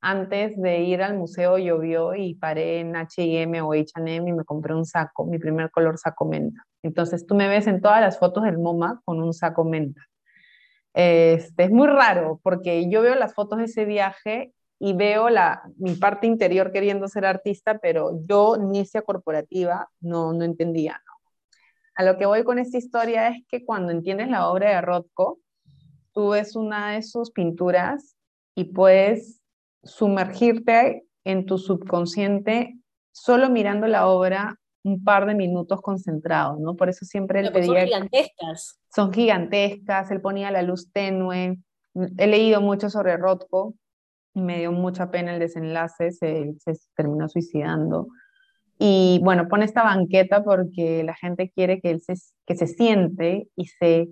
antes 0.00 0.56
de 0.60 0.80
ir 0.82 1.02
al 1.02 1.16
museo 1.18 1.58
llovió 1.58 2.14
y 2.14 2.34
paré 2.34 2.80
en 2.80 2.94
H&M 2.94 3.60
o 3.60 3.72
H&M 3.72 4.28
y 4.28 4.32
me 4.32 4.44
compré 4.44 4.74
un 4.74 4.86
saco, 4.86 5.26
mi 5.26 5.38
primer 5.38 5.70
color 5.70 5.98
saco 5.98 6.26
menta. 6.26 6.62
Entonces 6.82 7.26
tú 7.26 7.34
me 7.34 7.48
ves 7.48 7.66
en 7.66 7.80
todas 7.80 8.00
las 8.00 8.18
fotos 8.18 8.44
del 8.44 8.58
MoMA 8.58 9.00
con 9.04 9.22
un 9.22 9.32
saco 9.34 9.64
menta. 9.64 10.00
Este, 10.94 11.64
es 11.64 11.70
muy 11.70 11.88
raro 11.88 12.40
porque 12.42 12.88
yo 12.88 13.02
veo 13.02 13.16
las 13.16 13.34
fotos 13.34 13.58
de 13.58 13.64
ese 13.64 13.84
viaje 13.84 14.54
y 14.78 14.92
veo 14.92 15.28
la, 15.28 15.62
mi 15.76 15.94
parte 15.94 16.26
interior 16.26 16.70
queriendo 16.72 17.08
ser 17.08 17.26
artista, 17.26 17.78
pero 17.78 18.20
yo, 18.26 18.56
inicia 18.56 19.02
corporativa, 19.02 19.88
no, 20.00 20.32
no 20.32 20.44
entendía. 20.44 21.00
A 21.96 22.04
lo 22.04 22.16
que 22.16 22.26
voy 22.26 22.44
con 22.44 22.58
esta 22.58 22.78
historia 22.78 23.28
es 23.28 23.44
que 23.48 23.64
cuando 23.64 23.92
entiendes 23.92 24.28
la 24.28 24.48
obra 24.48 24.70
de 24.70 24.80
Rothko, 24.80 25.38
tú 26.12 26.30
ves 26.30 26.56
una 26.56 26.92
de 26.92 27.02
sus 27.02 27.30
pinturas 27.30 28.16
y 28.54 28.64
puedes 28.64 29.40
sumergirte 29.82 31.04
en 31.24 31.46
tu 31.46 31.58
subconsciente 31.58 32.76
solo 33.12 33.48
mirando 33.50 33.86
la 33.86 34.06
obra 34.08 34.60
un 34.84 35.02
par 35.02 35.26
de 35.26 35.34
minutos 35.34 35.80
concentrado, 35.80 36.58
¿no? 36.60 36.76
Por 36.76 36.88
eso 36.88 37.04
siempre 37.04 37.40
él 37.40 37.50
pedía... 37.52 37.80
Son 37.80 37.86
gigantescas. 37.86 38.80
Son 38.94 39.12
gigantescas, 39.12 40.10
él 40.10 40.20
ponía 40.20 40.50
la 40.50 40.62
luz 40.62 40.92
tenue. 40.92 41.58
He 42.18 42.26
leído 42.26 42.60
mucho 42.60 42.90
sobre 42.90 43.16
Rothko 43.16 43.74
me 44.34 44.58
dio 44.58 44.72
mucha 44.72 45.10
pena 45.10 45.32
el 45.32 45.40
desenlace, 45.40 46.10
se, 46.10 46.54
se 46.58 46.74
terminó 46.96 47.28
suicidando. 47.28 48.08
Y 48.78 49.20
bueno, 49.22 49.48
pone 49.48 49.64
esta 49.64 49.84
banqueta 49.84 50.42
porque 50.42 51.04
la 51.04 51.14
gente 51.14 51.50
quiere 51.50 51.80
que 51.80 51.90
él 51.90 52.00
se, 52.00 52.14
que 52.44 52.56
se 52.56 52.66
siente 52.66 53.48
y 53.56 53.66
se 53.66 54.08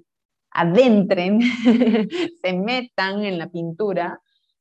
adentren, 0.51 1.41
se 2.43 2.53
metan 2.53 3.25
en 3.25 3.39
la 3.39 3.51
pintura, 3.51 4.21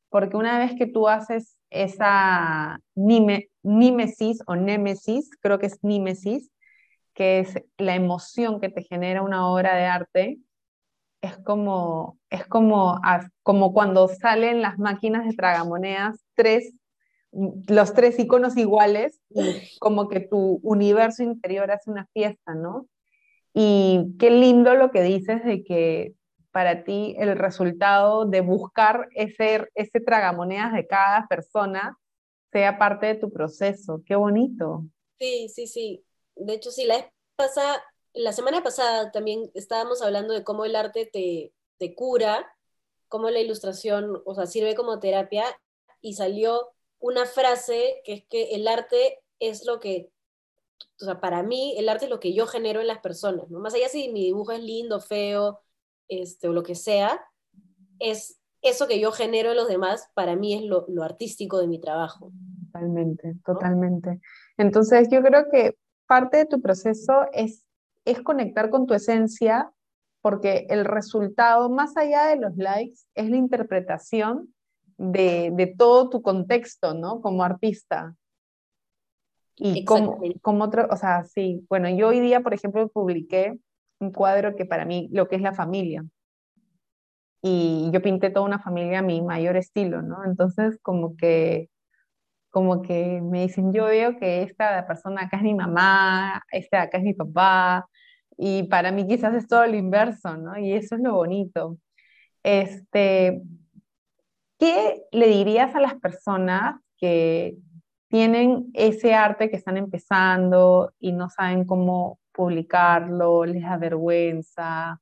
porque 0.09 0.37
una 0.37 0.57
vez 0.57 0.73
que 0.75 0.87
tú 0.87 1.07
haces 1.07 1.57
esa 1.71 2.79
nímesis 2.95 4.39
o 4.45 4.55
némesis, 4.55 5.31
creo 5.41 5.57
que 5.57 5.65
es 5.67 5.83
nímesis, 5.83 6.51
que 7.13 7.39
es 7.39 7.55
la 7.77 7.95
emoción 7.95 8.59
que 8.59 8.69
te 8.69 8.83
genera 8.83 9.23
una 9.23 9.49
obra 9.49 9.75
de 9.75 9.85
arte, 9.85 10.39
es 11.21 11.37
como, 11.39 12.19
es 12.29 12.45
como, 12.47 12.99
como 13.43 13.73
cuando 13.73 14.07
salen 14.07 14.61
las 14.61 14.77
máquinas 14.77 15.25
de 15.25 15.33
tragamonedas, 15.33 16.23
tres 16.35 16.73
los 17.31 17.93
tres 17.93 18.19
iconos 18.19 18.57
iguales 18.57 19.19
y 19.29 19.77
como 19.79 20.09
que 20.09 20.19
tu 20.19 20.59
universo 20.63 21.23
interior 21.23 21.71
hace 21.71 21.89
una 21.89 22.07
fiesta, 22.13 22.53
¿no? 22.53 22.87
Y 23.53 24.15
qué 24.19 24.31
lindo 24.31 24.75
lo 24.75 24.91
que 24.91 25.01
dices 25.01 25.43
de 25.43 25.63
que 25.63 26.13
para 26.51 26.83
ti 26.83 27.15
el 27.17 27.37
resultado 27.37 28.25
de 28.25 28.41
buscar 28.41 29.07
ese, 29.15 29.69
ese 29.75 29.99
tragamonedas 29.99 30.73
de 30.73 30.87
cada 30.87 31.27
persona 31.27 31.97
sea 32.51 32.77
parte 32.77 33.07
de 33.07 33.15
tu 33.15 33.31
proceso. 33.31 34.01
Qué 34.05 34.15
bonito. 34.15 34.83
Sí, 35.19 35.49
sí, 35.49 35.67
sí. 35.67 36.05
De 36.35 36.53
hecho, 36.53 36.71
sí, 36.71 36.85
la 36.85 37.09
pasada, 37.35 37.81
la 38.13 38.33
semana 38.33 38.61
pasada 38.63 39.11
también 39.11 39.49
estábamos 39.53 40.01
hablando 40.01 40.33
de 40.33 40.43
cómo 40.43 40.65
el 40.65 40.75
arte 40.75 41.09
te, 41.11 41.53
te 41.77 41.95
cura, 41.95 42.53
cómo 43.07 43.29
la 43.29 43.39
ilustración, 43.39 44.21
o 44.25 44.35
sea, 44.35 44.45
sirve 44.45 44.75
como 44.75 44.99
terapia 44.99 45.45
y 46.01 46.15
salió 46.15 46.71
una 46.99 47.25
frase 47.25 48.01
que 48.03 48.13
es 48.13 48.25
que 48.25 48.55
el 48.55 48.67
arte 48.67 49.19
es 49.39 49.65
lo 49.65 49.79
que, 49.79 50.11
o 51.01 51.05
sea, 51.05 51.19
para 51.19 51.43
mí 51.43 51.75
el 51.77 51.89
arte 51.89 52.05
es 52.05 52.11
lo 52.11 52.19
que 52.19 52.33
yo 52.33 52.47
genero 52.47 52.81
en 52.81 52.87
las 52.87 52.99
personas, 52.99 53.49
¿no? 53.49 53.59
Más 53.59 53.73
allá 53.73 53.89
si 53.89 54.09
mi 54.09 54.25
dibujo 54.25 54.51
es 54.51 54.61
lindo, 54.61 54.99
feo, 54.99 55.61
este, 56.11 56.49
o 56.49 56.53
lo 56.53 56.61
que 56.61 56.75
sea, 56.75 57.21
es 57.99 58.39
eso 58.61 58.87
que 58.87 58.99
yo 58.99 59.11
genero 59.11 59.51
en 59.51 59.57
los 59.57 59.67
demás, 59.67 60.09
para 60.13 60.35
mí 60.35 60.53
es 60.53 60.63
lo, 60.63 60.85
artístico 61.03 61.59
de 61.59 61.67
mi 61.67 61.79
trabajo. 61.79 62.31
Totalmente, 62.71 63.35
totalmente. 63.45 64.19
Entonces 64.57 65.07
yo 65.09 65.21
creo 65.21 65.45
que 65.49 65.77
parte 66.07 66.37
de 66.37 66.45
tu 66.45 66.61
proceso 66.61 67.13
es, 67.31 67.65
es 68.05 68.21
conectar 68.21 68.69
con 68.69 68.85
tu 68.87 68.93
esencia, 68.93 69.71
porque 70.21 70.67
el 70.69 70.85
resultado, 70.85 71.69
más 71.69 71.95
allá 71.95 72.25
de 72.25 72.35
los 72.35 72.55
likes, 72.57 72.99
es 73.15 73.29
la 73.29 73.37
interpretación 73.37 74.53
de, 74.97 75.73
todo 75.77 76.09
tu 76.09 76.21
contexto, 76.21 76.93
¿no? 76.93 77.21
Como 77.21 77.43
artista. 77.43 78.15
Y 79.55 79.85
como, 79.85 80.19
como 80.41 80.65
otro, 80.65 80.87
o 80.91 80.97
sea, 80.97 81.23
sí, 81.23 81.65
bueno, 81.69 81.89
yo 81.89 82.09
hoy 82.09 82.19
día, 82.19 82.41
por 82.41 82.53
ejemplo, 82.53 82.87
publiqué 82.89 83.57
un 84.01 84.11
cuadro 84.11 84.55
que 84.55 84.65
para 84.65 84.85
mí, 84.85 85.09
lo 85.11 85.27
que 85.27 85.35
es 85.37 85.41
la 85.41 85.53
familia. 85.53 86.03
Y 87.43 87.89
yo 87.91 88.01
pinté 88.01 88.29
toda 88.29 88.45
una 88.45 88.59
familia 88.59 88.99
a 88.99 89.01
mi 89.01 89.21
mayor 89.21 89.57
estilo, 89.57 90.01
¿no? 90.01 90.23
Entonces, 90.25 90.77
como 90.81 91.15
que, 91.17 91.69
como 92.51 92.81
que 92.81 93.21
me 93.21 93.43
dicen, 93.43 93.73
yo 93.73 93.85
veo 93.85 94.17
que 94.17 94.43
esta 94.43 94.85
persona 94.87 95.23
acá 95.23 95.37
es 95.37 95.43
mi 95.43 95.55
mamá, 95.55 96.43
esta 96.51 96.83
acá 96.83 96.97
es 96.99 97.03
mi 97.03 97.13
papá, 97.13 97.87
y 98.37 98.63
para 98.63 98.91
mí 98.91 99.07
quizás 99.07 99.35
es 99.35 99.47
todo 99.47 99.65
lo 99.67 99.75
inverso, 99.75 100.37
¿no? 100.37 100.57
Y 100.57 100.73
eso 100.73 100.95
es 100.95 101.01
lo 101.01 101.13
bonito. 101.15 101.77
Este, 102.43 103.41
¿Qué 104.59 105.03
le 105.11 105.27
dirías 105.27 105.75
a 105.75 105.79
las 105.79 105.95
personas 105.95 106.79
que 106.97 107.57
tienen 108.09 108.69
ese 108.73 109.13
arte 109.15 109.49
que 109.49 109.57
están 109.57 109.77
empezando 109.77 110.93
y 110.99 111.13
no 111.13 111.29
saben 111.29 111.65
cómo 111.65 112.19
publicarlo, 112.31 113.45
les 113.45 113.63
da 113.63 113.77
vergüenza, 113.77 114.99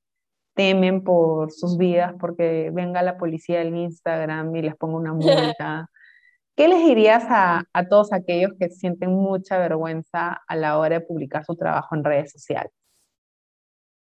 temen 0.55 1.03
por 1.03 1.51
sus 1.51 1.77
vidas 1.77 2.13
porque 2.19 2.69
venga 2.73 3.01
la 3.01 3.17
policía 3.17 3.59
del 3.59 3.75
Instagram 3.75 4.55
y 4.55 4.61
les 4.63 4.75
ponga 4.75 4.97
una 4.97 5.13
multa. 5.13 5.89
¿Qué 6.55 6.67
les 6.67 6.85
dirías 6.85 7.23
a, 7.29 7.63
todos 7.89 8.11
aquellos 8.11 8.51
que 8.59 8.69
sienten 8.69 9.11
mucha 9.11 9.57
vergüenza 9.57 10.41
a 10.45 10.55
la 10.57 10.77
hora 10.77 10.99
de 10.99 11.05
publicar 11.05 11.45
su 11.45 11.55
trabajo 11.55 11.95
en 11.95 12.03
redes 12.03 12.33
sociales? 12.33 12.73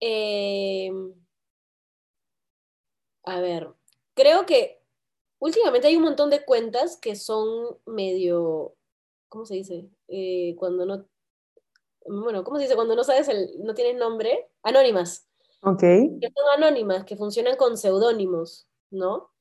Em, 0.02 1.14
a 3.24 3.40
ver, 3.40 3.70
creo 4.14 4.46
que 4.46 4.82
últimamente 5.40 5.88
hay 5.88 5.96
un 5.96 6.04
montón 6.04 6.30
de 6.30 6.44
cuentas 6.44 6.98
que 6.98 7.16
son 7.16 7.78
medio, 7.86 8.76
¿cómo 9.30 9.46
se 9.46 9.56
dice? 9.56 9.88
Eh, 10.10 10.56
cuando 10.58 10.86
no, 10.86 11.06
bueno, 12.08 12.44
¿cómo 12.44 12.58
se 12.58 12.64
dice? 12.64 12.76
Cuando 12.76 12.96
no 12.96 13.04
sabes, 13.04 13.28
el, 13.28 13.64
no 13.64 13.74
tienes 13.74 13.96
nombre, 13.96 14.50
anónimas. 14.64 15.28
Ok. 15.62 15.82
Que 15.82 16.32
son 16.36 16.46
anónimas, 16.56 17.06
que 17.06 17.16
funcionan 17.16 17.56
con 17.56 17.78
seudónimos, 17.78 18.68
¿no? 18.92 19.32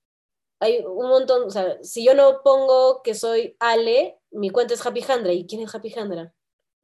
Hay 0.61 0.85
un 0.85 1.09
montón, 1.09 1.45
o 1.45 1.51
sea, 1.51 1.83
si 1.83 2.05
yo 2.05 2.15
no 2.15 2.41
pongo 2.45 3.03
que 3.03 3.15
soy 3.15 3.57
Ale, 3.59 4.21
mi 4.31 4.51
cuenta 4.51 4.75
es 4.75 4.87
Happy 4.87 5.05
Handra. 5.09 5.33
¿Y 5.33 5.47
quién 5.47 5.63
es 5.63 5.75
Happy 5.75 5.93
Handra? 5.97 6.33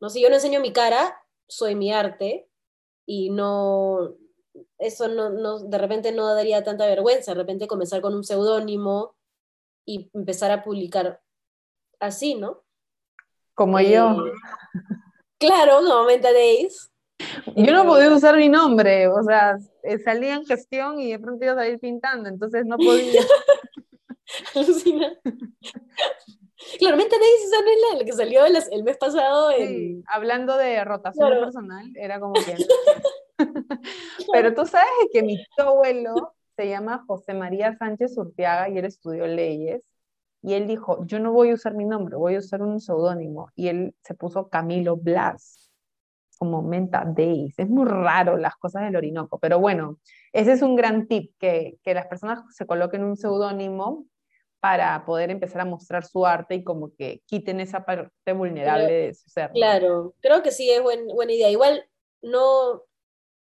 No, 0.01 0.11
si 0.11 0.21
yo 0.21 0.29
no 0.29 0.35
enseño 0.35 0.61
mi 0.61 0.73
cara, 0.73 1.23
soy 1.47 1.75
mi 1.75 1.93
arte 1.93 2.49
y 3.07 3.31
no, 3.31 4.17
eso 4.79 5.09
no, 5.09 5.31
no, 5.31 5.61
de 5.61 5.79
repente 5.79 6.13
no 6.13 6.35
daría 6.35 6.63
tanta 6.65 6.87
vergüenza, 6.87 7.33
de 7.33 7.41
repente 7.41 7.69
comenzar 7.69 8.01
con 8.01 8.15
un 8.15 8.25
seudónimo 8.25 9.17
y 9.85 10.11
empezar 10.13 10.51
a 10.51 10.63
publicar 10.63 11.23
así, 12.01 12.35
¿no? 12.35 12.63
Como 13.55 13.81
yo. 13.81 14.25
Eh, 15.41 15.47
claro, 15.47 15.81
normalmente 15.81 16.33
Days. 16.33 16.91
Yo 17.57 17.73
no 17.73 17.85
podía 17.85 18.13
usar 18.13 18.37
mi 18.37 18.49
nombre, 18.49 19.09
o 19.09 19.23
sea, 19.25 19.57
eh, 19.83 19.99
salía 19.99 20.35
en 20.35 20.47
gestión 20.47 21.01
y 21.01 21.11
de 21.11 21.19
pronto 21.19 21.45
iba 21.45 21.55
a 21.55 21.57
salir 21.57 21.81
pintando, 21.81 22.29
entonces 22.29 22.65
no 22.65 22.77
podía. 22.77 23.23
Alucina. 24.55 25.13
Claramente 26.79 27.17
Daisy 27.19 27.45
es 27.45 27.99
la 27.99 28.05
que 28.05 28.13
salió 28.13 28.45
el, 28.45 28.85
mes 28.85 28.97
pasado. 28.99 29.51
Sí, 29.57 30.03
hablando 30.07 30.57
de 30.57 30.85
rotación 30.85 31.31
personal, 31.31 31.91
era 31.97 32.21
como 32.21 32.35
que... 32.35 32.57
Pero 34.33 34.55
tú 34.55 34.67
sabes 34.67 34.89
que 35.13 35.23
mi 35.23 35.39
abuelo 35.57 36.35
se 36.57 36.69
llama 36.69 37.05
José 37.07 37.35
María 37.35 37.77
Sánchez 37.77 38.17
Urtiaga 38.17 38.69
y 38.69 38.79
él 38.79 38.85
estudió 38.85 39.27
leyes. 39.27 39.83
Y 40.43 40.55
él 40.55 40.67
dijo, 40.67 41.05
yo 41.07 41.19
no 41.19 41.33
voy 41.33 41.51
a 41.51 41.55
usar 41.55 41.75
mi 41.75 41.85
nombre, 41.85 42.17
voy 42.17 42.37
a 42.37 42.39
usar 42.39 42.63
un 42.63 42.81
seudónimo. 42.81 43.49
Y 43.55 43.69
él 43.69 43.95
se 44.03 44.15
puso 44.15 44.49
Camilo 44.49 44.97
Blas 44.97 45.71
como 46.39 46.63
Menta 46.63 47.05
Days. 47.05 47.59
Es 47.59 47.69
muy 47.69 47.87
raro 47.87 48.37
las 48.37 48.55
cosas 48.57 48.85
del 48.85 48.97
Orinoco, 48.97 49.39
pero 49.39 49.59
bueno, 49.59 49.99
ese 50.33 50.53
es 50.53 50.63
un 50.63 50.77
gran 50.77 51.09
tip, 51.09 51.33
que, 51.39 51.79
que 51.83 51.95
las 51.95 52.07
personas 52.07 52.43
se 52.51 52.67
coloquen 52.67 53.03
un 53.03 53.17
seudónimo 53.17 54.07
para 54.61 55.05
poder 55.05 55.31
empezar 55.31 55.63
a 55.63 55.65
mostrar 55.65 56.05
su 56.05 56.27
arte 56.27 56.57
y 56.57 56.65
como 56.65 56.93
que 56.95 57.23
quiten 57.27 57.61
esa 57.61 57.85
parte 57.85 58.33
vulnerable 58.33 58.93
de 58.93 59.15
su 59.15 59.31
ser. 59.31 59.51
Claro, 59.53 60.15
creo 60.21 60.43
que 60.43 60.51
sí 60.51 60.71
es 60.71 60.83
buena 60.83 61.33
idea. 61.33 61.51
Igual 61.51 61.85
no, 62.23 62.83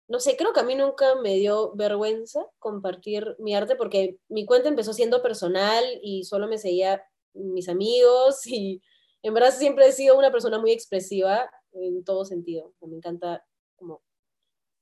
no 0.07 0.19
sé, 0.19 0.35
creo 0.37 0.53
que 0.53 0.59
a 0.59 0.63
mí 0.63 0.75
nunca 0.75 1.15
me 1.15 1.35
dio 1.35 1.73
vergüenza 1.75 2.45
compartir 2.59 3.35
mi 3.39 3.55
arte 3.55 3.75
porque 3.75 4.17
mi 4.27 4.45
cuenta 4.45 4.69
empezó 4.69 4.93
siendo 4.93 5.21
personal 5.21 5.83
y 6.01 6.23
solo 6.25 6.47
me 6.47 6.57
seguía 6.57 7.03
mis 7.33 7.69
amigos 7.69 8.45
y 8.47 8.81
en 9.23 9.33
verdad 9.33 9.51
siempre 9.51 9.87
he 9.87 9.91
sido 9.91 10.17
una 10.17 10.31
persona 10.31 10.59
muy 10.59 10.71
expresiva 10.71 11.49
en 11.71 12.03
todo 12.03 12.25
sentido. 12.25 12.73
Me 12.81 12.97
encanta 12.97 13.45
como, 13.75 14.03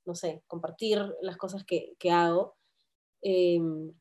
no 0.04 0.14
sé, 0.14 0.42
compartir 0.46 0.98
las 1.20 1.36
cosas 1.36 1.64
que, 1.64 1.94
que 1.98 2.10
hago. 2.10 2.56
Em, 3.22 3.94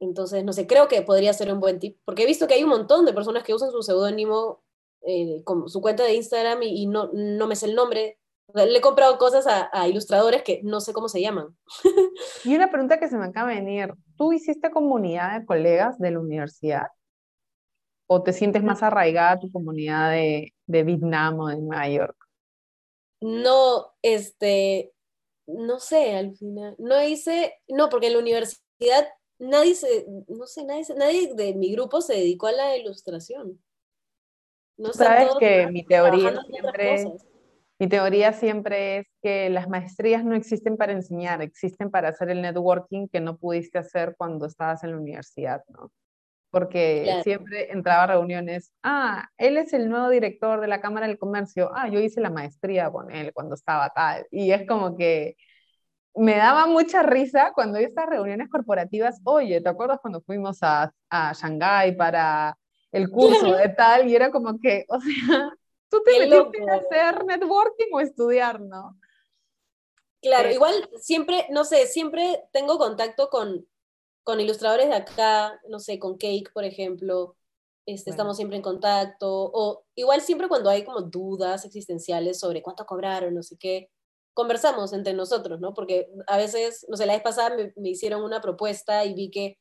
entonces, 0.00 0.44
no 0.44 0.52
sé, 0.52 0.66
creo 0.66 0.88
que 0.88 1.02
podría 1.02 1.32
ser 1.32 1.52
un 1.52 1.60
buen 1.60 1.78
tip, 1.78 1.98
porque 2.04 2.24
he 2.24 2.26
visto 2.26 2.46
que 2.46 2.54
hay 2.54 2.64
un 2.64 2.70
montón 2.70 3.04
de 3.04 3.12
personas 3.12 3.42
que 3.42 3.54
usan 3.54 3.70
su 3.70 3.82
seudónimo 3.82 4.62
eh, 5.02 5.42
con 5.44 5.68
su 5.68 5.80
cuenta 5.80 6.04
de 6.04 6.14
Instagram 6.14 6.62
y, 6.62 6.86
no, 6.86 7.10
no 7.12 7.46
me 7.46 7.56
sé 7.56 7.66
el 7.66 7.74
nombre. 7.74 8.18
Le 8.54 8.78
he 8.78 8.80
comprado 8.80 9.18
cosas 9.18 9.46
a, 9.46 9.68
a, 9.72 9.88
ilustradores 9.88 10.42
que 10.42 10.60
no 10.62 10.80
sé 10.80 10.92
cómo 10.92 11.08
se 11.08 11.20
llaman. 11.20 11.56
Y 12.44 12.54
una 12.54 12.70
pregunta 12.70 12.98
que 12.98 13.08
se 13.08 13.16
me 13.16 13.26
acaba 13.26 13.50
de 13.50 13.56
venir, 13.56 13.94
¿tú 14.16 14.32
hiciste 14.32 14.70
comunidad 14.70 15.38
de 15.38 15.46
colegas 15.46 15.98
de 15.98 16.10
la 16.10 16.20
universidad? 16.20 16.86
¿O 18.06 18.22
te 18.22 18.32
sientes 18.32 18.62
más 18.62 18.82
arraigada 18.82 19.32
a 19.32 19.38
tu 19.38 19.52
comunidad 19.52 20.10
de, 20.12 20.54
de 20.66 20.82
Vietnam 20.82 21.40
o 21.40 21.48
de 21.48 21.58
Nueva 21.58 21.88
York? 21.88 22.16
No, 23.20 23.92
este, 24.00 24.92
no 25.46 25.78
sé, 25.80 26.16
al 26.16 26.36
final, 26.36 26.74
no 26.78 27.02
hice, 27.02 27.54
no, 27.68 27.88
porque 27.88 28.06
en 28.06 28.14
la 28.14 28.18
universidad 28.20 29.08
nadie 29.38 29.74
se, 29.74 30.06
no 30.28 30.46
sé, 30.46 30.64
nadie, 30.64 30.84
nadie 30.96 31.34
de 31.34 31.54
mi 31.54 31.72
grupo 31.72 32.00
se 32.00 32.14
dedicó 32.14 32.46
a 32.46 32.52
la 32.52 32.76
ilustración. 32.76 33.60
No 34.76 34.92
Sabes 34.92 35.30
que 35.40 35.66
mi 35.66 35.84
teoría 35.84 36.40
siempre, 36.48 37.18
mi 37.78 37.88
teoría 37.88 38.32
siempre 38.32 38.98
es 38.98 39.06
que 39.22 39.50
las 39.50 39.68
maestrías 39.68 40.24
no 40.24 40.34
existen 40.34 40.76
para 40.76 40.92
enseñar, 40.92 41.42
existen 41.42 41.90
para 41.90 42.08
hacer 42.08 42.30
el 42.30 42.42
networking 42.42 43.08
que 43.08 43.20
no 43.20 43.36
pudiste 43.36 43.78
hacer 43.78 44.14
cuando 44.16 44.46
estabas 44.46 44.82
en 44.84 44.92
la 44.92 44.98
universidad, 44.98 45.62
¿no? 45.68 45.92
Porque 46.50 47.20
siempre 47.22 47.70
entraba 47.70 48.04
a 48.04 48.06
reuniones, 48.06 48.72
ah, 48.82 49.28
él 49.36 49.58
es 49.58 49.74
el 49.74 49.90
nuevo 49.90 50.08
director 50.08 50.60
de 50.60 50.66
la 50.66 50.80
Cámara 50.80 51.06
del 51.06 51.18
Comercio, 51.18 51.70
ah, 51.74 51.88
yo 51.88 52.00
hice 52.00 52.20
la 52.20 52.30
maestría 52.30 52.90
con 52.90 53.10
él 53.10 53.32
cuando 53.34 53.54
estaba 53.54 53.90
tal, 53.90 54.26
y 54.30 54.50
es 54.50 54.66
como 54.66 54.96
que 54.96 55.36
me 56.14 56.36
daba 56.36 56.66
mucha 56.66 57.02
risa 57.02 57.52
cuando 57.54 57.78
estas 57.78 58.06
reuniones 58.06 58.48
corporativas, 58.48 59.20
oye, 59.24 59.60
¿te 59.60 59.68
acuerdas 59.68 60.00
cuando 60.00 60.20
fuimos 60.22 60.58
a, 60.62 60.90
a 61.10 61.32
Shanghái 61.32 61.96
para 61.96 62.56
el 62.90 63.08
curso 63.08 63.54
de 63.54 63.68
tal? 63.68 64.08
Y 64.08 64.16
era 64.16 64.30
como 64.30 64.58
que, 64.58 64.84
o 64.88 64.98
sea, 65.00 65.50
tú 65.90 66.02
te 66.02 66.26
metiste 66.26 66.70
a 66.70 66.74
hacer 66.74 67.24
networking 67.24 67.92
o 67.92 68.00
estudiar, 68.00 68.60
¿no? 68.60 68.98
Claro, 70.20 70.50
igual 70.50 70.88
siempre, 71.00 71.46
no 71.50 71.64
sé, 71.64 71.86
siempre 71.86 72.44
tengo 72.52 72.76
contacto 72.78 73.28
con, 73.30 73.66
con 74.24 74.40
ilustradores 74.40 74.88
de 74.88 74.96
acá, 74.96 75.60
no 75.68 75.78
sé, 75.78 75.98
con 75.98 76.18
Cake, 76.18 76.50
por 76.52 76.64
ejemplo, 76.64 77.36
este, 77.86 78.10
estamos 78.10 78.36
siempre 78.36 78.56
en 78.56 78.62
contacto, 78.62 79.50
o 79.54 79.84
igual 79.94 80.20
siempre 80.20 80.48
cuando 80.48 80.68
hay 80.70 80.84
como 80.84 81.02
dudas 81.02 81.64
existenciales 81.64 82.38
sobre 82.38 82.62
cuánto 82.62 82.84
cobraron, 82.84 83.34
no 83.34 83.42
sé 83.42 83.56
qué, 83.56 83.90
conversamos 84.34 84.92
entre 84.92 85.14
nosotros, 85.14 85.60
¿no? 85.60 85.72
Porque 85.72 86.10
a 86.26 86.36
veces, 86.36 86.84
no 86.88 86.96
sé, 86.96 87.06
la 87.06 87.14
vez 87.14 87.22
pasada 87.22 87.56
me, 87.56 87.88
hicieron 87.88 88.22
una 88.22 88.40
propuesta 88.40 89.04
y 89.04 89.14
vi 89.14 89.30
que 89.30 89.58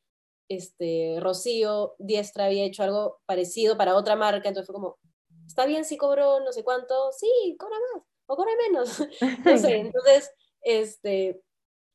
este, 0.49 1.20
Rocío 1.22 1.95
Diestra 1.99 2.45
había 2.45 2.66
hecho 2.66 2.84
algo 2.84 3.20
parecido 3.26 3.78
para 3.78 3.95
otra 3.95 4.16
marca, 4.16 4.49
entonces 4.49 4.68
fue 4.68 4.74
como, 4.76 4.98
está 5.57 5.65
bien 5.65 5.85
si 5.85 5.97
cobro 5.97 6.39
no 6.41 6.51
sé 6.51 6.63
cuánto, 6.63 7.11
sí, 7.11 7.55
cobra 7.57 7.77
más, 7.79 8.03
o 8.27 8.35
cobra 8.35 8.51
menos, 8.67 8.99
no 9.45 9.57
sé, 9.57 9.77
entonces, 9.77 10.31
este, 10.61 11.41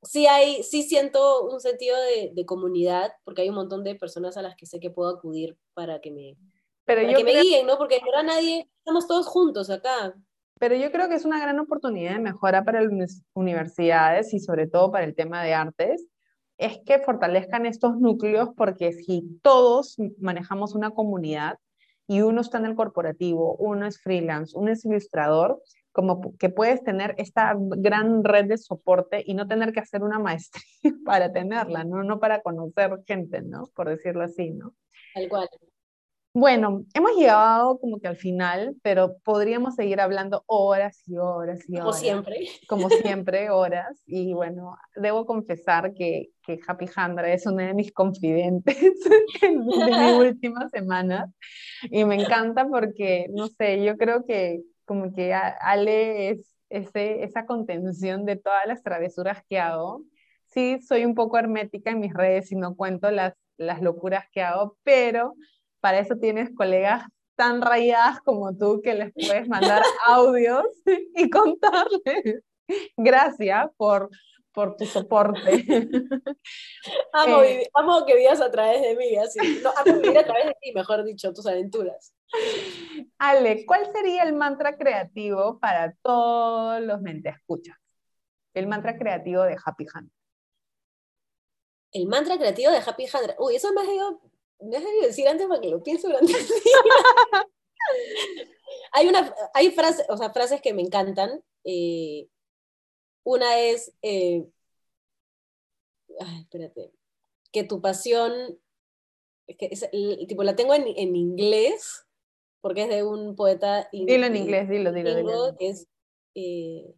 sí 0.03 0.27
hay, 0.27 0.65
sí 0.65 0.83
siento 0.83 1.49
un 1.49 1.61
sentido 1.61 1.97
de, 1.97 2.33
de, 2.35 2.45
comunidad, 2.45 3.13
porque 3.23 3.43
hay 3.43 3.51
un 3.51 3.55
montón 3.55 3.85
de 3.85 3.95
personas 3.95 4.37
a 4.37 4.43
las 4.43 4.57
que 4.57 4.67
sé 4.67 4.81
que 4.81 4.91
puedo 4.91 5.11
acudir 5.11 5.57
para 5.75 6.01
que 6.01 6.11
me, 6.11 6.37
Pero 6.85 7.03
para 7.03 7.17
que 7.17 7.23
me 7.23 7.41
guíen, 7.41 7.67
¿no? 7.67 7.79
Porque 7.79 8.01
ahora 8.05 8.25
nadie, 8.25 8.69
estamos 8.79 9.07
todos 9.07 9.29
juntos 9.29 9.71
acá. 9.71 10.13
Pero 10.59 10.75
yo 10.75 10.91
creo 10.91 11.09
que 11.09 11.15
es 11.15 11.25
una 11.25 11.41
gran 11.41 11.61
oportunidad 11.61 12.15
de 12.15 12.19
mejora 12.19 12.65
para 12.65 12.83
las 12.83 13.23
universidades 13.35 14.35
y 14.35 14.41
sobre 14.41 14.67
todo 14.67 14.91
para 14.91 15.05
el 15.05 15.15
tema 15.15 15.45
de 15.45 15.55
artes, 15.55 16.05
es 16.59 16.81
que 16.85 16.99
fortalezcan 16.99 17.67
estos 17.67 17.97
núcleos 17.97 18.49
porque 18.57 18.93
si 18.93 19.39
todos 19.43 19.97
manejamos 20.19 20.75
una 20.75 20.91
comunidad 20.91 21.59
y 22.13 22.21
uno 22.21 22.43
está 22.43 22.59
en 22.59 22.67
el 22.67 22.75
corporativo, 22.75 23.57
uno 23.57 23.87
es 23.87 23.99
freelance, 23.99 24.53
uno 24.55 24.71
es 24.71 24.85
ilustrador, 24.85 25.63
como 25.93 26.37
que 26.37 26.51
puedes 26.51 26.85
tener 26.85 27.15
esta 27.17 27.57
gran 27.57 28.23
red 28.23 28.45
de 28.45 28.59
soporte 28.59 29.25
y 29.27 29.33
no 29.33 29.49
tener 29.49 29.73
que 29.73 29.81
hacer 29.81 30.03
una 30.03 30.19
maestría 30.19 30.63
para 31.07 31.33
tenerla, 31.33 31.85
¿no? 31.85 32.03
No 32.05 32.21
para 32.21 32.43
conocer 32.43 32.99
gente, 33.07 33.41
¿no? 33.41 33.71
Por 33.75 33.89
decirlo 33.89 34.25
así, 34.25 34.51
¿no? 34.51 34.75
Tal 35.15 35.29
cual. 35.31 35.49
Bueno, 36.35 36.87
hemos 36.95 37.15
llegado 37.15 37.79
como 37.79 38.01
que 38.01 38.09
al 38.09 38.17
final, 38.17 38.75
pero 38.83 39.19
podríamos 39.23 39.75
seguir 39.75 40.01
hablando 40.01 40.45
horas 40.47 41.03
y 41.07 41.19
horas 41.19 41.61
y 41.69 41.75
horas. 41.75 41.85
Como 41.85 41.93
siempre. 41.93 42.49
Como 42.67 42.89
siempre, 42.89 43.51
horas. 43.51 44.03
Y 44.07 44.33
bueno, 44.33 44.75
debo 44.97 45.27
confesar 45.27 45.93
que, 45.93 46.31
que 46.47 46.59
Happy 46.67 46.87
Handra 46.97 47.31
es 47.31 47.45
una 47.45 47.67
de 47.67 47.75
mis 47.75 47.93
confidentes 47.93 48.77
de 49.43 49.51
mis 49.51 49.77
últimas 50.19 50.71
semanas. 50.71 51.31
Y 51.91 52.07
me 52.07 52.15
encanta 52.15 52.67
porque, 52.67 53.27
no 53.31 53.49
sé, 53.49 53.85
yo 53.85 53.99
creo 53.99 54.25
que 54.25 54.63
como 54.87 55.13
que 55.13 55.35
Ale 55.35 56.31
es 56.31 56.55
ese, 56.71 57.25
esa 57.25 57.45
contención 57.45 58.25
de 58.25 58.37
todas 58.37 58.67
las 58.67 58.83
travesuras 58.83 59.43
que 59.51 59.59
hago. 59.59 60.03
Sí, 60.47 60.81
soy 60.81 61.05
un 61.05 61.15
poco 61.15 61.39
hermética 61.39 61.91
en 61.91 62.01
mis 62.01 62.15
redes 62.15 62.51
y 62.53 62.57
no 62.57 62.75
cuento 62.75 63.11
las, 63.11 63.35
las 63.59 63.83
locuras 63.83 64.25
que 64.33 64.43
hago, 64.43 64.79
pero 64.83 65.35
para 65.83 65.99
eso 65.99 66.17
tienes 66.17 66.49
colegas 66.55 67.05
tan 67.35 67.61
rayadas 67.61 68.21
como 68.21 68.57
tú 68.57 68.81
que 68.83 68.95
les 68.95 69.13
puedes 69.13 69.49
mandar 69.49 69.83
audios 70.07 70.65
y 71.17 71.29
contarles. 71.29 72.45
Gracias 72.97 73.69
por, 73.77 74.09
por 74.53 74.77
tu 74.77 74.87
soporte. 74.87 75.67
Amo, 77.13 77.43
eh, 77.43 77.69
amo, 77.75 78.07
que 78.07 78.17
vivas 78.17 78.41
a 78.41 78.51
través 78.51 78.81
de 78.81 78.97
mí, 78.97 79.17
así. 79.17 79.61
No, 79.63 79.71
amo 79.77 80.01
vivir 80.01 80.19
a 80.19 80.25
través 80.25 80.47
de 80.47 80.57
ti, 80.61 80.73
mejor 80.73 81.05
dicho, 81.05 81.33
tus 81.33 81.47
aventuras. 81.47 82.15
Ale, 83.19 83.67
¿cuál 83.67 83.91
sería 83.93 84.23
el 84.23 84.35
mantra 84.35 84.77
creativo 84.77 85.59
para 85.59 85.95
todos 86.01 86.81
los 86.81 87.01
mentes 87.03 87.35
escucha? 87.37 87.77
El 88.55 88.69
mantra 88.69 88.97
creativo 88.97 89.43
de 89.43 89.57
Happy 89.63 89.87
Hand. 89.93 90.11
El 91.91 92.07
mantra 92.07 92.39
creativo 92.39 92.71
de 92.71 92.79
Happy 92.79 93.07
Hand. 93.13 93.35
Uy, 93.39 93.57
eso 93.57 93.73
me 93.73 93.81
has 93.83 93.87
debido, 93.89 94.21
me 94.63 94.77
has 94.77 94.85
debido 94.85 95.07
decir 95.07 95.29
antes 95.29 95.47
para 95.47 95.61
que 95.61 95.69
lo 95.69 95.83
piense 95.83 96.07
durante 96.07 96.33
el 96.33 96.47
día. 96.47 96.53
hay 98.93 99.09
una, 99.09 99.35
hay 99.55 99.71
frases, 99.71 100.07
o 100.09 100.17
sea, 100.17 100.31
frases 100.31 100.61
que 100.61 100.73
me 100.73 100.83
encantan. 100.83 101.43
Eh, 101.65 102.29
una 103.25 103.59
es, 103.59 103.95
eh, 104.03 104.47
ay, 106.21 106.41
espérate, 106.41 106.93
que 107.53 107.65
tu 107.65 107.81
pasión, 107.81 108.59
que 109.47 109.69
es, 109.71 109.89
tipo, 110.27 110.43
la 110.43 110.57
tengo 110.57 110.75
en, 110.75 110.87
en, 110.87 111.17
inglés, 111.17 112.07
porque 112.61 112.83
es 112.83 112.89
de 112.89 113.05
un 113.05 113.37
poeta. 113.37 113.89
Dilo 113.93 114.27
en 114.27 114.37
inglés, 114.37 114.69
dilo, 114.69 114.93
dilo. 114.93 115.15
dilo. 115.15 115.57
Es, 115.59 115.89
eh, 116.35 116.95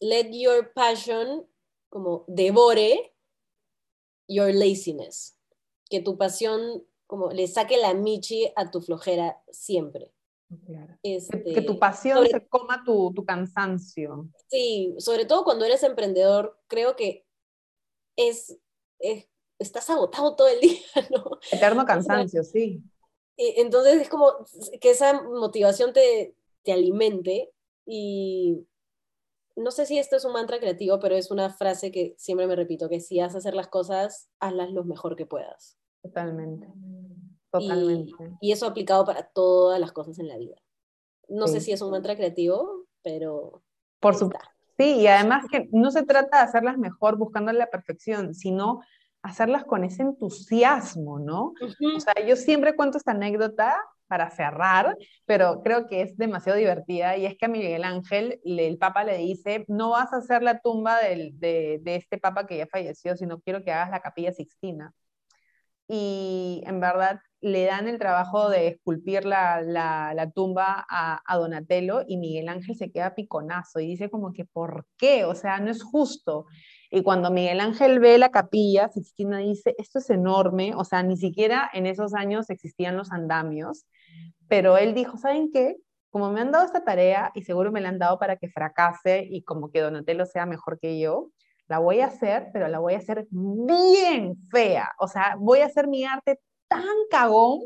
let 0.00 0.30
your 0.32 0.72
passion 0.74 1.46
como 1.88 2.24
devore 2.26 3.14
your 4.28 4.52
laziness. 4.52 5.36
Que 5.92 6.00
tu 6.00 6.16
pasión 6.16 6.82
como 7.06 7.30
le 7.30 7.46
saque 7.46 7.76
la 7.76 7.92
michi 7.92 8.50
a 8.56 8.70
tu 8.70 8.80
flojera 8.80 9.42
siempre. 9.50 10.10
Este, 11.02 11.44
que, 11.44 11.60
tu 11.60 11.78
pasión 11.78 12.26
se 12.26 12.46
coma 12.48 12.82
tu, 12.86 13.12
tu, 13.12 13.26
cansancio. 13.26 14.30
Sí, 14.48 14.94
sobre 14.96 15.26
todo 15.26 15.44
cuando 15.44 15.66
eres 15.66 15.82
emprendedor, 15.82 16.58
creo 16.68 16.96
que 16.96 17.26
es, 18.16 18.58
estás 19.58 19.90
agotado 19.90 20.34
todo 20.36 20.48
el 20.48 20.60
día, 20.60 20.80
¿no? 21.10 21.38
Eterno 21.50 21.84
cansancio, 21.84 22.42
sí. 22.44 22.82
Entonces 23.36 24.00
es 24.00 24.08
como 24.08 24.32
que 24.80 24.92
esa 24.92 25.22
motivación 25.22 25.92
te, 25.92 26.34
te 26.62 26.72
alimente 26.72 27.52
y 27.84 28.66
no 29.54 29.70
sé 29.70 29.84
si 29.84 29.98
esto 29.98 30.16
es 30.16 30.24
un 30.24 30.32
mantra 30.32 30.58
creativo, 30.58 30.98
pero 30.98 31.14
es 31.14 31.30
una 31.30 31.50
frase 31.50 31.92
que 31.92 32.14
siempre 32.16 32.46
me 32.46 32.56
repito, 32.56 32.88
que 32.88 33.00
si 33.00 33.20
vas 33.20 33.34
a 33.34 33.38
hacer 33.38 33.52
las 33.52 33.68
cosas, 33.68 34.30
hazlas 34.40 34.70
lo 34.70 34.84
mejor 34.84 35.14
que 35.14 35.26
puedas. 35.26 35.76
Totalmente. 36.02 36.68
Totalmente. 37.50 38.12
Y, 38.40 38.52
eso 38.52 38.66
aplicado 38.66 39.04
para 39.04 39.24
todas 39.24 39.78
las 39.78 39.92
cosas 39.92 40.18
en 40.18 40.28
la 40.28 40.38
vida. 40.38 40.56
No 41.28 41.46
sé 41.46 41.60
si 41.60 41.72
es 41.72 41.80
un 41.82 41.90
mantra 41.90 42.16
creativo, 42.16 42.86
pero... 43.02 43.62
Por 44.00 44.14
supuesto. 44.14 44.48
Sí, 44.78 45.00
y 45.00 45.06
además 45.06 45.44
que 45.50 45.68
no 45.70 45.90
se 45.90 46.02
trata 46.02 46.38
de 46.38 46.44
hacerlas 46.44 46.78
mejor 46.78 47.16
buscando 47.16 47.52
la 47.52 47.68
perfección, 47.68 48.34
sino 48.34 48.80
hacerlas 49.22 49.64
con 49.64 49.84
ese 49.84 50.02
entusiasmo, 50.02 51.18
¿no? 51.18 51.54
O 51.96 52.00
sea, 52.00 52.14
yo 52.26 52.36
siempre 52.36 52.74
cuento 52.74 52.98
esta 52.98 53.12
anécdota 53.12 53.76
para 54.08 54.30
cerrar, 54.30 54.96
pero 55.24 55.62
creo 55.62 55.86
que 55.86 56.02
es 56.02 56.16
demasiado 56.18 56.58
divertida 56.58 57.16
y 57.16 57.24
es 57.24 57.36
que 57.36 57.46
a 57.46 57.48
Miguel 57.48 57.84
Ángel 57.84 58.40
el 58.44 58.76
Papa 58.76 59.04
le 59.04 59.16
dice, 59.18 59.64
no 59.68 59.90
vas 59.90 60.12
a 60.12 60.18
hacer 60.18 60.42
la 60.42 60.60
tumba 60.60 60.98
de, 60.98 61.32
de, 61.80 61.94
este 61.94 62.18
Papa 62.18 62.46
que 62.46 62.58
ya 62.58 62.66
falleció, 62.66 63.16
sino 63.16 63.40
quiero 63.40 63.62
que 63.62 63.72
hagas 63.72 63.90
la 63.90 64.00
capilla 64.00 64.32
Sixtina. 64.32 64.92
Y 65.88 66.62
en 66.66 66.80
verdad 66.80 67.20
le 67.40 67.64
dan 67.64 67.88
el 67.88 67.98
trabajo 67.98 68.48
de 68.48 68.68
esculpir 68.68 69.24
la, 69.24 69.60
la, 69.62 70.30
tumba 70.32 70.86
a, 70.88 71.20
a, 71.26 71.36
Donatello 71.36 72.02
y 72.06 72.16
Miguel 72.16 72.48
Ángel 72.48 72.76
se 72.76 72.92
queda 72.92 73.16
piconazo 73.16 73.80
y 73.80 73.88
dice 73.88 74.08
como 74.08 74.32
que, 74.32 74.44
¿por 74.44 74.86
qué? 74.96 75.24
O 75.24 75.34
sea, 75.34 75.58
no 75.58 75.70
es 75.70 75.82
justo. 75.82 76.46
Y 76.94 77.02
cuando 77.02 77.30
Miguel 77.30 77.60
Ángel 77.60 77.98
ve 77.98 78.18
la 78.18 78.30
capilla, 78.30 78.88
Sixtina 78.90 79.38
dice, 79.38 79.74
esto 79.78 79.98
es 79.98 80.08
enorme, 80.10 80.74
o 80.76 80.84
sea, 80.84 81.02
ni 81.02 81.16
siquiera 81.16 81.68
en 81.72 81.86
esos 81.86 82.14
años 82.14 82.48
existían 82.48 82.96
los 82.96 83.10
andamios, 83.10 83.86
pero 84.46 84.76
él 84.76 84.94
dijo, 84.94 85.16
¿saben 85.16 85.50
qué? 85.50 85.78
Como 86.10 86.30
me 86.30 86.42
han 86.42 86.52
dado 86.52 86.66
esta 86.66 86.84
tarea 86.84 87.32
y 87.34 87.42
seguro 87.42 87.72
me 87.72 87.80
la 87.80 87.88
han 87.88 87.98
dado 87.98 88.18
para 88.18 88.36
que 88.36 88.50
fracase 88.50 89.26
y 89.28 89.42
como 89.42 89.70
que 89.70 89.80
Donatello 89.80 90.26
sea 90.26 90.44
mejor 90.46 90.78
que 90.78 91.00
yo, 91.00 91.30
la 91.72 91.78
voy 91.78 92.00
a 92.00 92.06
hacer, 92.08 92.50
pero 92.52 92.68
la 92.68 92.80
voy 92.80 92.92
a 92.92 92.98
hacer 92.98 93.26
bien 93.30 94.36
fea. 94.50 94.92
O 94.98 95.08
sea, 95.08 95.36
voy 95.38 95.60
a 95.60 95.66
hacer 95.66 95.88
mi 95.88 96.04
arte 96.04 96.38
tan 96.68 96.84
cagón 97.10 97.60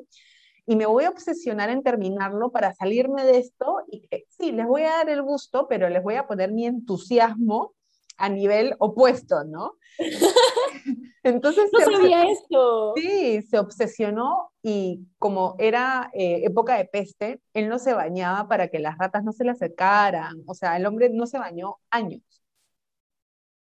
y 0.64 0.76
me 0.76 0.86
voy 0.86 1.02
a 1.02 1.10
obsesionar 1.10 1.70
en 1.70 1.82
terminarlo 1.82 2.52
para 2.52 2.72
salirme 2.72 3.24
de 3.24 3.38
esto 3.38 3.80
y 3.90 4.06
que 4.06 4.24
sí, 4.28 4.52
les 4.52 4.64
voy 4.64 4.82
a 4.82 4.98
dar 4.98 5.10
el 5.10 5.22
gusto, 5.22 5.66
pero 5.68 5.88
les 5.88 6.04
voy 6.04 6.14
a 6.14 6.28
poner 6.28 6.52
mi 6.52 6.66
entusiasmo 6.66 7.74
a 8.16 8.28
nivel 8.28 8.76
opuesto, 8.78 9.42
¿no? 9.42 9.72
Entonces, 11.24 11.68
no 11.72 11.80
sabía 11.80 12.30
esto. 12.30 12.92
Sí, 12.94 13.42
se 13.42 13.58
obsesionó 13.58 14.52
y 14.62 15.00
como 15.18 15.56
era 15.58 16.12
eh, 16.14 16.42
época 16.44 16.76
de 16.76 16.84
peste, 16.84 17.40
él 17.54 17.68
no 17.68 17.80
se 17.80 17.92
bañaba 17.92 18.46
para 18.46 18.68
que 18.68 18.78
las 18.78 18.96
ratas 18.98 19.24
no 19.24 19.32
se 19.32 19.42
le 19.42 19.50
acercaran. 19.50 20.44
O 20.46 20.54
sea, 20.54 20.76
el 20.76 20.86
hombre 20.86 21.10
no 21.10 21.26
se 21.26 21.38
bañó 21.40 21.78
años. 21.90 22.22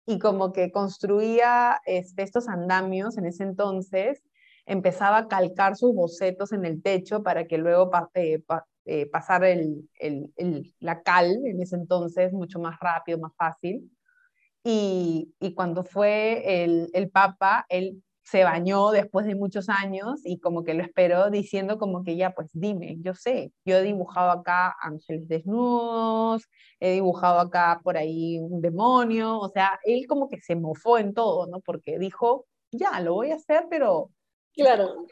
Y 0.07 0.19
como 0.19 0.53
que 0.53 0.71
construía 0.71 1.81
este, 1.85 2.23
estos 2.23 2.49
andamios 2.49 3.19
en 3.19 3.27
ese 3.27 3.43
entonces, 3.43 4.23
empezaba 4.65 5.19
a 5.19 5.29
calcar 5.29 5.77
sus 5.77 5.95
bocetos 5.95 6.53
en 6.53 6.65
el 6.65 6.83
techo 6.83 7.23
para 7.23 7.47
que 7.47 7.59
luego 7.59 7.91
eh, 8.15 8.43
eh, 8.85 9.07
pasar 9.07 9.45
el, 9.45 9.89
la 10.81 11.03
cal 11.03 11.37
en 11.45 11.61
ese 11.61 11.77
entonces 11.77 12.33
mucho 12.33 12.61
más 12.61 12.79
rápido, 12.81 13.19
más 13.19 13.33
fácil. 13.37 13.91
Y, 14.65 15.35
y 15.39 15.55
cuando 15.55 15.85
fue 15.85 16.65
el 16.65 17.11
Papa, 17.11 17.67
él 17.69 18.03
se 18.27 18.43
bañó 18.43 18.91
después 18.91 19.25
de 19.25 19.37
muchos 19.37 19.69
años 19.69 20.21
y 20.25 20.41
como 20.41 20.65
que 20.65 20.75
lo 20.75 20.83
esperó 20.83 21.31
diciendo 21.31 21.79
como 21.79 22.03
que 22.03 22.17
ya, 22.17 22.35
pues 22.35 22.49
dime, 22.53 22.97
yo 23.01 23.15
sé, 23.15 23.53
yo 23.65 23.77
he 23.77 23.83
dibujado 23.83 24.31
acá 24.33 24.75
ángeles 24.83 25.29
desnudos, 25.29 26.49
he 26.81 26.93
dibujado 26.95 27.39
acá 27.39 27.81
por 27.85 27.97
ahí 27.97 28.41
un 28.41 28.61
demonio, 28.61 29.39
o 29.39 29.49
sea, 29.49 29.79
él 29.85 30.07
como 30.09 30.29
que 30.29 30.41
se 30.41 30.57
mofó 30.57 30.99
en 30.99 31.15
todo, 31.15 31.47
¿no? 31.47 31.61
Porque 31.61 32.01
dijo, 32.01 32.47
ya, 32.73 32.99
lo 33.01 33.15
voy 33.15 33.31
a 33.31 33.37
hacer, 33.37 33.67
pero... 33.71 34.11
Claro. 34.53 35.07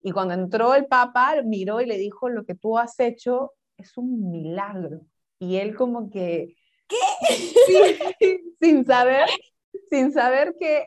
Y 0.00 0.10
cuando 0.10 0.34
entró 0.34 0.74
el 0.74 0.86
Papa, 0.86 1.36
miró 1.44 1.80
y 1.80 1.86
le 1.86 1.96
dijo, 1.96 2.28
lo 2.28 2.44
que 2.44 2.56
tú 2.56 2.76
has 2.76 2.98
hecho 2.98 3.52
es 3.76 3.96
un 3.96 4.30
milagro. 4.30 5.02
Y 5.38 5.56
él 5.56 5.76
como 5.76 6.10
que 6.10 6.56
¿Qué? 6.88 8.40
sin 8.60 8.84
saber, 8.84 9.28
sin 9.90 10.12
saber 10.12 10.56
que, 10.58 10.86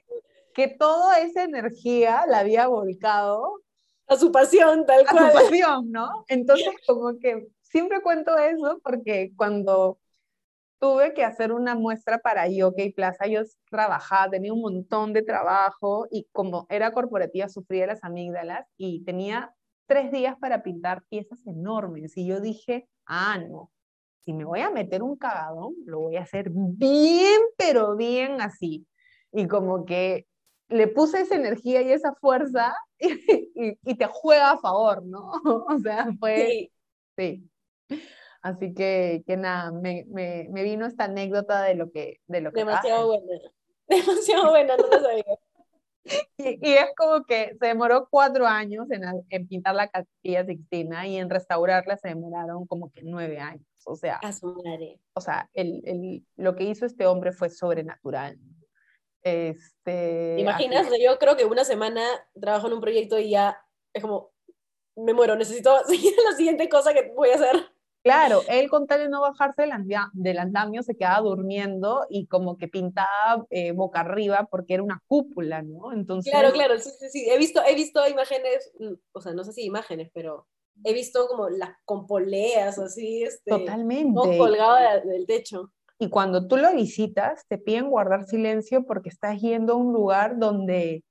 que 0.54 0.68
toda 0.68 1.20
esa 1.20 1.44
energía 1.44 2.26
la 2.28 2.40
había 2.40 2.68
volcado 2.68 3.62
a 4.08 4.18
su 4.18 4.32
pasión, 4.32 4.86
tal 4.86 5.06
cual. 5.08 5.26
A 5.26 5.32
su 5.32 5.38
pasión, 5.38 5.92
¿no? 5.92 6.26
Entonces, 6.28 6.68
como 6.88 7.18
que 7.20 7.48
siempre 7.62 8.02
cuento 8.02 8.38
eso 8.38 8.80
porque 8.84 9.32
cuando 9.36 10.00
tuve 10.80 11.14
que 11.14 11.24
hacer 11.24 11.52
una 11.52 11.76
muestra 11.76 12.18
para 12.18 12.48
Yoke 12.48 12.94
Plaza, 12.96 13.28
yo 13.28 13.42
trabajaba, 13.70 14.32
tenía 14.32 14.52
un 14.52 14.62
montón 14.62 15.14
de 15.14 15.22
trabajo 15.22 16.08
y 16.10 16.28
como 16.32 16.66
era 16.70 16.92
corporativa 16.92 17.48
sufría 17.48 17.86
las 17.86 18.04
amígdalas 18.04 18.68
y 18.78 19.04
tenía 19.04 19.54
tres 19.86 20.12
días 20.12 20.36
para 20.40 20.64
pintar 20.64 21.04
piezas 21.08 21.46
enormes 21.46 22.18
y 22.18 22.26
yo 22.26 22.42
dije, 22.42 22.88
ah, 23.06 23.38
no, 23.38 23.72
si 24.22 24.34
me 24.34 24.44
voy 24.44 24.62
a 24.62 24.72
meter 24.72 25.04
un 25.04 25.18
cagadón, 25.18 25.76
lo 25.86 26.00
voy 26.00 26.16
a 26.16 26.22
hacer 26.22 26.50
bien, 26.52 27.42
pero 27.58 27.96
bien 27.96 28.42
así. 28.42 28.88
Y 29.32 29.48
como 29.48 29.86
que 29.86 30.28
le 30.72 30.88
puse 30.88 31.22
esa 31.22 31.36
energía 31.36 31.82
y 31.82 31.92
esa 31.92 32.14
fuerza 32.16 32.76
y, 33.00 33.78
y, 33.84 33.96
te 33.96 34.06
juega 34.08 34.52
a 34.52 34.58
favor, 34.58 35.06
¿no? 35.06 35.32
O 35.68 35.80
sea, 35.80 36.08
fue... 36.20 36.72
Sí. 37.18 37.48
Así 38.42 38.74
que, 38.74 39.24
que 39.28 39.38
nada, 39.38 39.72
me, 39.72 40.06
me, 40.08 40.48
me, 40.50 40.64
vino 40.64 40.88
esta 40.88 41.04
anécdota 41.04 41.62
de 41.62 41.76
lo 41.76 41.92
que... 41.92 42.20
De 42.26 42.42
lo 42.42 42.52
que 42.52 42.62
Demasiado 42.62 43.08
buena. 43.08 43.42
Demasiado 43.88 44.50
buena, 44.50 44.78
no 44.78 44.88
lo 44.88 45.00
sabía. 45.00 45.24
Y, 46.38 46.68
y, 46.68 46.74
es 46.74 46.88
como 46.98 47.24
que 47.26 47.56
se 47.60 47.68
demoró 47.68 48.08
cuatro 48.10 48.48
años 48.48 48.90
en, 48.90 49.04
en 49.30 49.48
pintar 49.48 49.76
la 49.76 49.88
capilla 49.90 50.46
Sixtina 50.46 51.06
y 51.08 51.18
en 51.18 51.30
restaurarla 51.30 51.98
se 51.98 52.08
demoraron 52.08 52.66
como 52.66 52.92
que 52.92 53.04
nueve 53.04 53.40
años. 53.40 53.68
O 53.86 53.96
sea, 53.96 54.20
o 55.14 55.22
sea 55.22 55.50
el, 55.54 55.82
el, 55.86 56.26
lo 56.38 56.56
que 56.56 56.64
hizo 56.64 56.86
este 56.86 57.06
hombre 57.06 57.32
fue 57.32 57.50
sobrenatural. 57.50 58.40
Este, 59.24 60.38
imaginas? 60.40 60.88
Yo 61.00 61.18
creo 61.20 61.38
que 61.38 61.46
una 61.46 61.64
semana 61.64 62.04
trabajo 62.40 62.68
en 62.68 62.74
un 62.74 62.82
proyecto 62.82 63.20
y 63.20 63.32
ya 63.32 63.58
es 63.94 64.02
como, 64.02 64.32
me 64.96 65.14
muero, 65.14 65.36
necesito 65.36 65.84
seguir 65.86 66.14
la 66.30 66.36
siguiente 66.36 66.70
cosa 66.70 66.94
que 66.94 67.12
voy 67.16 67.30
a 67.30 67.36
hacer. 67.36 67.56
Claro, 68.04 68.42
él 68.48 68.68
con 68.68 68.88
tal 68.88 69.02
de 69.02 69.10
no 69.10 69.22
bajarse 69.22 69.62
del, 69.62 69.72
del 70.14 70.40
andamio 70.40 70.82
se 70.82 70.96
quedaba 70.96 71.20
durmiendo 71.20 72.08
y 72.10 72.26
como 72.26 72.58
que 72.58 72.68
pintaba 72.68 73.46
eh, 73.52 73.74
boca 73.74 74.00
arriba 74.00 74.48
porque 74.50 74.74
era 74.74 74.82
una 74.82 75.04
cúpula, 75.06 75.62
¿no? 75.62 75.94
Entonces... 75.94 76.32
Claro, 76.32 76.52
claro, 76.52 76.80
sí, 76.80 76.90
sí, 77.00 77.10
sí. 77.10 77.30
He 77.30 77.38
visto, 77.38 77.62
he 77.64 77.76
visto 77.76 78.08
imágenes, 78.08 78.72
mm, 78.80 78.94
o 79.12 79.22
sea, 79.22 79.34
no 79.34 79.44
sé 79.44 79.54
si 79.54 79.66
imágenes, 79.66 80.10
pero 80.16 80.48
he 80.84 80.94
visto 80.94 81.28
como 81.28 81.50
las 81.50 81.76
con 81.86 82.08
poleas 82.08 82.80
así, 82.80 83.22
este, 83.22 83.52
Totalmente. 83.52 84.14
todo 84.16 84.36
colgado 84.36 84.78
del 85.06 85.28
techo. 85.28 85.72
Y 86.02 86.10
cuando 86.10 86.48
tú 86.48 86.58
lo 86.58 86.74
visitas, 86.74 87.46
te 87.48 87.60
piden 87.60 87.92
guardar 87.92 88.26
silencio 88.26 88.88
porque 88.88 89.10
estás 89.10 89.40
yendo 89.40 89.74
a 89.74 89.76
un 89.76 89.94
lugar 89.94 90.40
donde, 90.40 91.04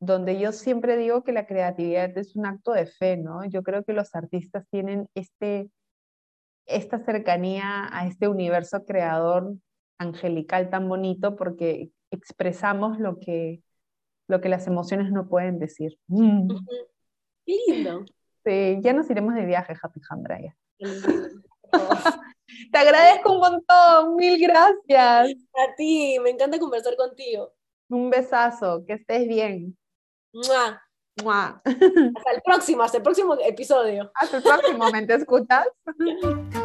donde 0.00 0.36
yo 0.36 0.50
siempre 0.50 0.96
digo 0.96 1.22
que 1.22 1.30
la 1.30 1.46
creatividad 1.46 2.18
es 2.18 2.34
un 2.34 2.44
acto 2.44 2.72
de 2.72 2.86
fe, 2.86 3.16
¿no? 3.16 3.44
Yo 3.44 3.62
creo 3.62 3.84
que 3.84 3.92
los 3.92 4.12
artistas 4.16 4.66
tienen 4.68 5.06
este, 5.14 5.70
esta 6.66 6.98
cercanía 7.04 7.88
a 7.92 8.08
este 8.08 8.26
universo 8.26 8.84
creador 8.84 9.54
angelical 9.96 10.70
tan 10.70 10.88
bonito 10.88 11.36
porque 11.36 11.92
expresamos 12.10 12.98
lo 12.98 13.20
que, 13.20 13.62
lo 14.26 14.40
que 14.40 14.48
las 14.48 14.66
emociones 14.66 15.12
no 15.12 15.28
pueden 15.28 15.60
decir. 15.60 15.96
Mm. 16.08 16.48
Qué 17.46 17.56
lindo. 17.68 18.04
Sí, 18.44 18.80
ya 18.80 18.92
nos 18.92 19.08
iremos 19.08 19.36
de 19.36 19.46
viaje, 19.46 19.76
Happy 19.80 20.00
Handra. 20.10 20.40
Te 22.72 22.78
agradezco 22.78 23.32
un 23.32 23.40
montón, 23.40 24.16
mil 24.16 24.40
gracias. 24.40 25.36
A 25.54 25.74
ti, 25.76 26.18
me 26.22 26.30
encanta 26.30 26.58
conversar 26.58 26.96
contigo. 26.96 27.52
Un 27.88 28.10
besazo, 28.10 28.84
que 28.86 28.94
estés 28.94 29.26
bien. 29.26 29.76
¡Mua! 30.32 30.82
¡Mua! 31.22 31.62
Hasta 31.64 32.30
el 32.32 32.42
próximo, 32.44 32.82
hasta 32.82 32.98
el 32.98 33.02
próximo 33.02 33.36
episodio. 33.40 34.10
Hasta 34.14 34.36
el 34.38 34.42
próximo, 34.42 34.90
¿me 34.90 35.06
te 35.06 35.14
escuchas? 35.14 35.66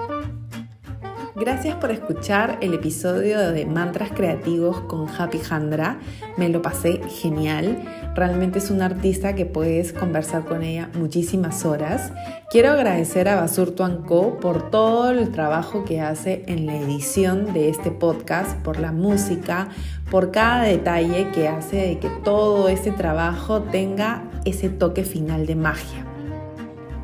Gracias 1.38 1.76
por 1.76 1.92
escuchar 1.92 2.60
el 2.62 2.74
episodio 2.74 3.52
de 3.52 3.66
Mantras 3.66 4.12
Creativos 4.12 4.80
con 4.82 5.10
Happy 5.10 5.42
Handra. 5.50 6.00
Me 6.38 6.48
lo 6.48 6.62
pasé 6.62 7.02
genial. 7.10 7.84
Realmente 8.16 8.60
es 8.60 8.72
una 8.72 8.86
artista 8.86 9.36
que 9.36 9.46
puedes 9.46 9.92
conversar 9.92 10.46
con 10.46 10.64
ella 10.64 10.90
muchísimas 10.94 11.66
horas. 11.66 12.14
Quiero 12.50 12.70
agradecer 12.72 13.28
a 13.28 13.36
Basurto 13.36 14.06
Co 14.06 14.40
por 14.40 14.72
todo 14.72 15.10
el 15.10 15.30
trabajo 15.34 15.84
que 15.84 16.00
hace 16.00 16.46
en 16.48 16.66
la 16.68 16.78
edición 16.78 17.52
de 17.54 17.68
este 17.68 17.92
podcast, 17.92 18.56
por 18.62 18.80
la 18.80 18.94
música, 18.94 19.68
por 20.10 20.32
cada 20.32 20.64
detalle 20.64 21.32
que 21.34 21.50
hace 21.50 21.76
de 21.76 22.00
que 22.00 22.10
todo 22.24 22.70
ese 22.70 22.94
trabajo 22.94 23.62
tenga 23.62 24.24
ese 24.46 24.70
toque 24.70 25.04
final 25.04 25.46
de 25.46 25.56
magia. 25.56 26.05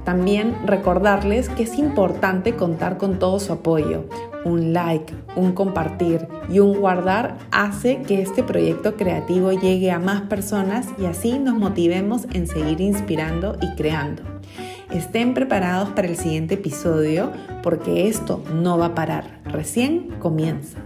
También 0.04 0.56
recordarles 0.66 1.50
que 1.50 1.64
es 1.64 1.78
importante 1.78 2.56
contar 2.56 2.98
con 2.98 3.20
todo 3.20 3.40
su 3.40 3.54
apoyo. 3.54 4.06
Un 4.44 4.74
like, 4.74 5.14
un 5.36 5.54
compartir 5.54 6.28
y 6.50 6.60
un 6.60 6.80
guardar 6.80 7.38
hace 7.52 8.02
que 8.02 8.22
este 8.22 8.44
proyecto 8.44 8.96
creativo 8.96 9.52
llegue 9.52 9.92
a 9.92 10.00
más 10.00 10.22
personas 10.24 10.88
y 10.98 11.06
así 11.06 11.38
nos 11.38 11.56
motivemos 11.56 12.26
en 12.34 12.48
seguir 12.48 12.82
inspirando 12.82 13.58
y 13.62 13.76
creando. 13.76 14.24
Estén 14.90 15.34
preparados 15.34 15.90
para 15.90 16.08
el 16.08 16.18
siguiente 16.18 16.56
episodio 16.56 17.32
porque 17.62 18.08
esto 18.08 18.44
no 18.54 18.78
va 18.78 18.88
a 18.88 18.96
parar, 18.96 19.40
recién 19.46 20.10
comienza. 20.20 20.80